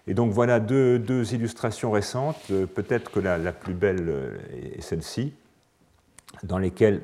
Et 0.06 0.14
donc 0.14 0.32
voilà 0.32 0.60
deux, 0.60 1.34
illustrations 1.34 1.90
récentes. 1.90 2.52
Peut-être 2.74 3.10
que 3.10 3.20
la, 3.20 3.52
plus 3.52 3.72
belle 3.72 4.38
est 4.76 4.82
celle-ci, 4.82 5.32
dans, 6.42 6.58
laquelle 6.58 7.00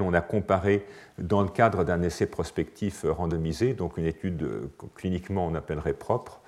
on 0.00 0.12
a 0.12 0.20
comparé, 0.20 0.84
dans 1.18 1.42
le 1.42 1.48
cadre 1.48 1.84
d'un 1.84 2.02
essai 2.02 2.26
prospectif 2.26 3.04
randomisé, 3.08 3.74
donc 3.74 3.96
une 3.96 4.06
étude 4.06 4.46
cliniquement 4.94 5.46
on 5.46 5.54
appellerait 5.54 5.94
propre, 5.94 6.40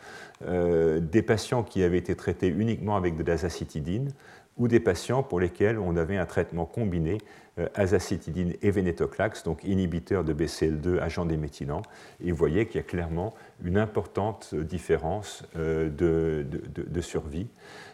des 0.43 1.22
patients 1.22 1.62
qui 1.62 1.82
avaient 1.82 1.99
été 1.99 2.14
traités 2.14 2.49
uniquement 2.49 2.97
avec 2.97 3.16
de 3.16 3.22
l'azacitidine 3.22 4.11
ou 4.57 4.68
des 4.68 4.80
patients 4.80 5.22
pour 5.22 5.41
lesquels 5.41 5.78
on 5.78 5.97
avait 5.97 6.16
un 6.16 6.26
traitement 6.26 6.64
combiné 6.64 7.18
euh, 7.59 7.68
azacitidine 7.74 8.55
et 8.62 8.70
venetoclax, 8.70 9.43
donc 9.43 9.64
inhibiteur 9.64 10.24
de 10.24 10.32
BCL2, 10.32 10.99
agent 11.01 11.24
déméthylant. 11.24 11.82
Et 12.22 12.30
vous 12.30 12.37
voyez 12.37 12.66
qu'il 12.66 12.76
y 12.76 12.84
a 12.84 12.87
clairement 12.87 13.34
une 13.64 13.78
importante 13.78 14.55
différence 14.55 15.43
euh, 15.57 15.89
de, 15.89 17.01
survie, 17.01 17.49
euh, 17.49 17.86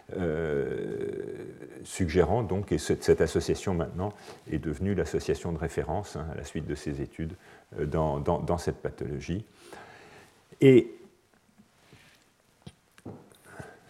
suggérant 1.85 2.43
donc, 2.43 2.67
que 2.67 2.79
cette, 2.79 3.21
association 3.21 3.75
maintenant 3.75 4.13
est 4.51 4.59
devenue 4.59 4.95
l'association 4.95 5.53
de 5.53 5.59
référence 5.59 6.17
hein, 6.17 6.27
à 6.33 6.37
la 6.37 6.45
suite 6.45 6.67
de 6.67 6.75
ces 6.75 7.01
études 7.01 7.35
dans, 7.79 8.21
dans 8.21 8.59
cette 8.59 8.83
pathologie. 8.83 9.45
Et 10.61 10.95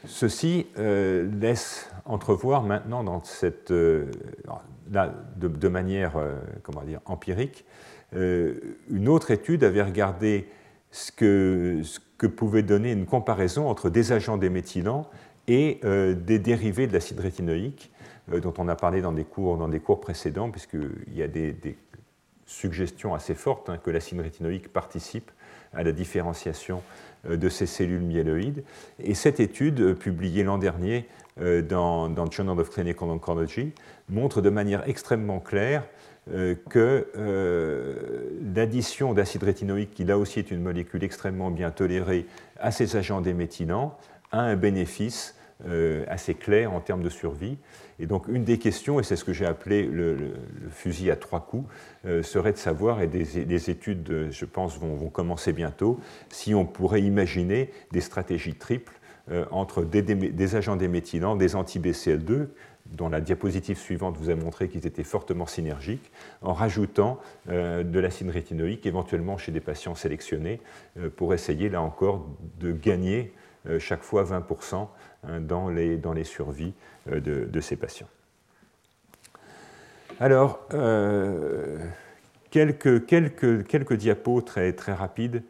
Ceci 0.07 0.67
euh, 0.79 1.29
laisse 1.41 1.89
entrevoir 2.05 2.63
maintenant 2.63 3.05
dans 3.05 3.23
cette, 3.23 3.71
euh, 3.71 4.07
de, 4.89 5.69
manière 5.69 6.17
euh, 6.17 6.35
comment 6.63 6.83
dire, 6.83 7.01
empirique, 7.07 7.65
une 8.15 9.09
autre 9.09 9.31
étude 9.31 9.65
avait 9.65 9.83
regardé 9.83 10.47
ce 10.91 11.11
que, 11.11 11.81
ce 11.83 11.99
que, 12.19 12.27
pouvait 12.27 12.63
donner 12.63 12.93
une 12.93 13.07
comparaison 13.07 13.71
entre 13.71 13.89
des 13.89 14.13
agents 14.13 14.37
déméthylants 14.37 15.09
et 15.53 15.81
des 16.15 16.39
dérivés 16.39 16.87
de 16.87 16.93
l'acide 16.93 17.21
rétinoïque, 17.21 17.91
dont 18.29 18.55
on 18.59 18.69
a 18.69 18.77
parlé 18.77 19.03
dans 19.03 19.13
des 19.13 19.25
cours, 19.25 19.59
dans 19.59 19.69
des 19.69 19.81
cours 19.81 20.01
précédents, 20.01 20.51
puisqu'il 20.51 21.15
y 21.15 21.23
a 21.23 21.29
des, 21.29 21.55
suggestions 22.53 23.15
assez 23.15 23.35
fortes 23.35 23.69
hein, 23.69 23.79
que 23.83 23.91
l'acide 23.91 24.21
rétinoïque 24.21 24.73
participe 24.73 25.31
à 25.75 25.83
la 25.83 25.93
différenciation 25.93 26.83
euh, 27.27 27.37
de 27.37 27.49
ces 27.49 27.67
cellules 27.67 28.03
myéloïdes. 28.03 28.63
Et 28.99 29.15
cette 29.15 29.41
étude, 29.41 29.81
euh, 29.81 29.95
publiée 29.95 30.45
l'an 30.45 30.59
dernier 30.59 31.07
euh, 31.41 31.63
dans, 31.63 32.09
dans, 32.09 32.31
Journal 32.31 32.59
of 32.59 32.71
Clinical 32.71 33.09
Oncology, 33.09 33.73
montre 34.09 34.43
de 34.43 34.51
manière 34.51 34.87
extrêmement 34.89 35.41
claire 35.41 35.85
que 36.69 37.09
l'addition 38.55 39.13
d'acide 39.13 39.43
rétinoïque, 39.43 39.93
qui 39.93 40.05
là 40.05 40.19
aussi 40.19 40.39
est 40.39 40.53
une 40.53 40.63
molécule 40.63 41.03
extrêmement 41.03 41.51
bien 41.51 41.73
tolérée, 41.73 42.27
à 42.61 42.71
ces 42.71 42.95
agents 42.95 43.21
déméthylants, 43.21 43.99
a 44.31 44.43
un 44.43 44.55
bénéfice 44.55 45.35
assez 46.09 46.35
clair 46.35 46.73
en 46.73 46.81
termes 46.81 47.03
de 47.03 47.09
survie. 47.09 47.57
Et 48.03 48.07
donc 48.07 48.27
une 48.27 48.43
des 48.43 48.59
questions, 48.59 48.99
et 48.99 49.05
c'est 49.05 49.15
ce 49.15 49.25
que 49.25 49.33
j'ai 49.33 49.47
appelé 49.47 49.85
le, 49.85 50.33
fusil 50.71 51.11
à 51.13 51.17
trois 51.17 51.41
coups, 51.41 51.69
euh, 52.05 52.25
serait 52.25 52.53
de 52.53 52.59
savoir, 52.59 53.01
et 53.01 53.07
des, 53.07 53.71
études, 53.71 54.29
je 54.31 54.45
pense, 54.45 54.77
vont, 54.79 55.09
commencer 55.09 55.53
bientôt, 55.53 56.01
si 56.29 56.53
on 56.53 56.65
pourrait 56.65 57.03
imaginer 57.03 57.71
des 57.93 58.01
stratégies 58.01 58.55
triples 58.55 58.93
euh, 59.31 59.45
entre 59.53 59.85
des, 59.85 60.57
agents 60.57 60.75
déméthylants, 60.75 61.37
des 61.37 61.55
anti-BCL2, 61.55 62.49
dont 62.87 63.09
la 63.09 63.21
diapositive 63.21 63.79
suivante 63.79 64.17
vous 64.19 64.31
a 64.31 64.35
montré 64.35 64.69
qu'ils 64.69 64.85
étaient 64.85 65.05
fortement 65.05 65.47
synergiques, 65.47 66.11
en 66.41 66.55
rajoutant 66.55 67.21
euh, 67.49 67.85
de 67.85 68.01
l'acide 68.01 68.31
rétinoïque, 68.31 68.85
éventuellement 68.85 69.39
chez 69.39 69.53
des 69.53 69.61
patients 69.61 69.95
sélectionnés, 69.95 70.61
pour 71.17 71.35
essayer, 71.35 71.69
là 71.69 71.83
encore, 71.83 72.27
de 72.59 72.73
gagner 72.73 73.33
chaque 73.79 74.03
fois 74.03 74.25
20% 74.25 74.75
hein, 74.75 74.89
dans, 75.41 75.69
les, 75.69 75.97
dans 75.97 76.13
les 76.13 76.25
survies 76.25 76.75
de, 77.07 77.61
ces 77.61 77.77
patients. 77.77 78.09
Alors, 80.21 80.67
quelques, 82.51 83.07
quelques, 83.07 83.67
quelques 83.67 83.95
diapos 83.95 84.41
très, 84.43 84.73
très 84.73 84.93
rapides 84.93 85.43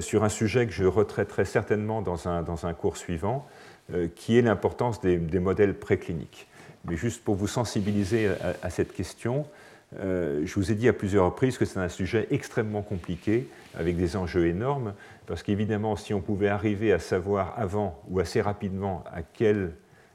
sur 0.00 0.24
un 0.24 0.28
sujet 0.28 0.66
que 0.66 0.72
je 0.72 0.84
retraiterai 0.84 1.44
certainement 1.44 2.02
dans 2.02 2.28
un, 2.28 2.42
dans 2.42 2.66
un 2.66 2.74
cours 2.74 2.96
suivant, 2.96 3.46
qui 4.14 4.38
est 4.38 4.42
l'importance 4.42 5.00
des, 5.00 5.18
modèles 5.18 5.74
précliniques. 5.74 6.48
Mais 6.84 6.96
juste 6.96 7.24
pour 7.24 7.34
vous 7.34 7.48
sensibiliser 7.48 8.28
à 8.62 8.70
cette 8.70 8.92
question, 8.92 9.46
euh, 9.98 10.42
je 10.44 10.54
vous 10.54 10.70
ai 10.70 10.74
dit 10.74 10.88
à 10.88 10.92
plusieurs 10.92 11.26
reprises 11.26 11.58
que 11.58 11.64
c'est 11.64 11.80
un 11.80 11.88
sujet 11.88 12.28
extrêmement 12.30 12.82
compliqué, 12.82 13.48
avec 13.74 13.96
des 13.96 14.16
enjeux 14.16 14.46
énormes, 14.46 14.94
parce 15.26 15.42
qu'évidemment, 15.42 15.96
si 15.96 16.14
on 16.14 16.20
pouvait 16.20 16.48
arriver 16.48 16.92
à 16.92 16.98
savoir 16.98 17.54
avant 17.56 18.00
ou 18.08 18.20
assez 18.20 18.40
rapidement 18.40 19.04
à 19.12 19.22
quel, 19.22 19.72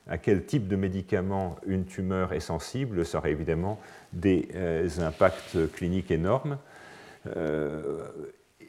à 0.07 0.17
quel 0.17 0.45
type 0.45 0.67
de 0.67 0.75
médicament 0.75 1.57
une 1.65 1.85
tumeur 1.85 2.33
est 2.33 2.39
sensible, 2.39 3.05
ça 3.05 3.17
aurait 3.17 3.31
évidemment 3.31 3.79
des 4.13 4.47
euh, 4.55 4.87
impacts 4.99 5.71
cliniques 5.73 6.11
énormes. 6.11 6.57
Euh, 7.35 8.05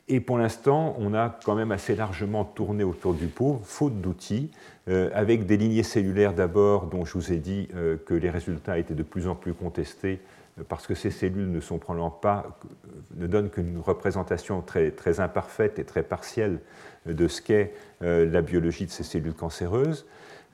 et 0.09 0.21
pour 0.21 0.39
l'instant, 0.39 0.97
on 0.99 1.15
a 1.15 1.37
quand 1.45 1.57
même 1.57 1.73
assez 1.73 1.97
largement 1.97 2.45
tourné 2.45 2.85
autour 2.85 3.15
du 3.15 3.27
pot, 3.27 3.61
faute 3.65 4.01
d'outils, 4.01 4.51
avec 4.87 5.47
des 5.47 5.57
lignées 5.57 5.83
cellulaires 5.83 6.33
d'abord, 6.33 6.87
dont 6.87 7.05
je 7.05 7.15
vous 7.15 7.33
ai 7.33 7.39
dit 7.39 7.69
que 8.07 8.15
les 8.15 8.31
résultats 8.31 8.79
étaient 8.79 8.95
de 8.95 9.03
plus 9.03 9.27
en 9.27 9.35
plus 9.35 9.53
contestés 9.53 10.21
parce 10.69 10.87
que 10.87 10.95
ces 10.95 11.11
cellules 11.11 11.51
ne, 11.51 13.27
donnent 13.27 13.51
qu'une 13.51 13.79
représentation 13.79 14.63
très, 14.63 14.91
très, 14.91 15.21
imparfaite 15.21 15.79
et 15.79 15.85
très 15.85 16.03
partielle 16.03 16.61
de 17.05 17.29
ce 17.29 17.43
qu'est 17.43 17.75
euh, 18.03 18.31
la 18.31 18.41
biologie 18.41 18.87
de 18.87 18.91
ces 18.91 19.03
cellules 19.03 19.35
cancéreuses, 19.35 20.07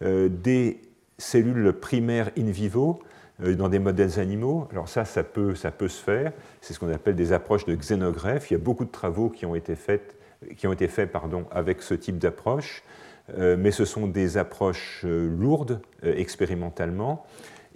euh, 0.03 0.29
des 0.29 0.81
cellules 1.19 1.73
primaires 1.73 2.31
in 2.37 2.51
vivo 2.51 3.01
euh, 3.43 3.55
dans 3.55 3.69
des 3.69 3.79
modèles 3.79 4.19
animaux. 4.19 4.67
Alors 4.73 4.89
ça, 4.89 5.05
ça 5.05 5.23
peut, 5.23 5.55
ça 5.55 5.71
peut 5.71 5.89
se 5.89 6.03
faire. 6.03 6.33
C'est 6.61 6.75
ce 6.75 6.81
qu'on 6.81 6.93
appelle 6.93 7.15
des 7.15 7.33
approches 7.33 7.65
de 7.65 7.75
xénogreffe. 7.77 8.51
Il 8.51 8.55
y 8.55 8.57
a 8.57 8.61
beaucoup 8.61 8.85
de 8.85 8.91
travaux 8.91 9.31
qui 9.31 9.47
ont 9.47 9.55
été 9.55 9.77
faits, 9.77 10.17
qui 10.57 10.67
ont 10.67 10.73
été 10.73 10.89
faits 10.89 11.13
pardon, 11.13 11.47
avec 11.53 11.81
ce 11.81 11.95
type 11.95 12.19
d'approche, 12.19 12.83
mais 13.39 13.71
ce 13.71 13.85
sont 13.85 14.09
des 14.09 14.37
approches 14.37 15.05
lourdes 15.05 15.81
expérimentalement. 16.03 17.25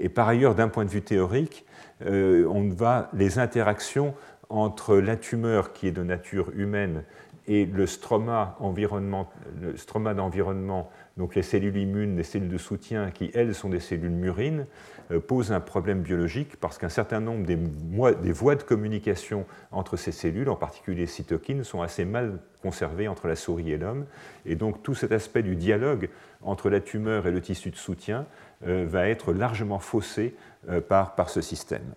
Et 0.00 0.08
par 0.08 0.26
ailleurs, 0.26 0.56
d'un 0.56 0.66
point 0.66 0.84
de 0.84 0.90
vue 0.90 1.02
théorique, 1.02 1.65
euh, 2.04 2.46
on 2.46 2.68
va, 2.68 3.10
les 3.12 3.38
interactions 3.38 4.14
entre 4.48 4.96
la 4.96 5.16
tumeur 5.16 5.72
qui 5.72 5.88
est 5.88 5.92
de 5.92 6.02
nature 6.02 6.50
humaine 6.54 7.04
et 7.48 7.64
le 7.64 7.86
stroma, 7.86 8.56
d'environnement, 8.60 9.30
donc 11.16 11.34
les 11.34 11.42
cellules 11.42 11.76
immunes, 11.76 12.16
les 12.16 12.24
cellules 12.24 12.48
de 12.48 12.58
soutien, 12.58 13.10
qui 13.10 13.30
elles 13.34 13.54
sont 13.54 13.68
des 13.68 13.80
cellules 13.80 14.10
murines, 14.10 14.66
euh, 15.12 15.20
posent 15.20 15.52
un 15.52 15.60
problème 15.60 16.00
biologique 16.02 16.56
parce 16.56 16.76
qu'un 16.78 16.88
certain 16.88 17.20
nombre 17.20 17.46
des, 17.46 17.56
voies 18.32 18.56
de 18.56 18.62
communication 18.62 19.46
entre 19.70 19.96
ces 19.96 20.10
cellules, 20.10 20.48
en 20.48 20.56
particulier 20.56 21.02
les 21.02 21.06
cytokines, 21.06 21.62
sont 21.62 21.82
assez 21.82 22.04
mal 22.04 22.40
conservées 22.62 23.06
entre 23.06 23.28
la 23.28 23.36
souris 23.36 23.70
et 23.70 23.78
l'homme. 23.78 24.06
Et 24.44 24.56
donc 24.56 24.82
tout 24.82 24.94
cet 24.94 25.12
aspect 25.12 25.44
du 25.44 25.54
dialogue 25.54 26.08
entre 26.42 26.68
la 26.68 26.80
tumeur 26.80 27.28
et 27.28 27.30
le 27.30 27.40
tissu 27.40 27.70
de 27.70 27.76
soutien 27.76 28.26
euh, 28.66 28.84
va 28.88 29.08
être 29.08 29.32
largement 29.32 29.78
faussé 29.78 30.34
par, 30.88 31.14
par 31.14 31.30
ce 31.30 31.40
système. 31.40 31.94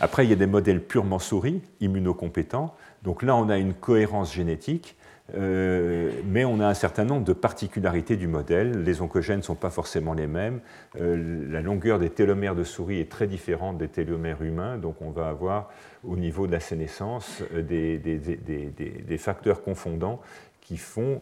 Après, 0.00 0.24
il 0.24 0.30
y 0.30 0.32
a 0.32 0.36
des 0.36 0.46
modèles 0.46 0.80
purement 0.80 1.18
souris, 1.18 1.60
immunocompétents. 1.80 2.74
Donc 3.02 3.22
là, 3.22 3.36
on 3.36 3.50
a 3.50 3.58
une 3.58 3.74
cohérence 3.74 4.34
génétique, 4.34 4.96
euh, 5.36 6.10
mais 6.24 6.46
on 6.46 6.58
a 6.58 6.66
un 6.66 6.74
certain 6.74 7.04
nombre 7.04 7.24
de 7.24 7.34
particularités 7.34 8.16
du 8.16 8.26
modèle. 8.26 8.82
Les 8.82 9.02
oncogènes 9.02 9.38
ne 9.38 9.44
sont 9.44 9.54
pas 9.54 9.68
forcément 9.68 10.14
les 10.14 10.26
mêmes. 10.26 10.60
Euh, 10.98 11.44
la 11.50 11.60
longueur 11.60 11.98
des 11.98 12.08
télomères 12.08 12.54
de 12.54 12.64
souris 12.64 12.98
est 12.98 13.10
très 13.10 13.26
différente 13.26 13.76
des 13.76 13.88
télomères 13.88 14.42
humains. 14.42 14.78
Donc 14.78 15.02
on 15.02 15.10
va 15.10 15.28
avoir 15.28 15.70
au 16.02 16.16
niveau 16.16 16.46
de 16.46 16.52
la 16.52 16.60
sénescence 16.60 17.42
des, 17.52 19.18
facteurs 19.18 19.62
confondants 19.62 20.20
qui 20.62 20.78
font 20.78 21.20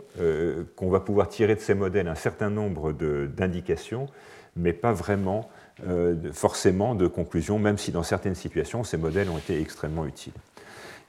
qu'on 0.77 0.89
va 0.89 1.01
pouvoir 1.01 1.29
tirer 1.29 1.57
de 1.57 1.61
ces 1.61 1.75
modèles 1.75 2.07
un 2.07 2.15
certain 2.15 2.51
nombre 2.51 2.93
d'indications, 2.93 4.07
mais 4.57 4.73
pas 4.73 4.93
vraiment 4.93 5.41
euh, 5.41 5.57
forcément 6.32 6.94
de 6.94 7.06
conclusion, 7.06 7.59
même 7.59 7.78
si 7.78 7.92
dans 7.92 8.02
certaines 8.02 8.34
situations, 8.34 8.84
ces 8.84 8.96
modèles 8.96 9.30
ont 9.30 9.38
été 9.38 9.60
extrêmement 9.60 10.06
utiles. 10.06 10.32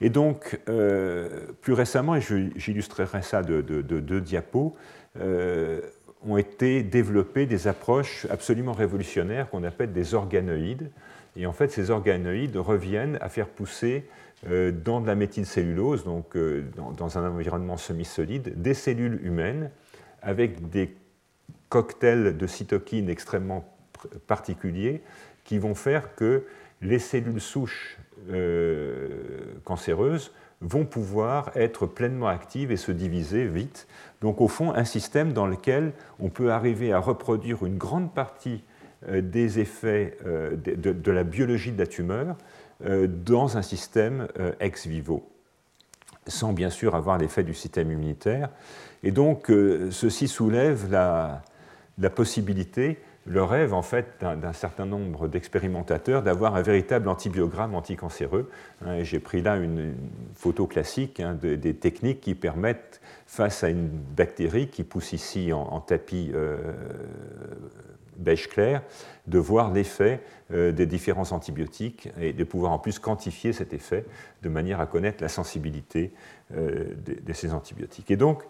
Et 0.01 0.09
donc, 0.09 0.59
euh, 0.69 1.27
plus 1.61 1.73
récemment, 1.73 2.15
et 2.15 2.21
j'illustrerai 2.21 3.21
ça 3.21 3.43
de 3.43 3.61
deux 3.61 4.21
diapos, 4.21 4.75
euh, 5.19 5.81
ont 6.25 6.37
été 6.37 6.83
développées 6.83 7.45
des 7.45 7.67
approches 7.67 8.25
absolument 8.29 8.73
révolutionnaires 8.73 9.49
qu'on 9.49 9.63
appelle 9.63 9.91
des 9.91 10.13
organoïdes. 10.13 10.91
Et 11.35 11.45
en 11.45 11.53
fait, 11.53 11.71
ces 11.71 11.91
organoïdes 11.91 12.57
reviennent 12.57 13.17
à 13.21 13.29
faire 13.29 13.47
pousser 13.47 14.05
dans 14.45 15.01
de 15.01 15.07
la 15.07 15.15
méthylcellulose, 15.15 16.05
donc 16.05 16.37
dans, 16.97 17.17
un 17.17 17.29
environnement 17.29 17.75
semi-solide, 17.75 18.61
des 18.61 18.73
cellules 18.73 19.19
humaines 19.25 19.69
avec 20.21 20.69
des 20.69 20.95
cocktails 21.67 22.37
de 22.37 22.47
cytokines 22.47 23.09
extrêmement 23.09 23.65
particuliers 24.27 25.01
qui 25.43 25.57
vont 25.57 25.75
faire 25.75 26.15
que 26.15 26.45
les 26.81 26.99
cellules 26.99 27.41
souches 27.41 27.97
euh, 28.29 29.07
cancéreuses 29.63 30.31
vont 30.61 30.85
pouvoir 30.85 31.51
être 31.55 31.85
pleinement 31.85 32.27
actives 32.27 32.71
et 32.71 32.77
se 32.77 32.91
diviser 32.91 33.45
vite. 33.45 33.87
Donc 34.21 34.41
au 34.41 34.47
fond, 34.47 34.73
un 34.73 34.83
système 34.83 35.31
dans 35.31 35.47
lequel 35.47 35.93
on 36.19 36.29
peut 36.29 36.51
arriver 36.51 36.91
à 36.91 36.99
reproduire 36.99 37.65
une 37.65 37.77
grande 37.77 38.13
partie 38.13 38.63
euh, 39.07 39.21
des 39.21 39.59
effets 39.59 40.17
euh, 40.25 40.55
de, 40.55 41.11
la 41.11 41.23
biologie 41.23 41.71
de 41.71 41.79
la 41.79 41.87
tumeur 41.87 42.37
dans 42.81 43.57
un 43.57 43.61
système 43.61 44.29
ex 44.61 44.87
vivo, 44.87 45.29
sans 46.27 46.53
bien 46.53 46.69
sûr 46.69 46.95
avoir 46.95 47.17
l'effet 47.17 47.43
du 47.43 47.53
système 47.53 47.91
immunitaire. 47.91 48.51
Et 49.03 49.11
donc 49.11 49.51
ceci 49.91 50.29
soulève 50.29 50.89
la, 50.89 51.41
la 51.97 52.09
possibilité 52.09 52.97
le 53.25 53.43
rêve 53.43 53.73
en 53.73 53.81
fait 53.81 54.07
d'un 54.21 54.53
certain 54.53 54.85
nombre 54.85 55.27
d'expérimentateurs 55.27 56.23
d'avoir 56.23 56.55
un 56.55 56.61
véritable 56.61 57.07
antibiogramme 57.09 57.75
anticancéreux. 57.75 58.49
Hein, 58.83 59.03
j'ai 59.03 59.19
pris 59.19 59.41
là 59.41 59.57
une, 59.57 59.93
photo 60.35 60.67
classique 60.67 61.19
hein, 61.19 61.37
des 61.41 61.75
techniques 61.75 62.21
qui 62.21 62.33
permettent, 62.33 63.01
face 63.27 63.63
à 63.63 63.69
une 63.69 63.87
bactérie 63.87 64.69
qui 64.69 64.83
pousse 64.83 65.13
ici 65.13 65.53
en, 65.53 65.79
tapis 65.81 66.31
euh, 66.33 66.57
beige 68.19 68.47
clair, 68.49 68.81
de 69.27 69.39
voir 69.39 69.71
l'effet 69.71 70.21
euh, 70.51 70.71
des 70.71 70.85
différents 70.85 71.31
antibiotiques 71.31 72.09
et 72.19 72.33
de 72.33 72.43
pouvoir 72.43 72.71
en 72.71 72.79
plus 72.79 72.99
quantifier 72.99 73.53
cet 73.53 73.73
effet 73.73 74.05
de 74.41 74.49
manière 74.49 74.79
à 74.79 74.85
connaître 74.85 75.21
la 75.21 75.29
sensibilité 75.29 76.11
euh, 76.55 76.93
de, 77.05 77.33
ces 77.33 77.53
antibiotiques. 77.53 78.11
Et 78.11 78.17
donc, 78.17 78.43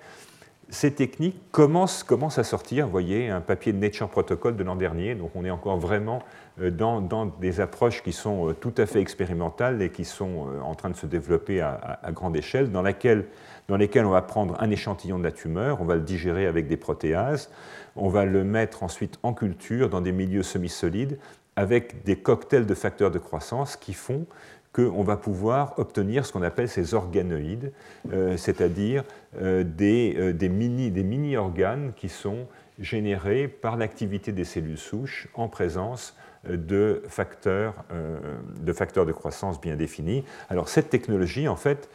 ces 0.72 0.94
techniques 0.94 1.40
commencent, 1.52 2.06
à 2.38 2.44
sortir. 2.44 2.86
Vous 2.86 2.92
voyez, 2.92 3.30
un 3.30 3.42
papier 3.42 3.74
de 3.74 3.78
Nature 3.78 4.10
Protocol 4.10 4.56
de 4.56 4.64
l'an 4.64 4.76
dernier, 4.76 5.16
donc 5.16 5.32
on 5.36 5.44
est 5.44 5.50
encore 5.50 5.78
vraiment 5.78 6.22
euh, 6.62 6.70
dans, 6.70 7.26
des 7.26 7.60
approches 7.60 8.04
qui 8.04 8.14
sont 8.14 8.50
euh, 8.50 8.54
tout 8.54 8.74
à 8.78 8.86
fait 8.86 9.02
expérimentales 9.02 9.82
et 9.82 9.90
qui 9.90 10.06
sont 10.06 10.48
euh, 10.48 10.62
en 10.62 10.76
train 10.76 10.90
de 10.90 10.96
se 10.96 11.06
développer 11.06 11.62
à, 11.62 12.00
grande 12.12 12.38
échelle, 12.38 12.72
dans, 12.72 12.82
lesquelles 12.82 13.26
on 13.70 14.10
va 14.10 14.22
prendre 14.22 14.56
un 14.60 14.70
échantillon 14.70 15.18
de 15.18 15.24
la 15.24 15.32
tumeur, 15.32 15.82
on 15.82 15.86
va 15.86 15.96
le 15.96 16.02
digérer 16.02 16.46
avec 16.46 16.68
des 16.68 16.78
protéases, 16.78 17.50
on 17.96 18.10
va 18.10 18.26
le 18.26 18.44
mettre 18.44 18.84
ensuite 18.84 19.18
en 19.24 19.34
culture 19.34 19.90
dans 19.90 20.02
des 20.02 20.12
milieux 20.12 20.44
semi-solides 20.44 21.18
avec 21.56 22.04
des 22.04 22.16
cocktails 22.16 22.66
de 22.66 22.74
facteurs 22.74 23.12
de 23.12 23.20
croissance 23.20 23.76
qui 23.76 23.94
font 23.94 24.26
qu'on 24.74 25.04
va 25.04 25.18
pouvoir 25.18 25.78
obtenir 25.78 26.26
ce 26.26 26.34
qu'on 26.34 26.44
appelle 26.44 26.70
ces 26.70 26.94
organoïdes, 26.94 27.72
euh, 28.14 28.38
c'est-à-dire 28.38 29.04
euh, 29.42 29.64
euh, 29.82 30.34
des, 30.34 30.50
mini-organes 30.50 31.94
qui 31.96 32.10
sont 32.10 32.48
générés 32.78 33.48
par 33.48 33.78
l'activité 33.78 34.32
des 34.32 34.44
cellules 34.44 34.78
souches 34.78 35.28
en 35.34 35.48
présence 35.48 36.16
de 36.48 37.04
facteurs, 37.10 37.74
de 37.92 39.12
croissance 39.12 39.60
bien 39.60 39.76
définis. 39.76 40.24
Alors 40.50 40.70
cette 40.70 40.90
technologie, 40.90 41.50
en 41.50 41.58
fait, 41.58 41.90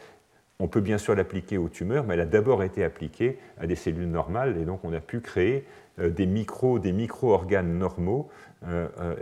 on 0.59 0.67
peut 0.67 0.81
bien 0.81 0.99
sûr 0.99 1.15
l'appliquer 1.15 1.57
aux 1.57 1.69
tumeurs, 1.69 2.05
mais 2.05 2.13
elle 2.13 2.19
a 2.19 2.25
d'abord 2.27 2.61
été 2.61 2.83
appliquée 2.83 3.39
à 3.59 3.65
des 3.65 3.75
cellules 3.75 4.07
normales, 4.07 4.57
et 4.61 4.65
donc 4.65 4.81
on 4.83 4.93
a 4.93 4.99
pu 4.99 5.21
créer 5.21 5.65
des 5.97 6.27
micro-organes 6.27 7.79
normaux 7.79 8.29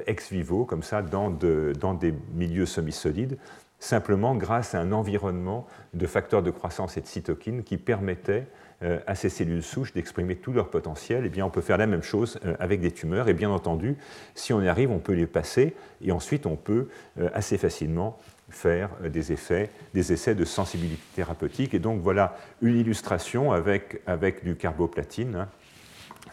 ex 0.07 0.31
vivo, 0.31 0.65
comme 0.65 0.83
ça, 0.83 1.01
dans, 1.01 1.29
des 1.29 2.13
milieux 2.33 2.65
semi-solides, 2.65 3.37
simplement 3.79 4.35
grâce 4.35 4.75
à 4.75 4.79
un 4.79 4.91
environnement 4.91 5.67
de 5.93 6.07
facteurs 6.07 6.41
de 6.41 6.51
croissance 6.51 6.95
et 6.97 7.01
de 7.01 7.07
cytokines 7.07 7.63
qui 7.63 7.77
permettait 7.77 8.47
euh, 8.81 8.99
à 9.07 9.15
ces 9.15 9.29
cellules 9.29 9.63
souches 9.63 9.93
d'exprimer 9.93 10.37
tout 10.37 10.53
leur 10.53 10.69
potentiel, 10.69 11.23
et 11.23 11.27
eh 11.27 11.29
bien 11.29 11.45
on 11.45 11.49
peut 11.49 11.61
faire 11.61 11.77
la 11.77 11.87
même 11.87 12.01
chose 12.01 12.39
avec 12.59 12.79
des 12.79 12.91
tumeurs. 12.91 13.27
Et 13.27 13.33
bien 13.33 13.49
entendu, 13.49 13.97
si 14.35 14.53
on 14.53 14.61
y 14.61 14.67
arrive, 14.67 14.91
on 14.91 14.99
peut 14.99 15.13
les 15.13 15.27
passer 15.27 15.75
et 16.01 16.11
ensuite 16.11 16.45
on 16.45 16.55
peut 16.55 16.87
assez 17.33 17.57
facilement 17.57 18.17
faire 18.49 18.89
des 19.03 19.31
effets, 19.31 19.69
des 19.93 20.13
essais 20.13 20.35
de 20.35 20.45
sensibilité 20.45 21.01
thérapeutique. 21.15 21.73
Et 21.73 21.79
donc 21.79 22.01
voilà 22.01 22.37
une 22.61 22.77
illustration 22.77 23.51
avec, 23.51 24.01
avec 24.05 24.43
du 24.43 24.55
carboplatine, 24.55 25.35
hein, 25.35 25.49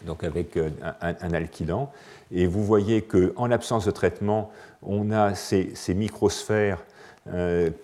donc 0.05 0.23
avec 0.23 0.57
un, 0.57 0.71
un, 1.01 1.33
alkylant. 1.33 1.91
Et 2.31 2.47
vous 2.47 2.63
voyez 2.63 3.01
qu'en 3.01 3.47
l'absence 3.47 3.85
de 3.85 3.91
traitement, 3.91 4.51
on 4.81 5.11
a 5.11 5.35
ces, 5.35 5.73
microsphères 5.93 6.83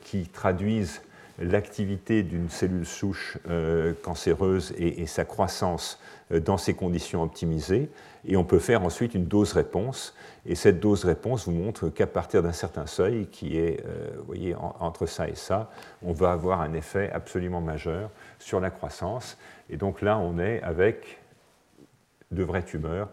qui 0.02 0.28
traduisent 0.28 1.02
l'activité 1.40 2.24
d'une 2.24 2.50
cellule 2.50 2.86
souche 2.86 3.38
euh, 3.50 3.94
cancéreuse 4.02 4.74
et, 4.78 5.06
sa 5.06 5.26
croissance 5.26 6.00
euh, 6.32 6.40
dans 6.40 6.58
ces 6.58 6.74
conditions 6.74 7.22
optimisées. 7.22 7.90
Et 8.26 8.36
on 8.38 8.44
peut 8.44 8.60
faire 8.60 8.84
ensuite 8.84 9.14
une 9.14 9.26
dose-réponse. 9.26 10.16
Et 10.46 10.56
cette 10.56 10.80
dose-réponse 10.80 11.46
vous 11.46 11.54
montre 11.54 11.90
qu'à 11.90 12.08
partir 12.08 12.42
d'un 12.42 12.52
certain 12.52 12.88
seuil, 12.88 13.28
qui 13.28 13.58
est 13.58 13.84
euh, 13.86 14.10
vous 14.18 14.26
voyez, 14.26 14.56
entre 14.56 15.06
ça 15.06 15.30
et 15.30 15.36
ça, 15.36 15.70
on 16.02 16.12
va 16.12 16.32
avoir 16.32 16.62
un 16.62 16.74
effet 16.74 17.12
absolument 17.12 17.62
majeur 17.62 18.10
sur 18.40 18.60
la 18.60 18.72
croissance. 18.72 19.38
Et 19.70 19.78
donc 19.78 20.02
là, 20.02 20.18
on 20.18 20.40
est 20.40 20.62
avec 20.64 21.20
de 22.32 22.44
vraies 22.44 22.64
tumeurs. 22.64 23.10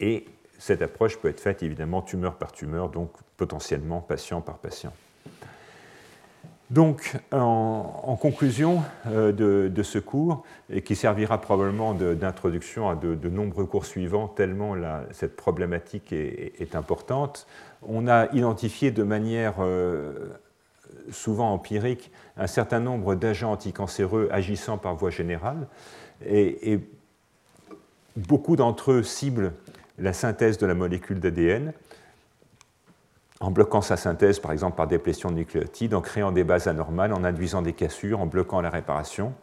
et 0.00 0.26
cette 0.58 0.82
approche 0.82 1.18
peut 1.18 1.28
être 1.28 1.40
faite 1.40 1.62
évidemment 1.62 2.02
tumeur 2.02 2.36
par 2.36 2.52
tumeur, 2.52 2.88
donc 2.88 3.10
potentiellement 3.36 4.00
patient 4.00 4.40
par 4.40 4.58
patient. 4.58 4.92
Donc, 6.70 7.16
en, 7.30 8.16
conclusion 8.20 8.82
euh, 9.06 9.32
de, 9.68 9.82
ce 9.82 9.98
cours, 9.98 10.44
et 10.70 10.80
qui 10.82 10.96
servira 10.96 11.40
probablement 11.40 11.92
d'introduction 11.94 12.88
à 12.88 12.96
de, 12.96 13.28
nombreux 13.28 13.66
cours 13.66 13.84
suivants, 13.84 14.28
tellement 14.28 14.74
cette 15.12 15.36
problématique 15.36 16.12
est, 16.12 16.74
importante, 16.74 17.46
on 17.86 18.08
a 18.08 18.32
identifié 18.32 18.90
de 18.90 19.02
manière 19.02 19.56
euh, 19.60 20.30
souvent 21.10 21.52
empirique 21.52 22.10
un 22.36 22.46
certain 22.46 22.80
nombre 22.80 23.14
d'agents 23.14 23.52
anticancéreux 23.52 24.28
agissant 24.30 24.78
par 24.78 24.94
voie 24.96 25.10
générale, 25.10 25.66
et 26.24 26.80
beaucoup 28.16 28.56
d'entre 28.56 28.92
eux 28.92 29.02
ciblent 29.02 29.52
la 29.98 30.12
synthèse 30.12 30.58
de 30.58 30.66
la 30.66 30.74
molécule 30.74 31.20
d'ADN 31.20 31.72
en 33.40 33.50
bloquant 33.50 33.82
sa 33.82 33.96
synthèse, 33.96 34.38
par 34.38 34.52
exemple 34.52 34.76
par 34.76 34.86
déplétion 34.86 35.30
de 35.30 35.36
nucléotides, 35.36 35.94
en 35.94 36.00
créant 36.00 36.32
des 36.32 36.44
bases 36.44 36.66
anormales, 36.66 37.12
en 37.12 37.24
induisant 37.24 37.62
des 37.62 37.72
cassures, 37.72 38.20
en 38.20 38.26
bloquant 38.26 38.60
la 38.60 38.70
réparation. 38.70 39.34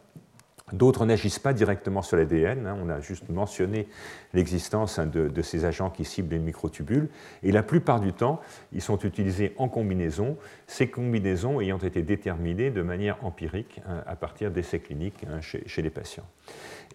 D'autres 0.72 1.06
n'agissent 1.06 1.38
pas 1.38 1.52
directement 1.52 2.02
sur 2.02 2.16
l'ADN. 2.16 2.66
Hein. 2.66 2.78
On 2.82 2.88
a 2.88 3.00
juste 3.00 3.28
mentionné 3.28 3.88
l'existence 4.32 4.98
hein, 4.98 5.06
de, 5.06 5.42
ces 5.42 5.64
agents 5.64 5.90
qui 5.90 6.04
ciblent 6.04 6.34
les 6.34 6.38
microtubules. 6.38 7.08
Et 7.42 7.52
la 7.52 7.62
plupart 7.62 8.00
du 8.00 8.12
temps, 8.12 8.40
ils 8.72 8.80
sont 8.82 8.98
utilisés 8.98 9.54
en 9.58 9.68
combinaison, 9.68 10.36
ces 10.66 10.88
combinaisons 10.88 11.60
ayant 11.60 11.78
été 11.78 12.02
déterminées 12.02 12.70
de 12.70 12.82
manière 12.82 13.24
empirique 13.24 13.80
hein, 13.86 14.02
à 14.06 14.16
partir 14.16 14.50
d'essais 14.50 14.78
cliniques 14.78 15.26
chez, 15.40 15.82
les 15.82 15.90
patients. 15.90 16.26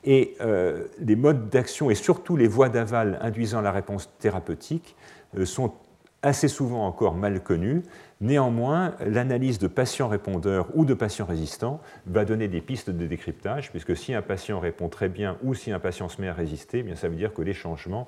Et 0.04 0.36
euh, 0.41 0.86
les 0.99 1.16
modes 1.16 1.49
d'action 1.49 1.90
et 1.90 1.95
surtout 1.95 2.36
les 2.36 2.48
voies 2.48 2.70
d'aval 2.70 3.20
induisant 3.22 3.62
la 3.62 3.72
réponse 3.72 4.10
thérapeutique 4.20 4.95
euh, 5.38 5.45
sont 5.45 5.74
assez 6.22 6.48
souvent 6.48 6.86
encore 6.86 7.16
mal 7.16 7.41
connu. 7.41 7.84
Néanmoins, 8.19 8.95
l'analyse 9.06 9.60
de 9.60 9.68
patients 9.68 10.07
répondeurs 10.07 10.68
ou 10.73 10.85
de 10.85 10.95
patients 10.95 11.26
résistants 11.26 11.80
va 12.07 12.26
donner 12.26 12.48
des 12.48 12.61
pistes 12.61 12.89
de 12.89 13.06
décryptage, 13.06 13.69
puisque 13.69 13.95
si 13.95 14.15
un 14.15 14.23
patient 14.23 14.60
répond 14.60 14.89
très 14.89 15.07
bien 15.07 15.38
ou 15.44 15.53
si 15.53 15.72
un 15.72 15.80
patient 15.80 16.10
se 16.10 16.19
met 16.19 16.27
à 16.27 16.34
résister, 16.34 16.80
eh 16.80 16.84
bien 16.84 16.95
ça 16.95 17.10
veut 17.10 17.15
dire 17.15 17.31
que 17.31 17.44
les 17.44 17.53
changements 17.53 18.07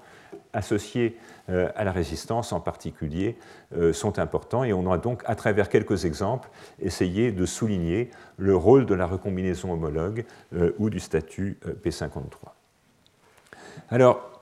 associés 0.52 1.16
euh, 1.50 1.70
à 1.76 1.84
la 1.84 1.92
résistance 1.92 2.54
en 2.54 2.60
particulier 2.60 3.38
euh, 3.78 3.94
sont 3.94 4.18
importants. 4.18 4.64
Et 4.64 4.74
on 4.74 4.92
a 4.92 4.98
donc, 4.98 5.22
à 5.26 5.36
travers 5.36 5.70
quelques 5.70 6.06
exemples, 6.06 6.50
essayé 6.82 7.32
de 7.32 7.46
souligner 7.46 8.10
le 8.38 8.56
rôle 8.56 8.88
de 8.88 8.96
la 8.96 9.06
recombinaison 9.06 9.72
homologue 9.74 10.26
euh, 10.56 10.72
ou 10.80 10.90
du 10.90 11.00
statut 11.00 11.60
P53. 11.84 12.32
Alors, 13.92 14.42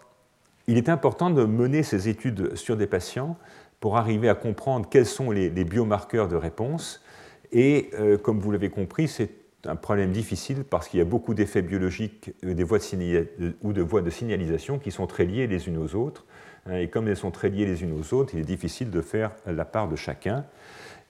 il 0.67 0.77
est 0.77 0.89
important 0.89 1.29
de 1.29 1.45
mener 1.45 1.81
ces 1.81 2.09
études 2.09 2.55
sur 2.55 2.75
des 2.75 2.87
patients 2.87 3.37
pour 3.79 3.97
arriver 3.97 4.29
à 4.29 4.35
comprendre 4.35 4.87
quels 4.89 5.05
sont 5.05 5.31
les, 5.31 5.49
biomarqueurs 5.49 6.27
de 6.27 6.35
réponse. 6.35 7.03
Et 7.51 7.91
euh, 7.93 8.17
comme 8.17 8.39
vous 8.39 8.51
l'avez 8.51 8.69
compris, 8.69 9.07
c'est 9.07 9.29
un 9.65 9.75
problème 9.75 10.11
difficile 10.11 10.63
parce 10.63 10.87
qu'il 10.87 10.99
y 10.99 11.01
a 11.01 11.05
beaucoup 11.05 11.33
d'effets 11.33 11.61
biologiques 11.61 12.31
euh, 12.43 12.53
des 12.53 12.63
voies 12.63 12.79
de 12.79 13.55
ou 13.61 13.73
de 13.73 13.81
voies 13.81 14.01
de 14.01 14.09
signalisation 14.09 14.79
qui 14.79 14.91
sont 14.91 15.07
très 15.07 15.25
liées 15.25 15.47
les 15.47 15.67
unes 15.67 15.77
aux 15.77 15.95
autres. 15.95 16.25
Hein, 16.65 16.77
et 16.77 16.89
comme 16.89 17.07
elles 17.07 17.17
sont 17.17 17.31
très 17.31 17.49
liées 17.49 17.65
les 17.65 17.83
unes 17.83 17.97
aux 17.97 18.13
autres, 18.13 18.33
il 18.33 18.39
est 18.39 18.43
difficile 18.43 18.89
de 18.89 19.01
faire 19.01 19.31
la 19.45 19.65
part 19.65 19.87
de 19.87 19.95
chacun. 19.95 20.45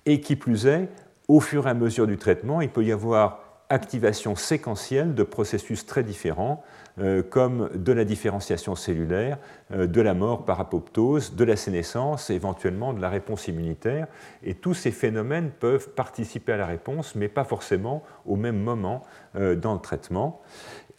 Et 0.06 0.22
qui 0.22 0.36
plus 0.36 0.68
est, 0.68 0.90
au 1.28 1.40
fur 1.40 1.68
et 1.68 1.70
à 1.70 1.74
mesure 1.74 2.08
du 2.08 2.18
traitement, 2.18 2.62
il 2.62 2.70
peut 2.70 2.84
y 2.84 2.92
avoir 2.92 3.64
activation 3.70 4.36
séquentielle 4.36 5.14
de 5.14 5.24
processus 5.24 5.86
très 5.86 6.04
différents 6.04 6.64
euh, 7.00 7.22
comme 7.22 7.70
de 7.76 7.92
la 7.92 8.06
différenciation 8.06 8.74
cellulaire, 8.74 9.38
euh, 9.72 9.86
de 9.86 10.02
la 10.02 10.16
mort 10.16 10.46
par 10.46 10.60
apoptose, 10.60 11.36
de 11.36 11.44
la 11.44 11.56
sénescence, 11.56 12.32
éventuellement 12.32 12.92
de 12.92 13.00
la 13.00 13.10
réponse 13.10 13.48
immunitaire. 13.48 14.08
Et 14.42 14.56
tous 14.56 14.74
ces 14.74 14.90
phénomènes 14.90 15.52
peuvent 15.52 15.90
participer 15.90 16.54
à 16.54 16.58
la 16.58 16.66
réponse, 16.66 17.14
mais 17.14 17.28
pas 17.28 17.44
forcément 17.44 18.02
au 18.26 18.36
même 18.36 18.58
moment 18.58 19.04
euh, 19.36 19.56
dans 19.56 19.76
le 19.76 19.80
traitement. 19.80 20.42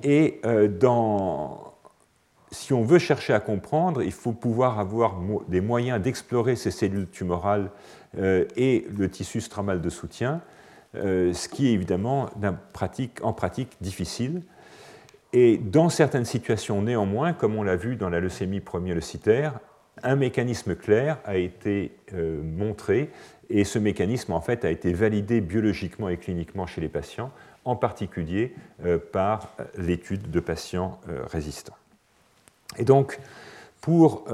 Et 0.04 0.40
si 2.52 2.72
on 2.72 2.82
veut 2.84 3.00
chercher 3.00 3.34
à 3.34 3.40
comprendre, 3.40 4.00
il 4.04 4.12
faut 4.12 4.30
pouvoir 4.30 4.78
avoir 4.78 5.16
des 5.48 5.60
moyens 5.60 6.00
d'explorer 6.00 6.54
ces 6.54 6.70
cellules 6.70 7.08
tumorales 7.08 7.72
et 8.16 8.86
le 8.96 9.10
tissu 9.10 9.40
stramal 9.40 9.80
de 9.80 9.90
soutien, 9.90 10.40
ce 10.94 11.48
qui 11.48 11.66
est 11.66 11.72
évidemment 11.72 12.30
en 13.22 13.32
pratique 13.32 13.76
difficile. 13.80 14.42
Et 15.32 15.58
dans 15.58 15.88
certaines 15.88 16.24
situations, 16.24 16.80
néanmoins, 16.82 17.32
comme 17.32 17.56
on 17.56 17.62
l'a 17.62 17.76
vu 17.76 17.96
dans 17.96 18.08
la 18.08 18.20
leucémie 18.20 18.62
leucitaire, 18.94 19.60
un 20.02 20.16
mécanisme 20.16 20.74
clair 20.74 21.18
a 21.24 21.36
été 21.36 21.92
euh, 22.14 22.40
montré 22.42 23.10
et 23.50 23.64
ce 23.64 23.78
mécanisme 23.78 24.32
en 24.32 24.40
fait 24.40 24.64
a 24.64 24.70
été 24.70 24.92
validé 24.92 25.40
biologiquement 25.40 26.08
et 26.08 26.16
cliniquement 26.16 26.66
chez 26.66 26.80
les 26.80 26.88
patients, 26.88 27.32
en 27.64 27.76
particulier 27.76 28.54
euh, 28.84 28.98
par 28.98 29.54
euh, 29.58 29.64
l'étude 29.76 30.30
de 30.30 30.40
patients 30.40 31.00
résistants. 31.26 31.76
Et 32.76 32.84
donc, 32.84 33.18
pour, 33.80 34.24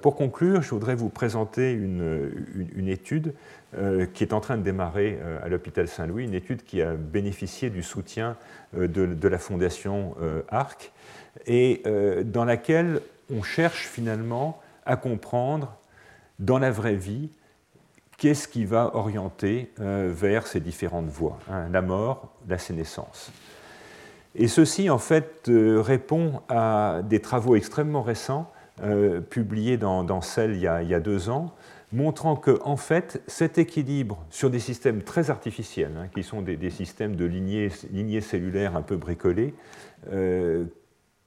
pour, 0.00 0.16
conclure, 0.16 0.62
je 0.62 0.70
voudrais 0.70 0.94
vous 0.94 1.08
présenter 1.08 1.72
une, 1.72 2.88
étude 2.88 3.34
euh, 3.76 4.06
qui 4.06 4.22
est 4.22 4.32
en 4.32 4.40
train 4.40 4.56
de 4.56 4.62
démarrer 4.62 5.18
euh, 5.20 5.38
à 5.42 5.48
l'hôpital 5.48 5.88
Saint-Louis, 5.88 6.24
une 6.24 6.34
étude 6.34 6.62
qui 6.62 6.80
a 6.80 6.92
bénéficié 6.92 7.70
du 7.70 7.82
soutien 7.82 8.36
euh, 8.76 8.86
de, 8.86 9.28
la 9.28 9.38
fondation 9.38 10.14
ARC 10.48 10.92
et 11.46 11.82
dans 12.24 12.44
laquelle 12.44 13.00
on 13.34 13.42
cherche 13.42 13.88
finalement 13.88 14.60
à 14.86 14.96
comprendre 14.96 15.76
dans 16.38 16.58
la 16.58 16.70
vraie 16.70 16.94
vie 16.94 17.30
qu'est-ce 18.18 18.46
qui 18.46 18.64
va 18.64 18.94
orienter 18.94 19.72
vers 19.78 20.46
ces 20.46 20.60
différentes 20.60 21.08
voies, 21.08 21.38
hein, 21.50 21.68
la 21.72 21.82
mort, 21.82 22.32
la 22.48 22.58
sénescence. 22.58 23.32
Et 24.36 24.46
ceci, 24.46 24.90
en 24.90 24.98
fait, 24.98 25.42
répond 25.48 26.42
à 26.48 27.00
des 27.02 27.20
travaux 27.20 27.56
extrêmement 27.56 28.02
récents, 28.02 28.52
publiés 29.30 29.76
dans, 29.76 30.02
dans 30.04 30.20
Cell 30.20 30.52
il 30.52 30.60
y, 30.60 30.66
a, 30.66 31.00
deux 31.00 31.30
ans, 31.30 31.54
montrant 31.92 32.36
que, 32.36 32.58
en 32.64 32.76
fait, 32.76 33.22
cet 33.26 33.58
équilibre 33.58 34.24
sur 34.30 34.50
des 34.50 34.58
systèmes 34.58 35.02
très 35.02 35.30
artificiels, 35.30 35.92
hein, 35.96 36.08
qui 36.12 36.22
sont 36.22 36.42
des, 36.42 36.70
systèmes 36.70 37.16
de 37.16 37.24
lignées, 37.24 38.20
cellulaires 38.20 38.76
un 38.76 38.82
peu 38.82 38.96
bricolés, 38.96 39.54
euh, 40.12 40.64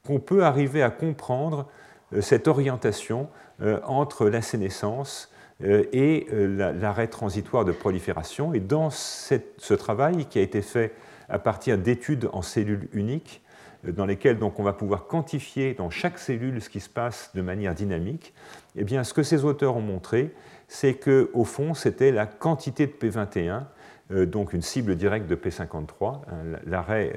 qu'on 0.06 0.19
peut 0.19 0.44
arriver 0.44 0.84
à 0.84 0.90
comprendre 0.90 1.68
euh, 2.14 2.22
cette 2.22 2.48
orientation 2.48 3.30
euh, 3.61 3.80
entre 3.86 4.30
la 4.30 4.41
sénescence 4.41 5.32
et 5.60 6.28
l'arrêt 6.30 7.07
transitoire 7.07 7.65
de 7.65 7.72
prolifération. 7.72 8.53
Et 8.53 8.60
dans 8.60 8.91
ce 8.91 9.74
travail 9.74 10.28
qui 10.28 10.38
a 10.38 10.44
été 10.44 10.61
fait 10.61 10.94
à 11.30 11.40
partir 11.40 11.80
d'études 11.80 12.30
en 12.32 12.44
cellules 12.44 12.88
uniques, 12.94 13.41
dans 13.84 14.06
lesquelles 14.06 14.40
donc, 14.40 14.60
on 14.60 14.64
va 14.64 14.74
pouvoir 14.74 15.08
quantifier 15.08 15.74
dans 15.74 15.90
chaque 15.90 16.20
cellule 16.20 16.62
ce 16.62 16.70
qui 16.70 16.80
se 16.80 16.90
passe 16.90 17.32
de 17.36 17.41
manière 17.41 17.76
dynamique, 17.76 18.34
eh 18.76 18.84
bien, 18.84 19.04
ce 19.04 19.14
que 19.14 19.24
ces 19.24 19.45
auteurs 19.45 19.76
ont 19.78 19.82
montré, 19.82 20.34
c'est 20.68 20.95
qu'au 20.95 21.44
fond, 21.44 21.74
c'était 21.74 22.12
la 22.12 22.26
quantité 22.26 22.88
de 22.88 22.91
P21, 22.91 23.64
euh, 24.12 24.26
donc 24.26 24.54
une 24.54 24.62
cible 24.62 24.95
directe 24.95 25.28
de 25.28 25.36
P53, 25.36 26.16
hein, 26.16 26.58
l'arrêt, 26.66 27.14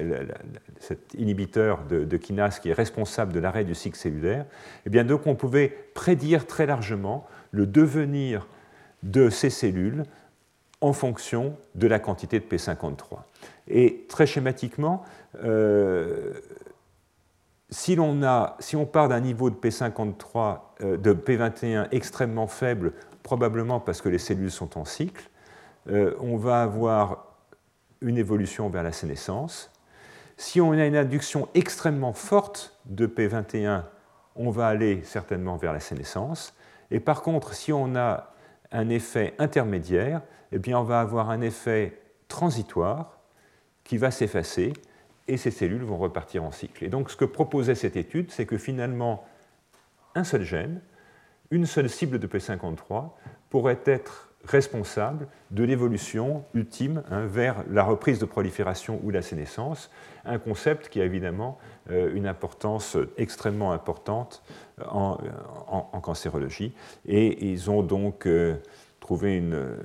cet 0.79 1.13
inhibiteur 1.13 1.83
de, 1.85 2.17
kinase 2.17 2.59
qui 2.59 2.69
est 2.69 2.73
responsable 2.73 3.31
de 3.31 3.39
l'arrêt 3.39 3.63
du 3.63 3.75
cycle 3.75 3.97
cellulaire, 3.97 4.45
eh 4.85 4.89
bien 4.89 5.05
donc 5.05 5.25
on 5.25 5.35
pouvait 5.35 5.73
prédire 5.93 6.47
très 6.47 6.65
largement 6.65 7.25
le 7.51 7.65
devenir 7.65 8.47
de 9.03 9.29
ces 9.29 9.49
cellules 9.49 10.03
en 10.81 10.93
fonction 10.93 11.55
de 11.75 11.87
la 11.87 11.99
quantité 11.99 12.39
de 12.39 12.45
P53. 12.45 13.19
Et 13.67 14.05
très 14.09 14.25
schématiquement, 14.25 15.03
euh, 15.43 16.33
si, 17.71 17.97
on 17.99 18.19
si, 18.59 18.75
part 18.85 19.07
d'un 19.07 19.21
niveau 19.21 19.49
de 19.49 19.55
P53, 19.55 20.59
euh, 20.81 20.97
de 20.97 21.13
P21 21.13 21.87
extrêmement 21.91 22.47
faible 22.47 22.93
probablement 23.23 23.79
parce 23.79 24.01
que 24.01 24.09
les 24.09 24.17
cellules 24.17 24.51
sont 24.51 24.77
en 24.77 24.85
cycle. 24.85 25.29
Euh, 25.89 26.15
on 26.19 26.37
va 26.37 26.63
avoir 26.63 27.25
une 28.01 28.17
évolution 28.17 28.69
vers 28.69 28.83
la 28.83 28.91
sénescence. 28.91 29.71
Si 30.37 30.59
on 30.59 30.71
a 30.71 30.85
une 30.85 30.95
induction 30.95 31.47
extrêmement 31.53 32.13
forte 32.13 32.77
de 32.85 33.07
P21, 33.07 33.83
on 34.35 34.49
va 34.49 34.67
aller 34.67 35.01
certainement 35.03 35.55
vers 35.57 35.71
la 35.71 35.79
sénescence. 35.79 36.53
Et 36.89 36.99
par 36.99 37.21
contre, 37.21 37.53
si 37.53 37.71
on 37.71 37.95
a 37.95 38.33
un 38.71 38.89
effet 38.89 39.33
intermédiaire, 39.39 40.21
eh 40.51 40.59
bien, 40.59 40.79
on 40.79 40.83
va 40.83 40.99
avoir 40.99 41.29
un 41.29 41.41
effet 41.41 42.01
transitoire 42.27 43.19
qui 43.83 43.97
va 43.97 44.11
s'effacer 44.11 44.73
et 45.27 45.37
ces 45.37 45.51
cellules 45.51 45.83
vont 45.83 45.97
repartir 45.97 46.43
en 46.43 46.51
cycle. 46.51 46.83
Et 46.83 46.89
donc, 46.89 47.09
ce 47.09 47.15
que 47.15 47.25
proposait 47.25 47.75
cette 47.75 47.95
étude, 47.95 48.31
c'est 48.31 48.45
que 48.45 48.57
finalement, 48.57 49.25
un 50.15 50.23
seul 50.23 50.43
gène, 50.43 50.81
une 51.51 51.65
seule 51.65 51.89
cible 51.89 52.19
de 52.19 52.27
P53 52.27 53.09
pourrait 53.49 53.79
être 53.85 54.31
responsable 54.45 55.27
de 55.51 55.63
l'évolution 55.63 56.43
ultime 56.53 57.03
hein, 57.11 57.25
vers 57.25 57.63
la 57.69 57.83
reprise 57.83 58.19
de 58.19 58.25
prolifération 58.25 58.99
ou 59.03 59.11
la 59.11 59.21
sénescence, 59.21 59.91
un 60.25 60.39
concept 60.39 60.89
qui 60.89 61.01
a 61.01 61.05
évidemment 61.05 61.59
euh, 61.89 62.11
une 62.13 62.27
importance 62.27 62.97
extrêmement 63.17 63.71
importante 63.71 64.43
en, 64.87 65.17
cancérologie. 66.01 66.73
Et 67.05 67.51
ils 67.51 67.69
ont 67.69 67.83
donc 67.83 68.25
euh, 68.25 68.55
trouvé 68.99 69.37
une 69.37 69.53
euh, 69.53 69.75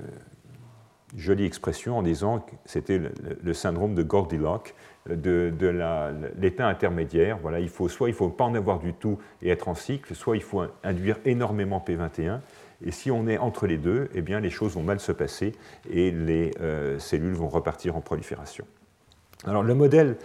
jolie 1.15 1.45
expression 1.45 1.97
en 1.97 2.01
disant 2.01 2.39
que 2.39 2.51
c'était 2.65 2.99
le, 3.43 3.53
syndrome 3.53 3.93
de 3.93 4.03
Goldilocks, 4.03 4.73
de, 5.09 5.53
l'état 6.39 6.67
intermédiaire. 6.67 7.37
Voilà, 7.41 7.59
il 7.59 7.69
faut, 7.69 7.89
soit 7.89 8.09
il 8.09 8.13
ne 8.13 8.17
faut 8.17 8.29
pas 8.29 8.45
en 8.45 8.55
avoir 8.55 8.79
du 8.79 8.93
tout 8.93 9.17
et 9.41 9.49
être 9.49 9.67
en 9.67 9.75
cycle, 9.75 10.15
soit 10.15 10.35
il 10.35 10.43
faut 10.43 10.63
induire 10.83 11.17
énormément 11.25 11.83
P21. 11.85 12.39
Et 12.85 12.91
si 12.91 13.09
on 13.09 13.27
est 13.27 13.37
entre 13.37 13.67
les 13.67 13.77
deux, 13.77 14.09
eh 14.13 14.21
bien, 14.21 14.39
les 14.39 14.49
choses 14.49 14.73
vont 14.73 14.83
mal 14.83 14.99
se 14.99 15.11
passer 15.11 15.53
et 15.89 16.11
les 16.11 16.51
euh, 16.61 16.99
cellules 16.99 17.33
vont 17.33 17.49
repartir 17.49 17.95
en 17.95 18.01
prolifération. 18.01 18.65
Alors 19.45 19.63
le 19.63 19.73
modèle, 19.73 20.17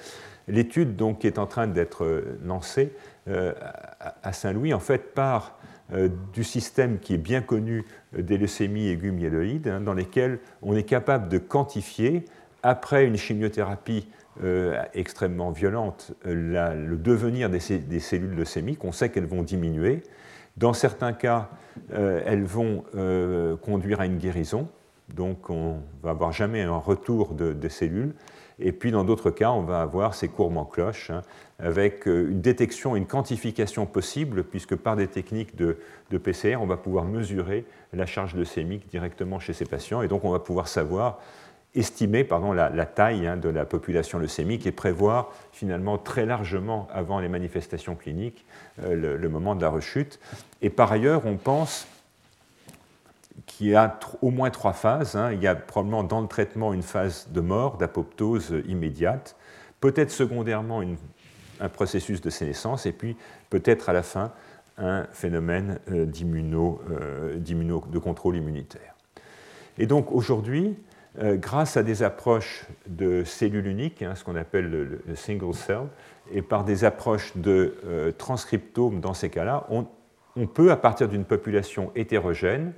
l'étude 0.48 0.96
donc 0.96 1.20
qui 1.20 1.26
est 1.26 1.38
en 1.38 1.46
train 1.46 1.66
d'être 1.66 2.04
euh, 2.04 2.38
lancée 2.44 2.92
euh, 3.28 3.54
à 4.22 4.32
Saint-Louis, 4.32 4.74
en 4.74 4.80
fait, 4.80 5.14
part 5.14 5.58
du 6.32 6.42
système 6.42 6.98
qui 7.00 7.12
est 7.12 7.18
bien 7.18 7.42
connu 7.42 7.84
des 8.16 8.38
leucémies 8.38 8.88
aiguës 8.88 9.12
myéloïdes, 9.12 9.68
hein, 9.68 9.80
dans 9.82 9.92
lesquelles 9.92 10.38
on 10.62 10.74
est 10.74 10.84
capable 10.84 11.28
de 11.28 11.36
quantifier, 11.36 12.24
après 12.62 13.04
une 13.04 13.18
chimiothérapie 13.18 14.08
extrêmement 14.94 15.50
violente, 15.50 16.12
le 16.24 16.96
devenir 16.96 17.50
des, 17.50 17.60
cellules 17.60 18.34
leucémiques. 18.34 18.84
On 18.84 18.92
sait 18.92 19.10
qu'elles 19.10 19.26
vont 19.26 19.42
diminuer. 19.42 20.02
Dans 20.56 20.72
certains 20.74 21.12
cas, 21.12 21.48
euh, 21.94 22.20
elles 22.26 22.44
vont 22.44 22.84
euh, 22.94 23.56
conduire 23.56 24.00
à 24.00 24.06
une 24.06 24.18
guérison, 24.18 24.68
donc 25.14 25.48
on 25.48 25.78
va 26.02 26.10
avoir 26.10 26.32
jamais 26.32 26.62
un 26.62 26.76
retour 26.76 27.34
de, 27.34 27.52
des 27.52 27.70
cellules. 27.70 28.12
Et 28.58 28.72
puis 28.72 28.90
dans 28.90 29.02
d'autres 29.02 29.30
cas, 29.30 29.50
on 29.50 29.62
va 29.62 29.80
avoir 29.80 30.14
ces 30.14 30.28
courbes 30.28 30.58
en 30.58 30.66
cloche, 30.66 31.10
hein, 31.10 31.22
avec 31.58 32.06
euh, 32.06 32.28
une 32.30 32.42
détection, 32.42 32.96
une 32.96 33.06
quantification 33.06 33.86
possible, 33.86 34.44
puisque 34.44 34.76
par 34.76 34.94
des 34.94 35.06
techniques 35.06 35.56
de, 35.56 35.78
de, 36.10 36.18
PCR, 36.18 36.56
on 36.56 36.66
va 36.66 36.76
pouvoir 36.76 37.06
mesurer 37.06 37.64
la 37.94 38.04
charge 38.04 38.34
leucémique 38.34 38.88
directement 38.90 39.38
chez 39.38 39.54
ces 39.54 39.64
patients, 39.64 40.02
et 40.02 40.08
donc 40.08 40.22
on 40.24 40.30
va 40.30 40.38
pouvoir 40.38 40.68
savoir 40.68 41.18
estimer 41.74 42.24
la, 42.52 42.86
taille 42.86 43.26
hein, 43.26 43.36
de 43.36 43.48
la 43.48 43.64
population 43.64 44.18
leucémique 44.18 44.66
et 44.66 44.72
prévoir 44.72 45.30
finalement 45.52 45.96
très 45.96 46.26
largement 46.26 46.86
avant 46.92 47.18
les 47.18 47.28
manifestations 47.28 47.94
cliniques 47.94 48.44
euh, 48.82 49.16
le, 49.16 49.28
moment 49.28 49.54
de 49.54 49.62
la 49.62 49.70
rechute. 49.70 50.20
Et 50.60 50.68
par 50.68 50.92
ailleurs, 50.92 51.24
on 51.24 51.36
pense 51.36 51.86
qu'il 53.46 53.68
y 53.68 53.74
a 53.74 53.98
au 54.20 54.30
moins 54.30 54.50
trois 54.50 54.74
phases. 54.74 55.16
Hein. 55.16 55.32
Il 55.32 55.42
y 55.42 55.46
a 55.46 55.54
probablement 55.54 56.04
dans 56.04 56.20
le 56.20 56.28
traitement 56.28 56.74
une 56.74 56.82
phase 56.82 57.28
de 57.30 57.40
mort, 57.40 57.78
d'apoptose 57.78 58.54
immédiate, 58.66 59.36
peut-être 59.80 60.10
secondairement 60.10 60.82
un 61.60 61.68
processus 61.68 62.20
de 62.20 62.28
sénescence, 62.28 62.84
et 62.84 62.92
puis 62.92 63.16
peut-être 63.48 63.88
à 63.88 63.92
la 63.94 64.02
fin 64.02 64.32
un 64.78 65.04
phénomène 65.12 65.78
euh, 65.90 66.06
euh, 66.06 67.38
de 67.38 67.98
contrôle 67.98 68.36
immunitaire. 68.36 68.94
Et 69.78 69.86
donc 69.86 70.12
aujourd'hui, 70.12 70.76
euh, 71.18 71.36
grâce 71.36 71.76
à 71.76 71.82
des 71.82 72.02
approches 72.02 72.64
de 72.86 73.22
cellules 73.24 73.66
uniques, 73.66 74.00
hein, 74.00 74.14
ce 74.14 74.24
qu'on 74.24 74.36
appelle 74.36 74.70
le, 74.70 75.14
single 75.14 75.54
cell, 75.54 75.82
et 76.32 76.40
par 76.40 76.64
des 76.64 76.84
approches 76.84 77.36
de 77.36 77.74
euh, 77.84 78.12
transcriptome 78.12 79.00
dans 79.00 79.12
ces 79.12 79.28
cas-là, 79.28 79.66
on, 79.68 80.46
peut, 80.46 80.70
à 80.70 80.76
partir 80.76 81.08
d'une 81.08 81.26
population 81.26 81.92
hétérogène, 81.94 82.72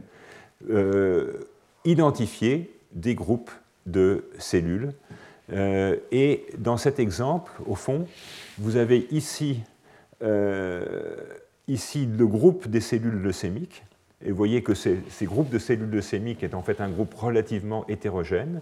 euh, 0.69 1.45
identifier 1.85 2.77
des 2.93 3.15
groupes 3.15 3.53
de 3.87 4.25
cellules. 4.39 4.95
et 5.53 6.47
dans 6.57 6.79
cet 6.79 6.99
exemple, 6.99 7.53
au 7.67 7.75
fond, 7.75 8.07
vous 8.59 8.77
avez 8.77 9.07
ici, 9.11 9.61
ici 11.69 12.07
le 12.07 12.27
groupe 12.27 12.67
des 12.67 12.81
cellules 12.81 13.21
leucémiques, 13.21 13.85
et 14.25 14.31
vous 14.31 14.37
voyez 14.37 14.63
que 14.63 14.75
ces, 14.75 15.03
groupes 15.23 15.51
de 15.51 15.59
cellules 15.59 15.91
leucémiques 15.91 16.43
est 16.43 16.55
en 16.55 16.63
fait 16.63 16.81
un 16.81 16.89
groupe 16.89 17.15
relativement 17.15 17.85
hétérogène. 17.89 18.61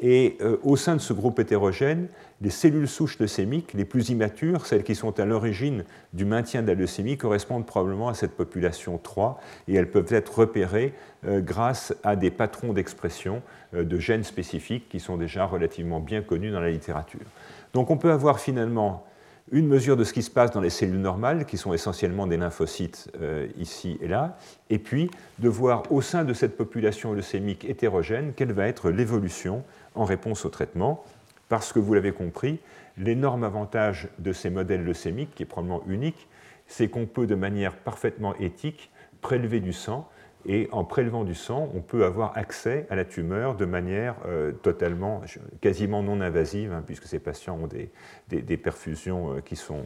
Et 0.00 0.36
euh, 0.42 0.58
au 0.62 0.76
sein 0.76 0.94
de 0.94 1.00
ce 1.00 1.12
groupe 1.12 1.40
hétérogène, 1.40 2.06
les 2.40 2.50
cellules 2.50 2.86
souches 2.86 3.18
leucémiques 3.18 3.74
les 3.74 3.84
plus 3.84 4.10
immatures, 4.10 4.64
celles 4.64 4.84
qui 4.84 4.94
sont 4.94 5.18
à 5.18 5.24
l'origine 5.24 5.84
du 6.12 6.24
maintien 6.24 6.62
de 6.62 6.68
la 6.68 6.74
leucémie, 6.74 7.16
correspondent 7.16 7.66
probablement 7.66 8.08
à 8.08 8.14
cette 8.14 8.36
population 8.36 8.98
3 8.98 9.40
et 9.66 9.74
elles 9.74 9.90
peuvent 9.90 10.12
être 10.12 10.38
repérées 10.38 10.94
euh, 11.26 11.40
grâce 11.40 11.94
à 12.04 12.14
des 12.14 12.30
patrons 12.30 12.72
d'expression 12.72 13.42
euh, 13.74 13.82
de 13.82 13.98
gènes 13.98 14.22
spécifiques 14.22 14.88
qui 14.88 15.00
sont 15.00 15.16
déjà 15.16 15.46
relativement 15.46 15.98
bien 15.98 16.22
connus 16.22 16.52
dans 16.52 16.60
la 16.60 16.70
littérature. 16.70 17.26
Donc 17.72 17.90
on 17.90 17.96
peut 17.96 18.12
avoir 18.12 18.38
finalement 18.38 19.04
une 19.52 19.66
mesure 19.66 19.96
de 19.96 20.04
ce 20.04 20.12
qui 20.12 20.22
se 20.22 20.30
passe 20.30 20.50
dans 20.50 20.60
les 20.60 20.70
cellules 20.70 21.00
normales, 21.00 21.46
qui 21.46 21.56
sont 21.56 21.72
essentiellement 21.72 22.26
des 22.26 22.36
lymphocytes 22.36 23.10
euh, 23.20 23.46
ici 23.56 23.98
et 24.00 24.08
là, 24.08 24.36
et 24.70 24.78
puis 24.78 25.10
de 25.38 25.48
voir 25.48 25.90
au 25.90 26.02
sein 26.02 26.24
de 26.24 26.34
cette 26.34 26.56
population 26.56 27.12
leucémique 27.12 27.64
hétérogène 27.64 28.32
quelle 28.34 28.52
va 28.52 28.66
être 28.66 28.90
l'évolution 28.90 29.64
en 29.94 30.04
réponse 30.04 30.44
au 30.44 30.48
traitement, 30.48 31.04
parce 31.48 31.72
que 31.72 31.78
vous 31.78 31.94
l'avez 31.94 32.12
compris, 32.12 32.58
l'énorme 32.96 33.44
avantage 33.44 34.08
de 34.18 34.32
ces 34.32 34.50
modèles 34.50 34.84
leucémiques, 34.84 35.34
qui 35.34 35.44
est 35.44 35.46
probablement 35.46 35.82
unique, 35.86 36.28
c'est 36.66 36.88
qu'on 36.88 37.06
peut 37.06 37.26
de 37.26 37.34
manière 37.34 37.74
parfaitement 37.76 38.34
éthique 38.36 38.90
prélever 39.20 39.60
du 39.60 39.72
sang 39.72 40.08
et 40.46 40.68
en 40.72 40.84
prélevant 40.84 41.24
du 41.24 41.34
sang, 41.34 41.68
on 41.74 41.80
peut 41.80 42.04
avoir 42.04 42.36
accès 42.36 42.86
à 42.90 42.96
la 42.96 43.04
tumeur 43.04 43.56
de 43.56 43.64
manière 43.64 44.14
euh, 44.26 44.52
totalement, 44.52 45.20
quasiment 45.60 46.02
non 46.02 46.20
invasive, 46.20 46.72
hein, 46.72 46.82
puisque 46.86 47.04
ces 47.04 47.18
patients 47.18 47.58
ont 47.62 47.66
des, 47.66 48.56
perfusions 48.56 49.34
euh, 49.34 49.40
qui 49.40 49.56
sont 49.56 49.84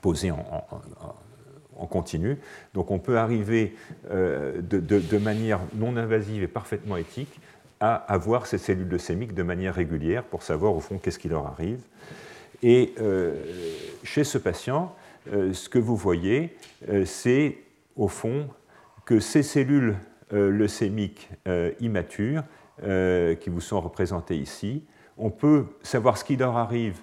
posées 0.00 0.32
en, 0.32 1.86
continu. 1.86 2.38
Donc 2.72 2.90
on 2.90 2.98
peut 2.98 3.18
arriver 3.18 3.74
euh, 4.10 4.60
de, 4.60 5.18
manière 5.18 5.60
non 5.74 5.96
invasive 5.96 6.42
et 6.42 6.48
parfaitement 6.48 6.96
éthique 6.96 7.40
à 7.80 7.94
avoir 7.94 8.46
ces 8.46 8.58
cellules 8.58 8.88
leucémiques 8.88 9.34
de 9.34 9.42
manière 9.42 9.74
régulière 9.74 10.24
pour 10.24 10.42
savoir 10.42 10.74
au 10.74 10.80
fond 10.80 10.98
qu'est-ce 10.98 11.18
qui 11.18 11.28
leur 11.28 11.46
arrive. 11.46 11.80
Et 12.62 12.94
chez 14.04 14.24
ce 14.24 14.38
patient, 14.38 14.94
ce 15.26 15.68
que 15.68 15.78
vous 15.78 15.96
voyez, 15.96 16.56
c'est 17.04 17.58
au 17.96 18.08
fond 18.08 18.48
que 19.04 19.20
ces 19.20 19.42
cellules 19.42 19.96
euh, 20.32 20.50
leucémiques 20.50 21.30
euh, 21.46 21.72
immatures, 21.80 22.42
euh, 22.82 23.34
qui 23.34 23.50
vous 23.50 23.60
sont 23.60 23.80
représentées 23.80 24.36
ici, 24.36 24.84
on 25.16 25.30
peut 25.30 25.66
savoir 25.82 26.18
ce 26.18 26.24
qui 26.24 26.36
leur 26.36 26.56
arrive 26.56 26.98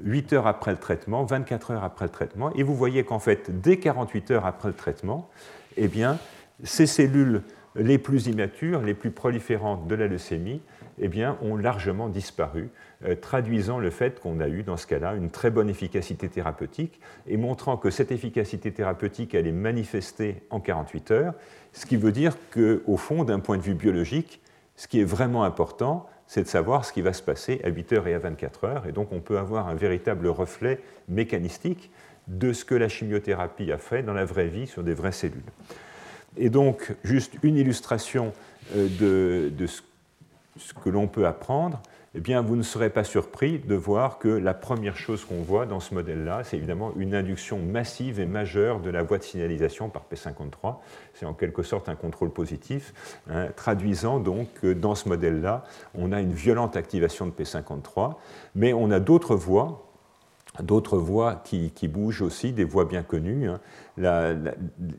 8 0.00 0.32
heures 0.34 0.46
après 0.46 0.70
le 0.70 0.76
traitement, 0.76 1.24
24 1.24 1.72
heures 1.72 1.84
après 1.84 2.04
le 2.04 2.10
traitement, 2.10 2.52
et 2.54 2.62
vous 2.62 2.74
voyez 2.74 3.04
qu'en 3.04 3.18
fait, 3.18 3.60
dès 3.60 3.78
48 3.78 4.30
heures 4.30 4.46
après 4.46 4.68
le 4.68 4.74
traitement, 4.74 5.28
eh 5.76 5.88
bien, 5.88 6.18
ces 6.62 6.86
cellules 6.86 7.42
les 7.78 7.98
plus 7.98 8.26
immatures, 8.26 8.82
les 8.82 8.94
plus 8.94 9.10
proliférantes 9.10 9.86
de 9.86 9.94
la 9.94 10.06
leucémie, 10.06 10.60
eh 11.00 11.08
bien, 11.08 11.38
ont 11.42 11.56
largement 11.56 12.08
disparu, 12.08 12.70
euh, 13.04 13.14
traduisant 13.14 13.78
le 13.78 13.90
fait 13.90 14.20
qu'on 14.20 14.40
a 14.40 14.48
eu 14.48 14.62
dans 14.62 14.76
ce 14.76 14.86
cas-là 14.86 15.14
une 15.14 15.30
très 15.30 15.50
bonne 15.50 15.70
efficacité 15.70 16.28
thérapeutique 16.28 17.00
et 17.26 17.36
montrant 17.36 17.76
que 17.76 17.90
cette 17.90 18.10
efficacité 18.10 18.72
thérapeutique 18.72 19.34
elle 19.34 19.46
est 19.46 19.52
manifestée 19.52 20.42
en 20.50 20.60
48 20.60 21.10
heures, 21.12 21.34
ce 21.72 21.86
qui 21.86 21.96
veut 21.96 22.12
dire 22.12 22.36
qu'au 22.52 22.96
fond, 22.96 23.24
d'un 23.24 23.38
point 23.38 23.56
de 23.56 23.62
vue 23.62 23.74
biologique, 23.74 24.40
ce 24.76 24.88
qui 24.88 25.00
est 25.00 25.04
vraiment 25.04 25.44
important, 25.44 26.06
c'est 26.26 26.42
de 26.42 26.48
savoir 26.48 26.84
ce 26.84 26.92
qui 26.92 27.00
va 27.00 27.12
se 27.12 27.22
passer 27.22 27.60
à 27.64 27.68
8 27.68 27.92
heures 27.94 28.06
et 28.06 28.14
à 28.14 28.18
24 28.18 28.64
heures, 28.64 28.86
et 28.86 28.92
donc 28.92 29.12
on 29.12 29.20
peut 29.20 29.38
avoir 29.38 29.68
un 29.68 29.74
véritable 29.74 30.26
reflet 30.28 30.80
mécanistique 31.08 31.90
de 32.26 32.52
ce 32.52 32.64
que 32.64 32.74
la 32.74 32.88
chimiothérapie 32.88 33.72
a 33.72 33.78
fait 33.78 34.02
dans 34.02 34.12
la 34.12 34.24
vraie 34.24 34.48
vie 34.48 34.66
sur 34.66 34.82
des 34.82 34.94
vraies 34.94 35.12
cellules. 35.12 35.42
Et 36.36 36.50
donc, 36.50 36.94
juste 37.04 37.34
une 37.42 37.56
illustration 37.56 38.32
euh, 38.76 39.50
de, 39.50 39.66
ce, 39.66 39.82
que 40.74 40.90
l'on 40.90 41.06
peut 41.06 41.26
apprendre, 41.26 41.80
eh 42.14 42.34
vous 42.36 42.56
ne 42.56 42.62
serez 42.62 42.90
pas 42.90 43.04
surpris 43.04 43.58
de 43.58 43.74
voir 43.74 44.18
que 44.18 44.28
la 44.28 44.54
première 44.54 44.96
chose 44.96 45.24
qu'on 45.24 45.42
voit 45.42 45.66
dans 45.66 45.78
ce 45.78 45.94
modèle-là, 45.94 46.42
c'est 46.42 46.56
évidemment 46.56 46.92
une 46.96 47.14
induction 47.14 47.58
massive 47.58 48.18
et 48.18 48.26
majeure 48.26 48.80
de 48.80 48.90
la 48.90 49.02
voie 49.02 49.18
de 49.18 49.22
signalisation 49.22 49.88
par 49.88 50.04
P53. 50.10 50.76
C'est 51.14 51.26
en 51.26 51.34
quelque 51.34 51.62
sorte 51.62 51.88
un 51.88 51.94
contrôle 51.94 52.30
positif, 52.30 52.94
hein, 53.30 53.48
traduisant 53.54 54.20
donc 54.20 54.48
que 54.54 54.72
dans 54.72 54.94
ce 54.94 55.08
modèle-là, 55.08 55.64
on 55.94 56.12
a 56.12 56.20
une 56.20 56.32
violente 56.32 56.76
activation 56.76 57.26
de 57.26 57.30
P53, 57.30 58.14
mais 58.54 58.72
on 58.72 58.90
a 58.90 59.00
d'autres 59.00 59.36
voies 59.36 59.87
d'autres 60.62 60.98
voies 60.98 61.42
qui, 61.44 61.88
bougent 61.88 62.22
aussi, 62.22 62.52
des 62.52 62.64
voies 62.64 62.84
bien 62.84 63.02
connues. 63.02 63.48
Hein. 63.48 63.60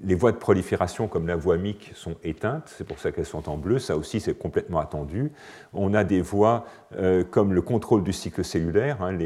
les 0.04 0.16
voies 0.16 0.32
de 0.32 0.38
prolifération 0.38 1.08
comme 1.08 1.28
la 1.28 1.36
voie 1.36 1.58
MIC 1.58 1.92
sont 1.96 2.16
éteintes, 2.24 2.74
c'est 2.78 2.86
pour 2.86 3.00
ça 3.00 3.12
qu'elles 3.12 3.26
sont 3.26 3.50
en 3.50 3.58
bleu, 3.58 3.80
ça 3.80 3.98
aussi 3.98 4.20
c'est 4.20 4.38
complètement 4.38 4.80
attendu. 4.80 5.32
On 5.74 5.94
a 5.94 6.04
des 6.04 6.22
voies 6.22 6.66
euh, 6.98 7.24
comme 7.24 7.54
le 7.54 7.62
contrôle 7.62 8.04
du 8.04 8.14
cycle 8.14 8.44
cellulaire, 8.44 9.02
hein, 9.02 9.18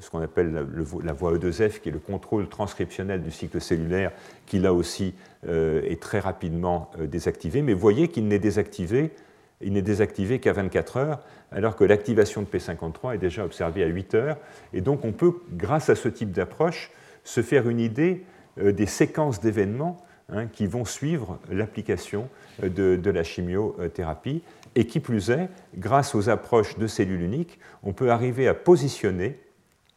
ce 0.00 0.10
qu'on 0.10 0.20
appelle 0.20 0.66
la, 1.02 1.12
voie 1.12 1.32
E2F, 1.34 1.80
qui 1.80 1.88
est 1.88 1.92
le 1.92 1.98
contrôle 1.98 2.48
transcriptionnel 2.48 3.22
du 3.22 3.30
cycle 3.30 3.60
cellulaire, 3.60 4.12
qui 4.46 4.58
là 4.58 4.74
aussi 4.74 5.14
euh, 5.46 5.82
est 5.84 6.00
très 6.00 6.20
rapidement 6.20 6.90
euh, 6.98 7.06
désactivé, 7.06 7.62
mais 7.62 7.74
voyez 7.74 8.08
qu'il 8.08 8.28
n'est 8.28 8.38
désactivé 8.38 9.12
il 9.60 9.72
n'est 9.72 9.82
désactivé 9.82 10.38
qu'à 10.40 10.52
24 10.52 10.96
heures, 10.96 11.20
alors 11.52 11.76
que 11.76 11.84
l'activation 11.84 12.42
de 12.42 12.46
P53 12.46 13.14
est 13.14 13.18
déjà 13.18 13.44
observée 13.44 13.82
à 13.82 13.86
8 13.86 14.14
heures. 14.14 14.36
Et 14.72 14.80
donc 14.80 15.04
on 15.04 15.12
peut, 15.12 15.34
grâce 15.52 15.90
à 15.90 15.94
ce 15.94 16.08
type 16.08 16.32
d'approche, 16.32 16.90
se 17.24 17.42
faire 17.42 17.68
une 17.68 17.80
idée 17.80 18.24
euh, 18.58 18.72
des 18.72 18.86
séquences 18.86 19.40
d'événements 19.40 19.98
hein, 20.30 20.46
qui 20.46 20.66
vont 20.66 20.84
suivre 20.84 21.38
l'application 21.50 22.28
euh, 22.62 22.96
de, 22.96 23.10
la 23.10 23.22
chimiothérapie. 23.22 24.42
Et 24.76 24.86
qui 24.86 25.00
plus 25.00 25.30
est, 25.30 25.48
grâce 25.76 26.14
aux 26.14 26.28
approches 26.28 26.78
de 26.78 26.86
cellules 26.86 27.22
uniques, 27.22 27.58
on 27.82 27.92
peut 27.92 28.12
arriver 28.12 28.46
à 28.46 28.54
positionner 28.54 29.40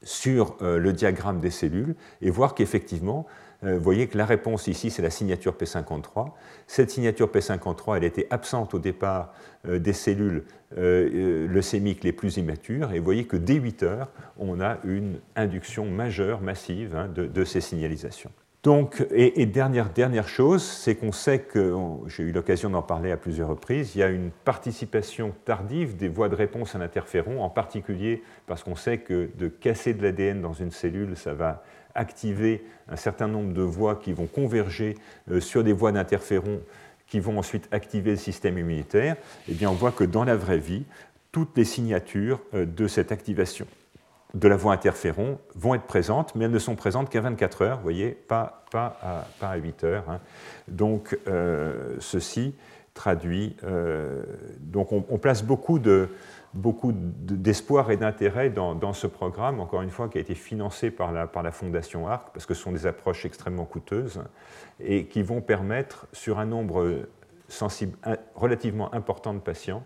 sur 0.02 0.58
euh, 0.62 0.80
le 0.80 0.94
diagramme 0.94 1.40
des 1.40 1.52
cellules 1.52 1.96
et 2.22 2.32
voir 2.32 2.56
qu'effectivement, 2.56 3.28
vous 3.64 3.80
voyez 3.80 4.08
que 4.08 4.18
la 4.18 4.26
réponse 4.26 4.68
ici, 4.68 4.90
c'est 4.90 5.02
la 5.02 5.10
signature 5.10 5.54
P53. 5.54 6.32
Cette 6.68 6.90
signature 6.90 7.30
P53, 7.30 7.98
elle 7.98 8.04
était 8.04 8.28
absente 8.30 8.74
au 8.74 8.80
départ 8.80 9.34
euh, 9.68 9.80
des 9.80 9.94
cellules 9.94 10.44
euh, 10.78 11.48
leucémiques 11.48 12.04
les 12.04 12.12
plus 12.12 12.36
immatures. 12.38 12.92
Et 12.92 13.00
vous 13.00 13.06
voyez 13.06 13.26
que 13.26 13.38
dès 13.38 13.56
8 13.56 13.84
heures, 13.84 14.10
on 14.38 14.60
a 14.60 14.78
une 14.84 15.20
induction 15.36 15.86
majeure, 15.86 16.42
massive 16.42 16.96
hein, 16.96 17.08
de, 17.08 17.44
ces 17.46 17.62
signalisations. 17.62 18.32
Donc, 18.64 19.06
et, 19.12 19.46
dernière, 19.46 19.90
dernière 19.90 20.28
chose, 20.28 20.64
c'est 20.64 20.96
qu'on 20.96 21.12
sait 21.12 21.40
que, 21.40 21.76
j'ai 22.08 22.24
eu 22.24 22.32
l'occasion 22.32 22.70
d'en 22.70 22.82
parler 22.82 23.12
à 23.12 23.18
plusieurs 23.18 23.50
reprises, 23.50 23.96
il 23.96 24.00
y 24.00 24.04
a 24.04 24.10
une 24.10 24.32
participation 24.46 25.34
tardive 25.44 25.98
des 25.98 26.08
voies 26.08 26.30
de 26.30 26.36
réponse 26.36 26.74
à 26.74 26.80
l'interféron, 26.80 27.42
en 27.42 27.50
particulier 27.50 28.24
parce 28.48 28.64
qu'on 28.64 28.76
sait 28.76 29.00
que 29.00 29.30
de 29.38 29.48
casser 29.50 29.94
de 29.94 30.02
l'ADN 30.02 30.42
dans 30.42 30.54
une 30.54 30.72
cellule, 30.72 31.18
ça 31.18 31.34
va 31.34 31.64
activer 31.96 32.66
un 32.88 32.96
certain 32.96 33.28
nombre 33.28 33.54
de 33.54 33.62
voies 33.62 33.96
qui 33.96 34.14
vont 34.14 34.28
converger 34.28 34.96
euh, 35.32 35.40
sur 35.40 35.64
des 35.64 35.74
voies 35.74 35.92
d'interféron 35.92 36.62
qui 37.08 37.20
vont 37.20 37.38
ensuite 37.38 37.68
activer 37.72 38.12
le 38.12 38.18
système 38.18 38.58
immunitaire, 38.58 39.18
eh 39.48 39.54
bien 39.54 39.70
on 39.70 39.74
voit 39.74 39.92
que 39.92 40.04
dans 40.04 40.24
la 40.24 40.36
vraie 40.36 40.58
vie, 40.58 40.86
toutes 41.32 41.56
les 41.58 41.66
signatures 41.66 42.40
euh, 42.54 42.66
de 42.66 42.88
cette 42.88 43.12
activation 43.12 43.68
de 44.34 44.48
la 44.48 44.56
voie 44.56 44.74
interféron 44.74 45.38
vont 45.54 45.76
être 45.76 45.84
présentes, 45.84 46.34
mais 46.34 46.46
elles 46.46 46.52
ne 46.52 46.58
sont 46.58 46.76
présentes 46.76 47.12
qu'à 47.12 47.22
24 47.22 47.62
heures, 47.62 47.78
vous 47.78 47.84
voyez, 47.84 48.10
pas, 48.10 48.66
pas, 48.72 48.98
à, 49.04 49.28
pas 49.40 49.50
à 49.50 49.58
8 49.58 49.84
heures. 49.84 50.10
Hein. 50.10 50.20
Donc 50.68 51.16
euh, 51.28 51.96
ceci 52.00 52.56
traduit, 52.96 53.56
donc 54.60 54.92
on, 54.92 55.18
place 55.18 55.44
beaucoup 55.44 55.80
de, 55.80 56.10
beaucoup 56.54 56.94
d'espoir 56.94 57.92
et 57.92 57.98
d'intérêt 57.98 58.50
dans, 58.50 58.94
ce 58.94 59.08
programme, 59.08 59.60
encore 59.60 59.82
une 59.82 59.90
fois, 59.90 60.08
qui 60.08 60.18
a 60.18 60.22
été 60.22 60.36
financé 60.36 60.92
par 60.92 61.12
la, 61.12 61.28
par 61.28 61.44
la 61.44 61.52
Fondation 61.52 62.08
ARC, 62.08 62.32
parce 62.34 62.46
que 62.46 62.54
ce 62.54 62.62
sont 62.62 62.72
des 62.72 62.86
approches 62.86 63.26
extrêmement 63.26 63.66
coûteuses 63.66 64.22
et 64.80 65.06
qui 65.06 65.24
vont 65.24 65.42
permettre, 65.42 66.08
sur 66.14 66.40
un 66.40 66.46
nombre 66.46 67.08
sensible, 67.48 67.98
relativement 68.36 68.94
important 68.94 69.34
de 69.34 69.40
patients, 69.40 69.84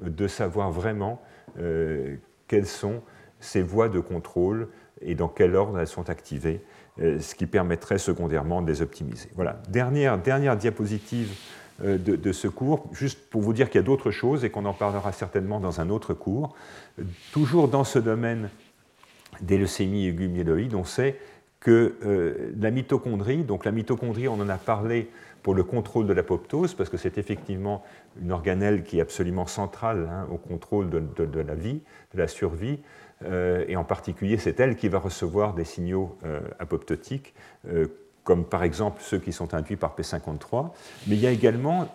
de 0.00 0.26
savoir 0.26 0.70
vraiment 0.70 1.20
euh, 1.58 2.16
quelles 2.48 2.66
sont 2.66 3.02
ces 3.40 3.62
voies 3.62 3.88
de 3.88 4.00
contrôle 4.00 4.68
et 5.00 5.14
dans 5.14 5.28
quel 5.28 5.54
ordre 5.54 5.78
elles 5.78 5.86
sont 5.86 6.08
activées, 6.10 6.62
euh, 7.00 7.18
ce 7.18 7.34
qui 7.34 7.46
permettrait 7.46 7.98
secondairement 7.98 8.62
de 8.62 8.70
les 8.70 8.82
optimiser. 8.82 9.28
Voilà. 9.34 9.60
Dernière, 9.68 10.18
dernière 10.18 10.56
diapositive 10.56 11.36
euh, 11.82 11.98
de, 11.98 12.32
ce 12.32 12.46
cours, 12.46 12.86
juste 12.92 13.18
pour 13.30 13.40
vous 13.40 13.52
dire 13.52 13.68
qu'il 13.68 13.80
y 13.80 13.82
a 13.82 13.86
d'autres 13.86 14.12
choses 14.12 14.44
et 14.44 14.50
qu'on 14.50 14.64
en 14.64 14.72
parlera 14.72 15.10
certainement 15.10 15.58
dans 15.58 15.80
un 15.80 15.90
autre 15.90 16.14
cours. 16.14 16.54
Toujours 17.32 17.66
dans 17.66 17.82
ce 17.82 17.98
domaine 17.98 18.48
des 19.40 19.58
leucémies 19.58 20.06
aiguës 20.06 20.30
myéloïdes, 20.30 20.76
on 20.76 20.84
sait 20.84 21.18
que 21.58 21.96
euh, 22.04 22.52
la 22.60 22.70
mitochondrie, 22.70 23.42
donc 23.42 23.64
la 23.64 23.72
mitochondrie, 23.72 24.28
on 24.28 24.34
en 24.34 24.48
a 24.48 24.56
parlé 24.56 25.10
pour 25.42 25.52
le 25.52 25.64
contrôle 25.64 26.06
de 26.06 26.12
l'apoptose, 26.12 26.74
parce 26.74 26.90
que 26.90 26.96
c'est 26.96 27.18
effectivement 27.18 27.82
une 28.22 28.30
organelle 28.30 28.84
qui 28.84 28.98
est 28.98 29.02
absolument 29.02 29.46
centrale 29.46 30.08
hein, 30.12 30.28
au 30.30 30.36
contrôle 30.36 30.90
de, 30.90 31.40
la 31.40 31.54
vie, 31.56 31.80
de 32.14 32.18
la 32.18 32.28
survie, 32.28 32.78
euh, 33.24 33.64
et 33.66 33.74
en 33.74 33.84
particulier 33.84 34.36
c'est 34.36 34.60
elle 34.60 34.76
qui 34.76 34.88
va 34.88 35.00
recevoir 35.00 35.54
des 35.54 35.64
signaux 35.64 36.16
apoptotiques 36.60 37.34
comme 38.24 38.44
par 38.44 38.64
exemple 38.64 39.00
ceux 39.02 39.18
qui 39.18 39.32
sont 39.32 39.54
induits 39.54 39.76
par 39.76 39.94
P53, 39.96 40.70
mais 41.06 41.16
il 41.16 41.20
y 41.20 41.26
a 41.26 41.30
également, 41.30 41.88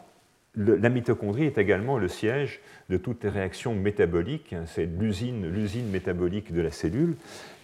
la 0.55 0.89
mitochondrie 0.89 1.45
est 1.45 1.57
également 1.57 1.97
le 1.97 2.07
siège 2.07 2.61
de 2.89 2.97
toutes 2.97 3.23
les 3.23 3.29
réactions 3.29 3.75
métaboliques, 3.75 4.53
hein, 4.53 4.63
c'est 4.65 4.85
l'usine, 4.85 5.47
l'usine 5.47 5.89
métabolique 5.89 6.53
de 6.53 6.61
la 6.61 6.71
cellule, 6.71 7.15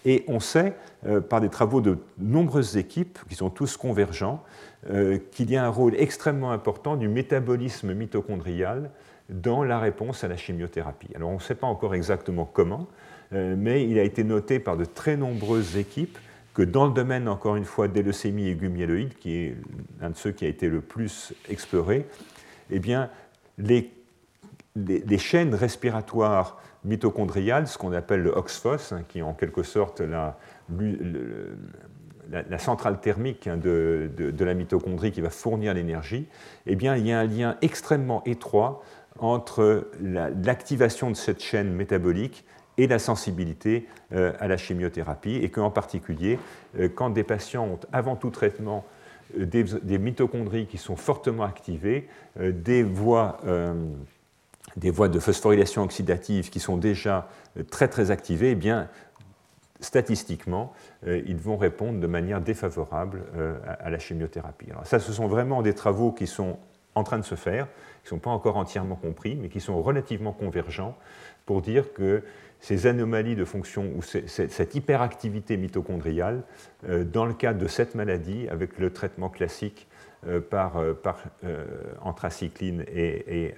et 0.06 0.24
on 0.28 0.40
sait, 0.40 0.74
euh, 1.08 1.20
par 1.20 1.42
des 1.42 1.50
travaux 1.50 1.82
de 1.82 1.98
nombreuses 2.20 2.78
équipes, 2.78 3.20
qui 3.28 3.36
sont 3.36 3.50
tous 3.50 3.78
convergents, 3.78 4.44
euh, 4.90 5.18
qu'il 5.32 5.50
y 5.50 5.58
a 5.58 5.66
un 5.66 5.70
rôle 5.70 5.96
extrêmement 5.96 6.52
important 6.52 6.96
du 6.96 7.08
métabolisme 7.08 7.94
mitochondrial 7.94 8.92
dans 9.30 9.64
la 9.64 9.80
réponse 9.80 10.24
à 10.24 10.28
la 10.28 10.38
chimiothérapie. 10.38 11.10
Alors 11.16 11.30
on 11.30 11.36
ne 11.36 11.40
sait 11.40 11.56
pas 11.56 11.68
encore 11.68 11.96
exactement 11.96 12.46
comment, 12.46 12.88
euh, 13.34 13.56
mais 13.58 13.88
il 13.88 13.98
a 13.98 14.04
été 14.04 14.24
noté 14.24 14.60
par 14.60 14.78
de 14.78 14.86
très 14.86 15.18
nombreuses 15.18 15.78
équipes 15.78 16.18
que 16.56 16.64
dans 16.64 16.88
le 16.88 16.94
domaine, 16.94 17.28
encore 17.28 17.58
une 17.58 17.66
fois, 17.66 17.88
des 17.90 18.02
leucémies 18.02 18.48
aiguës 18.48 18.72
myéloïdes, 18.72 19.14
qui 19.16 19.36
est 19.36 19.58
un 20.02 20.10
de 20.10 20.16
ceux 20.16 20.32
qui 20.32 20.46
a 20.46 20.48
été 20.48 20.70
le 20.70 20.82
plus 20.82 21.34
exploré, 21.50 22.08
eh 22.72 22.80
bien, 22.80 23.10
les, 23.58 23.92
les, 24.76 25.18
chaînes 25.18 25.54
respiratoires 25.54 26.58
mitochondriales, 26.86 27.68
ce 27.68 27.78
qu'on 27.78 27.92
appelle 27.92 28.22
le 28.22 28.32
OXPHOS, 28.32 28.94
hein, 28.94 29.04
qui 29.08 29.20
est 29.20 29.22
en 29.22 29.34
quelque 29.34 29.64
sorte 29.64 30.00
la, 30.02 30.38
centrale 32.58 33.02
thermique 33.02 33.48
hein, 33.48 33.58
de, 33.58 34.10
de, 34.16 34.46
la 34.46 34.54
mitochondrie 34.54 35.12
qui 35.12 35.20
va 35.20 35.30
fournir 35.30 35.74
l'énergie, 35.74 36.26
eh 36.68 36.78
bien, 36.78 36.96
il 36.96 37.06
y 37.06 37.12
a 37.12 37.20
un 37.20 37.26
lien 37.26 37.58
extrêmement 37.62 38.24
étroit 38.24 38.82
entre 39.20 39.90
l'activation 40.02 41.12
de 41.12 41.16
cette 41.16 41.42
chaîne 41.42 41.74
métabolique 41.74 42.46
et 42.78 42.88
la 42.88 43.00
sensibilité 43.00 43.88
euh, 44.14 44.34
à 44.40 44.48
la 44.48 44.58
chimiothérapie, 44.58 45.36
et 45.36 45.50
qu'en 45.50 45.72
particulier, 45.72 46.40
euh, 46.78 46.90
quand 46.94 47.10
des 47.10 47.24
patients 47.24 47.66
ont 47.66 47.80
avant 47.92 48.16
tout 48.16 48.30
traitement 48.30 48.86
euh, 49.40 49.46
des, 49.46 49.98
mitochondries 49.98 50.68
qui 50.68 50.78
sont 50.78 50.96
fortement 50.96 51.44
activées, 51.44 52.08
des 52.38 52.84
voies, 52.84 53.40
des 54.76 54.92
voies 54.92 55.08
de 55.08 55.20
phosphorylation 55.20 55.84
oxydative 55.84 56.50
qui 56.50 56.60
sont 56.60 56.78
déjà 56.78 57.30
très 57.72 57.88
très 57.88 58.12
activées, 58.12 58.52
eh 58.52 58.56
bien, 58.56 58.90
statistiquement, 59.80 60.74
ils 61.08 61.38
vont 61.38 61.58
répondre 61.58 62.00
de 62.00 62.08
manière 62.08 62.42
défavorable 62.42 63.24
à, 63.66 63.90
la 63.90 64.00
chimiothérapie. 64.00 64.70
Alors 64.72 64.86
ça, 64.86 65.00
ce 65.00 65.12
sont 65.12 65.28
vraiment 65.28 65.62
des 65.62 65.74
travaux 65.74 66.12
qui 66.12 66.28
sont 66.28 66.60
en 66.94 67.04
train 67.04 67.18
de 67.18 67.26
se 67.26 67.36
faire, 67.36 67.68
qui 68.04 68.08
ne 68.08 68.10
sont 68.10 68.20
pas 68.20 68.32
encore 68.32 68.58
entièrement 68.58 68.96
compris, 68.96 69.36
mais 69.36 69.50
qui 69.50 69.60
sont 69.60 69.82
relativement 69.82 70.34
convergents 70.34 70.96
pour 71.46 71.62
dire 71.62 71.94
que 71.94 72.24
ces 72.66 72.88
anomalies 72.88 73.36
de 73.36 73.46
fonction 73.46 73.92
ou 73.96 74.02
cette 74.02 74.74
hyperactivité 74.74 75.56
mitochondriale, 75.56 76.42
euh, 76.90 77.04
dans 77.04 77.28
le 77.28 77.36
cadre 77.36 77.60
de 77.60 77.68
cette 77.68 77.94
maladie, 77.94 78.48
avec 78.50 78.80
le 78.80 78.90
traitement 78.92 79.30
classique 79.30 79.88
euh, 80.26 80.40
par, 80.42 80.80
euh, 80.80 80.96
anthracycline 82.02 82.84
et, 82.88 83.50
et, 83.50 83.56